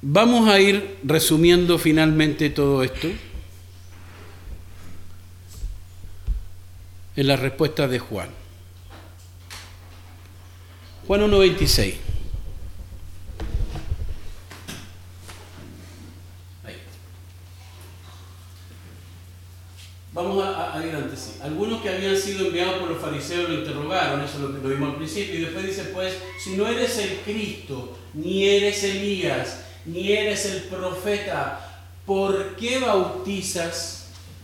vamos 0.02 0.48
a 0.48 0.58
ir 0.58 0.96
resumiendo 1.04 1.78
finalmente 1.78 2.50
todo 2.50 2.82
esto. 2.82 3.06
En 7.18 7.26
la 7.26 7.34
respuesta 7.34 7.88
de 7.88 7.98
Juan. 7.98 8.28
Juan 11.08 11.20
1.26. 11.22 11.94
Vamos 20.12 20.44
a, 20.44 20.80
ir 20.86 20.94
antes. 20.94 21.18
Sí. 21.18 21.40
Algunos 21.42 21.82
que 21.82 21.88
habían 21.88 22.16
sido 22.16 22.46
enviados 22.46 22.74
por 22.74 22.90
los 22.90 23.02
fariseos 23.02 23.48
lo 23.48 23.58
interrogaron, 23.58 24.20
eso 24.22 24.38
lo, 24.38 24.50
lo 24.50 24.68
vimos 24.68 24.90
al 24.90 24.96
principio, 24.96 25.40
y 25.40 25.42
después 25.42 25.66
dice, 25.66 25.84
pues, 25.92 26.14
si 26.38 26.50
no 26.50 26.68
eres 26.68 26.98
el 26.98 27.18
Cristo, 27.24 27.98
ni 28.14 28.44
eres 28.44 28.84
Elías, 28.84 29.64
ni 29.86 30.12
eres 30.12 30.46
el 30.46 30.62
profeta, 30.62 31.82
¿por 32.06 32.54
qué 32.54 32.78
bautizas? 32.78 33.97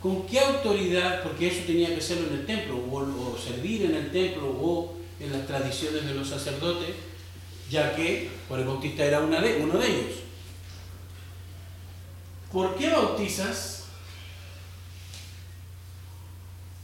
¿Con 0.05 0.27
qué 0.27 0.39
autoridad? 0.39 1.23
Porque 1.23 1.49
eso 1.49 1.63
tenía 1.67 1.95
que 1.95 2.01
ser 2.03 2.19
en 2.19 2.35
el 2.35 2.45
templo, 2.45 2.77
o, 2.77 3.39
servir 3.39 3.87
en 3.87 3.95
el 3.95 4.13
templo, 4.13 4.51
o 4.51 4.99
en 5.19 5.33
las 5.33 5.47
tradiciones 5.47 6.05
de 6.05 6.13
los 6.13 6.29
sacerdotes, 6.29 6.91
ya 7.71 7.97
que 7.97 8.29
Juan 8.47 8.61
el 8.61 8.67
Bautista 8.67 9.03
era 9.03 9.21
uno 9.21 9.41
de 9.41 9.89
ellos. 9.89 10.19
¿Por 12.53 12.77
qué 12.77 12.91
bautizas? 12.91 13.85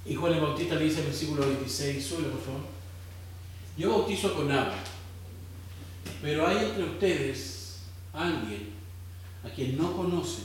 Y 0.07 0.15
Juan 0.15 0.33
el 0.33 0.41
Bautista 0.41 0.77
le 0.77 0.85
dice 0.85 1.01
en 1.01 1.05
el 1.05 1.11
versículo 1.11 1.47
26, 1.47 2.03
sube 2.03 2.23
por 2.23 2.41
favor. 2.41 2.63
Yo 3.77 3.99
bautizo 3.99 4.35
con 4.35 4.51
agua, 4.51 4.79
pero 6.23 6.47
hay 6.47 6.57
entre 6.57 6.85
ustedes 6.85 7.81
alguien 8.15 8.71
a 9.45 9.51
quien 9.51 9.77
no 9.77 9.95
conocen 9.95 10.45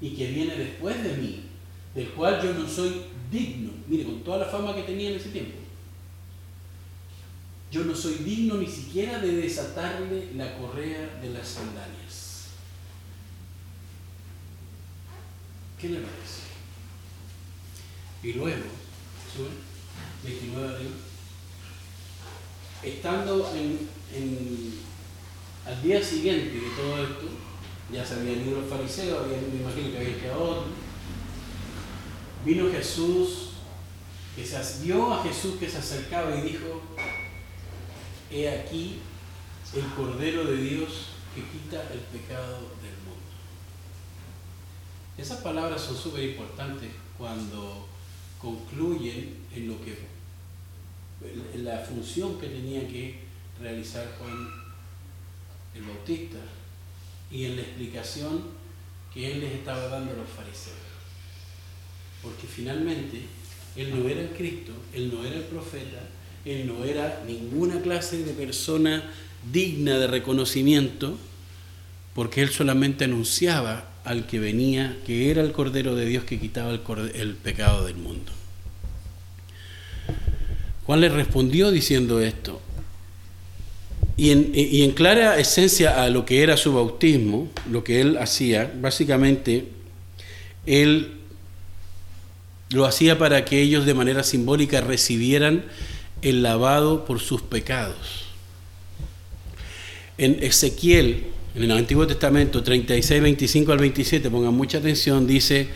y 0.00 0.16
que 0.16 0.28
viene 0.28 0.56
después 0.56 1.04
de 1.04 1.12
mí, 1.18 1.47
del 1.94 2.08
cual 2.10 2.40
yo 2.42 2.54
no 2.54 2.68
soy 2.68 3.02
digno, 3.30 3.70
mire, 3.86 4.04
con 4.04 4.22
toda 4.22 4.38
la 4.38 4.46
fama 4.46 4.74
que 4.74 4.82
tenía 4.82 5.10
en 5.10 5.16
ese 5.16 5.30
tiempo, 5.30 5.58
yo 7.70 7.84
no 7.84 7.94
soy 7.94 8.14
digno 8.14 8.54
ni 8.54 8.66
siquiera 8.66 9.18
de 9.18 9.36
desatarle 9.36 10.32
la 10.34 10.56
correa 10.56 11.18
de 11.20 11.30
las 11.30 11.46
sandalias. 11.46 12.48
¿Qué 15.78 15.90
le 15.90 16.00
parece? 16.00 16.42
Y 18.22 18.32
luego, 18.32 18.64
29 20.24 20.78
de 20.78 21.08
estando 22.82 23.52
en, 23.54 24.74
al 25.66 25.82
día 25.82 26.02
siguiente 26.02 26.54
de 26.54 26.70
todo 26.76 27.02
esto, 27.02 27.26
ya 27.92 28.04
se 28.04 28.14
habían 28.14 28.46
ido 28.46 28.60
los 28.60 28.70
fariseos, 28.70 29.26
me 29.26 29.60
imagino 29.60 29.90
que 29.90 29.98
había 29.98 30.20
quedado 30.20 30.42
otro, 30.42 30.87
Vino 32.44 32.70
Jesús, 32.70 33.50
que 34.36 34.46
se 34.46 34.84
vio 34.84 35.12
a 35.12 35.22
Jesús 35.22 35.56
que 35.58 35.68
se 35.68 35.78
acercaba 35.78 36.36
y 36.36 36.42
dijo, 36.42 36.80
he 38.30 38.48
aquí 38.48 39.00
el 39.74 39.84
Cordero 39.94 40.44
de 40.44 40.56
Dios 40.56 41.08
que 41.34 41.42
quita 41.42 41.82
el 41.92 41.98
pecado 41.98 42.60
del 42.80 42.96
mundo. 43.04 43.26
Esas 45.16 45.40
palabras 45.40 45.82
son 45.82 45.96
súper 45.96 46.22
importantes 46.24 46.90
cuando 47.16 47.88
concluyen 48.40 49.36
en 49.52 49.68
lo 49.68 49.84
que 49.84 50.06
en 51.20 51.64
la 51.64 51.80
función 51.80 52.38
que 52.38 52.46
tenía 52.46 52.86
que 52.86 53.24
realizar 53.60 54.06
Juan 54.18 54.48
el 55.74 55.82
Bautista 55.82 56.38
y 57.28 57.46
en 57.46 57.56
la 57.56 57.62
explicación 57.62 58.44
que 59.12 59.32
él 59.32 59.40
les 59.40 59.54
estaba 59.54 59.88
dando 59.88 60.12
a 60.12 60.16
los 60.16 60.28
fariseos 60.28 60.87
porque 62.22 62.46
finalmente 62.46 63.22
él 63.76 63.90
no 63.96 64.08
era 64.08 64.20
el 64.20 64.30
Cristo, 64.30 64.72
él 64.92 65.10
no 65.12 65.24
era 65.24 65.36
el 65.36 65.44
profeta, 65.44 66.00
él 66.44 66.66
no 66.66 66.84
era 66.84 67.22
ninguna 67.26 67.80
clase 67.80 68.24
de 68.24 68.32
persona 68.32 69.04
digna 69.52 69.98
de 69.98 70.06
reconocimiento, 70.06 71.16
porque 72.14 72.42
él 72.42 72.50
solamente 72.50 73.04
anunciaba 73.04 73.88
al 74.04 74.26
que 74.26 74.40
venía, 74.40 74.96
que 75.06 75.30
era 75.30 75.42
el 75.42 75.52
Cordero 75.52 75.94
de 75.94 76.06
Dios 76.06 76.24
que 76.24 76.40
quitaba 76.40 76.72
el, 76.72 77.34
pecado 77.34 77.86
del 77.86 77.96
mundo. 77.96 78.32
Juan 80.84 81.00
le 81.00 81.08
respondió 81.08 81.70
diciendo 81.70 82.20
esto, 82.20 82.60
y 84.16 84.30
en, 84.30 84.50
y 84.52 84.82
en, 84.82 84.92
clara 84.92 85.38
esencia 85.38 86.02
a 86.02 86.08
lo 86.08 86.24
que 86.24 86.42
era 86.42 86.56
su 86.56 86.72
bautismo, 86.72 87.48
lo 87.70 87.84
que 87.84 88.00
él 88.00 88.18
hacía, 88.18 88.72
básicamente, 88.80 89.68
él 90.66 91.17
lo 92.70 92.84
hacía 92.84 93.18
para 93.18 93.44
que 93.44 93.60
ellos 93.60 93.86
de 93.86 93.94
manera 93.94 94.22
simbólica 94.22 94.80
recibieran 94.80 95.64
el 96.22 96.42
lavado 96.42 97.04
por 97.04 97.20
sus 97.20 97.42
pecados. 97.42 98.24
En 100.18 100.42
Ezequiel, 100.42 101.26
en 101.54 101.64
el 101.64 101.72
Antiguo 101.72 102.06
Testamento 102.06 102.62
36, 102.62 103.22
25 103.22 103.72
al 103.72 103.78
27, 103.78 104.30
pongan 104.30 104.54
mucha 104.54 104.78
atención, 104.78 105.26
dice, 105.26 105.68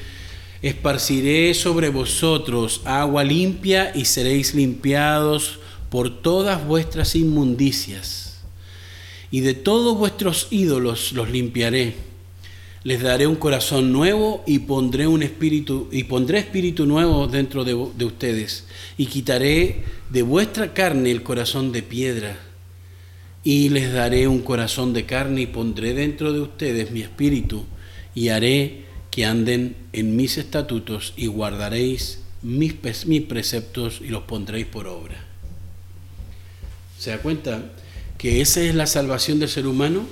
esparciré 0.61 1.55
sobre 1.55 1.89
vosotros 1.89 2.83
agua 2.85 3.25
limpia 3.25 3.93
y 3.95 4.05
seréis 4.05 4.55
limpiados 4.55 5.61
por 5.91 6.23
todas 6.23 6.67
vuestras 6.67 7.15
inmundicias. 7.15 8.43
Y 9.31 9.41
de 9.41 9.55
todos 9.55 9.97
vuestros 9.97 10.49
ídolos 10.51 11.13
los 11.13 11.31
limpiaré 11.31 12.12
les 12.85 13.01
daré 13.01 13.27
un 13.27 13.37
corazón 13.37 13.93
nuevo 13.93 14.43
y 14.47 14.61
pondré 14.61 15.07
un 15.07 15.23
espíritu 15.23 15.89
y 15.93 16.05
pondré 16.05 16.39
espíritu 16.39 16.87
nuevo 16.87 17.29
dentro 17.29 17.65
de, 17.65 17.73
de, 17.97 18.05
ustedes 18.05 18.65
y 18.99 19.07
quitaré 19.07 19.85
de 20.11 20.23
vuestra 20.23 20.75
carne 20.75 21.11
el 21.11 21.23
corazón 21.23 21.71
de 21.71 21.83
piedra 21.83 22.39
y 23.45 23.69
les 23.69 23.93
daré 23.93 24.27
un 24.27 24.41
corazón 24.41 24.93
de 24.93 25.07
carne 25.07 25.43
y 25.43 25.47
pondré 25.47 25.95
dentro 25.95 26.33
de 26.33 26.41
ustedes 26.41 26.91
mi 26.91 27.03
espíritu 27.03 27.65
y 28.15 28.29
haré 28.29 28.85
que 29.11 29.27
anden 29.27 29.77
en 29.93 30.17
mis 30.17 30.39
estatutos 30.39 31.13
y 31.17 31.27
guardaréis 31.27 32.21
mis, 32.43 32.75
mis 33.07 33.23
preceptos 33.23 34.01
y 34.03 34.09
los 34.09 34.23
pondréis 34.23 34.67
por 34.67 34.87
obra. 34.89 35.25
¿Se 36.99 37.11
da 37.11 37.19
cuenta 37.19 37.73
que 38.19 38.41
esa 38.41 38.63
es 38.63 38.75
la 38.75 38.87
salvación 38.87 39.39
del 39.39 39.49
ser 39.49 39.67
humano? 39.67 40.07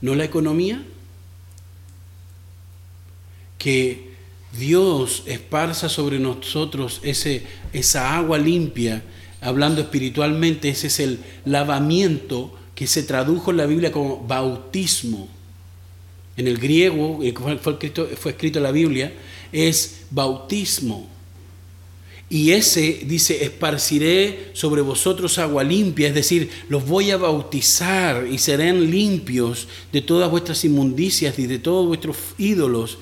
¿No 0.00 0.14
la 0.14 0.24
economía? 0.24 0.82
Que 3.60 4.08
Dios 4.58 5.22
esparza 5.26 5.90
sobre 5.90 6.18
nosotros 6.18 7.00
ese, 7.04 7.42
esa 7.74 8.16
agua 8.16 8.38
limpia, 8.38 9.04
hablando 9.42 9.82
espiritualmente, 9.82 10.70
ese 10.70 10.86
es 10.86 10.98
el 10.98 11.20
lavamiento 11.44 12.52
que 12.74 12.86
se 12.86 13.02
tradujo 13.02 13.50
en 13.50 13.58
la 13.58 13.66
Biblia 13.66 13.92
como 13.92 14.26
bautismo. 14.26 15.28
En 16.38 16.48
el 16.48 16.56
griego, 16.56 17.20
fue, 17.60 17.76
fue 18.16 18.30
escrito 18.32 18.58
en 18.58 18.62
la 18.62 18.72
Biblia, 18.72 19.12
es 19.52 20.04
bautismo. 20.10 21.06
Y 22.30 22.52
ese 22.52 23.02
dice, 23.04 23.44
esparciré 23.44 24.52
sobre 24.54 24.80
vosotros 24.80 25.38
agua 25.38 25.64
limpia, 25.64 26.08
es 26.08 26.14
decir, 26.14 26.48
los 26.70 26.86
voy 26.86 27.10
a 27.10 27.18
bautizar 27.18 28.26
y 28.26 28.38
serán 28.38 28.90
limpios 28.90 29.68
de 29.92 30.00
todas 30.00 30.30
vuestras 30.30 30.64
inmundicias 30.64 31.38
y 31.38 31.46
de 31.46 31.58
todos 31.58 31.86
vuestros 31.86 32.16
ídolos 32.38 32.96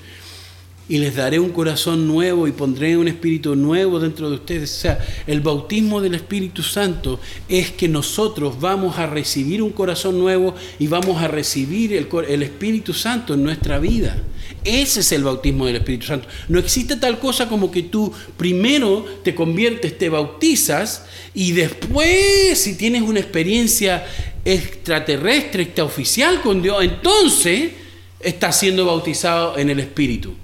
y 0.88 0.98
les 0.98 1.14
daré 1.14 1.38
un 1.38 1.50
corazón 1.50 2.08
nuevo 2.08 2.48
y 2.48 2.52
pondré 2.52 2.96
un 2.96 3.08
espíritu 3.08 3.54
nuevo 3.54 4.00
dentro 4.00 4.30
de 4.30 4.36
ustedes. 4.36 4.72
O 4.78 4.80
sea, 4.80 5.06
el 5.26 5.40
bautismo 5.40 6.00
del 6.00 6.14
Espíritu 6.14 6.62
Santo 6.62 7.20
es 7.48 7.70
que 7.72 7.88
nosotros 7.88 8.58
vamos 8.58 8.98
a 8.98 9.06
recibir 9.06 9.62
un 9.62 9.70
corazón 9.70 10.18
nuevo 10.18 10.54
y 10.78 10.86
vamos 10.86 11.22
a 11.22 11.28
recibir 11.28 11.92
el, 11.92 12.42
Espíritu 12.42 12.94
Santo 12.94 13.34
en 13.34 13.42
nuestra 13.42 13.78
vida. 13.78 14.16
Ese 14.64 15.00
es 15.00 15.12
el 15.12 15.24
bautismo 15.24 15.66
del 15.66 15.76
Espíritu 15.76 16.06
Santo. 16.06 16.26
No 16.48 16.58
existe 16.58 16.96
tal 16.96 17.18
cosa 17.18 17.48
como 17.48 17.70
que 17.70 17.82
tú 17.82 18.10
primero 18.36 19.04
te 19.22 19.34
conviertes, 19.34 19.98
te 19.98 20.08
bautizas 20.08 21.04
y 21.34 21.52
después, 21.52 22.58
si 22.58 22.76
tienes 22.76 23.02
una 23.02 23.20
experiencia 23.20 24.06
extraterrestre, 24.44 25.64
extraoficial 25.64 26.40
con 26.40 26.62
Dios, 26.62 26.82
entonces 26.82 27.72
estás 28.20 28.58
siendo 28.58 28.86
bautizado 28.86 29.58
en 29.58 29.68
el 29.68 29.80
Espíritu. 29.80 30.34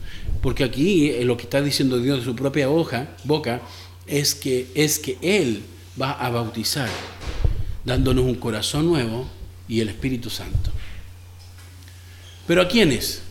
Porque 0.45 0.63
aquí 0.63 1.09
eh, 1.09 1.25
lo 1.25 1.39
que 1.39 1.45
está 1.45 1.63
diciendo 1.63 1.99
Dios 1.99 2.19
de 2.19 2.25
su 2.27 2.37
propia 2.37 2.69
boca 2.69 3.63
es 4.07 4.35
que, 4.35 4.67
es 4.75 4.99
que 4.99 5.17
Él 5.23 5.63
va 5.99 6.13
a 6.13 6.29
bautizar, 6.29 6.91
dándonos 7.83 8.27
un 8.27 8.35
corazón 8.35 8.85
nuevo 8.85 9.27
y 9.69 9.81
el 9.81 9.89
Espíritu 9.89 10.29
Santo. 10.29 10.71
¿Pero 12.47 12.61
a 12.61 12.69
quiénes? 12.69 13.23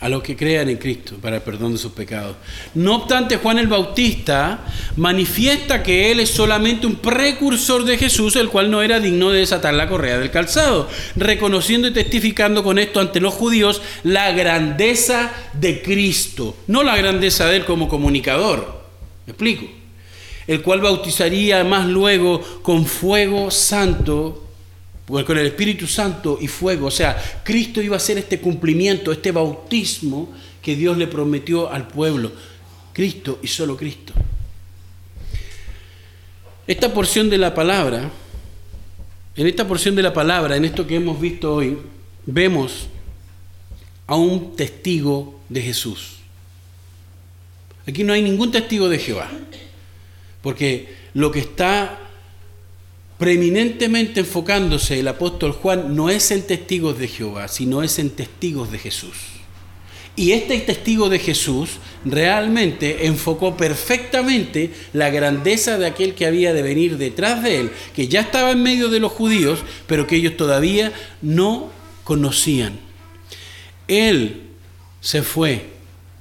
A 0.00 0.08
los 0.08 0.22
que 0.22 0.34
crean 0.34 0.70
en 0.70 0.78
Cristo 0.78 1.16
para 1.20 1.36
el 1.36 1.42
perdón 1.42 1.72
de 1.72 1.78
sus 1.78 1.92
pecados. 1.92 2.36
No 2.74 2.96
obstante, 2.96 3.36
Juan 3.36 3.58
el 3.58 3.66
Bautista 3.66 4.64
manifiesta 4.96 5.82
que 5.82 6.10
él 6.10 6.20
es 6.20 6.30
solamente 6.30 6.86
un 6.86 6.96
precursor 6.96 7.84
de 7.84 7.98
Jesús, 7.98 8.36
el 8.36 8.48
cual 8.48 8.70
no 8.70 8.80
era 8.80 8.98
digno 8.98 9.30
de 9.30 9.40
desatar 9.40 9.74
la 9.74 9.88
correa 9.88 10.18
del 10.18 10.30
calzado, 10.30 10.88
reconociendo 11.16 11.86
y 11.86 11.92
testificando 11.92 12.64
con 12.64 12.78
esto 12.78 12.98
ante 12.98 13.20
los 13.20 13.34
judíos 13.34 13.82
la 14.02 14.32
grandeza 14.32 15.32
de 15.52 15.82
Cristo, 15.82 16.56
no 16.66 16.82
la 16.82 16.96
grandeza 16.96 17.46
de 17.46 17.56
él 17.56 17.64
como 17.66 17.88
comunicador. 17.88 18.80
¿Me 19.26 19.32
explico? 19.32 19.66
El 20.46 20.62
cual 20.62 20.80
bautizaría 20.80 21.62
más 21.62 21.86
luego 21.86 22.40
con 22.62 22.86
fuego 22.86 23.50
santo 23.50 24.49
con 25.10 25.38
el 25.38 25.46
Espíritu 25.46 25.86
Santo 25.86 26.38
y 26.40 26.46
fuego. 26.46 26.86
O 26.86 26.90
sea, 26.90 27.42
Cristo 27.42 27.82
iba 27.82 27.96
a 27.96 27.98
hacer 27.98 28.18
este 28.18 28.40
cumplimiento, 28.40 29.12
este 29.12 29.32
bautismo 29.32 30.32
que 30.62 30.76
Dios 30.76 30.96
le 30.96 31.06
prometió 31.06 31.70
al 31.70 31.88
pueblo. 31.88 32.32
Cristo 32.92 33.38
y 33.42 33.48
solo 33.48 33.76
Cristo. 33.76 34.12
Esta 36.66 36.92
porción 36.92 37.28
de 37.28 37.38
la 37.38 37.52
palabra, 37.54 38.10
en 39.34 39.46
esta 39.46 39.66
porción 39.66 39.94
de 39.96 40.02
la 40.02 40.12
palabra, 40.12 40.56
en 40.56 40.64
esto 40.64 40.86
que 40.86 40.96
hemos 40.96 41.20
visto 41.20 41.54
hoy, 41.54 41.78
vemos 42.26 42.88
a 44.06 44.16
un 44.16 44.54
testigo 44.54 45.40
de 45.48 45.62
Jesús. 45.62 46.16
Aquí 47.86 48.04
no 48.04 48.12
hay 48.12 48.22
ningún 48.22 48.52
testigo 48.52 48.88
de 48.88 48.98
Jehová, 48.98 49.30
porque 50.42 50.94
lo 51.14 51.32
que 51.32 51.40
está 51.40 51.99
preeminentemente 53.20 54.20
enfocándose 54.20 54.98
el 54.98 55.06
apóstol 55.06 55.52
Juan 55.52 55.94
no 55.94 56.08
es 56.08 56.30
en 56.30 56.46
testigos 56.46 56.98
de 56.98 57.06
Jehová, 57.06 57.48
sino 57.48 57.82
es 57.82 57.98
en 57.98 58.08
testigos 58.08 58.72
de 58.72 58.78
Jesús. 58.78 59.14
Y 60.16 60.32
este 60.32 60.58
testigo 60.60 61.10
de 61.10 61.18
Jesús 61.18 61.72
realmente 62.06 63.06
enfocó 63.06 63.58
perfectamente 63.58 64.70
la 64.94 65.10
grandeza 65.10 65.76
de 65.76 65.84
aquel 65.84 66.14
que 66.14 66.24
había 66.24 66.54
de 66.54 66.62
venir 66.62 66.96
detrás 66.96 67.42
de 67.42 67.60
él, 67.60 67.70
que 67.94 68.08
ya 68.08 68.22
estaba 68.22 68.52
en 68.52 68.62
medio 68.62 68.88
de 68.88 69.00
los 69.00 69.12
judíos, 69.12 69.58
pero 69.86 70.06
que 70.06 70.16
ellos 70.16 70.38
todavía 70.38 70.90
no 71.20 71.70
conocían. 72.04 72.80
Él 73.86 74.44
se 75.02 75.22
fue, 75.22 75.66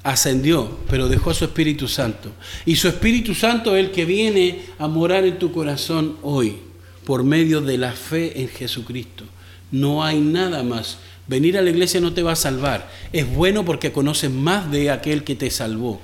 ascendió, 0.04 0.80
pero 0.90 1.08
dejó 1.08 1.30
a 1.30 1.34
su 1.34 1.46
Espíritu 1.46 1.88
Santo. 1.88 2.34
Y 2.66 2.76
su 2.76 2.90
Espíritu 2.90 3.34
Santo 3.34 3.78
es 3.78 3.86
el 3.86 3.92
que 3.92 4.04
viene 4.04 4.64
a 4.78 4.90
morar 4.90 5.24
en 5.24 5.40
tu 5.40 5.54
corazón 5.54 6.18
hoy 6.24 6.68
por 7.10 7.24
medio 7.24 7.60
de 7.60 7.80
la 7.80 7.94
fe 7.94 8.40
en 8.40 8.50
Jesucristo. 8.50 9.24
No 9.72 10.04
hay 10.04 10.20
nada 10.20 10.62
más. 10.62 11.00
Venir 11.26 11.58
a 11.58 11.64
la 11.64 11.72
iglesia 11.72 12.00
no 12.00 12.14
te 12.14 12.22
va 12.22 12.34
a 12.34 12.36
salvar. 12.36 12.88
Es 13.12 13.28
bueno 13.28 13.66
porque 13.66 13.92
conoces 13.92 14.30
más 14.30 14.70
de 14.70 14.92
aquel 14.92 15.24
que 15.24 15.34
te 15.36 15.50
salvó. 15.50 16.00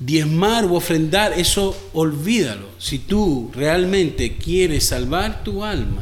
Diezmar 0.00 0.64
o 0.64 0.76
ofrendar, 0.76 1.34
eso 1.34 1.76
olvídalo. 1.92 2.68
Si 2.78 2.98
tú 2.98 3.50
realmente 3.54 4.38
quieres 4.38 4.86
salvar 4.86 5.44
tu 5.44 5.62
alma, 5.62 6.00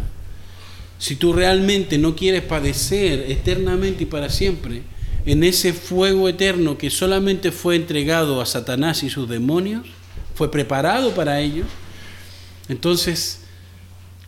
si 0.96 1.16
tú 1.16 1.32
realmente 1.32 1.98
no 1.98 2.14
quieres 2.14 2.42
padecer 2.42 3.24
eternamente 3.28 4.04
y 4.04 4.06
para 4.06 4.30
siempre, 4.30 4.82
en 5.26 5.42
ese 5.42 5.72
fuego 5.72 6.28
eterno 6.28 6.78
que 6.78 6.90
solamente 6.90 7.50
fue 7.50 7.74
entregado 7.74 8.40
a 8.40 8.46
Satanás 8.46 9.02
y 9.02 9.10
sus 9.10 9.28
demonios, 9.28 9.84
fue 10.36 10.48
preparado 10.48 11.12
para 11.12 11.40
ellos, 11.40 11.66
entonces, 12.68 13.40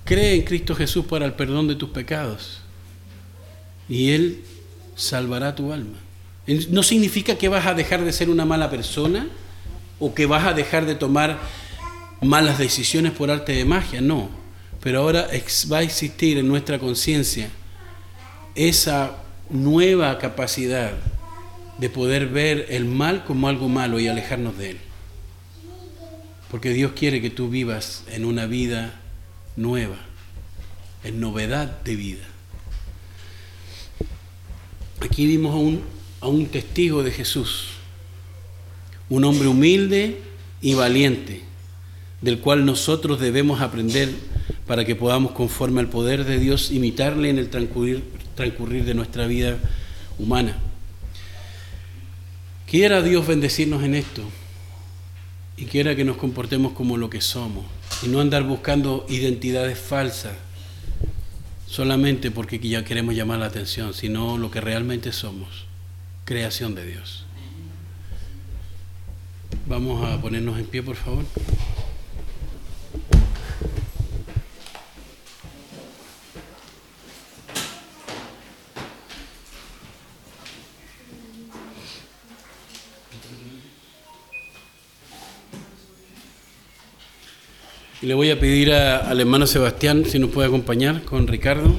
cree 0.04 0.34
en 0.34 0.42
Cristo 0.42 0.74
Jesús 0.74 1.06
para 1.06 1.24
el 1.24 1.34
perdón 1.34 1.68
de 1.68 1.74
tus 1.74 1.90
pecados 1.90 2.60
y 3.88 4.10
Él 4.10 4.42
salvará 4.94 5.54
tu 5.54 5.72
alma. 5.72 5.98
No 6.70 6.82
significa 6.82 7.36
que 7.36 7.48
vas 7.48 7.66
a 7.66 7.74
dejar 7.74 8.04
de 8.04 8.12
ser 8.12 8.30
una 8.30 8.44
mala 8.44 8.70
persona 8.70 9.26
o 9.98 10.14
que 10.14 10.26
vas 10.26 10.46
a 10.46 10.52
dejar 10.52 10.86
de 10.86 10.94
tomar 10.94 11.38
malas 12.20 12.58
decisiones 12.58 13.12
por 13.12 13.30
arte 13.30 13.52
de 13.52 13.64
magia, 13.64 14.00
no. 14.00 14.28
Pero 14.80 15.00
ahora 15.00 15.28
va 15.72 15.78
a 15.78 15.82
existir 15.82 16.38
en 16.38 16.46
nuestra 16.46 16.78
conciencia 16.78 17.48
esa 18.54 19.16
nueva 19.50 20.18
capacidad 20.18 20.92
de 21.78 21.90
poder 21.90 22.26
ver 22.28 22.66
el 22.70 22.84
mal 22.84 23.24
como 23.24 23.48
algo 23.48 23.68
malo 23.68 23.98
y 23.98 24.08
alejarnos 24.08 24.56
de 24.56 24.70
él. 24.70 24.78
Porque 26.50 26.70
Dios 26.70 26.92
quiere 26.92 27.20
que 27.20 27.30
tú 27.30 27.48
vivas 27.48 28.04
en 28.08 28.24
una 28.24 28.46
vida 28.46 29.00
nueva, 29.56 29.96
en 31.02 31.20
novedad 31.20 31.82
de 31.82 31.96
vida. 31.96 32.24
Aquí 35.00 35.26
vimos 35.26 35.54
a 35.54 35.58
un, 35.58 35.82
a 36.20 36.28
un 36.28 36.46
testigo 36.46 37.02
de 37.02 37.10
Jesús, 37.10 37.70
un 39.08 39.24
hombre 39.24 39.48
humilde 39.48 40.20
y 40.60 40.74
valiente, 40.74 41.42
del 42.22 42.38
cual 42.38 42.64
nosotros 42.64 43.20
debemos 43.20 43.60
aprender 43.60 44.10
para 44.66 44.84
que 44.84 44.96
podamos, 44.96 45.32
conforme 45.32 45.80
al 45.80 45.88
poder 45.88 46.24
de 46.24 46.38
Dios, 46.38 46.70
imitarle 46.70 47.30
en 47.30 47.38
el 47.38 47.50
transcurrir, 47.50 48.04
transcurrir 48.34 48.84
de 48.84 48.94
nuestra 48.94 49.26
vida 49.26 49.58
humana. 50.18 50.56
Quiera 52.66 53.02
Dios 53.02 53.26
bendecirnos 53.26 53.82
en 53.82 53.94
esto 53.94 54.22
y 55.56 55.64
quiera 55.64 55.96
que 55.96 56.04
nos 56.04 56.16
comportemos 56.16 56.72
como 56.72 56.96
lo 56.96 57.08
que 57.08 57.20
somos 57.20 57.64
y 58.02 58.08
no 58.08 58.20
andar 58.20 58.42
buscando 58.42 59.06
identidades 59.08 59.78
falsas 59.78 60.36
solamente 61.66 62.30
porque 62.30 62.58
ya 62.58 62.84
queremos 62.84 63.14
llamar 63.14 63.38
la 63.38 63.46
atención, 63.46 63.94
sino 63.94 64.38
lo 64.38 64.50
que 64.50 64.60
realmente 64.60 65.12
somos, 65.12 65.66
creación 66.24 66.74
de 66.74 66.86
Dios. 66.86 67.24
Vamos 69.66 70.04
a 70.04 70.20
ponernos 70.20 70.58
en 70.58 70.66
pie, 70.66 70.82
por 70.82 70.96
favor. 70.96 71.24
Le 88.02 88.12
voy 88.12 88.30
a 88.30 88.38
pedir 88.38 88.72
al 88.72 89.18
hermano 89.20 89.46
Sebastián 89.46 90.04
si 90.04 90.18
nos 90.18 90.30
puede 90.30 90.48
acompañar 90.48 91.02
con 91.02 91.26
Ricardo. 91.26 91.74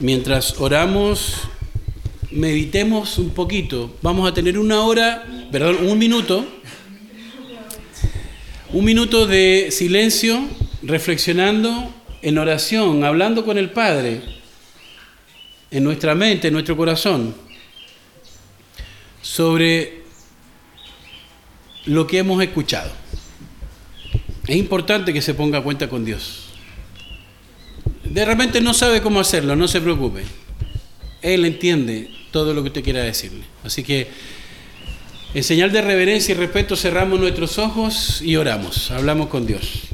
Mientras 0.00 0.58
oramos, 0.60 1.42
meditemos 2.30 3.18
un 3.18 3.30
poquito. 3.30 3.94
Vamos 4.00 4.30
a 4.30 4.32
tener 4.32 4.58
una 4.58 4.80
hora, 4.80 5.26
perdón, 5.52 5.86
un 5.86 5.98
minuto. 5.98 6.46
Un 8.72 8.84
minuto 8.84 9.26
de 9.26 9.68
silencio, 9.70 10.42
reflexionando 10.82 11.94
en 12.22 12.38
oración, 12.38 13.04
hablando 13.04 13.44
con 13.44 13.58
el 13.58 13.70
Padre, 13.70 14.22
en 15.70 15.84
nuestra 15.84 16.14
mente, 16.14 16.48
en 16.48 16.54
nuestro 16.54 16.76
corazón, 16.78 17.34
sobre 19.20 20.02
lo 21.84 22.06
que 22.06 22.18
hemos 22.18 22.42
escuchado. 22.42 22.90
Es 24.46 24.56
importante 24.56 25.12
que 25.12 25.22
se 25.22 25.34
ponga 25.34 25.58
a 25.58 25.62
cuenta 25.62 25.88
con 25.88 26.04
Dios. 26.04 26.44
De 28.04 28.24
repente 28.24 28.60
no 28.60 28.74
sabe 28.74 29.00
cómo 29.00 29.20
hacerlo, 29.20 29.56
no 29.56 29.66
se 29.68 29.80
preocupe. 29.80 30.22
Él 31.22 31.44
entiende 31.44 32.10
todo 32.30 32.52
lo 32.52 32.62
que 32.62 32.68
usted 32.68 32.84
quiera 32.84 33.02
decirle. 33.02 33.44
Así 33.64 33.82
que, 33.82 34.08
en 35.32 35.42
señal 35.42 35.72
de 35.72 35.80
reverencia 35.80 36.34
y 36.34 36.38
respeto, 36.38 36.76
cerramos 36.76 37.18
nuestros 37.18 37.58
ojos 37.58 38.20
y 38.20 38.36
oramos. 38.36 38.90
Hablamos 38.90 39.28
con 39.28 39.46
Dios. 39.46 39.93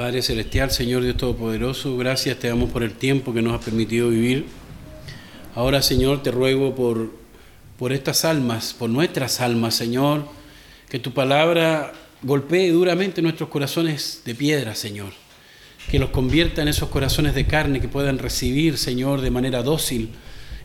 Padre 0.00 0.22
Celestial, 0.22 0.70
Señor 0.70 1.02
Dios 1.02 1.18
Todopoderoso, 1.18 1.94
gracias 1.98 2.38
te 2.38 2.48
damos 2.48 2.70
por 2.70 2.82
el 2.82 2.92
tiempo 2.92 3.34
que 3.34 3.42
nos 3.42 3.52
has 3.52 3.62
permitido 3.62 4.08
vivir. 4.08 4.46
Ahora, 5.54 5.82
Señor, 5.82 6.22
te 6.22 6.30
ruego 6.30 6.74
por, 6.74 7.12
por 7.78 7.92
estas 7.92 8.24
almas, 8.24 8.72
por 8.72 8.88
nuestras 8.88 9.42
almas, 9.42 9.74
Señor, 9.74 10.24
que 10.88 10.98
tu 10.98 11.12
palabra 11.12 11.92
golpee 12.22 12.70
duramente 12.70 13.20
nuestros 13.20 13.50
corazones 13.50 14.22
de 14.24 14.34
piedra, 14.34 14.74
Señor. 14.74 15.12
Que 15.90 15.98
los 15.98 16.08
convierta 16.08 16.62
en 16.62 16.68
esos 16.68 16.88
corazones 16.88 17.34
de 17.34 17.46
carne 17.46 17.82
que 17.82 17.88
puedan 17.88 18.18
recibir, 18.18 18.78
Señor, 18.78 19.20
de 19.20 19.30
manera 19.30 19.62
dócil 19.62 20.08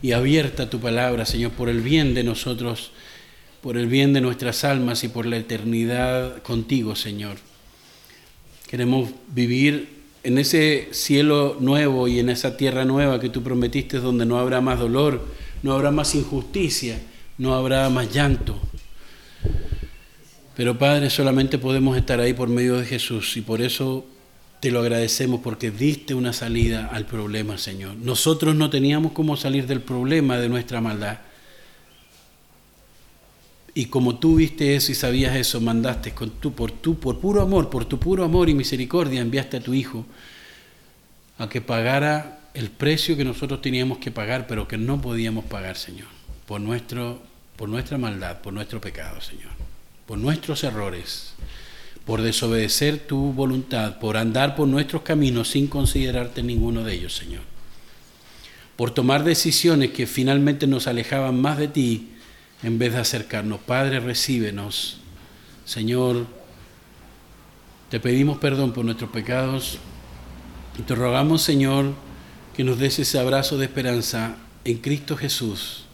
y 0.02 0.14
abierta 0.14 0.70
tu 0.70 0.80
palabra, 0.80 1.26
Señor, 1.26 1.52
por 1.52 1.68
el 1.68 1.82
bien 1.82 2.14
de 2.14 2.24
nosotros, 2.24 2.92
por 3.62 3.76
el 3.76 3.88
bien 3.88 4.14
de 4.14 4.22
nuestras 4.22 4.64
almas 4.64 5.04
y 5.04 5.10
por 5.10 5.26
la 5.26 5.36
eternidad 5.36 6.42
contigo, 6.42 6.96
Señor. 6.96 7.36
Queremos 8.76 9.10
vivir 9.34 9.88
en 10.24 10.38
ese 10.38 10.90
cielo 10.92 11.56
nuevo 11.62 12.10
y 12.10 12.20
en 12.20 12.28
esa 12.28 12.58
tierra 12.58 12.84
nueva 12.84 13.22
que 13.22 13.30
tú 13.30 13.42
prometiste 13.42 14.00
donde 14.00 14.26
no 14.26 14.38
habrá 14.38 14.60
más 14.60 14.78
dolor, 14.78 15.26
no 15.64 15.72
habrá 15.72 15.92
más 15.92 16.14
injusticia, 16.14 17.00
no 17.38 17.56
habrá 17.56 17.90
más 17.90 18.14
llanto. 18.14 18.60
Pero 20.58 20.78
Padre, 20.78 21.10
solamente 21.10 21.58
podemos 21.58 21.96
estar 21.96 22.20
ahí 22.20 22.34
por 22.34 22.50
medio 22.50 22.76
de 22.76 22.86
Jesús 22.86 23.38
y 23.38 23.42
por 23.42 23.62
eso 23.62 24.06
te 24.60 24.72
lo 24.72 24.82
agradecemos 24.82 25.40
porque 25.42 25.72
diste 25.72 26.14
una 26.14 26.34
salida 26.34 26.88
al 26.88 27.06
problema, 27.06 27.58
Señor. 27.58 27.96
Nosotros 27.96 28.56
no 28.56 28.70
teníamos 28.70 29.14
cómo 29.14 29.38
salir 29.38 29.68
del 29.68 29.80
problema 29.80 30.38
de 30.38 30.50
nuestra 30.50 30.82
maldad. 30.82 31.20
Y 33.78 33.88
como 33.88 34.18
tú 34.20 34.38
viste 34.38 34.78
eso 34.78 34.94
y 34.94 34.96
sabías 34.96 35.36
eso, 35.36 35.60
mandaste 35.60 36.14
con 36.14 36.30
por, 36.30 36.72
tu, 36.72 36.98
por 36.98 37.20
puro 37.20 37.42
amor, 37.42 37.70
por 37.70 37.84
tu 37.84 38.00
puro 38.00 38.24
amor 38.24 38.50
y 38.50 38.54
misericordia, 38.54 39.20
enviaste 39.20 39.58
a 39.58 39.62
tu 39.62 39.74
Hijo 39.74 40.06
a 41.38 41.50
que 41.50 41.60
pagara 41.60 42.40
el 42.54 42.70
precio 42.70 43.18
que 43.18 43.26
nosotros 43.26 43.62
teníamos 43.62 43.98
que 43.98 44.12
pagar, 44.12 44.48
pero 44.48 44.66
que 44.66 44.78
no 44.78 45.02
podíamos 45.02 45.44
pagar, 45.44 45.76
Señor, 45.76 46.08
por, 46.48 46.62
nuestro, 46.62 47.22
por 47.58 47.68
nuestra 47.68 47.98
maldad, 47.98 48.40
por 48.40 48.54
nuestro 48.54 48.80
pecado, 48.80 49.20
Señor, 49.20 49.52
por 50.06 50.18
nuestros 50.18 50.64
errores, 50.64 51.34
por 52.06 52.22
desobedecer 52.22 53.00
tu 53.00 53.34
voluntad, 53.34 54.00
por 54.00 54.16
andar 54.16 54.56
por 54.56 54.70
nuestros 54.70 55.02
caminos 55.02 55.50
sin 55.50 55.68
considerarte 55.68 56.42
ninguno 56.44 56.86
de 56.86 56.94
ellos, 56.94 57.14
Señor, 57.14 57.44
por 58.78 58.92
tomar 58.92 59.26
decisiones 59.26 59.92
que 59.92 60.08
finalmente 60.08 60.66
nos 60.66 60.88
alejaban 60.88 61.42
más 61.42 61.58
de 61.58 61.68
ti 61.68 62.12
en 62.64 62.80
vez 62.80 62.94
de 62.94 63.00
acercarnos. 63.00 63.60
Padre, 63.60 64.00
recíbenos. 64.00 64.98
Señor, 65.66 66.28
te 67.90 68.00
pedimos 68.00 68.38
perdón 68.38 68.74
por 68.74 68.86
nuestros 68.86 69.10
pecados 69.10 69.78
y 70.78 70.82
te 70.82 70.96
rogamos, 70.96 71.42
Señor, 71.42 71.94
que 72.56 72.64
nos 72.64 72.80
des 72.80 73.00
ese 73.00 73.20
abrazo 73.20 73.58
de 73.58 73.66
esperanza 73.66 74.36
en 74.64 74.78
Cristo 74.78 75.16
Jesús. 75.16 75.86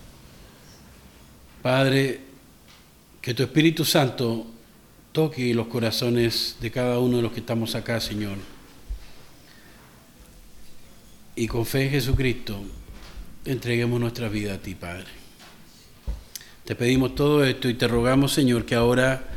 Padre, 1.61 2.21
que 3.21 3.33
tu 3.33 3.43
Espíritu 3.43 3.85
Santo 3.85 4.47
toque 5.11 5.53
los 5.53 5.67
corazones 5.67 6.57
de 6.59 6.71
cada 6.71 6.99
uno 6.99 7.17
de 7.17 7.23
los 7.23 7.31
que 7.31 7.41
estamos 7.41 7.75
acá, 7.75 7.99
Señor. 7.99 8.38
Y 11.35 11.47
con 11.47 11.65
fe 11.65 11.85
en 11.85 11.91
Jesucristo, 11.91 12.61
entreguemos 13.45 13.99
nuestra 13.99 14.27
vida 14.29 14.55
a 14.55 14.57
ti, 14.57 14.75
Padre. 14.75 15.20
Te 16.72 16.76
pedimos 16.77 17.15
todo 17.15 17.43
esto 17.43 17.68
y 17.68 17.73
te 17.73 17.85
rogamos, 17.85 18.31
Señor, 18.31 18.64
que 18.64 18.76
ahora 18.76 19.27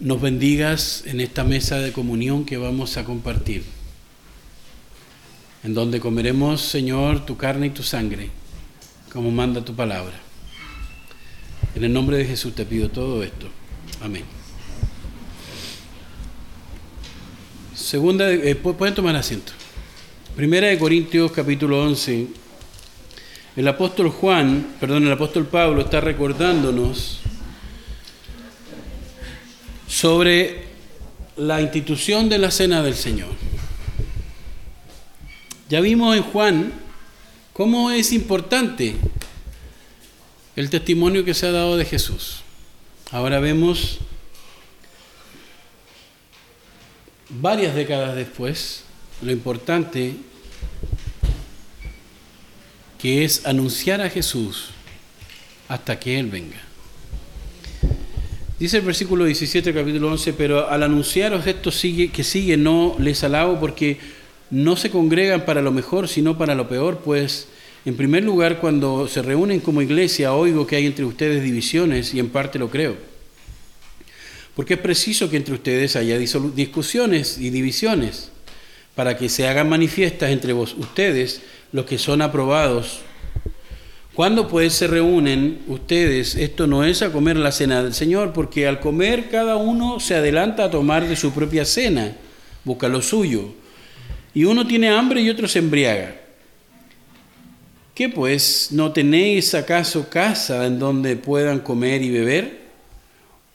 nos 0.00 0.20
bendigas 0.20 1.04
en 1.06 1.20
esta 1.20 1.44
mesa 1.44 1.78
de 1.78 1.92
comunión 1.92 2.44
que 2.44 2.56
vamos 2.56 2.96
a 2.96 3.04
compartir, 3.04 3.62
en 5.62 5.72
donde 5.72 6.00
comeremos, 6.00 6.60
Señor, 6.60 7.24
tu 7.24 7.36
carne 7.36 7.68
y 7.68 7.70
tu 7.70 7.84
sangre, 7.84 8.30
como 9.12 9.30
manda 9.30 9.64
tu 9.64 9.76
palabra. 9.76 10.14
En 11.76 11.84
el 11.84 11.92
nombre 11.92 12.16
de 12.16 12.24
Jesús 12.24 12.52
te 12.56 12.64
pido 12.64 12.88
todo 12.88 13.22
esto. 13.22 13.46
Amén. 14.02 14.24
Segunda, 17.76 18.28
eh, 18.28 18.56
pueden 18.56 18.94
tomar 18.96 19.14
asiento. 19.14 19.52
Primera 20.34 20.66
de 20.66 20.76
Corintios 20.80 21.30
capítulo 21.30 21.80
11 21.84 22.42
el 23.56 23.68
apóstol 23.68 24.10
Juan, 24.10 24.74
perdón, 24.80 25.06
el 25.06 25.12
apóstol 25.12 25.46
Pablo 25.46 25.82
está 25.82 26.00
recordándonos 26.00 27.20
sobre 29.86 30.64
la 31.36 31.60
institución 31.60 32.28
de 32.28 32.38
la 32.38 32.50
cena 32.50 32.82
del 32.82 32.94
Señor. 32.94 33.30
Ya 35.68 35.80
vimos 35.80 36.16
en 36.16 36.22
Juan 36.22 36.72
cómo 37.52 37.90
es 37.90 38.12
importante 38.12 38.96
el 40.56 40.70
testimonio 40.70 41.24
que 41.24 41.34
se 41.34 41.46
ha 41.46 41.52
dado 41.52 41.76
de 41.76 41.84
Jesús. 41.84 42.42
Ahora 43.10 43.38
vemos 43.38 43.98
varias 47.28 47.74
décadas 47.74 48.16
después 48.16 48.84
lo 49.22 49.32
importante 49.32 50.16
que 53.04 53.22
es 53.22 53.44
anunciar 53.44 54.00
a 54.00 54.08
Jesús 54.08 54.70
hasta 55.68 56.00
que 56.00 56.18
Él 56.18 56.28
venga. 56.28 56.56
Dice 58.58 58.78
el 58.78 58.82
versículo 58.82 59.26
17 59.26 59.74
capítulo 59.74 60.10
11, 60.10 60.32
pero 60.32 60.70
al 60.70 60.82
anunciaros 60.82 61.46
esto 61.46 61.70
sigue, 61.70 62.10
que 62.10 62.24
sigue 62.24 62.56
no 62.56 62.96
les 62.98 63.22
alabo 63.22 63.60
porque 63.60 63.98
no 64.48 64.76
se 64.76 64.88
congregan 64.88 65.44
para 65.44 65.60
lo 65.60 65.70
mejor, 65.70 66.08
sino 66.08 66.38
para 66.38 66.54
lo 66.54 66.66
peor, 66.66 67.00
pues 67.04 67.48
en 67.84 67.94
primer 67.94 68.24
lugar 68.24 68.58
cuando 68.58 69.06
se 69.06 69.20
reúnen 69.20 69.60
como 69.60 69.82
iglesia 69.82 70.32
oigo 70.32 70.66
que 70.66 70.76
hay 70.76 70.86
entre 70.86 71.04
ustedes 71.04 71.42
divisiones 71.42 72.14
y 72.14 72.20
en 72.20 72.30
parte 72.30 72.58
lo 72.58 72.70
creo. 72.70 72.96
Porque 74.56 74.74
es 74.74 74.80
preciso 74.80 75.28
que 75.28 75.36
entre 75.36 75.52
ustedes 75.52 75.94
haya 75.96 76.16
discusiones 76.16 77.36
y 77.36 77.50
divisiones 77.50 78.30
para 78.94 79.18
que 79.18 79.28
se 79.28 79.46
hagan 79.46 79.68
manifiestas 79.68 80.30
entre 80.30 80.54
vos, 80.54 80.74
ustedes 80.78 81.42
los 81.74 81.86
que 81.86 81.98
son 81.98 82.22
aprobados. 82.22 83.00
Cuando 84.14 84.46
pues 84.46 84.74
se 84.74 84.86
reúnen 84.86 85.62
ustedes, 85.66 86.36
esto 86.36 86.68
no 86.68 86.84
es 86.84 87.02
a 87.02 87.10
comer 87.10 87.36
la 87.36 87.50
cena 87.50 87.82
del 87.82 87.92
Señor, 87.92 88.32
porque 88.32 88.68
al 88.68 88.78
comer 88.78 89.28
cada 89.28 89.56
uno 89.56 89.98
se 89.98 90.14
adelanta 90.14 90.62
a 90.62 90.70
tomar 90.70 91.08
de 91.08 91.16
su 91.16 91.32
propia 91.32 91.64
cena, 91.64 92.16
busca 92.62 92.88
lo 92.88 93.02
suyo, 93.02 93.48
y 94.32 94.44
uno 94.44 94.64
tiene 94.68 94.88
hambre 94.88 95.20
y 95.20 95.30
otro 95.30 95.48
se 95.48 95.58
embriaga. 95.58 96.14
¿Qué 97.92 98.08
pues? 98.08 98.68
¿No 98.70 98.92
tenéis 98.92 99.52
acaso 99.56 100.08
casa 100.08 100.64
en 100.66 100.78
donde 100.78 101.16
puedan 101.16 101.58
comer 101.58 102.02
y 102.02 102.10
beber? 102.10 102.60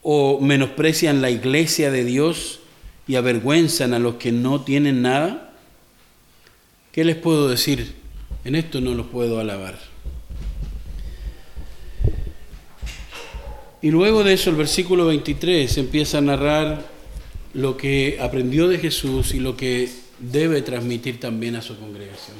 ¿O 0.02 0.41
menosprecian 0.41 1.22
la 1.22 1.32
iglesia 1.32 1.90
de 1.90 2.04
Dios 2.04 2.60
y 3.08 3.16
avergüenzan 3.16 3.94
a 3.94 4.00
los 4.00 4.16
que 4.16 4.34
no 4.34 4.60
tienen 4.66 5.02
nada? 5.02 5.54
¿Qué 6.91 7.06
les 7.06 7.16
puedo 7.16 7.48
decir? 7.48 7.99
En 8.45 8.56
esto 8.56 8.82
no 8.82 8.94
los 8.94 9.07
puedo 9.07 9.40
alabar. 9.40 9.78
Y 13.82 13.91
luego 13.91 14.24
de 14.24 14.34
eso 14.34 14.49
el 14.49 14.57
versículo 14.57 15.06
23 15.06 15.78
empieza 15.78 16.18
a 16.18 16.22
narrar 16.22 16.86
lo 17.53 17.78
que 17.78 18.18
aprendió 18.22 18.68
de 18.68 18.78
Jesús 18.78 19.34
y 19.34 19.40
lo 19.40 19.56
que 19.56 19.90
debe 20.20 20.61
transmitir 20.61 21.20
también 21.20 21.56
a 21.56 21.61
su 21.61 21.78
congregación. 21.78 22.38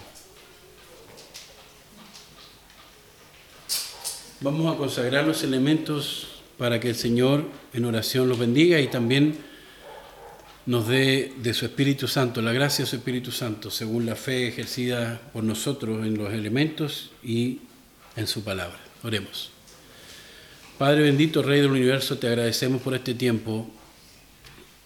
Vamos 4.42 4.74
a 4.74 4.78
consagrar 4.78 5.26
los 5.26 5.44
elementos 5.44 6.28
para 6.58 6.80
que 6.80 6.90
el 6.90 6.96
Señor 6.96 7.46
en 7.74 7.86
oración 7.86 8.30
los 8.30 8.40
bendiga 8.40 8.80
y 8.80 8.88
también 8.88 9.38
nos 10.66 10.88
dé 10.88 11.34
de 11.42 11.54
su 11.54 11.66
Espíritu 11.66 12.08
Santo, 12.08 12.42
la 12.42 12.54
gracia 12.54 12.86
de 12.86 12.90
su 12.92 12.98
Espíritu 12.98 13.32
Santo, 13.32 13.72
según 13.72 14.06
la 14.06 14.16
fe 14.16 14.48
ejercida 14.48 15.20
por 15.34 15.44
nosotros 15.44 16.06
en 16.06 16.18
los 16.18 16.34
elementos 16.34 17.12
y 17.24 17.60
en 18.16 18.28
su 18.28 18.44
palabra. 18.44 18.80
Oremos. 19.04 19.52
Padre 20.78 21.04
bendito, 21.04 21.42
Rey 21.42 21.62
del 21.62 21.72
universo, 21.72 22.18
te 22.18 22.28
agradecemos 22.28 22.82
por 22.82 22.94
este 22.94 23.14
tiempo 23.14 23.70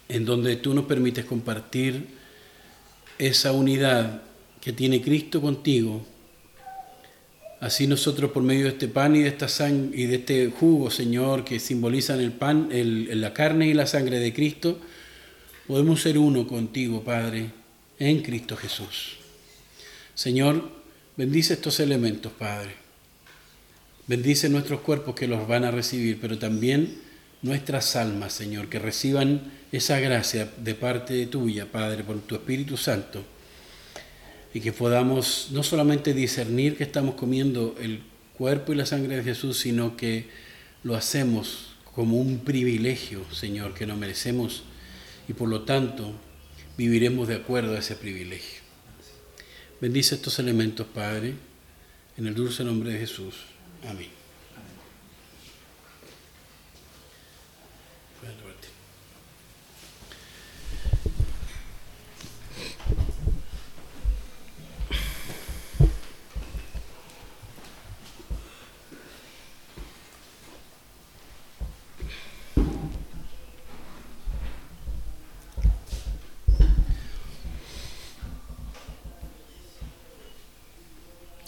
en 0.08 0.24
donde 0.24 0.56
tú 0.56 0.74
nos 0.74 0.86
permites 0.86 1.24
compartir 1.24 2.06
esa 3.18 3.52
unidad 3.52 4.22
que 4.60 4.72
tiene 4.72 5.00
Cristo 5.00 5.40
contigo. 5.40 6.04
Así 7.60 7.86
nosotros 7.86 8.30
por 8.30 8.42
medio 8.42 8.64
de 8.64 8.70
este 8.70 8.88
pan 8.88 9.16
y 9.16 9.22
de 9.22 9.28
esta 9.28 9.48
sangre 9.48 9.98
y 9.98 10.06
de 10.06 10.16
este 10.16 10.50
jugo, 10.50 10.90
Señor, 10.90 11.44
que 11.44 11.60
simbolizan 11.60 12.20
el 12.20 12.32
pan, 12.32 12.68
la 12.72 13.32
carne 13.32 13.68
y 13.68 13.74
la 13.74 13.86
sangre 13.86 14.18
de 14.18 14.34
Cristo, 14.34 14.78
Podemos 15.66 16.02
ser 16.02 16.18
uno 16.18 16.46
contigo, 16.46 17.02
Padre, 17.02 17.50
en 17.98 18.20
Cristo 18.20 18.54
Jesús. 18.54 19.16
Señor, 20.14 20.70
bendice 21.16 21.54
estos 21.54 21.80
elementos, 21.80 22.32
Padre. 22.32 22.74
Bendice 24.06 24.50
nuestros 24.50 24.80
cuerpos 24.80 25.14
que 25.14 25.26
los 25.26 25.48
van 25.48 25.64
a 25.64 25.70
recibir, 25.70 26.18
pero 26.20 26.38
también 26.38 26.98
nuestras 27.40 27.96
almas, 27.96 28.34
Señor, 28.34 28.68
que 28.68 28.78
reciban 28.78 29.40
esa 29.72 29.98
gracia 30.00 30.52
de 30.58 30.74
parte 30.74 31.26
tuya, 31.28 31.72
Padre, 31.72 32.04
por 32.04 32.20
tu 32.20 32.34
Espíritu 32.34 32.76
Santo, 32.76 33.24
y 34.52 34.60
que 34.60 34.74
podamos 34.74 35.48
no 35.52 35.62
solamente 35.62 36.12
discernir 36.12 36.76
que 36.76 36.84
estamos 36.84 37.14
comiendo 37.14 37.74
el 37.80 38.02
cuerpo 38.36 38.74
y 38.74 38.76
la 38.76 38.84
sangre 38.84 39.16
de 39.16 39.24
Jesús, 39.24 39.60
sino 39.60 39.96
que 39.96 40.26
lo 40.82 40.94
hacemos 40.94 41.74
como 41.94 42.18
un 42.18 42.40
privilegio, 42.40 43.24
Señor, 43.32 43.72
que 43.72 43.86
no 43.86 43.96
merecemos, 43.96 44.64
y 45.28 45.32
por 45.32 45.48
lo 45.48 45.62
tanto 45.62 46.12
viviremos 46.76 47.28
de 47.28 47.36
acuerdo 47.36 47.74
a 47.74 47.78
ese 47.78 47.96
privilegio. 47.96 48.62
Bendice 49.80 50.14
estos 50.14 50.38
elementos, 50.38 50.86
Padre, 50.86 51.34
en 52.16 52.26
el 52.26 52.34
dulce 52.34 52.64
nombre 52.64 52.92
de 52.92 52.98
Jesús. 52.98 53.34
Amén. 53.88 54.23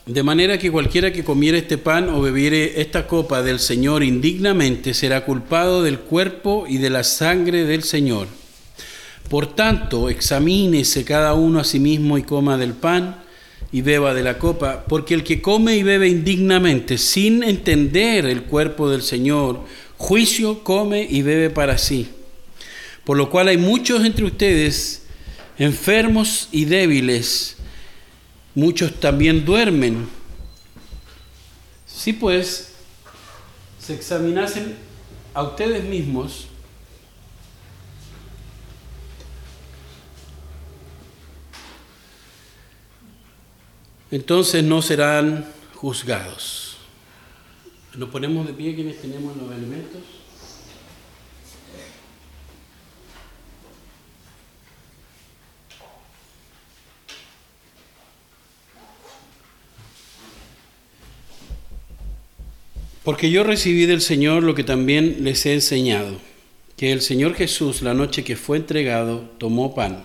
De 0.07 0.23
manera 0.23 0.57
que 0.57 0.71
cualquiera 0.71 1.13
que 1.13 1.25
comiere 1.25 1.59
este 1.59 1.79
pan 1.79 2.11
o 2.11 2.21
bebiere 2.21 2.81
esta 2.81 3.09
copa 3.09 3.43
del 3.43 3.59
Señor 3.59 4.05
indignamente 4.05 4.95
será 4.95 5.25
culpado 5.25 5.83
del 5.83 5.99
cuerpo 5.99 6.65
y 6.69 6.79
de 6.79 6.91
la 6.91 7.03
sangre 7.03 7.65
del 7.65 7.83
Señor. 7.83 8.29
Por 9.29 9.57
tanto, 9.57 10.09
examínese 10.09 11.05
cada 11.05 11.35
uno 11.35 11.59
a 11.59 11.65
sí 11.65 11.81
mismo 11.81 12.19
y 12.19 12.23
coma 12.23 12.57
del 12.57 12.75
pan 12.75 13.17
y 13.73 13.81
beba 13.81 14.15
de 14.15 14.23
la 14.23 14.39
copa, 14.39 14.85
porque 14.87 15.13
el 15.13 15.25
que 15.25 15.43
come 15.43 15.77
y 15.77 15.83
bebe 15.83 16.07
indignamente, 16.07 16.99
sin 16.99 17.43
entender 17.43 18.27
el 18.27 18.45
cuerpo 18.45 18.89
del 18.89 19.03
Señor, 19.03 19.65
juicio 19.97 20.63
come 20.63 21.05
y 21.11 21.23
bebe 21.23 21.51
para 21.51 21.79
sí. 21.79 22.07
Por 23.03 23.17
lo 23.17 23.29
cual 23.29 23.49
hay 23.49 23.57
muchos 23.57 24.05
entre 24.05 24.25
ustedes 24.25 25.03
enfermos 25.59 26.49
y 26.53 26.67
débiles, 26.67 27.56
muchos 28.57 28.99
también 28.99 29.45
duermen. 29.45 30.09
Si 31.87 32.13
pues 32.15 32.73
se 33.79 33.95
examinasen 33.95 34.75
a 35.35 35.43
ustedes 35.43 35.85
mismos, 35.85 36.49
entonces 44.11 44.65
no 44.65 44.81
serán 44.81 45.47
juzgados. 45.75 46.79
Nos 47.95 48.09
ponemos 48.09 48.47
de 48.47 48.55
pie 48.55 48.75
quienes 48.75 49.01
tenemos 49.01 49.37
los 49.37 49.53
elementos. 49.53 50.16
Porque 63.07 63.31
yo 63.31 63.45
recibí 63.45 63.87
del 63.87 64.01
Señor 64.01 64.43
lo 64.43 64.57
que 64.57 64.65
también 64.65 65.19
les 65.21 65.47
he 65.47 65.55
enseñado, 65.55 66.17
que 66.77 66.91
el 66.91 67.01
Señor 67.01 67.35
Jesús 67.35 67.81
la 67.81 67.95
noche 67.95 68.25
que 68.25 68.35
fue 68.35 68.57
entregado 68.57 69.31
tomó 69.39 69.77
pan 69.77 70.05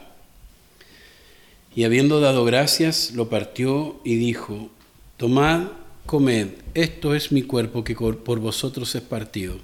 y 1.75 1.83
habiendo 1.83 2.19
dado 2.19 2.45
gracias 2.45 3.13
lo 3.15 3.27
partió 3.27 3.99
y 4.03 4.17
dijo, 4.17 4.69
tomad, 5.17 5.69
comed, 6.05 6.49
esto 6.75 7.15
es 7.15 7.31
mi 7.31 7.41
cuerpo 7.41 7.83
que 7.83 7.95
por 7.95 8.39
vosotros 8.39 8.93
es 8.93 9.01
partido, 9.01 9.57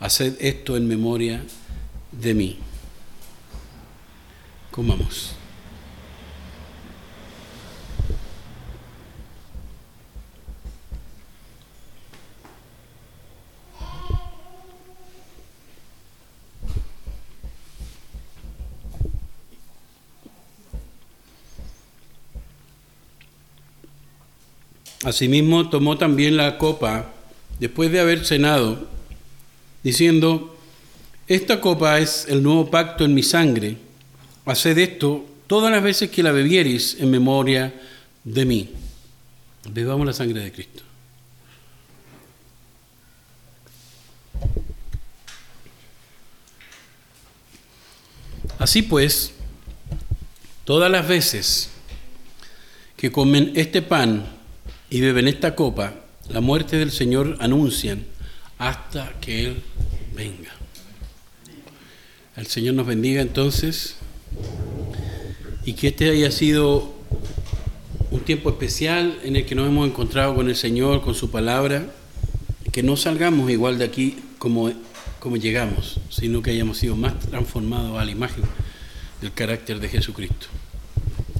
haced 0.00 0.34
esto 0.40 0.76
en 0.76 0.88
memoria 0.88 1.44
de 2.10 2.34
mí. 2.34 2.58
Comamos. 4.72 5.37
Asimismo 25.04 25.68
tomó 25.70 25.96
también 25.96 26.36
la 26.36 26.58
copa 26.58 27.12
después 27.60 27.92
de 27.92 28.00
haber 28.00 28.24
cenado, 28.24 28.88
diciendo, 29.82 30.56
esta 31.28 31.60
copa 31.60 31.98
es 31.98 32.26
el 32.28 32.42
nuevo 32.42 32.70
pacto 32.70 33.04
en 33.04 33.14
mi 33.14 33.22
sangre, 33.22 33.76
haced 34.44 34.78
esto 34.78 35.24
todas 35.46 35.70
las 35.70 35.82
veces 35.82 36.10
que 36.10 36.22
la 36.22 36.32
bebiereis 36.32 36.96
en 36.98 37.10
memoria 37.10 37.74
de 38.24 38.44
mí. 38.44 38.70
Bebamos 39.70 40.06
la 40.06 40.12
sangre 40.12 40.40
de 40.40 40.52
Cristo. 40.52 40.82
Así 48.58 48.82
pues, 48.82 49.32
todas 50.64 50.90
las 50.90 51.06
veces 51.06 51.70
que 52.96 53.12
comen 53.12 53.52
este 53.54 53.82
pan 53.82 54.37
y 54.90 55.00
beben 55.00 55.28
esta 55.28 55.54
copa, 55.54 55.94
la 56.28 56.40
muerte 56.40 56.76
del 56.76 56.90
Señor 56.90 57.36
anuncian 57.40 58.04
hasta 58.58 59.12
que 59.20 59.46
Él 59.46 59.62
venga. 60.14 60.50
El 62.36 62.46
Señor 62.46 62.74
nos 62.74 62.86
bendiga 62.86 63.20
entonces 63.20 63.96
y 65.64 65.74
que 65.74 65.88
este 65.88 66.10
haya 66.10 66.30
sido 66.30 66.94
un 68.10 68.20
tiempo 68.20 68.48
especial 68.48 69.18
en 69.24 69.36
el 69.36 69.44
que 69.44 69.54
nos 69.54 69.68
hemos 69.68 69.88
encontrado 69.88 70.34
con 70.34 70.48
el 70.48 70.56
Señor, 70.56 71.02
con 71.02 71.14
su 71.14 71.30
palabra, 71.30 71.86
que 72.72 72.82
no 72.82 72.96
salgamos 72.96 73.50
igual 73.50 73.78
de 73.78 73.84
aquí 73.84 74.16
como, 74.38 74.72
como 75.18 75.36
llegamos, 75.36 76.00
sino 76.10 76.42
que 76.42 76.50
hayamos 76.50 76.78
sido 76.78 76.96
más 76.96 77.18
transformados 77.18 77.98
a 77.98 78.04
la 78.04 78.10
imagen 78.10 78.44
del 79.20 79.32
carácter 79.32 79.80
de 79.80 79.88
Jesucristo. 79.88 80.46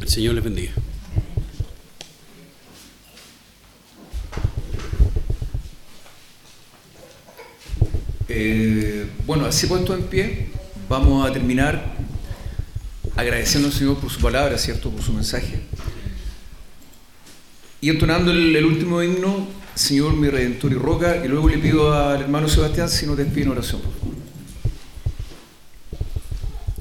El 0.00 0.08
Señor 0.08 0.34
les 0.34 0.44
bendiga. 0.44 0.72
Eh, 8.28 9.06
bueno, 9.26 9.46
así 9.46 9.66
puesto 9.66 9.94
en 9.94 10.02
pie, 10.02 10.48
vamos 10.88 11.28
a 11.28 11.32
terminar 11.32 11.94
agradeciendo 13.16 13.68
al 13.68 13.74
Señor 13.74 13.98
por 13.98 14.10
su 14.10 14.20
palabra, 14.20 14.58
¿cierto? 14.58 14.90
Por 14.90 15.02
su 15.02 15.12
mensaje. 15.12 15.60
Y 17.80 17.90
entonando 17.90 18.30
el, 18.30 18.64
último 18.64 19.02
himno, 19.02 19.48
Señor, 19.74 20.12
mi 20.12 20.28
redentor 20.28 20.72
y 20.72 20.74
roca, 20.74 21.24
y 21.24 21.28
luego 21.28 21.48
le 21.48 21.58
pido 21.58 21.94
al 21.94 22.20
hermano 22.20 22.48
Sebastián 22.48 22.88
si 22.88 23.06
nos 23.06 23.16
despide 23.16 23.44
en 23.44 23.50
oración, 23.50 23.80
por 23.80 23.92
favor. 23.94 24.14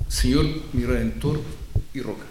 Señor, 0.07 0.45
mi 0.73 0.83
redentor 0.83 1.41
y 1.93 2.01
roca. 2.01 2.23